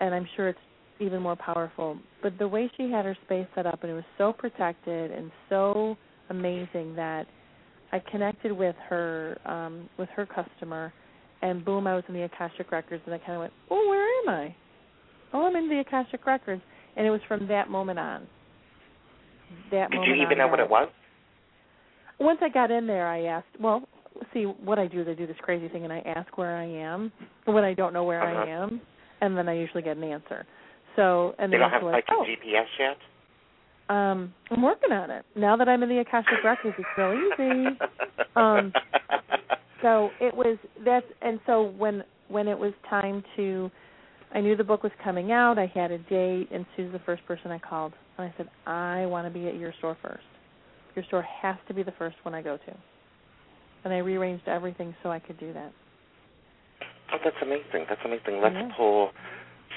and 0.00 0.14
I'm 0.14 0.26
sure 0.36 0.48
it's 0.48 0.58
even 1.00 1.22
more 1.22 1.36
powerful. 1.36 1.96
But 2.22 2.38
the 2.38 2.48
way 2.48 2.70
she 2.76 2.90
had 2.90 3.04
her 3.04 3.16
space 3.24 3.46
set 3.54 3.66
up, 3.66 3.82
and 3.82 3.92
it 3.92 3.94
was 3.94 4.04
so 4.18 4.32
protected 4.32 5.10
and 5.12 5.30
so 5.48 5.96
amazing 6.30 6.94
that 6.96 7.26
I 7.92 8.00
connected 8.10 8.52
with 8.52 8.76
her 8.88 9.38
um 9.44 9.88
with 9.98 10.08
her 10.10 10.26
customer 10.26 10.92
and 11.42 11.64
boom 11.64 11.86
I 11.86 11.94
was 11.94 12.04
in 12.08 12.14
the 12.14 12.22
Akashic 12.22 12.70
Records 12.72 13.02
and 13.06 13.14
I 13.14 13.18
kinda 13.18 13.40
went, 13.40 13.52
Oh, 13.70 13.88
where 13.88 14.34
am 14.36 14.40
I? 14.46 14.54
Oh, 15.32 15.46
I'm 15.46 15.56
in 15.56 15.68
the 15.68 15.80
Akashic 15.80 16.26
Records 16.26 16.62
and 16.96 17.06
it 17.06 17.10
was 17.10 17.20
from 17.28 17.46
that 17.48 17.70
moment 17.70 17.98
on. 17.98 18.26
That 19.70 19.90
Did 19.90 19.96
moment 19.96 20.16
you 20.18 20.24
even 20.26 20.38
know 20.38 20.48
what 20.48 20.60
it 20.60 20.68
was? 20.68 20.88
Once 22.20 22.38
I 22.42 22.48
got 22.48 22.70
in 22.70 22.86
there 22.86 23.08
I 23.08 23.24
asked 23.24 23.46
well, 23.60 23.82
see 24.32 24.44
what 24.44 24.78
I 24.78 24.86
do 24.86 25.00
is 25.02 25.08
I 25.08 25.14
do 25.14 25.26
this 25.26 25.36
crazy 25.42 25.68
thing 25.68 25.84
and 25.84 25.92
I 25.92 26.00
ask 26.00 26.36
where 26.38 26.56
I 26.56 26.64
am 26.66 27.12
when 27.46 27.64
I 27.64 27.74
don't 27.74 27.92
know 27.92 28.04
where 28.04 28.22
Uh-huh. 28.22 28.44
I 28.44 28.48
am 28.48 28.80
and 29.20 29.36
then 29.36 29.48
I 29.48 29.54
usually 29.54 29.82
get 29.82 29.96
an 29.96 30.04
answer. 30.04 30.46
So 30.96 31.34
and 31.38 31.52
They 31.52 31.56
then 31.58 31.60
don't 31.60 31.70
have 31.70 31.82
like 31.82 31.94
like, 31.94 32.04
a 32.10 32.12
oh, 32.14 32.24
GPS 32.24 32.66
yet? 32.78 32.96
um, 33.88 34.32
I'm 34.50 34.62
working 34.62 34.92
on 34.92 35.10
it. 35.10 35.24
Now 35.36 35.56
that 35.56 35.68
I'm 35.68 35.82
in 35.82 35.88
the 35.88 35.98
Akashic 35.98 36.42
Records, 36.44 36.76
it's 36.78 36.88
real 36.96 37.12
easy. 37.14 37.78
Um, 38.34 38.72
So 39.82 40.10
it 40.20 40.34
was 40.34 40.56
that's 40.84 41.06
and 41.20 41.40
so 41.46 41.72
when 41.76 42.04
when 42.28 42.48
it 42.48 42.58
was 42.58 42.72
time 42.88 43.22
to, 43.36 43.70
I 44.34 44.40
knew 44.40 44.56
the 44.56 44.64
book 44.64 44.82
was 44.82 44.92
coming 45.04 45.32
out. 45.32 45.58
I 45.58 45.70
had 45.74 45.90
a 45.90 45.98
date, 45.98 46.48
and 46.50 46.64
Sue's 46.76 46.92
the 46.92 47.00
first 47.00 47.24
person 47.26 47.50
I 47.50 47.58
called, 47.58 47.92
and 48.16 48.26
I 48.26 48.34
said, 48.38 48.48
I 48.66 49.04
want 49.06 49.26
to 49.26 49.38
be 49.38 49.48
at 49.48 49.56
your 49.56 49.74
store 49.78 49.98
first. 50.02 50.24
Your 50.96 51.04
store 51.06 51.22
has 51.42 51.56
to 51.68 51.74
be 51.74 51.82
the 51.82 51.92
first 51.98 52.16
one 52.22 52.34
I 52.34 52.40
go 52.40 52.56
to. 52.56 52.76
And 53.84 53.92
I 53.92 53.98
rearranged 53.98 54.48
everything 54.48 54.94
so 55.02 55.10
I 55.10 55.18
could 55.18 55.38
do 55.38 55.52
that. 55.52 55.72
Oh, 57.12 57.18
that's 57.22 57.36
amazing. 57.42 57.86
That's 57.88 58.00
amazing. 58.04 58.40
Let's 58.40 58.54
Yeah. 58.54 58.70
pull 58.76 59.12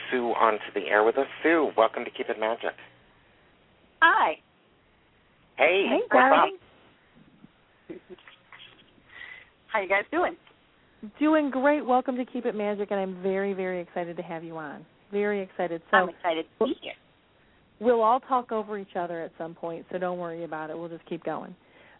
Sue 0.09 0.33
onto 0.33 0.71
the 0.73 0.87
air 0.87 1.03
with 1.03 1.17
us. 1.17 1.27
Sue, 1.43 1.73
welcome 1.75 2.05
to 2.05 2.11
Keep 2.11 2.29
It 2.29 2.39
Magic. 2.39 2.75
Hi. 4.01 4.39
Hey, 5.57 5.87
Hey, 5.87 6.01
what's 6.11 6.33
up? 6.33 8.09
How 9.75 9.81
you 9.81 9.89
guys 9.89 10.05
doing? 10.09 10.37
Doing 11.19 11.49
great. 11.51 11.85
Welcome 11.85 12.15
to 12.15 12.23
Keep 12.23 12.45
It 12.45 12.55
Magic, 12.55 12.91
and 12.91 12.99
I'm 13.01 13.21
very, 13.21 13.51
very 13.51 13.81
excited 13.81 14.15
to 14.15 14.23
have 14.23 14.41
you 14.41 14.55
on. 14.55 14.85
Very 15.11 15.41
excited. 15.41 15.81
So 15.91 15.97
I'm 15.97 16.07
excited 16.07 16.45
to 16.59 16.65
be 16.67 16.75
here. 16.81 16.93
we'll 17.81 18.01
all 18.01 18.21
talk 18.21 18.53
over 18.53 18.77
each 18.77 18.95
other 18.97 19.19
at 19.21 19.33
some 19.37 19.53
point, 19.53 19.85
so 19.91 19.97
don't 19.97 20.17
worry 20.17 20.45
about 20.45 20.69
it. 20.69 20.77
We'll 20.79 20.87
just 20.87 21.05
keep 21.07 21.25
going. 21.25 21.53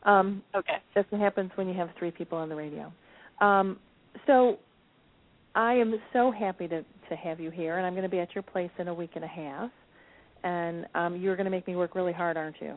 Um, 0.04 0.42
Okay. 0.56 0.78
that's 0.96 1.12
what 1.12 1.20
happens 1.20 1.52
when 1.56 1.68
you 1.68 1.74
have 1.74 1.90
three 2.00 2.12
people 2.12 2.38
on 2.38 2.48
the 2.48 2.56
radio. 2.56 2.94
Um, 3.42 3.78
so 4.26 4.58
I 5.54 5.74
am 5.74 5.96
so 6.14 6.32
happy 6.32 6.70
to 6.70 6.82
to 7.10 7.16
have 7.18 7.42
you 7.42 7.52
here, 7.52 7.76
and 7.78 7.86
I'm 7.86 7.92
going 7.92 8.04
to 8.04 8.10
be 8.10 8.20
at 8.20 8.34
your 8.34 8.42
place 8.42 8.72
in 8.80 8.88
a 8.88 8.94
week 8.94 9.12
and 9.16 9.26
a 9.26 9.28
half. 9.28 9.70
And 10.46 10.86
um, 10.96 11.18
you're 11.18 11.36
going 11.36 11.44
to 11.44 11.52
make 11.52 11.68
me 11.68 11.76
work 11.76 11.94
really 11.94 12.14
hard, 12.14 12.38
aren't 12.38 12.62
you? 12.62 12.76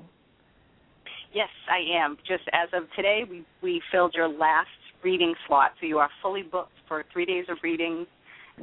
Yes, 1.33 1.49
I 1.71 2.03
am. 2.03 2.17
Just 2.27 2.45
as 2.53 2.69
of 2.73 2.85
today, 2.97 3.23
we 3.29 3.45
we 3.63 3.81
filled 3.93 4.15
your 4.15 4.29
last 4.29 4.69
reading 5.03 5.35
slot, 5.47 5.73
so 5.81 5.87
you 5.87 5.99
are 5.99 6.11
fully 6.23 6.43
booked 6.43 6.73
for 6.87 7.05
three 7.13 7.25
days 7.25 7.47
of 7.49 7.59
readings 7.63 8.07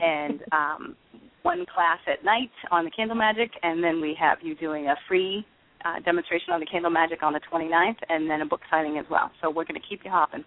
and 0.02 0.42
um, 0.52 0.96
one 1.44 1.66
class 1.74 2.00
at 2.08 2.24
night 2.26 2.52
on 2.72 2.86
the 2.86 2.92
candle 2.92 3.16
magic, 3.16 3.52
and 3.62 3.84
then 3.84 4.02
we 4.02 4.16
have 4.20 4.40
you 4.42 4.56
doing 4.56 4.88
a 4.88 4.96
free 5.08 5.46
uh, 5.86 6.00
demonstration 6.04 6.52
on 6.52 6.60
the 6.60 6.66
candle 6.66 6.92
magic 6.92 7.22
on 7.22 7.34
the 7.34 7.42
29th, 7.52 7.98
and 8.10 8.30
then 8.30 8.42
a 8.42 8.46
book 8.46 8.62
signing 8.72 8.98
as 8.98 9.06
well. 9.10 9.32
So 9.42 9.50
we're 9.50 9.66
going 9.66 9.80
to 9.80 9.88
keep 9.88 10.02
you 10.04 10.12
hopping. 10.12 10.44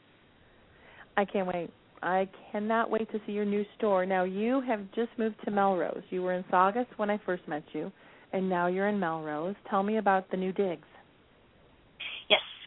I 1.16 1.24
can't 1.24 1.47
wait. 1.47 1.70
I 2.03 2.28
cannot 2.53 2.91
wait 2.91 3.11
to 3.12 3.20
see 3.26 3.32
your 3.32 3.45
new 3.45 3.64
store. 3.76 4.07
Now 4.07 4.24
you 4.24 4.61
have 4.62 4.80
just 4.95 5.11
moved 5.18 5.36
to 5.45 5.51
Melrose. 5.51 6.03
You 6.11 6.22
were 6.22 6.34
in 6.34 6.45
Saugus 6.51 6.86
when 6.97 7.11
I 7.11 7.18
first 7.24 7.47
met 7.49 7.64
you, 7.72 7.91
and 8.32 8.49
now 8.49 8.66
you're 8.66 8.89
in 8.89 9.01
Melrose. 9.01 9.57
Tell 9.68 9.82
me 9.82 9.99
about 9.99 10.30
the 10.30 10.36
new 10.36 10.53
digs. 10.53 10.86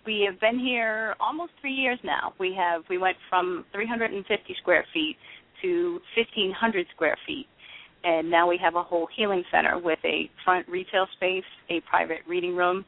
We 0.05 0.27
have 0.29 0.39
been 0.39 0.59
here 0.59 1.15
almost 1.19 1.51
three 1.61 1.73
years 1.73 1.99
now. 2.03 2.33
We 2.39 2.55
have 2.55 2.83
we 2.89 2.97
went 2.97 3.17
from 3.29 3.65
350 3.71 4.55
square 4.59 4.85
feet 4.93 5.17
to 5.61 6.01
1,500 6.17 6.87
square 6.95 7.17
feet, 7.27 7.47
and 8.03 8.29
now 8.29 8.49
we 8.49 8.57
have 8.57 8.75
a 8.75 8.83
whole 8.83 9.07
healing 9.15 9.43
center 9.51 9.77
with 9.77 9.99
a 10.03 10.29
front 10.43 10.67
retail 10.67 11.05
space, 11.15 11.43
a 11.69 11.81
private 11.81 12.19
reading 12.27 12.55
room, 12.55 12.83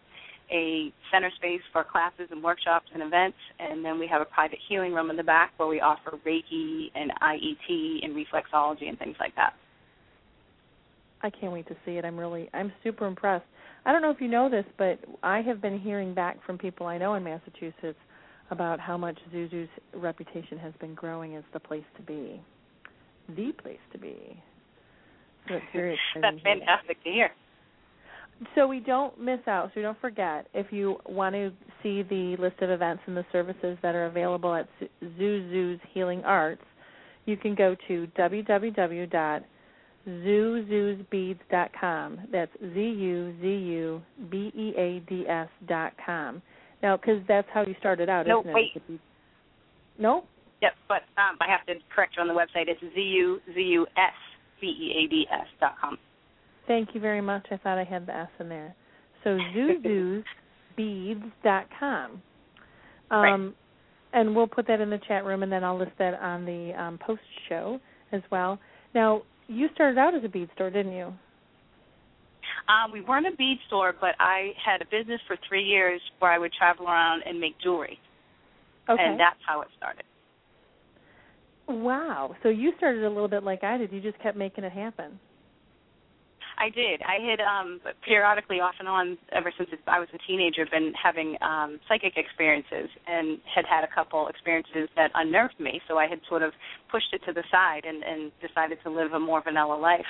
a 0.51 0.91
center 1.11 1.29
space 1.35 1.61
for 1.71 1.83
classes 1.83 2.29
and 2.31 2.43
workshops 2.43 2.87
and 2.93 3.03
events, 3.03 3.37
and 3.59 3.85
then 3.85 3.99
we 3.99 4.07
have 4.07 4.21
a 4.21 4.25
private 4.25 4.59
healing 4.67 4.93
room 4.93 5.11
in 5.11 5.15
the 5.15 5.23
back 5.23 5.53
where 5.57 5.67
we 5.69 5.81
offer 5.81 6.17
Reiki 6.25 6.87
and 6.95 7.11
IET 7.21 8.03
and 8.03 8.15
reflexology 8.15 8.89
and 8.89 8.97
things 8.97 9.15
like 9.19 9.35
that. 9.35 9.53
I 11.21 11.29
can't 11.29 11.53
wait 11.53 11.67
to 11.67 11.75
see 11.85 11.93
it. 11.93 12.05
I'm 12.05 12.19
really 12.19 12.49
I'm 12.53 12.71
super 12.83 13.05
impressed. 13.05 13.45
I 13.85 13.91
don't 13.91 14.01
know 14.01 14.11
if 14.11 14.21
you 14.21 14.27
know 14.27 14.49
this, 14.49 14.65
but 14.77 14.99
I 15.23 15.41
have 15.41 15.61
been 15.61 15.79
hearing 15.79 16.13
back 16.13 16.37
from 16.45 16.57
people 16.57 16.87
I 16.87 16.97
know 16.97 17.15
in 17.15 17.23
Massachusetts 17.23 17.97
about 18.49 18.79
how 18.79 18.97
much 18.97 19.17
ZuZu's 19.33 19.69
reputation 19.93 20.57
has 20.57 20.73
been 20.79 20.93
growing 20.93 21.35
as 21.35 21.43
the 21.53 21.59
place 21.59 21.83
to 21.97 22.01
be. 22.03 22.41
The 23.35 23.51
place 23.61 23.79
to 23.91 23.97
be. 23.97 24.41
So. 26.13 26.21
That's 26.21 26.41
fantastic 26.43 27.03
to 27.03 27.09
hear. 27.09 27.31
So 28.55 28.67
we 28.67 28.79
don't 28.79 29.19
miss 29.19 29.39
out, 29.47 29.67
so 29.67 29.71
we 29.75 29.81
don't 29.81 29.99
forget. 29.99 30.47
If 30.53 30.71
you 30.71 30.97
want 31.07 31.35
to 31.35 31.51
see 31.81 32.03
the 32.03 32.35
list 32.39 32.61
of 32.61 32.69
events 32.69 33.03
and 33.05 33.15
the 33.15 33.25
services 33.31 33.77
that 33.81 33.95
are 33.95 34.05
available 34.05 34.53
at 34.53 34.67
ZuZu's 35.03 35.79
Healing 35.93 36.23
Arts, 36.23 36.63
you 37.25 37.37
can 37.37 37.55
go 37.55 37.75
to 37.87 38.07
www.zuzubeads.com. 40.07 42.19
That's 42.31 42.51
Z 42.59 42.79
U 42.79 43.33
Z 43.41 43.47
U 43.47 44.01
B 44.29 44.51
E 44.55 44.73
A 44.77 44.99
D 45.09 45.25
S 45.27 45.49
dot 45.67 45.93
com. 46.05 46.41
Now, 46.81 46.97
because 46.97 47.21
that's 47.27 47.47
how 47.53 47.65
you 47.65 47.75
started 47.79 48.09
out, 48.09 48.27
No, 48.27 48.39
isn't 48.41 48.51
it? 48.51 48.53
wait. 48.53 48.71
It 48.75 48.87
be- 48.87 48.99
No? 49.97 50.25
Yep, 50.61 50.73
but 50.87 51.01
um, 51.17 51.37
I 51.41 51.47
have 51.49 51.65
to 51.67 51.75
correct 51.93 52.15
you 52.17 52.21
on 52.21 52.27
the 52.27 52.33
website. 52.33 52.67
It's 52.67 52.79
Z 52.81 53.01
U 53.01 53.39
Z 53.53 53.59
U 53.59 53.85
S 53.97 54.13
B 54.61 54.67
E 54.67 54.93
A 55.03 55.07
D 55.09 55.27
S 55.31 55.47
dot 55.59 55.75
com. 55.79 55.97
Thank 56.67 56.89
you 56.93 57.01
very 57.01 57.21
much. 57.21 57.47
I 57.51 57.57
thought 57.57 57.77
I 57.77 57.83
had 57.83 58.05
the 58.05 58.15
S 58.15 58.29
in 58.39 58.49
there. 58.49 58.75
So 59.23 59.37
zuzusbeads.com. 60.77 62.21
Um, 63.11 63.11
Right. 63.11 63.53
And 64.15 64.35
we'll 64.35 64.45
put 64.47 64.67
that 64.67 64.79
in 64.79 64.91
the 64.91 64.99
chat 65.07 65.25
room, 65.25 65.41
and 65.41 65.51
then 65.51 65.63
I'll 65.63 65.75
list 65.79 65.93
that 65.97 66.13
on 66.21 66.45
the 66.45 66.71
um, 66.79 66.99
post 66.99 67.23
show 67.49 67.79
as 68.11 68.21
well. 68.31 68.59
Now, 68.93 69.23
you 69.47 69.67
started 69.73 69.97
out 69.97 70.15
as 70.15 70.23
a 70.23 70.29
bead 70.29 70.49
store, 70.55 70.69
didn't 70.69 70.93
you? 70.93 71.13
Um, 72.67 72.91
we 72.93 73.01
weren't 73.01 73.27
a 73.27 73.35
bead 73.35 73.57
store, 73.67 73.93
but 73.99 74.15
I 74.19 74.51
had 74.63 74.81
a 74.81 74.85
business 74.85 75.19
for 75.27 75.35
three 75.47 75.63
years 75.63 75.99
where 76.19 76.31
I 76.31 76.37
would 76.39 76.53
travel 76.53 76.87
around 76.87 77.23
and 77.25 77.39
make 77.39 77.59
jewelry, 77.61 77.99
Okay. 78.89 79.01
and 79.03 79.19
that's 79.19 79.39
how 79.45 79.61
it 79.61 79.67
started. 79.77 80.03
wow. 81.67 82.35
So 82.43 82.49
you 82.49 82.71
started 82.77 83.03
a 83.03 83.09
little 83.09 83.27
bit 83.27 83.43
like 83.43 83.63
I 83.63 83.77
did. 83.77 83.91
You 83.91 84.01
just 84.01 84.19
kept 84.21 84.37
making 84.37 84.63
it 84.63 84.71
happen. 84.71 85.19
I 86.63 86.69
did. 86.69 87.01
I 87.03 87.19
had 87.19 87.41
um 87.43 87.81
periodically 88.05 88.61
off 88.61 88.75
and 88.79 88.87
on 88.87 89.17
ever 89.33 89.51
since 89.57 89.69
I 89.85 89.99
was 89.99 90.07
a 90.13 90.17
teenager 90.25 90.65
been 90.71 90.93
having 90.95 91.35
um 91.41 91.79
psychic 91.89 92.13
experiences 92.15 92.87
and 93.05 93.39
had 93.53 93.65
had 93.65 93.83
a 93.83 93.91
couple 93.93 94.29
experiences 94.29 94.87
that 94.95 95.11
unnerved 95.13 95.59
me, 95.59 95.81
so 95.89 95.97
I 95.97 96.07
had 96.07 96.21
sort 96.29 96.41
of 96.41 96.53
pushed 96.89 97.11
it 97.11 97.21
to 97.27 97.33
the 97.33 97.43
side 97.51 97.83
and 97.83 98.01
and 98.03 98.31
decided 98.39 98.77
to 98.83 98.89
live 98.89 99.11
a 99.11 99.19
more 99.19 99.43
vanilla 99.43 99.75
life. 99.75 100.07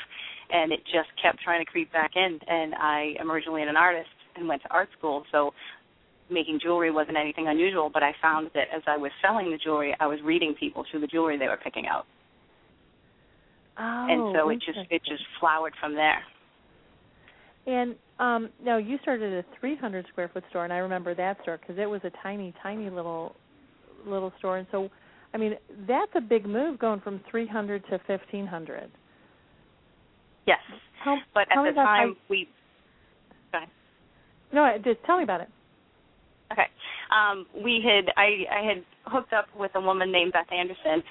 And 0.52 0.72
it 0.72 0.82
just 0.86 1.10
kept 1.20 1.42
trying 1.42 1.66
to 1.66 1.70
creep 1.72 1.92
back 1.92 2.12
in 2.16 2.40
and 2.48 2.76
I 2.76 3.16
am 3.20 3.32
originally 3.32 3.64
an 3.64 3.76
artist 3.76 4.14
and 4.36 4.48
went 4.48 4.62
to 4.62 4.70
art 4.70 4.90
school, 4.98 5.24
so 5.32 5.54
making 6.30 6.60
jewelry 6.62 6.92
wasn't 6.92 7.18
anything 7.18 7.48
unusual, 7.48 7.90
but 7.92 8.04
I 8.04 8.14
found 8.22 8.52
that 8.54 8.68
as 8.76 8.84
I 8.86 8.98
was 8.98 9.12
selling 9.22 9.50
the 9.50 9.58
jewelry, 9.58 9.96
I 10.00 10.06
was 10.06 10.20
reading 10.24 10.56
people 10.60 10.86
through 10.90 11.02
the 11.02 11.08
jewelry 11.08 11.38
they 11.38 11.48
were 11.48 11.60
picking 11.64 11.88
out, 11.88 12.06
Oh, 13.80 14.08
and 14.10 14.36
so 14.36 14.50
it 14.50 14.60
just 14.62 14.80
it 14.92 15.02
just 15.04 15.24
flowered 15.40 15.74
from 15.80 15.96
there. 15.96 16.22
And 17.66 17.96
um 18.20 18.50
no, 18.64 18.78
you 18.78 18.98
started 19.02 19.34
a 19.34 19.60
300 19.60 20.06
square 20.12 20.30
foot 20.34 20.44
store, 20.50 20.64
and 20.64 20.74
I 20.74 20.78
remember 20.78 21.16
that 21.16 21.38
store 21.42 21.58
because 21.58 21.78
it 21.80 21.86
was 21.86 22.02
a 22.04 22.12
tiny, 22.22 22.54
tiny 22.62 22.90
little 22.90 23.36
little 24.06 24.34
store. 24.38 24.58
And 24.58 24.68
so, 24.72 24.90
I 25.34 25.38
mean, 25.38 25.56
that's 25.88 26.12
a 26.16 26.22
big 26.22 26.46
move 26.46 26.78
going 26.78 27.00
from 27.00 27.22
300 27.32 27.86
to 27.86 28.00
1500. 28.06 28.92
Yes, 30.46 30.60
How, 31.04 31.18
but 31.34 31.44
at 31.44 31.64
the 31.64 31.72
time 31.74 32.18
we 32.30 32.50
no, 34.54 34.72
just 34.84 35.04
tell 35.06 35.18
me 35.18 35.24
about 35.24 35.42
it. 35.42 35.50
Okay. 36.52 36.70
Um, 37.10 37.46
we 37.64 37.82
had 37.84 38.14
I, 38.16 38.46
I 38.54 38.64
had 38.64 38.86
hooked 39.06 39.34
up 39.34 39.48
with 39.58 39.72
a 39.76 39.82
woman 39.82 40.12
named 40.12 40.34
Beth 40.34 40.52
Anderson 40.52 41.04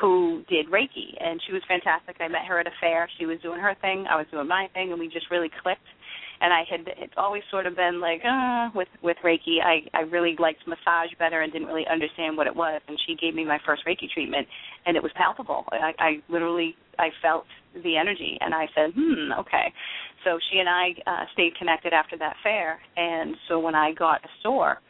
who 0.00 0.42
did 0.48 0.66
Reiki 0.68 1.12
and 1.20 1.40
she 1.46 1.52
was 1.52 1.62
fantastic. 1.68 2.16
I 2.20 2.28
met 2.28 2.46
her 2.48 2.58
at 2.58 2.66
a 2.66 2.72
fair. 2.80 3.08
She 3.18 3.26
was 3.26 3.38
doing 3.42 3.60
her 3.60 3.76
thing, 3.80 4.06
I 4.08 4.16
was 4.16 4.26
doing 4.30 4.48
my 4.48 4.68
thing 4.72 4.90
and 4.90 4.98
we 4.98 5.08
just 5.08 5.30
really 5.30 5.50
clicked. 5.62 5.86
And 6.40 6.52
I 6.52 6.64
had 6.68 6.80
it's 6.98 7.14
always 7.16 7.42
sort 7.50 7.66
of 7.66 7.76
been 7.76 8.00
like, 8.00 8.22
uh, 8.24 8.70
with 8.74 8.88
with 9.02 9.16
Reiki. 9.24 9.62
I 9.64 9.82
I 9.94 10.02
really 10.02 10.36
liked 10.38 10.66
massage 10.66 11.10
better 11.18 11.42
and 11.42 11.52
didn't 11.52 11.68
really 11.68 11.86
understand 11.90 12.36
what 12.36 12.46
it 12.46 12.54
was 12.54 12.80
and 12.88 12.98
she 13.06 13.14
gave 13.14 13.34
me 13.34 13.44
my 13.44 13.58
first 13.64 13.84
Reiki 13.86 14.10
treatment 14.12 14.46
and 14.84 14.96
it 14.96 15.02
was 15.02 15.12
palpable. 15.14 15.64
I 15.72 15.92
I 15.98 16.10
literally 16.28 16.76
I 16.98 17.08
felt 17.22 17.44
the 17.82 17.96
energy 17.96 18.38
and 18.40 18.54
I 18.54 18.66
said, 18.74 18.92
"Hmm, 18.94 19.32
okay." 19.40 19.72
So 20.24 20.38
she 20.50 20.58
and 20.58 20.68
I 20.68 20.94
uh, 21.06 21.24
stayed 21.32 21.54
connected 21.56 21.92
after 21.92 22.16
that 22.18 22.36
fair, 22.42 22.80
and 22.96 23.36
so 23.48 23.58
when 23.60 23.74
I 23.74 23.92
got 23.92 24.24
a 24.24 24.28
store, 24.40 24.80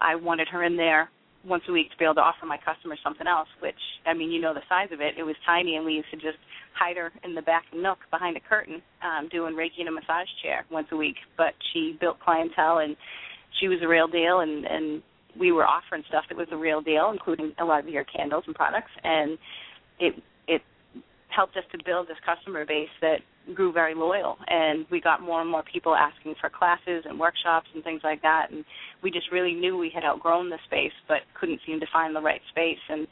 I 0.00 0.14
wanted 0.14 0.48
her 0.48 0.62
in 0.62 0.76
there 0.76 1.10
once 1.46 1.62
a 1.68 1.72
week 1.72 1.90
to 1.90 1.96
be 1.96 2.04
able 2.04 2.14
to 2.14 2.20
offer 2.20 2.46
my 2.46 2.58
customers 2.58 2.98
something 3.02 3.26
else. 3.26 3.48
Which 3.60 3.78
I 4.06 4.14
mean, 4.14 4.30
you 4.30 4.40
know 4.40 4.54
the 4.54 4.62
size 4.68 4.88
of 4.92 5.00
it; 5.00 5.14
it 5.18 5.22
was 5.22 5.36
tiny, 5.46 5.76
and 5.76 5.84
we 5.84 5.94
used 5.94 6.10
to 6.10 6.16
just 6.16 6.38
hide 6.78 6.96
her 6.96 7.12
in 7.22 7.34
the 7.34 7.42
back 7.42 7.64
nook 7.74 7.98
behind 8.10 8.36
a 8.36 8.40
curtain, 8.40 8.82
um, 9.02 9.28
doing 9.28 9.54
Reiki 9.54 9.80
in 9.80 9.88
a 9.88 9.92
massage 9.92 10.28
chair 10.42 10.64
once 10.70 10.88
a 10.92 10.96
week. 10.96 11.16
But 11.36 11.54
she 11.72 11.96
built 12.00 12.20
clientele, 12.20 12.78
and 12.78 12.96
she 13.60 13.68
was 13.68 13.78
a 13.82 13.88
real 13.88 14.08
deal, 14.08 14.40
and 14.40 14.64
and 14.64 15.02
we 15.38 15.52
were 15.52 15.66
offering 15.66 16.04
stuff 16.08 16.24
that 16.28 16.38
was 16.38 16.48
a 16.52 16.56
real 16.56 16.80
deal, 16.80 17.10
including 17.12 17.52
a 17.58 17.64
lot 17.64 17.80
of 17.80 17.88
your 17.88 18.04
candles 18.04 18.44
and 18.46 18.54
products, 18.54 18.90
and 19.02 19.38
it 19.98 20.14
it 20.14 20.22
helped 21.34 21.56
us 21.56 21.64
to 21.72 21.78
build 21.84 22.08
this 22.08 22.16
customer 22.24 22.64
base 22.64 22.88
that 23.00 23.18
grew 23.54 23.72
very 23.72 23.94
loyal. 23.94 24.36
And 24.46 24.86
we 24.90 25.00
got 25.00 25.20
more 25.20 25.40
and 25.40 25.50
more 25.50 25.62
people 25.70 25.94
asking 25.94 26.34
for 26.40 26.50
classes 26.50 27.04
and 27.04 27.18
workshops 27.18 27.66
and 27.74 27.84
things 27.84 28.00
like 28.04 28.22
that. 28.22 28.48
And 28.50 28.64
we 29.02 29.10
just 29.10 29.30
really 29.32 29.54
knew 29.54 29.76
we 29.76 29.90
had 29.94 30.04
outgrown 30.04 30.50
the 30.50 30.58
space 30.66 30.92
but 31.08 31.18
couldn't 31.38 31.60
seem 31.66 31.80
to 31.80 31.86
find 31.92 32.14
the 32.14 32.20
right 32.20 32.40
space. 32.50 32.78
And 32.88 33.06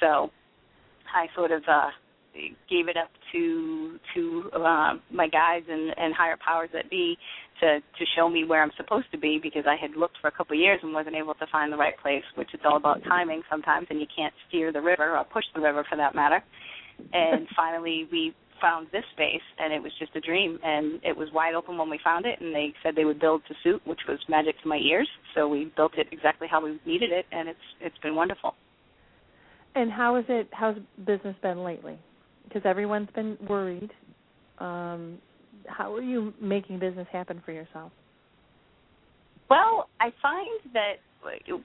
so 0.00 0.30
I 1.14 1.26
sort 1.34 1.50
of 1.50 1.62
uh 1.68 1.90
gave 2.68 2.88
it 2.88 2.96
up 2.96 3.10
to 3.32 3.98
to 4.14 4.50
uh, 4.54 4.94
my 5.12 5.28
guys 5.28 5.62
and, 5.68 5.94
and 5.96 6.14
higher 6.14 6.36
powers 6.44 6.68
that 6.72 6.90
be 6.90 7.16
to 7.60 7.78
to 7.78 8.04
show 8.16 8.28
me 8.28 8.44
where 8.44 8.62
I'm 8.62 8.72
supposed 8.76 9.06
to 9.12 9.18
be 9.18 9.38
because 9.42 9.64
I 9.66 9.76
had 9.80 9.96
looked 9.96 10.18
for 10.20 10.28
a 10.28 10.32
couple 10.32 10.56
of 10.56 10.60
years 10.60 10.80
and 10.82 10.92
wasn't 10.92 11.16
able 11.16 11.34
to 11.34 11.46
find 11.52 11.72
the 11.72 11.76
right 11.76 11.94
place, 12.02 12.24
which 12.34 12.52
is 12.54 12.60
all 12.64 12.76
about 12.76 13.02
timing 13.04 13.42
sometimes, 13.50 13.86
and 13.90 14.00
you 14.00 14.06
can't 14.14 14.34
steer 14.48 14.72
the 14.72 14.80
river 14.80 15.16
or 15.16 15.24
push 15.24 15.44
the 15.54 15.60
river 15.60 15.84
for 15.88 15.96
that 15.96 16.14
matter. 16.14 16.42
And 17.12 17.46
finally, 17.56 18.08
we 18.10 18.34
found 18.60 18.86
this 18.92 19.04
space, 19.12 19.42
and 19.58 19.72
it 19.72 19.82
was 19.82 19.92
just 19.98 20.14
a 20.16 20.20
dream, 20.20 20.58
and 20.62 21.00
it 21.02 21.16
was 21.16 21.28
wide 21.32 21.54
open 21.54 21.76
when 21.76 21.90
we 21.90 21.98
found 22.02 22.24
it, 22.24 22.40
and 22.40 22.54
they 22.54 22.72
said 22.82 22.94
they 22.96 23.04
would 23.04 23.20
build 23.20 23.42
to 23.48 23.54
suit, 23.62 23.82
which 23.84 24.00
was 24.08 24.18
magic 24.28 24.54
to 24.62 24.68
my 24.68 24.76
ears. 24.76 25.08
So 25.34 25.48
we 25.48 25.70
built 25.76 25.92
it 25.98 26.06
exactly 26.12 26.48
how 26.50 26.64
we 26.64 26.80
needed 26.86 27.12
it, 27.12 27.26
and 27.32 27.48
it's 27.48 27.58
it's 27.80 27.98
been 27.98 28.14
wonderful. 28.14 28.54
And 29.74 29.90
how 29.90 30.16
is 30.16 30.24
it? 30.28 30.48
How's 30.52 30.76
business 31.04 31.36
been 31.42 31.64
lately? 31.64 31.98
Because 32.44 32.62
everyone's 32.64 33.10
been 33.14 33.36
worried. 33.48 33.90
Um, 34.58 35.18
how 35.66 35.94
are 35.94 36.02
you 36.02 36.32
making 36.40 36.78
business 36.78 37.08
happen 37.12 37.42
for 37.44 37.52
yourself? 37.52 37.90
Well, 39.50 39.88
I 40.00 40.10
find 40.22 40.72
that 40.72 40.94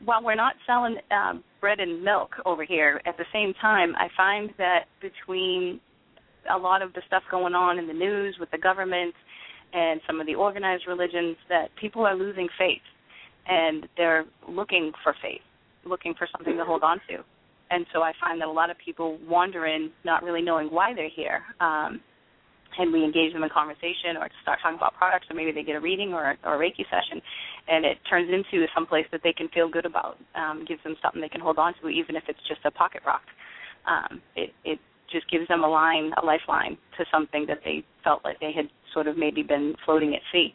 while 0.05 0.23
we're 0.23 0.35
not 0.35 0.53
selling 0.65 0.97
um, 1.11 1.43
bread 1.59 1.79
and 1.79 2.03
milk 2.03 2.31
over 2.45 2.63
here, 2.63 3.01
at 3.05 3.17
the 3.17 3.25
same 3.33 3.53
time, 3.61 3.93
I 3.95 4.07
find 4.15 4.51
that 4.57 4.85
between 5.01 5.79
a 6.53 6.57
lot 6.57 6.81
of 6.81 6.93
the 6.93 7.01
stuff 7.07 7.23
going 7.29 7.53
on 7.53 7.77
in 7.77 7.87
the 7.87 7.93
news 7.93 8.37
with 8.39 8.49
the 8.51 8.57
government 8.57 9.13
and 9.73 10.01
some 10.07 10.19
of 10.19 10.25
the 10.25 10.35
organized 10.35 10.85
religions, 10.87 11.37
that 11.47 11.67
people 11.79 12.05
are 12.05 12.15
losing 12.15 12.47
faith, 12.57 12.81
and 13.47 13.87
they're 13.97 14.25
looking 14.47 14.91
for 15.03 15.13
faith, 15.21 15.41
looking 15.85 16.13
for 16.17 16.27
something 16.35 16.57
to 16.57 16.65
hold 16.65 16.81
on 16.81 16.99
to. 17.09 17.23
And 17.71 17.85
so 17.93 18.01
I 18.01 18.13
find 18.19 18.41
that 18.41 18.47
a 18.47 18.51
lot 18.51 18.71
of 18.71 18.77
people 18.83 19.19
wander 19.27 19.67
in, 19.67 19.91
not 20.03 20.23
really 20.23 20.41
knowing 20.41 20.67
why 20.67 20.93
they're 20.95 21.09
here. 21.15 21.43
Um, 21.59 22.01
and 22.77 22.93
we 22.93 23.03
engage 23.03 23.33
them 23.33 23.43
in 23.43 23.49
conversation 23.49 24.17
or 24.17 24.29
start 24.41 24.59
talking 24.61 24.77
about 24.77 24.93
products 24.95 25.27
or 25.29 25.35
maybe 25.35 25.51
they 25.51 25.63
get 25.63 25.75
a 25.75 25.79
reading 25.79 26.13
or, 26.13 26.37
or 26.45 26.55
a 26.55 26.59
Reiki 26.59 26.85
session 26.89 27.21
and 27.67 27.85
it 27.85 27.97
turns 28.09 28.29
into 28.29 28.65
some 28.73 28.85
place 28.85 29.05
that 29.11 29.21
they 29.23 29.33
can 29.33 29.47
feel 29.49 29.69
good 29.69 29.85
about. 29.85 30.17
Um, 30.35 30.65
gives 30.67 30.83
them 30.83 30.95
something 31.01 31.21
they 31.21 31.29
can 31.29 31.41
hold 31.41 31.57
on 31.57 31.73
to 31.81 31.89
even 31.89 32.15
if 32.15 32.23
it's 32.27 32.39
just 32.47 32.61
a 32.65 32.71
pocket 32.71 33.01
rock. 33.05 33.23
Um, 33.87 34.21
it 34.35 34.51
it 34.63 34.79
just 35.11 35.29
gives 35.29 35.47
them 35.47 35.63
a 35.63 35.67
line, 35.67 36.11
a 36.21 36.25
lifeline 36.25 36.77
to 36.97 37.05
something 37.11 37.45
that 37.47 37.59
they 37.65 37.83
felt 38.03 38.23
like 38.23 38.39
they 38.39 38.51
had 38.51 38.69
sort 38.93 39.07
of 39.07 39.17
maybe 39.17 39.41
been 39.41 39.75
floating 39.85 40.13
at 40.13 40.21
sea. 40.31 40.53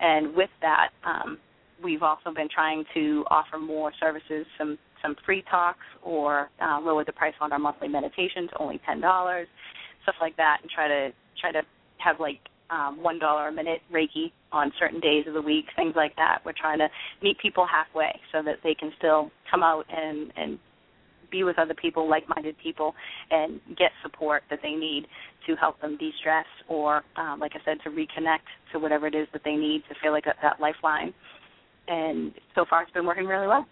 And 0.00 0.34
with 0.34 0.50
that, 0.60 0.88
um, 1.04 1.38
we've 1.82 2.02
also 2.02 2.32
been 2.34 2.48
trying 2.52 2.84
to 2.94 3.24
offer 3.30 3.58
more 3.58 3.92
services, 4.00 4.46
some 4.58 4.78
some 5.02 5.16
free 5.26 5.44
talks 5.50 5.84
or 6.02 6.48
uh, 6.62 6.80
lower 6.80 7.04
the 7.04 7.12
price 7.12 7.34
on 7.40 7.52
our 7.52 7.58
monthly 7.58 7.88
meditations, 7.88 8.50
to 8.50 8.58
only 8.58 8.80
ten 8.86 9.00
dollars, 9.00 9.46
stuff 10.02 10.14
like 10.20 10.36
that, 10.36 10.58
and 10.62 10.70
try 10.70 10.88
to 10.88 11.12
try 11.44 11.60
to 11.60 11.66
have 11.98 12.20
like 12.20 12.40
um, 12.70 13.02
one 13.02 13.18
dollar 13.18 13.48
a 13.48 13.52
minute 13.52 13.80
Reiki 13.92 14.32
on 14.52 14.72
certain 14.78 15.00
days 15.00 15.24
of 15.26 15.34
the 15.34 15.42
week, 15.42 15.66
things 15.76 15.94
like 15.96 16.16
that. 16.16 16.38
We're 16.44 16.52
trying 16.58 16.78
to 16.78 16.88
meet 17.22 17.38
people 17.38 17.66
halfway 17.70 18.18
so 18.32 18.42
that 18.42 18.56
they 18.62 18.74
can 18.74 18.92
still 18.98 19.30
come 19.50 19.62
out 19.62 19.84
and 19.94 20.32
and 20.36 20.58
be 21.30 21.42
with 21.42 21.58
other 21.58 21.74
people, 21.74 22.08
like-minded 22.08 22.54
people, 22.62 22.94
and 23.30 23.60
get 23.76 23.90
support 24.04 24.44
that 24.50 24.60
they 24.62 24.72
need 24.72 25.06
to 25.48 25.56
help 25.56 25.80
them 25.80 25.96
de-stress 25.96 26.44
or, 26.68 27.02
um, 27.16 27.40
like 27.40 27.52
I 27.54 27.64
said, 27.64 27.78
to 27.82 27.90
reconnect 27.90 28.46
to 28.72 28.78
whatever 28.78 29.08
it 29.08 29.16
is 29.16 29.26
that 29.32 29.42
they 29.44 29.56
need 29.56 29.82
to 29.88 29.96
feel 30.00 30.12
like 30.12 30.26
that, 30.26 30.36
that 30.42 30.60
lifeline. 30.60 31.12
And 31.88 32.32
so 32.54 32.64
far, 32.70 32.82
it's 32.82 32.92
been 32.92 33.04
working 33.04 33.26
really 33.26 33.48
well. 33.48 33.66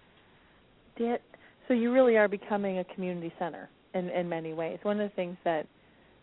Did, 0.99 1.21
so 1.69 1.75
you 1.75 1.93
really 1.93 2.17
are 2.17 2.27
becoming 2.27 2.79
a 2.81 2.85
community 2.85 3.33
center 3.39 3.69
in 3.95 4.09
in 4.09 4.29
many 4.29 4.55
ways. 4.55 4.79
One 4.83 4.99
of 5.01 5.09
the 5.09 5.15
things 5.15 5.37
that 5.45 5.67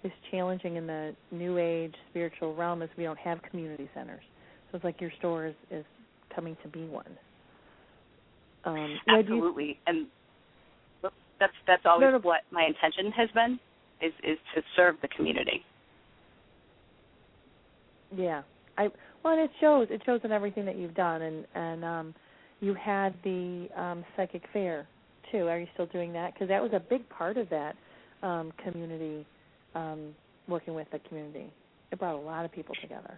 is 0.04 0.12
challenging 0.32 0.76
in 0.78 0.88
the 0.88 1.16
new 1.32 1.58
age 1.58 1.94
spiritual 2.10 2.56
realm 2.56 2.82
is 2.82 2.90
we 2.98 3.04
don't 3.04 3.20
have 3.20 3.42
community 3.44 3.90
centers. 3.94 4.24
So 4.72 4.76
it's 4.76 4.86
like 4.86 5.02
your 5.02 5.12
store 5.20 5.48
is, 5.48 5.56
is 5.72 5.86
coming 6.34 6.56
to 6.64 6.70
be 6.70 6.86
one. 6.86 7.18
Um, 8.66 8.76
do 8.76 9.14
you- 9.14 9.20
Absolutely, 9.20 9.80
and 9.88 10.08
that's 11.40 11.54
that's 11.66 11.84
always 11.86 12.06
No, 12.06 12.12
no. 12.12 12.20
what 12.20 12.42
my 12.52 12.66
intention 12.66 13.12
has 13.14 13.30
been 13.32 13.60
is 14.02 14.14
is 14.24 14.38
to 14.56 14.62
serve 14.76 14.96
the 15.02 15.08
community. 15.10 15.64
Yeah, 18.16 18.42
I 18.78 18.90
well, 19.24 19.34
and 19.34 19.44
it 19.44 19.52
shows. 19.60 19.88
It 19.90 20.02
shows 20.06 20.22
in 20.24 20.32
everything 20.32 20.66
that 20.66 20.78
you've 20.78 20.96
done, 20.96 21.22
and 21.22 21.46
and 21.56 21.86
um, 21.86 22.16
you 22.60 22.74
had 22.74 23.14
the 23.24 23.68
um, 23.76 24.04
psychic 24.16 24.44
fair 24.52 24.88
too. 25.32 25.48
Are 25.48 25.60
you 25.60 25.68
still 25.74 25.86
doing 25.88 26.12
that? 26.14 26.34
Because 26.34 26.48
that 26.50 26.62
was 26.62 26.72
a 26.74 26.80
big 26.80 27.08
part 27.10 27.38
of 27.38 27.50
that 27.50 27.76
um, 28.24 28.52
community, 28.64 29.26
um, 29.76 30.16
working 30.48 30.74
with 30.74 30.88
the 30.92 31.00
community. 31.08 31.52
It 31.92 32.00
brought 32.00 32.16
a 32.16 32.22
lot 32.22 32.46
of 32.46 32.52
people 32.52 32.76
together. 32.82 33.18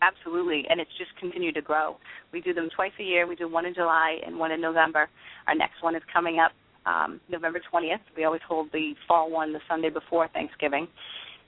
Absolutely, 0.00 0.64
and 0.70 0.80
it's 0.80 0.90
just 0.96 1.10
continued 1.18 1.56
to 1.56 1.62
grow. 1.62 1.96
We 2.32 2.40
do 2.40 2.54
them 2.54 2.68
twice 2.74 2.92
a 3.00 3.02
year. 3.02 3.26
We 3.26 3.34
do 3.34 3.50
one 3.50 3.66
in 3.66 3.74
July 3.74 4.18
and 4.24 4.38
one 4.38 4.52
in 4.52 4.60
November. 4.60 5.08
Our 5.46 5.54
next 5.54 5.82
one 5.82 5.96
is 5.96 6.02
coming 6.12 6.38
up 6.38 6.52
um, 6.86 7.20
November 7.28 7.60
20th. 7.72 8.00
We 8.16 8.24
always 8.24 8.40
hold 8.46 8.68
the 8.72 8.94
fall 9.06 9.30
one 9.30 9.52
the 9.52 9.60
Sunday 9.68 9.90
before 9.90 10.28
Thanksgiving. 10.28 10.86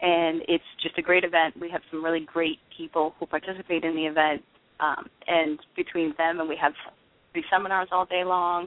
And 0.02 0.42
it's 0.48 0.64
just 0.82 0.98
a 0.98 1.02
great 1.02 1.24
event. 1.24 1.55
We 1.60 1.70
have 1.70 1.82
some 1.90 2.05
really 2.05 2.26
great 2.32 2.59
people 2.76 3.14
who 3.20 3.26
participate 3.26 3.84
in 3.84 3.94
the 3.94 4.06
event. 4.06 4.42
Um, 4.80 5.09
and 5.26 5.59
between 5.76 6.14
them 6.16 6.40
and 6.40 6.48
we 6.48 6.56
have 6.60 6.72
free 7.32 7.44
seminars 7.51 7.88
all 7.92 8.06
day 8.06 8.24
long. 8.24 8.66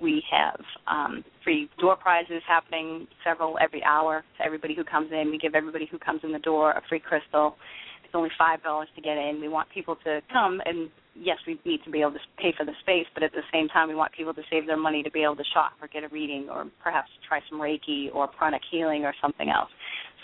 We 0.00 0.22
have 0.30 0.60
um, 0.86 1.24
free 1.42 1.68
door 1.80 1.96
prizes 1.96 2.42
happening 2.46 3.06
several 3.24 3.58
every 3.60 3.82
hour 3.82 4.22
to 4.38 4.44
everybody 4.44 4.74
who 4.74 4.84
comes 4.84 5.10
in. 5.12 5.30
We 5.30 5.38
give 5.38 5.54
everybody 5.54 5.88
who 5.90 5.98
comes 5.98 6.20
in 6.22 6.32
the 6.32 6.38
door 6.38 6.72
a 6.72 6.82
free 6.88 7.00
crystal. 7.00 7.56
It's 8.04 8.14
only 8.14 8.30
five 8.38 8.62
dollars 8.62 8.88
to 8.96 9.02
get 9.02 9.18
in. 9.18 9.40
We 9.40 9.48
want 9.48 9.68
people 9.74 9.96
to 10.04 10.20
come, 10.32 10.62
and 10.64 10.88
yes, 11.14 11.36
we 11.46 11.60
need 11.64 11.80
to 11.84 11.90
be 11.90 12.00
able 12.00 12.12
to 12.12 12.20
pay 12.38 12.54
for 12.56 12.64
the 12.64 12.72
space, 12.80 13.06
but 13.12 13.22
at 13.22 13.32
the 13.32 13.42
same 13.52 13.68
time, 13.68 13.88
we 13.88 13.94
want 13.94 14.12
people 14.12 14.32
to 14.32 14.42
save 14.50 14.66
their 14.66 14.78
money 14.78 15.02
to 15.02 15.10
be 15.10 15.22
able 15.22 15.36
to 15.36 15.44
shop 15.52 15.72
or 15.82 15.88
get 15.88 16.04
a 16.04 16.08
reading, 16.08 16.48
or 16.50 16.64
perhaps 16.82 17.08
try 17.28 17.40
some 17.50 17.60
Reiki 17.60 18.14
or 18.14 18.26
pranic 18.26 18.62
healing 18.70 19.04
or 19.04 19.12
something 19.20 19.50
else. 19.50 19.68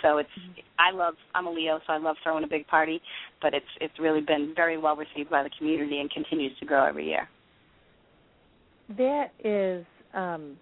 So 0.02 0.18
it's 0.18 0.30
I 0.78 0.94
love 0.94 1.14
I'm 1.34 1.46
a 1.46 1.51
Leo, 1.51 1.80
so 1.86 1.92
I 1.92 1.98
love 1.98 2.16
throwing 2.22 2.44
a 2.44 2.46
big 2.46 2.66
party, 2.66 3.01
but 3.42 3.55
it's 3.55 3.66
it's 3.80 3.98
really 3.98 4.20
been 4.20 4.52
very 4.55 4.78
well 4.78 4.96
received 4.96 5.30
by 5.30 5.42
the 5.42 5.51
community 5.59 5.98
and 6.01 6.10
continues 6.10 6.52
to 6.60 6.66
grow 6.66 6.84
every 6.86 7.06
year. 7.06 7.28
That 8.97 9.28
is 9.43 9.85
um 10.15 10.56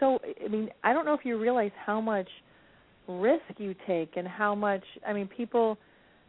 so 0.00 0.18
I 0.44 0.48
mean, 0.48 0.70
I 0.84 0.92
don't 0.92 1.04
know 1.04 1.14
if 1.14 1.24
you 1.24 1.38
realize 1.38 1.70
how 1.84 2.00
much 2.00 2.28
risk 3.08 3.42
you 3.58 3.74
take 3.86 4.16
and 4.16 4.26
how 4.26 4.54
much 4.54 4.84
I 5.06 5.12
mean 5.12 5.28
people 5.28 5.78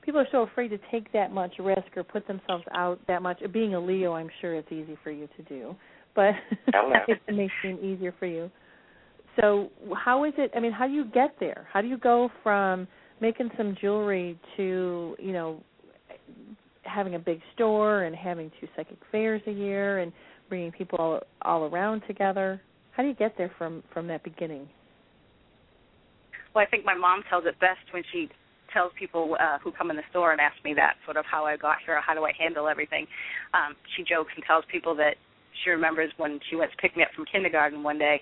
people 0.04 0.20
are 0.20 0.28
so 0.32 0.42
afraid 0.42 0.70
to 0.70 0.80
take 0.92 1.12
that 1.14 1.32
much 1.32 1.54
risk 1.60 1.96
or 1.96 2.04
put 2.04 2.28
themselves 2.28 2.64
out 2.74 3.00
that 3.08 3.22
much. 3.22 3.40
Being 3.52 3.76
a 3.76 3.80
Leo, 3.80 4.14
I'm 4.14 4.30
sure 4.42 4.56
it's 4.56 4.72
easy 4.72 4.98
for 5.04 5.12
you 5.12 5.28
to 5.38 5.44
do, 5.44 5.76
but 6.16 6.34
it 7.08 7.20
may 7.34 7.50
seem 7.62 7.78
easier 7.82 8.14
for 8.20 8.26
you. 8.26 8.52
So, 9.40 9.70
how 9.96 10.26
is 10.26 10.34
it? 10.38 10.52
I 10.56 10.60
mean, 10.60 10.72
how 10.72 10.88
do 10.88 10.94
you 10.94 11.06
get 11.06 11.36
there? 11.40 11.68
How 11.72 11.82
do 11.82 11.88
you 11.88 11.98
go 11.98 12.30
from 12.44 12.88
making 13.20 13.50
some 13.58 13.76
jewelry 13.80 14.38
to, 14.58 15.16
you 15.20 15.32
know, 15.32 15.64
having 16.84 17.16
a 17.16 17.20
big 17.20 17.40
store 17.56 18.04
and 18.04 18.16
having 18.16 18.52
two 18.60 18.68
psychic 18.76 18.98
fairs 19.12 19.42
a 19.48 19.52
year 19.52 20.00
and 20.00 20.12
bringing 20.54 20.72
people 20.72 21.00
all, 21.00 21.20
all 21.42 21.64
around 21.64 22.04
together? 22.06 22.62
How 22.92 23.02
do 23.02 23.10
you 23.10 23.16
get 23.16 23.34
there 23.40 23.52
from 23.58 23.82
from 23.92 24.06
that 24.06 24.24
beginning? 24.24 24.70
Well, 26.54 26.64
I 26.64 26.70
think 26.70 26.86
my 26.86 26.94
mom 26.94 27.24
tells 27.28 27.46
it 27.48 27.60
best 27.60 27.82
when 27.90 28.04
she 28.12 28.30
tells 28.72 28.92
people 29.00 29.36
uh, 29.42 29.58
who 29.64 29.72
come 29.72 29.90
in 29.90 29.98
the 29.98 30.06
store 30.12 30.32
and 30.32 30.40
ask 30.40 30.54
me 30.64 30.76
that 30.76 30.94
sort 31.06 31.18
of 31.18 31.26
how 31.26 31.44
I 31.44 31.58
got 31.58 31.78
here, 31.84 32.00
how 32.00 32.14
do 32.14 32.24
I 32.24 32.34
handle 32.38 32.68
everything. 32.68 33.08
Um, 33.56 33.74
she 33.98 34.04
jokes 34.04 34.30
and 34.36 34.46
tells 34.46 34.64
people 34.72 34.94
that 34.98 35.16
she 35.64 35.72
remembers 35.72 36.12
when 36.18 36.40
she 36.52 36.56
went 36.56 36.70
to 36.70 36.78
pick 36.78 36.96
me 36.96 37.02
up 37.02 37.10
from 37.16 37.26
kindergarten 37.26 37.82
one 37.82 37.98
day, 37.98 38.22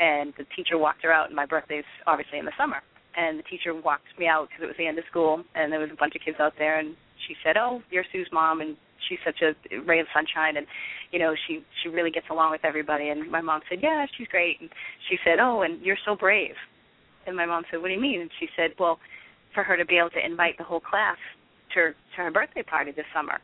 and 0.00 0.32
the 0.38 0.46
teacher 0.56 0.78
walked 0.78 1.02
her 1.02 1.12
out, 1.12 1.26
and 1.26 1.36
my 1.36 1.44
birthday's 1.44 1.84
obviously 2.06 2.38
in 2.38 2.46
the 2.46 2.56
summer, 2.56 2.80
and 3.14 3.38
the 3.38 3.44
teacher 3.44 3.74
walked 3.74 4.08
me 4.18 4.26
out 4.26 4.48
because 4.48 4.64
it 4.64 4.72
was 4.72 4.76
the 4.78 4.86
end 4.86 4.98
of 4.98 5.04
school, 5.10 5.44
and 5.54 5.70
there 5.70 5.80
was 5.80 5.90
a 5.92 6.00
bunch 6.00 6.14
of 6.16 6.22
kids 6.24 6.38
out 6.40 6.54
there, 6.56 6.78
and 6.78 6.96
she 7.28 7.36
said, 7.44 7.58
"Oh, 7.58 7.82
you're 7.90 8.08
Sue's 8.10 8.28
mom," 8.32 8.62
and 8.62 8.74
she's 9.08 9.18
such 9.24 9.42
a 9.42 9.54
ray 9.86 10.00
of 10.00 10.06
sunshine, 10.14 10.56
and 10.56 10.66
you 11.10 11.18
know 11.18 11.34
she 11.46 11.64
she 11.82 11.88
really 11.88 12.10
gets 12.10 12.26
along 12.30 12.50
with 12.50 12.64
everybody. 12.64 13.08
And 13.08 13.30
my 13.30 13.40
mom 13.40 13.60
said, 13.68 13.78
"Yeah, 13.82 14.06
she's 14.16 14.28
great," 14.28 14.60
and 14.60 14.70
she 15.08 15.16
said, 15.24 15.38
"Oh, 15.40 15.62
and 15.62 15.80
you're 15.82 16.00
so 16.04 16.16
brave." 16.16 16.54
And 17.26 17.36
my 17.36 17.46
mom 17.46 17.64
said, 17.70 17.80
"What 17.80 17.88
do 17.88 17.94
you 17.94 18.00
mean?" 18.00 18.20
And 18.20 18.30
she 18.40 18.48
said, 18.56 18.72
"Well, 18.78 18.98
for 19.54 19.62
her 19.62 19.76
to 19.76 19.84
be 19.84 19.98
able 19.98 20.10
to 20.10 20.24
invite 20.24 20.58
the 20.58 20.64
whole 20.64 20.80
class 20.80 21.18
to 21.74 21.80
her, 21.80 21.90
to 21.92 22.22
her 22.22 22.30
birthday 22.30 22.62
party 22.62 22.92
this 22.92 23.06
summer." 23.14 23.40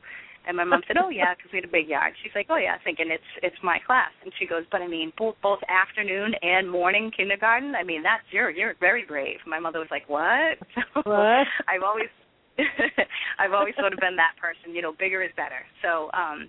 And 0.46 0.56
my 0.56 0.64
mom 0.64 0.82
said, 0.86 0.96
"Oh 0.98 1.08
yeah, 1.08 1.34
because 1.34 1.50
we 1.52 1.58
had 1.58 1.64
a 1.64 1.72
big 1.72 1.88
yard." 1.88 2.12
She's 2.22 2.32
like, 2.34 2.46
"Oh 2.50 2.56
yeah," 2.56 2.76
thinking 2.84 3.10
it's 3.10 3.24
it's 3.42 3.56
my 3.62 3.78
class. 3.86 4.10
And 4.22 4.32
she 4.38 4.46
goes, 4.46 4.64
"But 4.70 4.82
I 4.82 4.88
mean, 4.88 5.12
both 5.16 5.36
both 5.42 5.60
afternoon 5.68 6.34
and 6.42 6.70
morning 6.70 7.10
kindergarten. 7.16 7.74
I 7.74 7.82
mean, 7.82 8.02
that's 8.02 8.24
you're 8.30 8.50
you're 8.50 8.74
very 8.80 9.04
brave." 9.04 9.38
My 9.46 9.58
mother 9.58 9.78
was 9.78 9.88
like, 9.90 10.08
"What?" 10.08 10.58
So 10.74 11.02
What? 11.04 11.46
I've 11.68 11.82
always 11.82 12.08
I've 13.38 13.52
always 13.52 13.74
sort 13.78 13.92
of 13.92 13.98
been 14.00 14.16
that 14.16 14.34
person. 14.40 14.74
You 14.74 14.82
know, 14.82 14.92
bigger 14.98 15.22
is 15.22 15.30
better. 15.36 15.62
So 15.82 16.10
um 16.14 16.48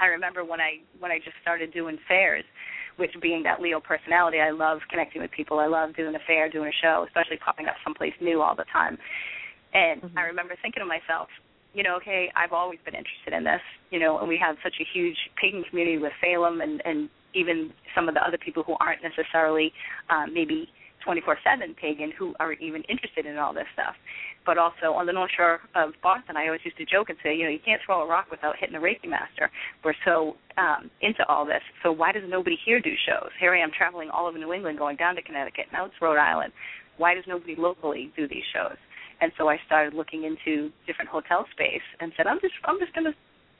I 0.00 0.06
remember 0.06 0.44
when 0.44 0.60
I 0.60 0.80
when 0.98 1.10
I 1.10 1.18
just 1.18 1.36
started 1.42 1.72
doing 1.72 1.98
fairs, 2.08 2.44
which 2.96 3.12
being 3.20 3.42
that 3.44 3.60
Leo 3.60 3.80
personality, 3.80 4.40
I 4.40 4.50
love 4.50 4.80
connecting 4.90 5.22
with 5.22 5.30
people. 5.30 5.58
I 5.58 5.66
love 5.66 5.96
doing 5.96 6.14
a 6.14 6.22
fair, 6.26 6.48
doing 6.50 6.68
a 6.68 6.76
show, 6.82 7.04
especially 7.06 7.38
popping 7.38 7.66
up 7.66 7.74
someplace 7.84 8.14
new 8.20 8.42
all 8.42 8.54
the 8.54 8.66
time. 8.72 8.98
And 9.74 10.02
Mhm. 10.02 10.18
I 10.18 10.22
remember 10.22 10.54
thinking 10.60 10.80
to 10.80 10.86
myself, 10.86 11.28
you 11.72 11.82
know, 11.82 11.96
okay, 11.96 12.30
I've 12.36 12.52
always 12.52 12.78
been 12.84 12.94
interested 12.94 13.32
in 13.32 13.44
this, 13.44 13.62
you 13.90 13.98
know, 13.98 14.18
and 14.18 14.28
we 14.28 14.36
have 14.36 14.56
such 14.62 14.76
a 14.80 14.84
huge 14.84 15.16
pagan 15.36 15.64
community 15.64 15.98
with 15.98 16.12
Salem 16.20 16.60
and 16.60 16.82
and 16.84 17.08
even 17.34 17.72
some 17.94 18.08
of 18.08 18.14
the 18.14 18.22
other 18.26 18.36
people 18.36 18.62
who 18.62 18.76
aren't 18.78 19.02
necessarily 19.02 19.72
um, 20.10 20.34
maybe 20.34 20.68
24/7 21.06 21.76
pagan 21.76 22.12
who 22.18 22.34
are 22.40 22.52
even 22.54 22.82
interested 22.84 23.26
in 23.26 23.38
all 23.38 23.52
this 23.52 23.66
stuff. 23.74 23.94
But 24.44 24.58
also 24.58 24.92
on 24.92 25.06
the 25.06 25.12
North 25.12 25.30
Shore 25.36 25.60
of 25.74 25.92
Boston, 26.02 26.36
I 26.36 26.46
always 26.46 26.64
used 26.64 26.76
to 26.78 26.84
joke 26.84 27.10
and 27.10 27.18
say, 27.22 27.34
you 27.34 27.44
know, 27.44 27.50
you 27.50 27.60
can't 27.64 27.80
throw 27.84 28.02
a 28.02 28.06
rock 28.06 28.26
without 28.30 28.56
hitting 28.58 28.74
a 28.74 28.80
Reiki 28.80 29.08
master. 29.08 29.50
We're 29.84 29.94
so 30.04 30.36
um, 30.58 30.90
into 31.00 31.26
all 31.28 31.44
this. 31.46 31.62
So 31.82 31.92
why 31.92 32.12
does 32.12 32.24
nobody 32.28 32.58
here 32.64 32.80
do 32.80 32.92
shows? 33.06 33.30
Here 33.38 33.54
I 33.54 33.60
am 33.60 33.70
traveling 33.76 34.10
all 34.10 34.26
over 34.26 34.38
New 34.38 34.52
England, 34.52 34.78
going 34.78 34.96
down 34.96 35.14
to 35.16 35.22
Connecticut, 35.22 35.66
now 35.72 35.86
it's 35.86 35.94
Rhode 36.00 36.18
Island. 36.18 36.52
Why 36.98 37.14
does 37.14 37.24
nobody 37.26 37.54
locally 37.56 38.12
do 38.16 38.28
these 38.28 38.44
shows? 38.52 38.76
And 39.20 39.30
so 39.38 39.48
I 39.48 39.56
started 39.66 39.94
looking 39.94 40.24
into 40.24 40.70
different 40.86 41.08
hotel 41.08 41.46
space 41.52 41.82
and 42.00 42.12
said, 42.16 42.26
I'm 42.26 42.40
just 42.40 42.54
I'm 42.64 42.78
just 42.80 42.92
gonna 42.92 43.14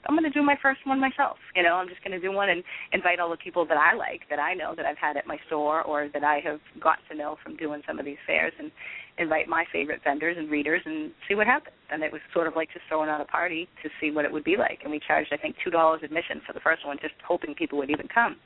I'm 0.08 0.16
gonna 0.16 0.30
do 0.30 0.42
my 0.42 0.56
first 0.60 0.80
one 0.84 0.98
myself. 1.00 1.36
You 1.54 1.62
know, 1.62 1.74
I'm 1.74 1.88
just 1.88 2.02
gonna 2.02 2.18
do 2.20 2.32
one 2.32 2.48
and 2.48 2.62
invite 2.92 3.20
all 3.20 3.30
the 3.30 3.36
people 3.36 3.64
that 3.66 3.76
I 3.76 3.94
like, 3.94 4.22
that 4.30 4.38
I 4.38 4.54
know 4.54 4.74
that 4.76 4.84
I've 4.86 4.98
had 4.98 5.16
at 5.16 5.26
my 5.26 5.38
store 5.46 5.82
or 5.82 6.08
that 6.12 6.24
I 6.24 6.40
have 6.44 6.60
gotten 6.80 7.04
to 7.10 7.14
know 7.16 7.36
from 7.42 7.56
doing 7.56 7.82
some 7.86 7.98
of 7.98 8.04
these 8.04 8.16
fairs 8.26 8.52
and 8.58 8.70
invite 9.18 9.46
my 9.46 9.64
favorite 9.72 10.00
vendors 10.02 10.36
and 10.38 10.50
readers 10.50 10.80
and 10.86 11.12
see 11.28 11.34
what 11.34 11.46
happens. 11.46 11.76
And 11.90 12.02
it 12.02 12.10
was 12.10 12.20
sort 12.32 12.46
of 12.48 12.56
like 12.56 12.72
just 12.72 12.84
throwing 12.88 13.10
out 13.10 13.20
a 13.20 13.26
party 13.26 13.68
to 13.82 13.90
see 14.00 14.10
what 14.10 14.24
it 14.24 14.32
would 14.32 14.42
be 14.44 14.56
like. 14.56 14.80
And 14.82 14.90
we 14.90 14.98
charged 15.06 15.32
I 15.32 15.36
think 15.36 15.54
two 15.62 15.70
dollars 15.70 16.00
admission 16.02 16.40
for 16.46 16.52
the 16.52 16.60
first 16.60 16.84
one, 16.86 16.98
just 17.00 17.14
hoping 17.26 17.54
people 17.54 17.78
would 17.78 17.90
even 17.90 18.08
come. 18.12 18.36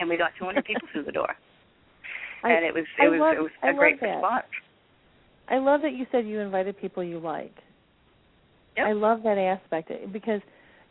And 0.00 0.08
we 0.08 0.16
got 0.16 0.30
two 0.38 0.44
hundred 0.46 0.64
people 0.64 0.88
through 0.92 1.04
the 1.04 1.12
door. 1.12 1.36
I- 2.44 2.52
and 2.52 2.64
it 2.64 2.74
was 2.74 2.84
I 3.00 3.06
it 3.06 3.08
was 3.10 3.20
love- 3.20 3.36
it 3.36 3.42
was 3.42 3.52
I 3.62 3.70
a 3.70 3.74
great 3.74 4.00
love 4.02 4.08
that. 4.08 4.14
response. 4.16 4.46
I 5.48 5.58
love 5.58 5.82
that 5.82 5.92
you 5.92 6.06
said 6.10 6.26
you 6.26 6.40
invited 6.40 6.78
people 6.80 7.04
you 7.04 7.18
like. 7.18 7.54
Yep. 8.76 8.86
I 8.86 8.92
love 8.92 9.22
that 9.24 9.36
aspect 9.36 9.92
because, 10.12 10.40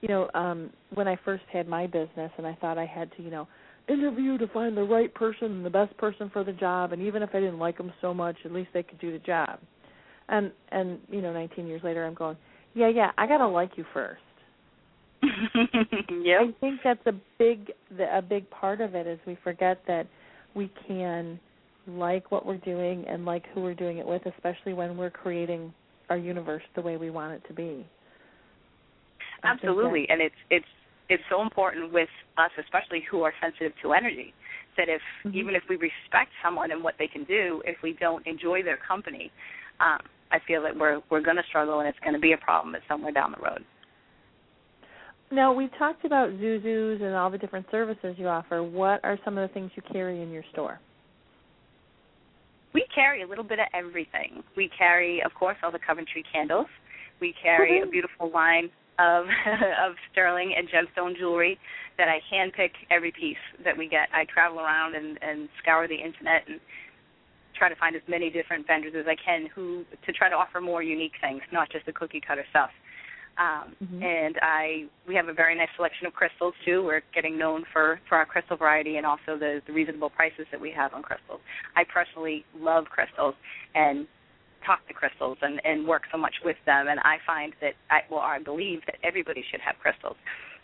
you 0.01 0.07
know, 0.07 0.29
um 0.33 0.71
when 0.93 1.07
I 1.07 1.17
first 1.23 1.43
had 1.51 1.67
my 1.67 1.87
business 1.87 2.31
and 2.37 2.45
I 2.45 2.55
thought 2.61 2.77
I 2.77 2.85
had 2.85 3.11
to, 3.17 3.23
you 3.23 3.31
know, 3.31 3.47
interview 3.87 4.37
to 4.37 4.47
find 4.47 4.75
the 4.75 4.83
right 4.83 5.13
person 5.13 5.51
and 5.51 5.65
the 5.65 5.69
best 5.69 5.95
person 5.97 6.29
for 6.31 6.43
the 6.43 6.53
job 6.53 6.91
and 6.93 7.01
even 7.01 7.23
if 7.23 7.29
I 7.33 7.39
didn't 7.39 7.59
like 7.59 7.77
them 7.77 7.91
so 8.01 8.13
much, 8.13 8.37
at 8.45 8.51
least 8.51 8.69
they 8.73 8.83
could 8.83 8.99
do 8.99 9.11
the 9.11 9.19
job. 9.19 9.59
And 10.29 10.51
and 10.71 10.99
you 11.09 11.21
know, 11.21 11.33
19 11.33 11.67
years 11.67 11.81
later 11.83 12.05
I'm 12.05 12.13
going, 12.13 12.37
yeah, 12.73 12.89
yeah, 12.89 13.11
I 13.17 13.27
got 13.27 13.37
to 13.37 13.47
like 13.47 13.71
you 13.75 13.85
first. 13.93 14.21
yep. 15.23 16.41
I 16.41 16.53
think 16.59 16.79
that's 16.83 17.05
a 17.05 17.13
big 17.37 17.71
the, 17.95 18.17
a 18.17 18.21
big 18.21 18.49
part 18.49 18.81
of 18.81 18.95
it 18.95 19.05
is 19.05 19.19
we 19.27 19.37
forget 19.43 19.81
that 19.87 20.07
we 20.55 20.71
can 20.87 21.39
like 21.87 22.31
what 22.31 22.45
we're 22.45 22.57
doing 22.57 23.05
and 23.07 23.25
like 23.25 23.43
who 23.53 23.61
we're 23.61 23.73
doing 23.73 23.97
it 23.97 24.05
with, 24.05 24.25
especially 24.25 24.73
when 24.73 24.97
we're 24.97 25.09
creating 25.09 25.73
our 26.09 26.17
universe 26.17 26.63
the 26.75 26.81
way 26.81 26.97
we 26.97 27.09
want 27.09 27.33
it 27.33 27.47
to 27.47 27.53
be. 27.53 27.85
Absolutely, 29.43 30.07
and 30.09 30.21
it's 30.21 30.35
it's 30.49 30.65
it's 31.09 31.23
so 31.29 31.41
important 31.41 31.91
with 31.91 32.09
us, 32.37 32.51
especially 32.57 33.03
who 33.09 33.23
are 33.23 33.33
sensitive 33.41 33.73
to 33.81 33.93
energy, 33.93 34.33
that 34.77 34.87
if 34.87 35.01
Mhm. 35.25 35.35
even 35.35 35.55
if 35.55 35.67
we 35.67 35.75
respect 35.75 36.31
someone 36.41 36.71
and 36.71 36.83
what 36.83 36.97
they 36.97 37.07
can 37.07 37.23
do, 37.25 37.61
if 37.65 37.81
we 37.81 37.93
don't 37.93 38.25
enjoy 38.25 38.63
their 38.63 38.77
company, 38.77 39.31
um, 39.79 39.99
I 40.31 40.39
feel 40.39 40.61
that 40.61 40.75
we're 40.75 41.01
we're 41.09 41.21
going 41.21 41.37
to 41.37 41.43
struggle 41.43 41.79
and 41.79 41.89
it's 41.89 41.99
going 41.99 42.13
to 42.13 42.19
be 42.19 42.33
a 42.33 42.37
problem 42.37 42.75
at 42.75 42.81
somewhere 42.87 43.11
down 43.11 43.31
the 43.31 43.43
road. 43.43 43.65
Now 45.31 45.53
we've 45.53 45.73
talked 45.77 46.05
about 46.05 46.29
Zuzus 46.31 47.01
and 47.01 47.15
all 47.15 47.29
the 47.29 47.37
different 47.37 47.69
services 47.71 48.17
you 48.17 48.27
offer. 48.27 48.63
What 48.63 49.03
are 49.03 49.17
some 49.23 49.37
of 49.37 49.47
the 49.47 49.53
things 49.53 49.71
you 49.75 49.81
carry 49.91 50.21
in 50.21 50.31
your 50.31 50.43
store? 50.51 50.79
We 52.73 52.85
carry 52.93 53.21
a 53.21 53.27
little 53.27 53.43
bit 53.43 53.59
of 53.59 53.67
everything. 53.73 54.43
We 54.55 54.69
carry, 54.69 55.21
of 55.23 55.33
course, 55.33 55.57
all 55.63 55.71
the 55.71 55.79
Coventry 55.79 56.23
candles. 56.31 56.67
We 57.19 57.33
carry 57.41 57.81
a 57.81 57.85
beautiful 57.85 58.29
line 58.31 58.71
of 59.01 59.25
of 59.85 59.95
sterling 60.11 60.53
and 60.57 60.69
gemstone 60.69 61.17
jewelry 61.17 61.57
that 61.97 62.07
I 62.07 62.19
handpick 62.31 62.71
every 62.89 63.11
piece 63.11 63.43
that 63.65 63.75
we 63.77 63.87
get. 63.87 64.07
I 64.13 64.25
travel 64.25 64.59
around 64.59 64.95
and 64.95 65.17
and 65.21 65.49
scour 65.61 65.87
the 65.87 65.95
internet 65.95 66.43
and 66.47 66.59
try 67.57 67.69
to 67.69 67.75
find 67.75 67.95
as 67.95 68.01
many 68.07 68.29
different 68.29 68.65
vendors 68.67 68.93
as 68.97 69.05
I 69.07 69.15
can 69.23 69.47
who 69.53 69.83
to 70.05 70.11
try 70.13 70.29
to 70.29 70.35
offer 70.35 70.61
more 70.61 70.81
unique 70.81 71.13
things, 71.21 71.41
not 71.51 71.69
just 71.71 71.85
the 71.85 71.93
cookie 71.93 72.21
cutter 72.25 72.45
stuff. 72.49 72.69
Um, 73.37 73.75
Mhm. 73.81 74.03
And 74.03 74.39
I 74.41 74.85
we 75.07 75.15
have 75.15 75.27
a 75.29 75.33
very 75.33 75.55
nice 75.55 75.69
selection 75.75 76.05
of 76.05 76.13
crystals 76.13 76.53
too. 76.65 76.83
We're 76.83 77.01
getting 77.13 77.37
known 77.37 77.65
for 77.73 77.99
for 78.07 78.15
our 78.17 78.25
crystal 78.25 78.57
variety 78.57 78.97
and 78.97 79.05
also 79.05 79.37
the, 79.37 79.61
the 79.67 79.73
reasonable 79.73 80.09
prices 80.09 80.45
that 80.51 80.59
we 80.59 80.71
have 80.71 80.93
on 80.93 81.01
crystals. 81.01 81.41
I 81.75 81.83
personally 81.85 82.45
love 82.59 82.85
crystals 82.85 83.35
and 83.73 84.07
talk 84.65 84.87
to 84.87 84.93
crystals 84.93 85.37
and 85.41 85.61
and 85.63 85.87
work 85.87 86.03
so 86.11 86.17
much 86.17 86.35
with 86.43 86.57
them. 86.65 86.87
And 86.87 86.99
I 87.01 87.17
find 87.25 87.53
that 87.61 87.73
I 87.89 88.01
well 88.09 88.21
I 88.21 88.39
believe 88.39 88.81
that 88.85 88.95
everybody 89.03 89.43
should 89.49 89.61
have 89.61 89.75
crystals. 89.81 90.17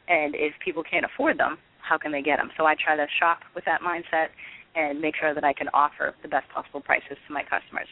And 0.07 0.35
if 0.35 0.53
people 0.63 0.83
can't 0.83 1.05
afford 1.05 1.37
them, 1.37 1.57
how 1.81 1.97
can 1.97 2.11
they 2.11 2.21
get 2.21 2.37
them? 2.37 2.49
So 2.57 2.65
I 2.65 2.75
try 2.75 2.95
to 2.95 3.07
shop 3.19 3.39
with 3.55 3.65
that 3.65 3.81
mindset 3.81 4.27
and 4.75 5.01
make 5.01 5.15
sure 5.15 5.33
that 5.33 5.43
I 5.43 5.53
can 5.53 5.67
offer 5.73 6.15
the 6.21 6.27
best 6.27 6.47
possible 6.49 6.81
prices 6.81 7.17
to 7.27 7.33
my 7.33 7.43
customers. 7.43 7.87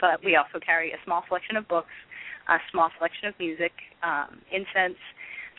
But 0.00 0.24
we 0.24 0.36
also 0.36 0.58
carry 0.64 0.92
a 0.92 0.96
small 1.04 1.22
selection 1.28 1.56
of 1.56 1.68
books, 1.68 1.92
a 2.48 2.56
small 2.70 2.90
selection 2.96 3.28
of 3.28 3.34
music, 3.38 3.72
um, 4.02 4.40
incense, 4.50 4.96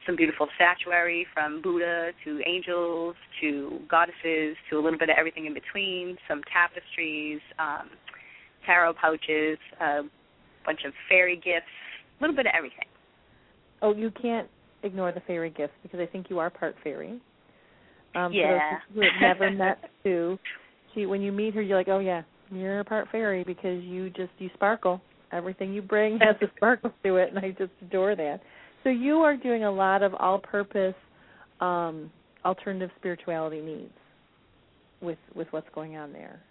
some 0.06 0.15
beautiful 0.15 0.48
statuary 0.56 1.28
from 1.34 1.61
Buddha 1.61 2.11
to 2.23 2.41
angels 2.48 3.15
to 3.40 3.80
goddesses 3.88 4.57
to 4.69 4.80
a 4.80 4.82
little 4.82 4.98
bit 4.98 5.10
of 5.10 5.15
everything 5.18 5.45
in 5.45 5.53
between, 5.53 6.18
some 6.28 6.41
tapestries, 6.52 7.40
um, 7.60 7.90
tarot 8.65 8.93
pouches, 8.93 9.57
a 9.79 10.01
bunch 10.65 10.81
of 10.85 10.93
fairy 11.09 11.35
gifts, 11.35 11.71
a 12.19 12.23
little 12.23 12.35
bit 12.35 12.45
of 12.45 12.53
everything. 12.55 12.85
Oh, 13.81 13.93
you 13.93 14.11
can't 14.21 14.47
ignore 14.83 15.11
the 15.11 15.21
fairy 15.21 15.49
gifts 15.49 15.73
because 15.83 15.99
I 15.99 16.05
think 16.05 16.27
you 16.29 16.39
are 16.39 16.49
part 16.49 16.75
fairy. 16.83 17.19
Um, 18.15 18.33
Yeah. 18.33 18.79
For 18.93 18.95
those 18.95 18.95
who 18.95 19.01
have 19.01 19.39
never 19.39 19.51
met 19.57 19.89
Sue, 20.03 20.38
she 20.93 21.05
when 21.05 21.21
you 21.21 21.31
meet 21.31 21.53
her, 21.55 21.61
you're 21.61 21.77
like, 21.77 21.88
oh 21.88 21.99
yeah, 21.99 22.21
you're 22.51 22.79
a 22.79 22.85
part 22.85 23.07
fairy 23.11 23.43
because 23.43 23.83
you 23.83 24.09
just 24.09 24.31
you 24.39 24.49
sparkle. 24.53 25.01
Everything 25.31 25.73
you 25.73 25.81
bring 25.81 26.19
has 26.19 26.35
a 26.41 26.51
sparkle 26.57 26.91
to 27.03 27.15
it, 27.15 27.29
and 27.29 27.39
I 27.39 27.51
just 27.51 27.71
adore 27.81 28.15
that. 28.15 28.41
So 28.83 28.89
you 28.89 29.17
are 29.19 29.38
doing 29.38 29.63
a 29.63 29.71
lot 29.71 30.03
of 30.03 30.13
all-purpose 30.15 30.95
um, 31.61 32.11
alternative 32.43 32.89
spirituality 32.97 33.61
needs 33.61 33.93
with 35.01 35.19
with 35.35 35.47
what's 35.51 35.69
going 35.73 35.95
on 35.95 36.11
there. 36.11 36.41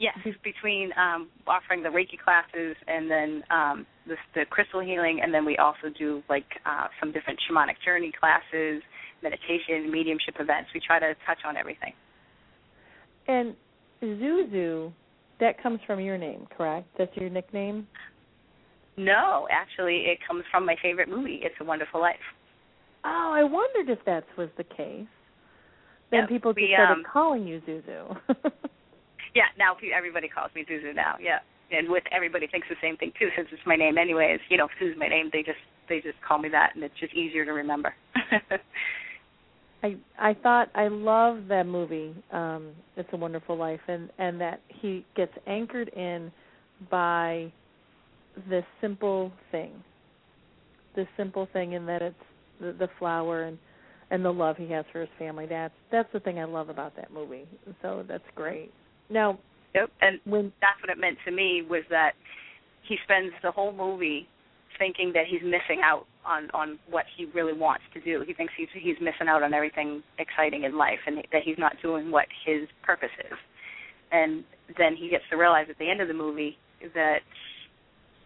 Yes, 0.00 0.16
it's 0.24 0.38
between 0.42 0.92
um, 0.96 1.28
offering 1.46 1.82
the 1.82 1.90
Reiki 1.90 2.18
classes 2.18 2.74
and 2.88 3.10
then 3.10 3.44
um, 3.50 3.86
the, 4.06 4.16
the 4.34 4.46
crystal 4.48 4.80
healing, 4.80 5.20
and 5.22 5.32
then 5.32 5.44
we 5.44 5.58
also 5.58 5.92
do 5.96 6.22
like 6.30 6.46
uh, 6.64 6.86
some 6.98 7.12
different 7.12 7.38
shamanic 7.44 7.74
journey 7.84 8.10
classes, 8.18 8.82
meditation, 9.22 9.92
mediumship 9.92 10.36
events. 10.40 10.70
We 10.72 10.80
try 10.80 11.00
to 11.00 11.14
touch 11.26 11.40
on 11.46 11.58
everything. 11.58 11.92
And 13.28 13.54
Zuzu, 14.02 14.90
that 15.38 15.62
comes 15.62 15.80
from 15.86 16.00
your 16.00 16.16
name, 16.16 16.46
correct? 16.56 16.88
That's 16.96 17.14
your 17.16 17.28
nickname. 17.28 17.86
No, 18.96 19.48
actually, 19.50 20.06
it 20.06 20.18
comes 20.26 20.44
from 20.50 20.64
my 20.64 20.76
favorite 20.80 21.10
movie, 21.10 21.40
It's 21.42 21.54
a 21.60 21.64
Wonderful 21.64 22.00
Life. 22.00 22.16
Oh, 23.04 23.32
I 23.34 23.42
wondered 23.44 23.92
if 23.92 24.02
that 24.06 24.24
was 24.38 24.48
the 24.56 24.64
case. 24.64 25.06
Then 26.10 26.20
Yep, 26.20 26.28
people 26.30 26.52
just 26.52 26.62
we, 26.62 26.74
started 26.74 26.92
um, 26.94 27.02
calling 27.10 27.46
you 27.46 27.60
Zuzu. 27.68 28.16
Yeah, 29.34 29.44
now 29.58 29.76
everybody 29.94 30.28
calls 30.28 30.50
me 30.54 30.64
Zuzu 30.68 30.94
now. 30.94 31.16
Yeah, 31.20 31.38
and 31.70 31.88
with 31.88 32.04
everybody 32.12 32.46
thinks 32.46 32.68
the 32.68 32.76
same 32.82 32.96
thing 32.96 33.12
too, 33.18 33.28
since 33.36 33.48
it's 33.52 33.62
my 33.66 33.76
name 33.76 33.98
anyways. 33.98 34.40
You 34.48 34.56
know, 34.56 34.68
Suzu's 34.80 34.96
my 34.98 35.08
name. 35.08 35.30
They 35.32 35.42
just 35.42 35.58
they 35.88 36.00
just 36.00 36.20
call 36.26 36.38
me 36.38 36.48
that, 36.50 36.72
and 36.74 36.84
it's 36.84 36.98
just 36.98 37.14
easier 37.14 37.44
to 37.44 37.52
remember. 37.52 37.94
I 39.82 39.96
I 40.18 40.34
thought 40.34 40.68
I 40.74 40.88
love 40.88 41.44
that 41.48 41.66
movie, 41.66 42.14
um, 42.32 42.72
It's 42.96 43.08
a 43.12 43.16
Wonderful 43.16 43.56
Life, 43.56 43.80
and 43.88 44.10
and 44.18 44.40
that 44.40 44.60
he 44.68 45.04
gets 45.16 45.32
anchored 45.46 45.88
in 45.90 46.30
by 46.90 47.52
this 48.48 48.64
simple 48.80 49.32
thing, 49.50 49.72
this 50.96 51.06
simple 51.16 51.48
thing, 51.52 51.72
in 51.72 51.86
that 51.86 52.02
it's 52.02 52.16
the, 52.60 52.72
the 52.72 52.88
flower 52.98 53.44
and 53.44 53.58
and 54.10 54.24
the 54.24 54.32
love 54.32 54.56
he 54.56 54.70
has 54.70 54.84
for 54.92 55.00
his 55.00 55.10
family. 55.18 55.46
That's 55.46 55.74
that's 55.90 56.08
the 56.12 56.20
thing 56.20 56.38
I 56.38 56.44
love 56.44 56.68
about 56.68 56.96
that 56.96 57.12
movie. 57.12 57.46
So 57.82 58.04
that's 58.06 58.24
great. 58.34 58.72
Now, 59.10 59.38
yep, 59.74 59.90
and 60.00 60.20
when 60.24 60.52
that's 60.60 60.80
what 60.80 60.90
it 60.90 60.98
meant 60.98 61.18
to 61.24 61.32
me 61.32 61.62
was 61.68 61.82
that 61.90 62.12
he 62.86 62.96
spends 63.04 63.32
the 63.42 63.50
whole 63.50 63.72
movie 63.72 64.26
thinking 64.78 65.12
that 65.12 65.24
he's 65.28 65.42
missing 65.42 65.82
out 65.84 66.06
on 66.24 66.50
on 66.52 66.78
what 66.88 67.04
he 67.16 67.26
really 67.34 67.52
wants 67.52 67.84
to 67.94 68.00
do. 68.00 68.22
He 68.26 68.32
thinks 68.34 68.52
he's 68.56 68.68
he's 68.72 68.96
missing 69.00 69.28
out 69.28 69.42
on 69.42 69.52
everything 69.52 70.02
exciting 70.18 70.64
in 70.64 70.76
life, 70.76 71.00
and 71.06 71.18
that 71.32 71.42
he's 71.44 71.58
not 71.58 71.74
doing 71.82 72.10
what 72.10 72.26
his 72.46 72.68
purpose 72.82 73.14
is. 73.18 73.36
And 74.12 74.44
then 74.78 74.96
he 74.96 75.08
gets 75.08 75.24
to 75.30 75.36
realize 75.36 75.66
at 75.70 75.78
the 75.78 75.90
end 75.90 76.00
of 76.00 76.08
the 76.08 76.14
movie 76.14 76.56
that 76.94 77.20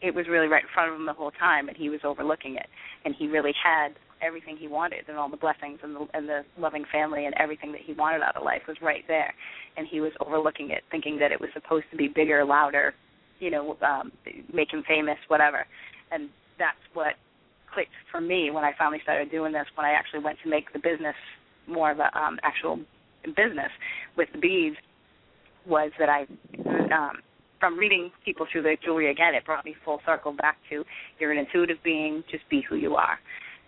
it 0.00 0.14
was 0.14 0.26
really 0.28 0.46
right 0.46 0.62
in 0.62 0.68
front 0.72 0.92
of 0.92 0.96
him 0.96 1.06
the 1.06 1.12
whole 1.12 1.30
time, 1.32 1.68
and 1.68 1.76
he 1.76 1.88
was 1.88 2.00
overlooking 2.04 2.56
it. 2.56 2.66
And 3.04 3.14
he 3.18 3.26
really 3.26 3.54
had 3.62 3.94
everything 4.24 4.56
he 4.56 4.68
wanted, 4.68 5.04
and 5.08 5.16
all 5.16 5.28
the 5.28 5.36
blessings 5.36 5.78
and 5.82 5.94
the 5.94 6.06
and 6.14 6.28
the 6.28 6.42
loving 6.58 6.84
family 6.90 7.26
and 7.26 7.34
everything 7.38 7.72
that 7.72 7.80
he 7.84 7.92
wanted 7.92 8.22
out 8.22 8.36
of 8.36 8.44
life 8.44 8.62
was 8.66 8.76
right 8.80 9.04
there, 9.06 9.34
and 9.76 9.86
he 9.86 10.00
was 10.00 10.12
overlooking 10.24 10.70
it, 10.70 10.82
thinking 10.90 11.18
that 11.18 11.32
it 11.32 11.40
was 11.40 11.50
supposed 11.52 11.84
to 11.90 11.96
be 11.96 12.08
bigger, 12.08 12.44
louder, 12.44 12.94
you 13.40 13.50
know, 13.50 13.76
um, 13.82 14.12
make 14.52 14.72
him 14.72 14.82
famous, 14.88 15.18
whatever. 15.28 15.66
And 16.10 16.28
that's 16.58 16.78
what 16.94 17.14
clicked 17.72 17.90
for 18.10 18.20
me 18.20 18.50
when 18.50 18.64
I 18.64 18.72
finally 18.78 19.00
started 19.02 19.30
doing 19.30 19.52
this. 19.52 19.66
When 19.74 19.84
I 19.84 19.92
actually 19.92 20.22
went 20.22 20.38
to 20.44 20.48
make 20.48 20.72
the 20.72 20.78
business 20.78 21.16
more 21.66 21.90
of 21.90 21.98
a 21.98 22.16
um, 22.18 22.38
actual 22.42 22.78
business 23.24 23.70
with 24.16 24.28
the 24.32 24.38
beads, 24.38 24.76
was 25.66 25.90
that 25.98 26.08
I, 26.08 26.26
um, 26.94 27.18
from 27.58 27.78
reading 27.78 28.10
people 28.24 28.46
through 28.50 28.62
the 28.62 28.76
jewelry 28.84 29.10
again, 29.10 29.34
it 29.34 29.44
brought 29.46 29.64
me 29.64 29.74
full 29.84 30.00
circle 30.04 30.32
back 30.32 30.58
to 30.70 30.84
you're 31.18 31.32
an 31.32 31.38
intuitive 31.38 31.78
being, 31.82 32.22
just 32.30 32.48
be 32.50 32.62
who 32.68 32.76
you 32.76 32.96
are. 32.96 33.18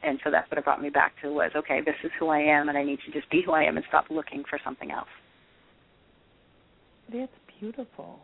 And 0.02 0.20
so 0.22 0.30
that's 0.30 0.50
what 0.50 0.58
it 0.58 0.64
brought 0.64 0.82
me 0.82 0.90
back 0.90 1.14
to 1.22 1.32
was 1.32 1.50
okay, 1.56 1.80
this 1.84 1.94
is 2.04 2.10
who 2.18 2.28
I 2.28 2.38
am, 2.38 2.68
and 2.68 2.78
I 2.78 2.84
need 2.84 2.98
to 3.06 3.12
just 3.12 3.28
be 3.30 3.42
who 3.44 3.52
I 3.52 3.64
am 3.64 3.76
and 3.76 3.84
stop 3.88 4.06
looking 4.10 4.44
for 4.48 4.58
something 4.64 4.90
else. 4.90 5.08
That's 7.12 7.32
beautiful. 7.58 8.18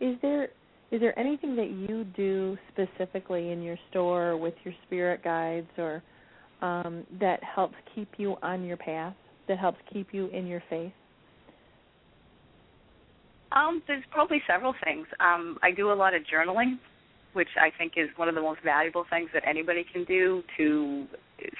Is 0.00 0.16
there 0.22 0.48
is 0.90 1.00
there 1.00 1.16
anything 1.18 1.54
that 1.56 1.70
you 1.70 2.04
do 2.16 2.58
specifically 2.72 3.52
in 3.52 3.62
your 3.62 3.76
store 3.90 4.36
with 4.36 4.54
your 4.64 4.74
spirit 4.86 5.22
guides 5.22 5.68
or 5.78 6.02
um, 6.62 7.06
that 7.20 7.42
helps 7.44 7.76
keep 7.94 8.08
you 8.16 8.36
on 8.42 8.64
your 8.64 8.76
path? 8.76 9.14
That 9.46 9.58
helps 9.58 9.78
keep 9.92 10.08
you 10.12 10.26
in 10.28 10.46
your 10.46 10.62
faith? 10.68 10.92
Um, 13.52 13.82
there's 13.86 14.04
probably 14.10 14.42
several 14.48 14.74
things. 14.84 15.06
Um, 15.18 15.58
I 15.62 15.70
do 15.72 15.92
a 15.92 15.94
lot 15.94 16.14
of 16.14 16.22
journaling, 16.22 16.78
which 17.32 17.48
I 17.60 17.70
think 17.76 17.92
is 17.96 18.08
one 18.16 18.28
of 18.28 18.34
the 18.34 18.40
most 18.40 18.60
valuable 18.64 19.04
things 19.08 19.30
that 19.32 19.42
anybody 19.46 19.84
can 19.92 20.04
do 20.04 20.42
to 20.56 21.06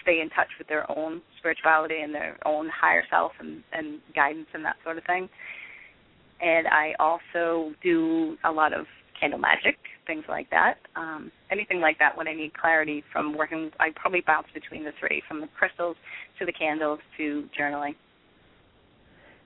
stay 0.03 0.21
in 0.21 0.29
touch 0.31 0.49
with 0.59 0.69
their 0.69 0.91
own 0.99 1.23
spirituality 1.39 2.01
and 2.01 2.15
their 2.15 2.37
own 2.45 2.69
higher 2.69 3.05
self 3.11 3.33
and, 3.39 3.63
and 3.73 4.01
guidance 4.15 4.49
and 4.53 4.65
that 4.65 4.77
sort 4.85 4.99
of 4.99 5.05
thing. 5.05 5.29
And 6.41 6.67
I 6.67 6.95
also 6.99 7.73
do 7.83 8.37
a 8.45 8.51
lot 8.51 8.73
of 8.73 8.87
candle 9.19 9.39
magic, 9.39 9.77
things 10.07 10.25
like 10.29 10.49
that. 10.51 10.75
Um, 10.97 11.31
anything 11.51 11.81
like 11.81 11.99
that 11.99 12.17
when 12.17 12.27
I 12.27 12.35
need 12.35 12.53
clarity 12.55 13.05
from 13.13 13.37
working, 13.37 13.71
I 13.79 13.91
probably 13.95 14.23
bounce 14.27 14.49
between 14.53 14.85
the 14.85 14.93
three, 14.99 15.23
from 15.29 15.41
the 15.41 15.49
crystals 15.59 15.97
to 16.39 16.47
the 16.47 16.53
candles 16.53 16.99
to 17.19 17.45
journaling. 17.59 17.95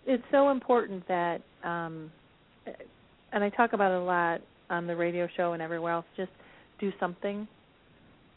It's 0.07 0.23
so 0.31 0.51
important 0.51 1.07
that, 1.09 1.43
um, 1.65 2.11
and 3.33 3.43
I 3.43 3.51
talk 3.51 3.73
about 3.73 3.91
it 3.91 4.01
a 4.01 4.05
lot 4.05 4.41
on 4.71 4.87
the 4.87 4.97
radio 4.97 5.29
show 5.37 5.53
and 5.53 5.63
everywhere 5.63 5.93
else. 5.93 6.07
Just 6.17 6.33
do 6.81 6.93
something, 6.99 7.47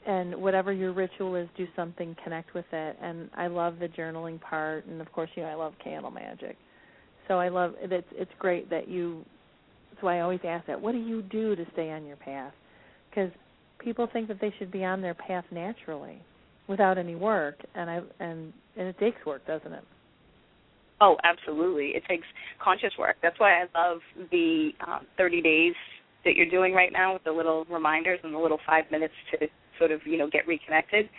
and 0.05 0.35
whatever 0.35 0.71
your 0.71 0.93
ritual 0.93 1.35
is, 1.35 1.47
do 1.57 1.67
something, 1.75 2.15
connect 2.23 2.53
with 2.53 2.65
it. 2.71 2.97
And 3.01 3.29
I 3.35 3.47
love 3.47 3.79
the 3.79 3.87
journaling 3.87 4.39
part, 4.39 4.85
and 4.85 5.01
of 5.01 5.11
course, 5.11 5.29
you 5.35 5.43
know, 5.43 5.49
I 5.49 5.55
love 5.55 5.73
candle 5.83 6.11
magic. 6.11 6.57
So 7.27 7.39
I 7.39 7.49
love 7.49 7.73
it's 7.81 8.07
it's 8.13 8.31
great 8.39 8.69
that 8.69 8.87
you. 8.87 9.23
Why 10.01 10.19
I 10.19 10.21
always 10.21 10.41
ask 10.47 10.67
that. 10.67 10.79
What 10.79 10.91
do 10.91 10.99
you 10.99 11.23
do 11.23 11.55
to 11.55 11.65
stay 11.73 11.89
on 11.89 12.05
your 12.05 12.17
path? 12.17 12.53
Because 13.09 13.31
people 13.79 14.07
think 14.13 14.27
that 14.27 14.39
they 14.39 14.53
should 14.59 14.71
be 14.71 14.85
on 14.85 15.01
their 15.01 15.15
path 15.15 15.43
naturally, 15.49 16.21
without 16.67 16.97
any 16.97 17.15
work, 17.15 17.55
and 17.75 17.89
I 17.89 18.01
and 18.19 18.53
and 18.77 18.87
it 18.87 18.99
takes 18.99 19.17
work, 19.25 19.45
doesn't 19.47 19.73
it? 19.73 19.83
Oh, 20.99 21.15
absolutely. 21.23 21.89
It 21.89 22.03
takes 22.07 22.25
conscious 22.63 22.91
work. 22.97 23.17
That's 23.21 23.39
why 23.39 23.61
I 23.61 23.65
love 23.75 23.99
the 24.31 24.71
um, 24.85 25.05
30 25.17 25.41
days 25.41 25.73
that 26.27 26.35
you're 26.35 26.49
doing 26.49 26.73
right 26.73 26.91
now 26.91 27.13
with 27.13 27.23
the 27.23 27.31
little 27.31 27.65
reminders 27.71 28.19
and 28.23 28.33
the 28.33 28.37
little 28.37 28.59
five 28.67 28.83
minutes 28.91 29.13
to 29.31 29.47
sort 29.79 29.91
of 29.91 30.01
you 30.05 30.17
know 30.17 30.29
get 30.29 30.45
reconnected? 30.47 31.09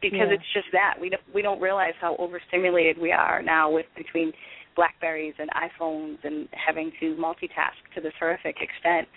Because 0.00 0.28
Yeah. 0.28 0.34
it's 0.34 0.52
just 0.52 0.66
that. 0.72 0.94
We 1.00 1.08
don't 1.08 1.22
we 1.34 1.42
don't 1.42 1.60
realize 1.60 1.94
how 2.00 2.16
overstimulated 2.16 2.98
we 2.98 3.10
are 3.12 3.42
now 3.42 3.70
with 3.70 3.86
between 3.96 4.32
blackberries 4.76 5.34
and 5.38 5.50
iPhones 5.50 6.18
and 6.24 6.48
having 6.52 6.92
to 7.00 7.16
multitask 7.16 7.76
to 7.94 8.00
this 8.00 8.12
horrific 8.18 8.56
extent. 8.60 9.08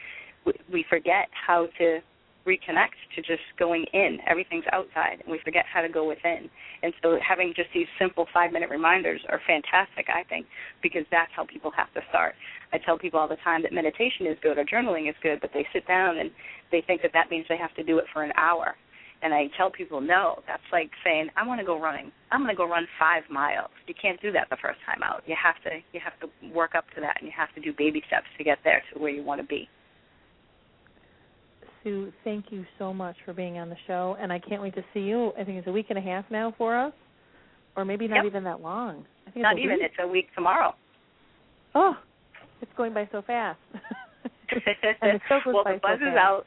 We, 0.45 0.53
we 0.71 0.85
forget 0.89 1.27
how 1.47 1.67
to 1.79 1.99
reconnect 2.45 2.97
to 3.15 3.21
just 3.21 3.43
going 3.57 3.85
in 3.93 4.19
everything's 4.27 4.65
outside 4.71 5.21
and 5.23 5.31
we 5.31 5.39
forget 5.43 5.65
how 5.71 5.81
to 5.81 5.89
go 5.89 6.07
within 6.07 6.49
and 6.83 6.93
so 7.01 7.17
having 7.27 7.53
just 7.55 7.69
these 7.73 7.87
simple 7.99 8.27
five 8.33 8.51
minute 8.51 8.69
reminders 8.69 9.21
are 9.29 9.41
fantastic 9.47 10.07
i 10.13 10.23
think 10.23 10.45
because 10.81 11.03
that's 11.11 11.31
how 11.35 11.45
people 11.45 11.71
have 11.75 11.91
to 11.93 12.01
start 12.09 12.35
i 12.73 12.77
tell 12.77 12.97
people 12.97 13.19
all 13.19 13.27
the 13.27 13.41
time 13.43 13.61
that 13.61 13.73
meditation 13.73 14.25
is 14.27 14.37
good 14.41 14.57
or 14.57 14.65
journaling 14.65 15.09
is 15.09 15.15
good 15.23 15.39
but 15.41 15.49
they 15.53 15.65
sit 15.73 15.87
down 15.87 16.17
and 16.17 16.29
they 16.71 16.83
think 16.85 17.01
that 17.01 17.11
that 17.13 17.29
means 17.29 17.45
they 17.49 17.57
have 17.57 17.73
to 17.75 17.83
do 17.83 17.97
it 17.97 18.05
for 18.13 18.23
an 18.23 18.31
hour 18.37 18.75
and 19.21 19.33
I 19.33 19.47
tell 19.57 19.71
people, 19.71 20.01
no, 20.01 20.43
that's 20.45 20.61
like 20.71 20.91
saying, 21.03 21.29
I 21.35 21.47
want 21.47 21.59
to 21.59 21.65
go 21.65 21.79
running. 21.79 22.11
I'm 22.31 22.41
going 22.41 22.53
to 22.53 22.55
go 22.55 22.69
run 22.69 22.85
five 22.99 23.23
miles. 23.29 23.71
You 23.87 23.95
can't 23.99 24.21
do 24.21 24.31
that 24.33 24.47
the 24.51 24.57
first 24.61 24.79
time 24.85 25.01
out. 25.03 25.23
You 25.25 25.35
have 25.41 25.55
to 25.63 25.79
you 25.93 25.99
have 26.03 26.13
to 26.19 26.53
work 26.53 26.75
up 26.75 26.85
to 26.95 27.01
that, 27.01 27.17
and 27.19 27.27
you 27.27 27.33
have 27.35 27.53
to 27.55 27.61
do 27.61 27.73
baby 27.75 28.03
steps 28.07 28.27
to 28.37 28.43
get 28.43 28.59
there 28.63 28.83
to 28.93 28.99
where 28.99 29.09
you 29.09 29.23
want 29.23 29.41
to 29.41 29.47
be. 29.47 29.67
Sue, 31.85 32.11
thank 32.23 32.45
you 32.49 32.65
so 32.79 32.91
much 32.91 33.15
for 33.23 33.31
being 33.33 33.59
on 33.59 33.69
the 33.69 33.75
show, 33.85 34.17
and 34.19 34.33
I 34.33 34.39
can't 34.39 34.61
wait 34.61 34.73
to 34.73 34.83
see 34.93 35.01
you. 35.01 35.31
I 35.39 35.43
think 35.43 35.59
it's 35.59 35.67
a 35.67 35.71
week 35.71 35.85
and 35.89 35.99
a 35.99 36.01
half 36.01 36.25
now 36.31 36.53
for 36.57 36.75
us, 36.75 36.93
or 37.77 37.85
maybe 37.85 38.07
not 38.07 38.17
Yep. 38.17 38.25
even 38.25 38.43
that 38.45 38.59
long. 38.61 39.05
I 39.27 39.31
think 39.31 39.43
Not 39.43 39.53
it's 39.57 39.63
even. 39.63 39.77
week. 39.77 39.85
It's 39.85 39.95
a 39.99 40.07
week 40.07 40.33
tomorrow. 40.33 40.75
Oh, 41.75 41.95
it's 42.61 42.71
going 42.75 42.93
by 42.93 43.07
so 43.11 43.21
fast. 43.21 43.59
and 43.73 45.21
the 45.29 45.41
well, 45.45 45.63
the 45.63 45.79
buzz 45.81 45.99
so 45.99 46.07
is 46.07 46.13
fast. 46.13 46.17
out. 46.17 46.45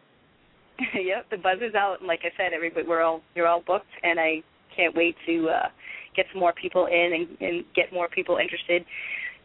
yep, 0.94 1.30
the 1.30 1.36
buzz 1.36 1.58
is 1.62 1.74
out, 1.74 2.00
and 2.00 2.08
like 2.08 2.20
I 2.24 2.30
said, 2.36 2.52
everybody 2.52 2.86
we're 2.86 3.02
all 3.02 3.22
you're 3.36 3.46
all 3.46 3.62
booked, 3.64 3.86
and 4.02 4.18
I 4.18 4.42
can't 4.74 4.94
wait 4.96 5.14
to 5.26 5.48
uh, 5.50 5.68
get 6.16 6.26
some 6.32 6.40
more 6.40 6.52
people 6.52 6.86
in 6.86 7.12
and, 7.14 7.40
and 7.40 7.64
get 7.74 7.92
more 7.92 8.08
people 8.08 8.38
interested 8.38 8.84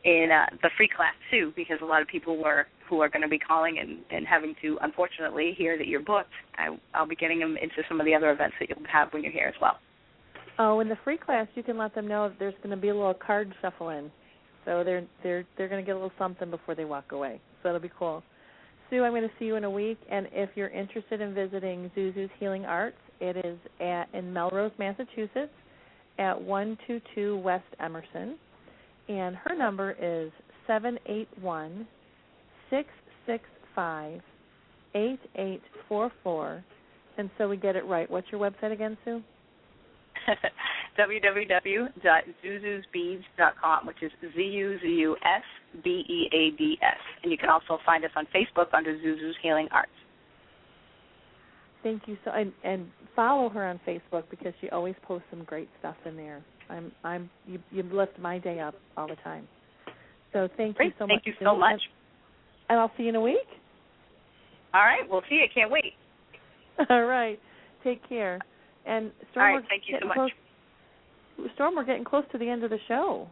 in 0.05 0.29
uh, 0.31 0.55
the 0.61 0.69
free 0.75 0.87
class 0.89 1.13
too, 1.31 1.53
because 1.55 1.77
a 1.81 1.85
lot 1.85 2.01
of 2.01 2.07
people 2.07 2.37
were 2.41 2.67
who 2.93 3.01
are 3.01 3.09
going 3.09 3.23
to 3.23 3.27
be 3.27 3.39
calling 3.39 3.79
and, 3.79 3.97
and 4.11 4.27
having 4.27 4.53
to 4.61 4.77
unfortunately 4.81 5.55
hear 5.57 5.79
that 5.79 5.87
you're 5.87 5.99
booked. 5.99 6.29
I, 6.59 6.77
I'll 6.93 7.07
be 7.07 7.15
getting 7.15 7.39
them 7.39 7.57
into 7.57 7.81
some 7.89 7.99
of 7.99 8.05
the 8.05 8.13
other 8.13 8.31
events 8.31 8.55
that 8.59 8.69
you'll 8.69 8.87
have 8.87 9.11
when 9.11 9.23
you're 9.23 9.31
here 9.31 9.47
as 9.47 9.59
well. 9.59 9.79
Oh, 10.59 10.79
in 10.79 10.89
the 10.89 10.97
free 11.03 11.17
class, 11.17 11.47
you 11.55 11.63
can 11.63 11.75
let 11.75 11.95
them 11.95 12.07
know 12.07 12.29
that 12.29 12.37
there's 12.37 12.53
going 12.61 12.69
to 12.69 12.79
be 12.79 12.89
a 12.89 12.93
little 12.93 13.15
card 13.15 13.51
shuffle 13.63 13.89
in, 13.89 14.11
so 14.63 14.83
they're 14.83 15.03
they're 15.23 15.43
they're 15.57 15.67
going 15.67 15.83
to 15.83 15.85
get 15.85 15.93
a 15.93 15.95
little 15.95 16.11
something 16.19 16.51
before 16.51 16.75
they 16.75 16.85
walk 16.85 17.11
away. 17.11 17.41
So 17.41 17.69
that'll 17.69 17.79
be 17.79 17.89
cool. 17.97 18.21
Sue, 18.91 19.03
I'm 19.03 19.13
going 19.13 19.23
to 19.23 19.31
see 19.39 19.45
you 19.45 19.55
in 19.55 19.63
a 19.63 19.71
week, 19.71 19.97
and 20.11 20.27
if 20.31 20.51
you're 20.53 20.69
interested 20.69 21.21
in 21.21 21.33
visiting 21.33 21.89
ZuZu's 21.97 22.29
Healing 22.39 22.65
Arts, 22.65 22.97
it 23.19 23.43
is 23.43 23.57
at 23.81 24.13
in 24.13 24.31
Melrose, 24.31 24.71
Massachusetts, 24.77 25.51
at 26.19 26.39
122 26.39 27.37
West 27.37 27.65
Emerson, 27.79 28.35
and 29.09 29.35
her 29.35 29.55
number 29.57 29.95
is 29.99 30.31
seven 30.67 30.99
eight 31.07 31.29
one 31.41 31.87
six 32.73 32.89
six 33.27 33.43
five 33.75 34.21
eight 34.95 35.19
eight 35.35 35.61
four 35.87 36.11
four. 36.23 36.63
And 37.17 37.29
so 37.37 37.47
we 37.47 37.57
get 37.57 37.75
it 37.75 37.85
right. 37.85 38.09
What's 38.09 38.25
your 38.31 38.41
website 38.41 38.71
again, 38.71 38.97
Sue? 39.05 39.21
www.zuzusbeads.com, 40.97 43.85
which 43.85 44.01
is 44.01 44.11
Z 44.21 44.41
U 44.41 44.79
Z 44.81 44.87
U 44.87 45.15
S 45.23 45.43
B 45.83 46.03
E 46.07 46.27
A 46.33 46.49
D 46.57 46.79
S. 46.81 46.97
And 47.21 47.31
you 47.31 47.37
can 47.37 47.49
also 47.49 47.77
find 47.85 48.03
us 48.05 48.11
on 48.15 48.25
Facebook 48.33 48.73
under 48.73 48.97
ZuZu's 48.97 49.35
Healing 49.43 49.67
Arts. 49.71 49.91
Thank 51.83 52.07
you 52.07 52.17
so 52.23 52.31
and, 52.31 52.51
and 52.63 52.87
follow 53.15 53.49
her 53.49 53.67
on 53.67 53.79
Facebook 53.85 54.23
because 54.29 54.53
she 54.61 54.69
always 54.69 54.95
posts 55.03 55.27
some 55.29 55.43
great 55.43 55.69
stuff 55.79 55.97
in 56.05 56.15
there. 56.15 56.41
I'm 56.69 56.91
I'm 57.03 57.29
you 57.45 57.59
you 57.71 57.83
lift 57.83 58.17
my 58.17 58.39
day 58.39 58.59
up 58.59 58.75
all 58.95 59.07
the 59.07 59.17
time. 59.17 59.47
So 60.31 60.47
thank 60.57 60.77
Great. 60.77 60.87
you 60.87 60.93
so 60.97 61.05
Thank 61.05 61.11
much. 61.11 61.23
Thank 61.25 61.39
you 61.39 61.45
so 61.45 61.55
much. 61.57 61.81
And, 62.69 62.77
and 62.77 62.79
I'll 62.79 62.91
see 62.97 63.03
you 63.03 63.09
in 63.09 63.15
a 63.15 63.21
week. 63.21 63.47
All 64.73 64.81
right, 64.81 65.07
we'll 65.09 65.21
see 65.29 65.35
you. 65.35 65.45
Can't 65.53 65.71
wait. 65.71 65.93
All 66.89 67.03
right. 67.03 67.39
Take 67.83 68.07
care. 68.07 68.39
And 68.85 69.11
Storm, 69.31 69.45
All 69.45 69.53
right, 69.55 69.63
we're 69.63 69.69
thank 69.69 69.83
you 69.87 69.95
so 69.95 70.07
getting 70.07 70.23
much. 70.23 70.31
Close, 71.37 71.49
Storm, 71.55 71.75
we're 71.75 71.85
getting 71.85 72.03
close 72.03 72.23
to 72.31 72.37
the 72.37 72.49
end 72.49 72.63
of 72.63 72.69
the 72.69 72.79
show. 72.87 73.27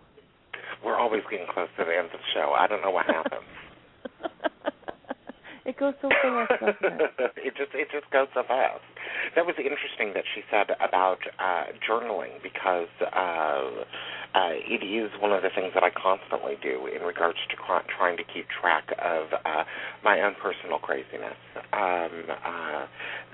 We're 0.83 0.97
always 0.97 1.21
getting 1.29 1.47
close 1.53 1.67
to 1.77 1.85
the 1.85 1.95
end 1.95 2.07
of 2.07 2.11
the 2.11 2.31
show. 2.33 2.53
I 2.57 2.67
don't 2.67 2.81
know 2.81 2.91
what 2.91 3.05
happens. 3.05 3.43
it 5.65 5.77
goes 5.77 5.93
so 6.01 6.09
fast, 6.09 6.51
doesn't 6.59 7.01
it? 7.01 7.11
it 7.37 7.53
just 7.57 7.71
it 7.73 7.87
just 7.91 8.11
goes 8.11 8.27
so 8.33 8.43
fast. 8.47 8.81
That 9.35 9.45
was 9.45 9.55
interesting 9.57 10.13
that 10.13 10.23
she 10.35 10.41
said 10.51 10.75
about 10.79 11.19
uh, 11.39 11.71
journaling 11.81 12.41
because 12.43 12.91
uh, 13.01 13.85
uh, 14.33 14.55
it 14.55 14.83
is 14.83 15.11
one 15.19 15.31
of 15.31 15.41
the 15.41 15.49
things 15.53 15.71
that 15.73 15.83
I 15.83 15.89
constantly 15.91 16.55
do 16.61 16.87
in 16.87 17.01
regards 17.01 17.37
to 17.49 17.55
cr- 17.55 17.85
trying 17.97 18.17
to 18.17 18.23
keep 18.23 18.47
track 18.49 18.87
of 18.99 19.27
uh, 19.33 19.63
my 20.03 20.21
own 20.21 20.35
personal 20.41 20.79
craziness. 20.79 21.35
Um, 21.73 22.27
uh, 22.29 22.85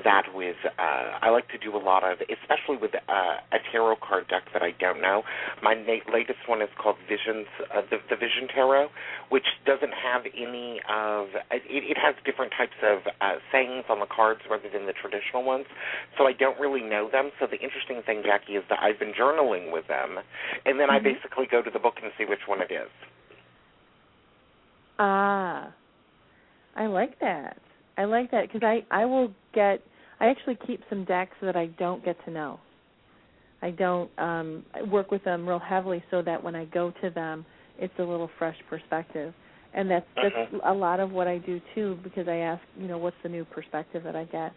that 0.03 0.23
with 0.34 0.57
uh, 0.65 1.22
I 1.22 1.30
like 1.30 1.48
to 1.49 1.57
do 1.57 1.76
a 1.76 1.81
lot 1.81 2.03
of, 2.03 2.19
especially 2.22 2.77
with 2.77 2.94
uh, 2.94 3.38
a 3.52 3.60
tarot 3.72 3.98
card 3.98 4.27
deck 4.27 4.44
that 4.53 4.61
I 4.61 4.72
don't 4.80 5.02
know. 5.02 5.23
My 5.61 5.73
na- 5.73 6.06
latest 6.14 6.39
one 6.48 6.61
is 6.61 6.69
called 6.81 6.98
Visions, 7.10 7.48
uh, 7.73 7.81
the, 7.89 7.98
the 8.10 8.15
Vision 8.15 8.48
Tarot, 8.53 8.89
which 9.30 9.45
doesn't 9.65 9.94
have 9.94 10.23
any 10.38 10.81
of. 10.89 11.30
It, 11.52 11.64
it 11.69 11.98
has 11.98 12.15
different 12.26 12.53
types 12.57 12.77
of 12.84 12.99
uh, 13.22 13.41
sayings 13.52 13.85
on 13.89 13.99
the 13.99 14.06
cards 14.06 14.41
rather 14.49 14.69
than 14.72 14.85
the 14.85 14.94
traditional 14.94 15.44
ones, 15.44 15.57
so 16.18 16.26
I 16.28 16.34
don't 16.34 16.60
really 16.60 16.82
know 16.82 17.10
them. 17.12 17.32
So 17.40 17.48
the 17.48 17.60
interesting 17.60 18.02
thing, 18.06 18.24
Jacki, 18.24 18.58
is 18.58 18.64
that 18.70 18.80
I've 18.82 19.00
been 19.00 19.14
journaling 19.14 19.72
with 19.72 19.88
them, 19.88 20.18
and 20.66 20.80
then 20.80 20.90
I 20.90 21.00
Mhm. 21.00 21.04
basically 21.04 21.46
go 21.50 21.62
to 21.62 21.70
the 21.70 21.80
book 21.80 21.96
and 22.02 22.12
see 22.18 22.26
which 22.26 22.48
one 22.48 22.62
it 22.62 22.72
is. 22.72 22.90
Ah, 25.00 25.74
I 26.76 26.88
like 26.88 27.20
that. 27.20 27.58
I 27.98 28.06
like 28.06 28.32
that 28.32 28.52
because 28.52 28.64
I 28.64 28.86
I 28.92 29.06
will 29.06 29.34
get. 29.54 29.82
I 30.20 30.28
actually 30.28 30.56
keep 30.66 30.82
some 30.90 31.06
decks 31.06 31.36
that 31.42 31.56
I 31.56 31.68
don't 31.78 32.04
get 32.04 32.24
to 32.26 32.32
know. 32.32 32.60
I 33.62 33.72
don't 33.72 34.10
um 34.20 34.64
I 34.74 34.84
work 34.84 35.12
with 35.12 35.24
them 35.24 35.48
real 35.48 35.60
heavily 35.60 36.04
so 36.12 36.22
that 36.22 36.44
when 36.44 36.56
I 36.56 36.66
go 36.66 36.92
to 37.02 37.10
them, 37.10 37.46
it's 37.78 37.94
a 38.00 38.04
little 38.04 38.30
fresh 38.38 38.58
perspective. 38.70 39.34
And 39.74 39.90
that's 39.90 40.06
that's 40.16 40.36
Mhm. 40.36 40.62
a 40.66 40.74
lot 40.74 41.00
of 41.00 41.12
what 41.12 41.28
I 41.28 41.38
do 41.40 41.60
too 41.76 41.98
because 42.04 42.28
I 42.28 42.38
ask, 42.38 42.62
you 42.80 42.88
know, 42.88 42.98
what's 42.98 43.18
the 43.24 43.30
new 43.30 43.46
perspective 43.46 44.04
that 44.04 44.16
I 44.16 44.26
get. 44.26 44.54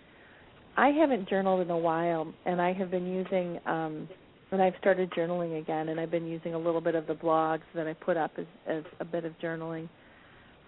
I 0.76 0.88
haven't 0.88 1.28
journaled 1.28 1.60
in 1.60 1.70
a 1.70 1.78
while 1.78 2.32
and 2.46 2.60
I 2.60 2.72
have 2.72 2.90
been 2.90 3.06
using 3.06 3.58
um 3.66 4.08
and 4.52 4.60
I've 4.60 4.74
started 4.80 5.12
journaling 5.12 5.60
again 5.60 5.90
and 5.90 6.00
I've 6.00 6.10
been 6.10 6.26
using 6.26 6.54
a 6.54 6.58
little 6.58 6.80
bit 6.80 6.94
of 6.96 7.06
the 7.06 7.14
blogs 7.14 7.62
that 7.74 7.86
I 7.86 7.92
put 7.92 8.16
up 8.16 8.32
as 8.38 8.46
as 8.66 8.82
a 9.00 9.04
bit 9.04 9.24
of 9.24 9.32
journaling. 9.42 9.88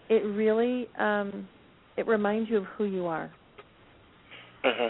It 0.09 0.24
really 0.24 0.89
um 0.99 1.49
it 1.97 2.07
reminds 2.07 2.49
you 2.51 2.59
of 2.59 2.65
who 2.77 2.85
you 2.85 3.07
are. 3.07 3.31
hmm 4.65 4.89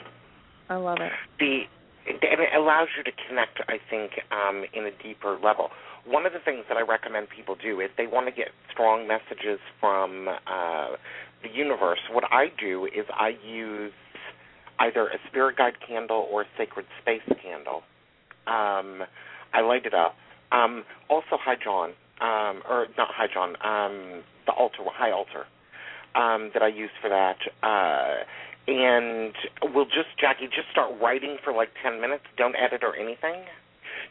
I 0.68 0.76
love 0.76 0.98
it. 1.00 1.12
the 1.38 1.62
and 2.06 2.40
it 2.40 2.48
allows 2.56 2.88
you 2.96 3.04
to 3.04 3.12
connect 3.28 3.60
i 3.68 3.78
think 3.90 4.12
um 4.32 4.64
in 4.74 4.84
a 4.86 5.02
deeper 5.02 5.38
level 5.42 5.68
one 6.06 6.26
of 6.26 6.32
the 6.32 6.40
things 6.44 6.64
that 6.68 6.76
i 6.76 6.80
recommend 6.80 7.28
people 7.34 7.54
do 7.62 7.80
if 7.80 7.90
they 7.96 8.06
want 8.06 8.26
to 8.26 8.32
get 8.32 8.48
strong 8.72 9.06
messages 9.06 9.60
from 9.80 10.28
uh 10.28 10.96
the 11.42 11.48
universe 11.52 12.00
what 12.12 12.24
i 12.32 12.46
do 12.58 12.86
is 12.86 13.06
i 13.14 13.30
use 13.46 13.92
either 14.86 15.06
a 15.08 15.18
spirit 15.28 15.56
guide 15.56 15.74
candle 15.86 16.28
or 16.30 16.42
a 16.42 16.46
sacred 16.58 16.86
space 17.00 17.26
candle. 17.42 17.82
Um 18.46 19.02
i 19.54 19.60
light 19.60 19.86
it 19.86 19.94
up. 19.94 20.14
Um 20.50 20.84
also 21.08 21.38
High 21.38 21.60
John. 21.62 21.90
Um 22.20 22.62
or 22.68 22.86
not 22.98 23.08
High 23.10 23.28
John. 23.32 23.50
Um 23.62 24.22
the 24.46 24.52
altar. 24.52 24.82
High 24.86 25.12
altar. 25.12 25.44
Um 26.14 26.50
that 26.54 26.62
i 26.62 26.68
use 26.68 26.90
for 27.00 27.08
that. 27.08 27.38
Uh 27.62 28.24
and 28.68 29.34
we'll 29.74 29.86
just 29.86 30.10
Jacki 30.22 30.46
just 30.46 30.70
start 30.70 30.92
writing 31.00 31.36
for 31.42 31.52
like 31.52 31.70
10 31.82 32.00
minutes. 32.00 32.24
Don't 32.36 32.54
edit 32.56 32.82
or 32.84 32.94
anything. 32.94 33.42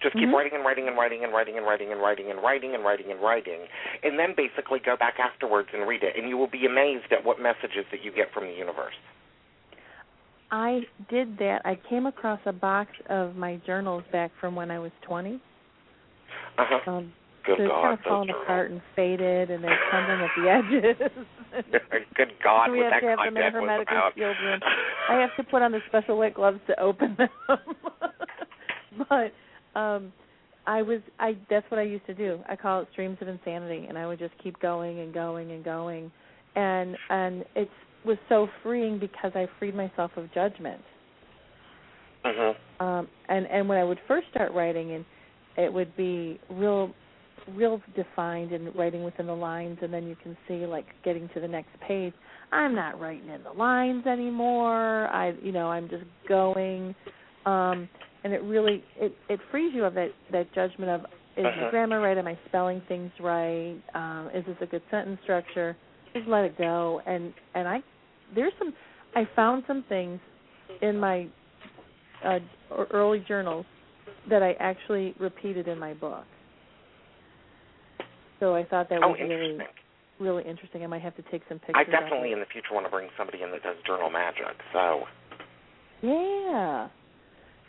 Just 0.03 0.15
keep 0.15 0.27
Mhm. 0.27 0.33
writing 0.33 0.53
and 0.55 0.65
writing 0.65 0.87
and 0.87 0.97
writing 0.97 1.23
and 1.23 1.31
writing 1.33 1.55
and 1.57 1.65
writing 1.65 1.91
and 1.91 2.01
writing 2.01 2.31
and 2.31 2.41
writing 2.43 2.73
and 2.73 2.83
writing 2.83 3.11
and 3.11 3.21
writing, 3.21 3.61
and 4.03 4.17
then 4.17 4.33
basically 4.33 4.79
go 4.79 4.97
back 4.97 5.19
afterwards 5.19 5.69
and 5.73 5.87
read 5.87 6.03
it, 6.03 6.15
and 6.17 6.27
you 6.27 6.37
will 6.37 6.47
be 6.47 6.65
amazed 6.65 7.11
at 7.13 7.23
what 7.23 7.39
messages 7.39 7.85
that 7.91 8.03
you 8.03 8.11
get 8.11 8.31
from 8.33 8.45
the 8.45 8.53
universe. 8.53 8.95
I 10.51 10.81
did 11.09 11.37
that. 11.39 11.61
I 11.63 11.79
came 11.89 12.05
across 12.05 12.39
a 12.45 12.51
box 12.51 12.91
of 13.09 13.35
my 13.35 13.61
journals 13.65 14.03
back 14.11 14.31
from 14.39 14.55
when 14.55 14.69
I 14.69 14.79
was 14.79 14.91
20. 15.07 15.35
Uh 15.35 15.37
huh. 16.57 16.91
Um, 16.91 17.13
Good 17.45 17.57
so 17.57 17.63
it's 17.63 17.71
God, 17.71 17.81
kind 17.81 17.93
of 17.93 17.99
fallen 18.03 18.27
journals. 18.27 18.43
apart 18.43 18.71
and 18.71 18.81
faded, 18.95 19.49
and 19.49 19.63
they're 19.63 19.79
crumbling 19.89 20.21
at 20.21 20.29
the 20.37 20.49
edges. 20.49 21.25
Good 22.15 22.33
God, 22.43 22.71
we 22.71 22.79
have 22.79 22.91
that 22.91 22.99
to 22.99 23.07
have 23.07 23.19
them 23.19 23.37
in 23.37 23.43
a 23.43 23.51
content 23.51 23.63
was 23.63 23.83
hermetically 23.87 23.97
sealed 24.15 24.35
room. 24.43 24.59
I 25.09 25.15
have 25.15 25.35
to 25.37 25.43
put 25.49 25.61
on 25.61 25.71
the 25.71 25.79
special 25.87 26.17
white 26.17 26.35
gloves 26.35 26.59
to 26.67 26.79
open 26.79 27.17
them. 27.17 27.29
but 29.09 29.79
um 29.79 30.13
I 30.67 30.81
was 30.81 31.01
I 31.19 31.35
that's 31.49 31.69
what 31.71 31.79
I 31.79 31.83
used 31.83 32.05
to 32.05 32.13
do. 32.13 32.39
I 32.47 32.55
call 32.55 32.81
it 32.81 32.87
streams 32.91 33.17
of 33.21 33.27
insanity 33.27 33.85
and 33.89 33.97
I 33.97 34.05
would 34.05 34.19
just 34.19 34.33
keep 34.43 34.59
going 34.59 34.99
and 34.99 35.13
going 35.13 35.51
and 35.51 35.63
going. 35.63 36.11
And 36.55 36.95
and 37.09 37.43
it 37.55 37.69
was 38.05 38.17
so 38.29 38.47
freeing 38.63 38.97
because 38.99 39.31
I 39.35 39.47
freed 39.59 39.75
myself 39.75 40.11
of 40.17 40.31
judgment. 40.33 40.81
Mhm. 42.25 42.55
Um 42.79 43.07
and 43.29 43.45
and 43.47 43.67
when 43.69 43.77
I 43.77 43.83
would 43.83 43.99
first 44.07 44.27
start 44.29 44.51
writing 44.53 44.91
and 44.93 45.05
it 45.57 45.71
would 45.71 45.95
be 45.95 46.39
real 46.49 46.93
real 47.55 47.81
defined 47.95 48.51
and 48.51 48.73
writing 48.75 49.03
within 49.03 49.25
the 49.25 49.35
lines 49.35 49.77
and 49.81 49.93
then 49.93 50.05
you 50.05 50.15
can 50.21 50.37
see 50.47 50.65
like 50.65 50.85
getting 51.03 51.27
to 51.29 51.39
the 51.39 51.47
next 51.47 51.69
page 51.87 52.13
i'm 52.51 52.75
not 52.75 52.99
writing 52.99 53.27
in 53.29 53.41
the 53.43 53.51
lines 53.51 54.05
anymore 54.05 55.07
i 55.07 55.33
you 55.41 55.51
know 55.51 55.67
i'm 55.67 55.89
just 55.89 56.03
going 56.29 56.93
um 57.47 57.89
and 58.23 58.31
it 58.33 58.43
really 58.43 58.83
it 58.95 59.11
it 59.29 59.39
frees 59.49 59.73
you 59.73 59.83
of 59.83 59.95
that 59.95 60.09
that 60.31 60.51
judgment 60.53 60.91
of 60.91 61.01
is 61.35 61.45
Uh-huh. 61.45 61.61
my 61.65 61.69
grammar 61.71 61.99
right 61.99 62.17
am 62.17 62.27
i 62.27 62.37
spelling 62.47 62.79
things 62.87 63.11
right 63.19 63.77
um 63.95 64.29
is 64.35 64.45
this 64.45 64.57
a 64.61 64.65
good 64.67 64.83
sentence 64.91 65.19
structure 65.23 65.75
just 66.13 66.27
let 66.27 66.43
it 66.45 66.57
go 66.57 67.01
and 67.05 67.33
and 67.55 67.67
i 67.67 67.79
there's 68.35 68.53
some 68.59 68.73
i 69.15 69.27
found 69.35 69.63
some 69.67 69.83
things 69.89 70.19
in 70.81 70.99
my 70.99 71.27
uh 72.25 72.39
early 72.91 73.23
journals 73.27 73.65
that 74.29 74.43
i 74.43 74.53
actually 74.59 75.13
repeated 75.19 75.67
in 75.67 75.77
my 75.79 75.93
book 75.93 76.25
so 78.41 78.55
I 78.55 78.65
thought 78.65 78.89
that 78.89 78.99
Oh, 79.03 79.09
was 79.09 79.19
really 79.21 79.59
really 80.19 80.43
interesting. 80.45 80.83
I 80.83 80.87
might 80.87 81.01
have 81.01 81.15
to 81.15 81.23
take 81.31 81.41
some 81.47 81.57
pictures. 81.59 81.75
I 81.77 81.83
definitely 81.83 82.31
in 82.31 82.39
the 82.39 82.45
future 82.51 82.73
want 82.73 82.85
to 82.85 82.91
bring 82.91 83.09
somebody 83.17 83.41
in 83.41 83.51
that 83.51 83.63
does 83.63 83.77
journal 83.87 84.09
magic. 84.09 84.57
So 84.73 85.05
Yeah. 86.01 86.89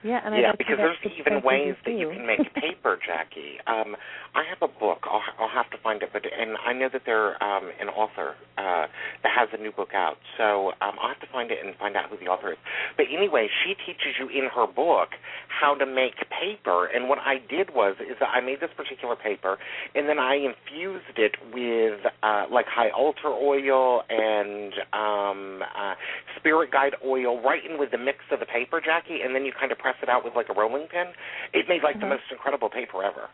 Yeah, 0.03 0.21
and 0.25 0.35
I 0.35 0.41
yeah, 0.41 0.53
because 0.59 0.79
there's 0.79 0.99
the 1.05 1.11
even 1.15 1.43
ways 1.45 1.75
that 1.87 1.95
you 1.95 2.11
can 2.11 2.27
make 2.27 2.43
paper, 2.59 2.99
Jacki. 2.99 3.63
Um, 3.71 3.95
I 4.35 4.43
have 4.49 4.59
a 4.63 4.67
book. 4.67 5.07
I'll, 5.07 5.23
I'll 5.39 5.55
have 5.55 5.71
to 5.71 5.79
find 5.79 6.03
it, 6.03 6.11
but 6.13 6.23
and 6.27 6.57
I 6.67 6.73
know 6.73 6.89
that 6.93 7.03
there's 7.07 7.37
um, 7.41 7.71
an 7.81 7.89
author 7.89 8.35
uh, 8.59 8.87
that 9.23 9.31
has 9.31 9.49
a 9.53 9.63
new 9.63 9.71
book 9.71 9.95
out. 9.95 10.17
So 10.39 10.73
um, 10.81 10.99
I'll 11.01 11.09
have 11.15 11.21
to 11.21 11.31
find 11.31 11.51
it 11.51 11.59
and 11.65 11.77
find 11.77 11.97
out 11.97 12.11
who 12.11 12.17
the 12.19 12.27
author 12.27 12.53
is. 12.53 12.59
But 12.97 13.07
anyway, 13.15 13.49
she 13.63 13.75
teaches 13.75 14.19
you 14.19 14.29
in 14.29 14.49
her 14.55 14.67
book 14.67 15.11
how 15.49 15.75
to 15.75 15.87
make 15.87 16.15
paper. 16.35 16.87
And 16.87 17.09
what 17.09 17.19
I 17.19 17.39
did 17.49 17.75
was 17.75 17.97
is 18.01 18.17
that 18.19 18.31
I 18.35 18.41
made 18.41 18.61
this 18.61 18.71
particular 18.77 19.15
paper, 19.15 19.59
and 19.95 20.09
then 20.09 20.19
I 20.19 20.35
infused 20.35 21.17
it 21.17 21.37
with 21.55 22.01
uh, 22.23 22.47
like 22.51 22.67
high 22.67 22.91
altar 22.91 23.29
oil 23.29 24.03
and 24.11 24.73
um, 24.93 25.63
uh, 25.63 25.95
spirit 26.39 26.73
guide 26.73 26.95
oil, 27.05 27.41
right 27.43 27.63
in 27.63 27.79
with 27.79 27.93
the 27.93 27.99
mix 27.99 28.19
of 28.33 28.41
the 28.41 28.47
paper, 28.47 28.81
Jacki, 28.81 29.25
and 29.25 29.35
then 29.35 29.45
you 29.45 29.53
kind 29.53 29.71
of 29.71 29.79
press 29.79 29.92
it 30.03 30.09
out 30.09 30.25
with 30.25 30.35
like 30.35 30.49
a 30.49 30.55
rolling 30.55 30.87
pin. 30.89 31.13
It 31.53 31.69
made 31.69 31.83
like 31.83 31.97
the 32.01 32.07
Uh-huh. 32.07 32.15
most 32.17 32.31
incredible 32.31 32.71
paper 32.71 33.03
ever. 33.03 33.29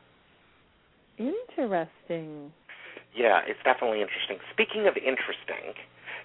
Interesting. 1.18 2.52
Yeah, 3.14 3.40
it's 3.46 3.62
definitely 3.64 4.00
interesting. 4.02 4.38
Speaking 4.52 4.86
of 4.86 4.96
interesting, 4.96 5.74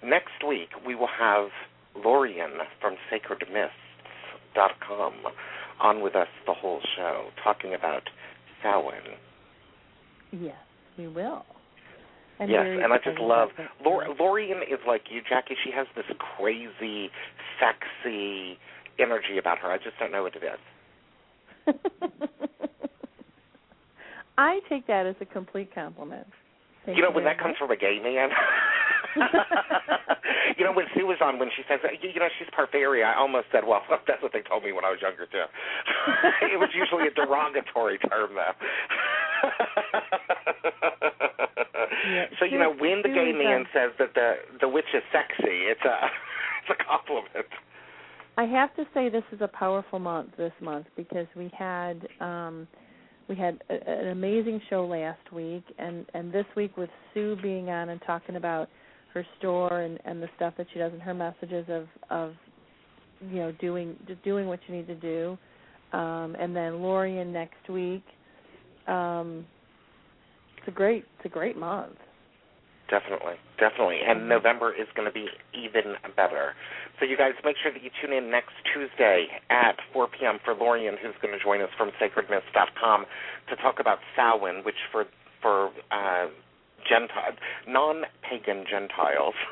next 0.03 0.43
week 0.47 0.69
we 0.85 0.95
will 0.95 1.07
have 1.19 1.49
Lorian 1.95 2.51
from 2.81 2.95
SacredMyths.com 3.11 5.13
on 5.79 6.01
with 6.01 6.15
us 6.15 6.27
the 6.45 6.53
whole 6.53 6.81
show, 6.95 7.29
talking 7.43 7.73
about 7.73 8.03
Samhain. 8.61 9.17
Yes, 10.31 10.55
we 10.97 11.07
will. 11.07 11.45
And 12.39 12.49
yes, 12.49 12.65
and 12.65 12.91
I 12.91 12.97
just 12.97 13.19
love. 13.19 13.49
Lor- 13.85 14.07
Lorian 14.19 14.63
is 14.63 14.79
like 14.87 15.03
you, 15.11 15.21
Jacki. 15.21 15.55
She 15.63 15.69
has 15.71 15.85
this 15.95 16.05
crazy, 16.37 17.11
sexy 17.59 18.57
energy 18.99 19.37
about 19.39 19.59
her. 19.59 19.71
I 19.71 19.77
just 19.77 19.97
don't 19.99 20.11
know 20.11 20.23
what 20.23 20.33
it 20.35 20.43
is. 20.43 20.59
I 24.37 24.59
take 24.67 24.87
that 24.87 25.05
as 25.05 25.15
a 25.21 25.25
complete 25.25 25.73
compliment. 25.73 26.27
Thank 26.85 26.97
you 26.97 27.03
know, 27.03 27.11
when 27.11 27.23
that 27.23 27.39
comes 27.39 27.55
from 27.57 27.71
a 27.71 27.77
gay 27.77 27.99
man. 28.03 28.29
you 30.57 30.65
know, 30.65 30.73
when 30.73 30.85
Sue 30.95 31.05
was 31.05 31.17
on, 31.21 31.39
when 31.39 31.49
she 31.55 31.63
says, 31.69 31.79
uh, 31.83 31.89
you 32.01 32.09
you 32.09 32.19
know, 32.19 32.27
she's 32.39 32.49
part 32.53 32.69
I 32.73 33.15
almost 33.17 33.47
said, 33.51 33.63
well, 33.65 33.81
that's 34.07 34.21
what 34.21 34.33
they 34.33 34.41
told 34.41 34.63
me 34.63 34.71
when 34.71 34.83
I 34.83 34.89
was 34.89 34.99
younger, 35.01 35.27
too. 35.27 35.45
it 36.51 36.59
was 36.59 36.69
usually 36.73 37.07
a 37.07 37.11
derogatory 37.13 37.99
term, 37.99 38.31
though. 38.35 38.53
Yeah, 42.03 42.25
so, 42.39 42.45
you 42.45 42.59
know, 42.59 42.73
when 42.73 43.01
the 43.01 43.09
gay 43.09 43.31
man 43.31 43.63
says 43.71 43.91
that 43.99 44.13
the 44.13 44.35
the 44.59 44.67
witch 44.67 44.91
is 44.93 45.03
sexy, 45.11 45.71
it's 45.71 45.83
a 45.87 45.97
it's 46.63 46.71
a 46.75 46.83
compliment. 46.83 47.47
I 48.35 48.45
have 48.45 48.75
to 48.75 48.83
say 48.93 49.09
this 49.09 49.23
is 49.31 49.41
a 49.41 49.47
powerful 49.47 49.99
month 49.99 50.31
this 50.37 50.53
month 50.61 50.87
because 50.95 51.27
we 51.35 51.51
had 51.57 52.07
um 52.19 52.67
we 53.29 53.35
had 53.35 53.61
a, 53.69 53.89
an 53.89 54.07
amazing 54.09 54.59
show 54.69 54.85
last 54.85 55.31
week 55.31 55.63
and 55.77 56.05
and 56.13 56.31
this 56.33 56.45
week 56.55 56.75
with 56.75 56.89
Sue 57.13 57.37
being 57.41 57.69
on 57.69 57.89
and 57.89 58.01
talking 58.05 58.35
about 58.35 58.69
her 59.13 59.25
store 59.37 59.81
and 59.81 59.99
and 60.05 60.21
the 60.21 60.29
stuff 60.35 60.55
that 60.57 60.65
she 60.73 60.79
does 60.79 60.91
and 60.93 61.01
her 61.01 61.13
messages 61.13 61.65
of 61.69 61.87
of 62.09 62.33
you 63.29 63.37
know 63.37 63.51
doing 63.53 63.95
doing 64.23 64.47
what 64.47 64.59
you 64.67 64.75
need 64.75 64.87
to 64.87 64.95
do. 64.95 65.37
Um 65.91 66.35
and 66.39 66.55
then 66.55 66.81
Lorian 66.81 67.31
next 67.31 67.69
week. 67.69 68.03
Um 68.87 69.45
it's 70.57 70.67
a 70.67 70.71
great 70.71 71.05
it's 71.17 71.25
a 71.25 71.29
great 71.29 71.57
month 71.57 71.97
Definitely, 72.89 73.35
definitely. 73.57 73.99
And 74.05 74.27
November 74.27 74.73
is 74.73 74.87
going 74.95 75.07
to 75.07 75.13
be 75.13 75.27
even 75.53 75.95
better. 76.15 76.53
So 76.99 77.05
you 77.05 77.17
guys 77.17 77.31
make 77.43 77.55
sure 77.61 77.71
that 77.71 77.81
you 77.81 77.89
tune 78.01 78.13
in 78.13 78.29
next 78.29 78.53
Tuesday 78.73 79.27
at 79.49 79.79
4 79.93 80.07
p.m. 80.07 80.37
for 80.43 80.53
Lorian, 80.53 80.95
who's 81.01 81.15
going 81.21 81.37
to 81.37 81.43
join 81.43 81.61
us 81.61 81.69
from 81.77 81.91
sacredmyths.com 81.99 83.05
to 83.49 83.55
talk 83.57 83.79
about 83.79 83.99
Samhain, 84.15 84.63
which 84.63 84.75
for 84.91 85.05
for 85.41 85.71
uh, 85.91 86.27
Gentile, 86.87 87.35
non-pagan 87.67 88.65
Gentiles. 88.69 89.35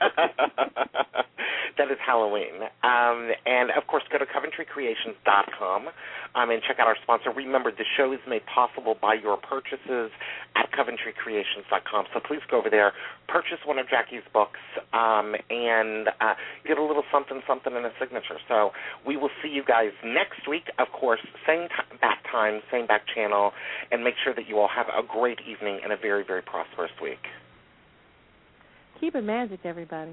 that 1.78 1.90
is 1.90 1.98
Halloween. 2.04 2.62
Um, 2.82 3.30
and 3.44 3.70
of 3.70 3.86
course, 3.86 4.02
go 4.10 4.18
to 4.18 4.24
CoventryCreations.com 4.24 5.88
um, 6.34 6.50
and 6.50 6.62
check 6.62 6.78
out 6.78 6.86
our 6.86 6.96
sponsor. 7.02 7.30
Remember, 7.30 7.70
the 7.70 7.84
show 7.96 8.12
is 8.12 8.20
made 8.28 8.42
possible 8.46 8.96
by 9.00 9.14
your 9.14 9.36
purchases 9.36 10.10
at 10.56 10.70
CoventryCreations.com. 10.72 12.06
So 12.14 12.20
please 12.20 12.40
go 12.50 12.58
over 12.58 12.70
there, 12.70 12.92
purchase 13.28 13.58
one 13.64 13.78
of 13.78 13.86
Jacki's 13.88 14.24
books, 14.32 14.60
um, 14.92 15.34
and 15.50 16.08
uh, 16.20 16.34
get 16.66 16.78
a 16.78 16.82
little 16.82 17.04
something, 17.12 17.40
something 17.46 17.74
in 17.74 17.84
a 17.84 17.92
signature. 18.00 18.38
So 18.48 18.70
we 19.06 19.16
will 19.16 19.30
see 19.42 19.48
you 19.48 19.64
guys 19.64 19.92
next 20.04 20.48
week, 20.48 20.70
of 20.78 20.88
course, 20.92 21.20
same 21.46 21.68
t- 21.68 21.96
back 22.00 22.24
time, 22.30 22.60
same 22.70 22.86
back 22.86 23.02
channel, 23.14 23.52
and 23.90 24.02
make 24.04 24.14
sure 24.22 24.34
that 24.34 24.48
you 24.48 24.58
all 24.58 24.68
have 24.68 24.86
a 24.88 25.06
great 25.06 25.40
evening 25.48 25.80
and 25.82 25.92
a 25.92 25.96
very, 25.96 26.24
very 26.24 26.42
prosperous 26.42 26.92
week. 27.02 27.24
Keep 29.00 29.14
it 29.14 29.22
magic 29.22 29.60
everybody. 29.64 30.12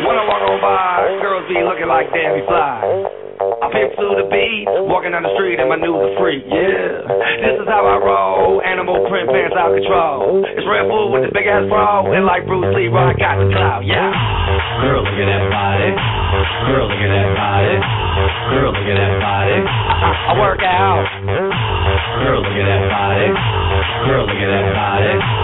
When 0.00 0.16
I 0.16 0.26
walk 0.26 0.42
on 0.42 0.60
by, 0.60 1.18
girls 1.22 1.48
be 1.48 1.62
looking 1.64 1.88
like 1.88 2.12
damn 2.12 2.44
fly. 2.46 3.13
Pimp 3.74 3.90
to 3.98 4.06
the 4.22 4.26
beat, 4.30 4.70
walking 4.86 5.10
down 5.10 5.26
the 5.26 5.34
street 5.34 5.58
and 5.58 5.66
my 5.66 5.74
news 5.74 5.98
are 5.98 6.14
free, 6.14 6.38
yeah. 6.46 7.02
This 7.42 7.58
is 7.58 7.66
how 7.66 7.82
I 7.82 7.98
roll, 7.98 8.62
animal 8.62 9.02
print 9.10 9.26
pants 9.26 9.58
out 9.58 9.74
control. 9.74 10.46
It's 10.46 10.62
Redfoo 10.62 11.10
with 11.10 11.26
this 11.26 11.34
big 11.34 11.50
ass 11.50 11.66
bra, 11.66 12.06
and 12.06 12.22
like 12.22 12.46
Bruce 12.46 12.70
Lee, 12.70 12.86
I 12.86 13.10
got 13.18 13.42
the 13.42 13.50
clout, 13.50 13.82
yeah. 13.82 14.14
Girl, 14.78 15.02
look 15.02 15.18
at 15.18 15.26
that 15.26 15.44
body. 15.50 15.90
Girl, 16.70 16.86
look 16.86 17.02
at 17.02 17.10
that 17.10 17.30
body. 17.34 17.74
Girl, 18.54 18.70
look 18.70 18.86
at 18.86 18.94
that 18.94 19.14
body. 19.18 19.58
I, 19.58 20.08
I 20.30 20.32
work 20.38 20.62
out. 20.62 21.02
Girl, 21.26 22.46
look 22.46 22.54
at 22.54 22.66
that 22.70 22.84
body. 22.94 23.28
Girl, 24.06 24.22
look 24.22 24.38
at 24.38 24.50
that 24.54 24.66
body. 24.70 25.43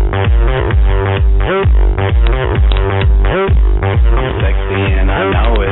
Sexy 4.41 4.83
and 4.99 5.09
I 5.09 5.31
know 5.31 5.61
it. 5.61 5.71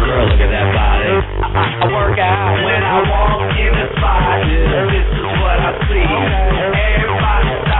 Girl, 0.11 0.27
look 0.27 0.43
at 0.43 0.51
that 0.51 0.67
body. 0.75 1.07
I, 1.39 1.87
I 1.87 1.87
work 1.87 2.19
out 2.19 2.59
when 2.67 2.83
I 2.83 2.99
walk 2.99 3.47
in 3.55 3.71
the 3.71 3.87
spot. 3.95 4.43
This 4.43 5.07
is 5.07 5.23
what 5.39 5.55
I 5.55 5.71
see. 5.87 6.03
Everybody. 6.03 7.70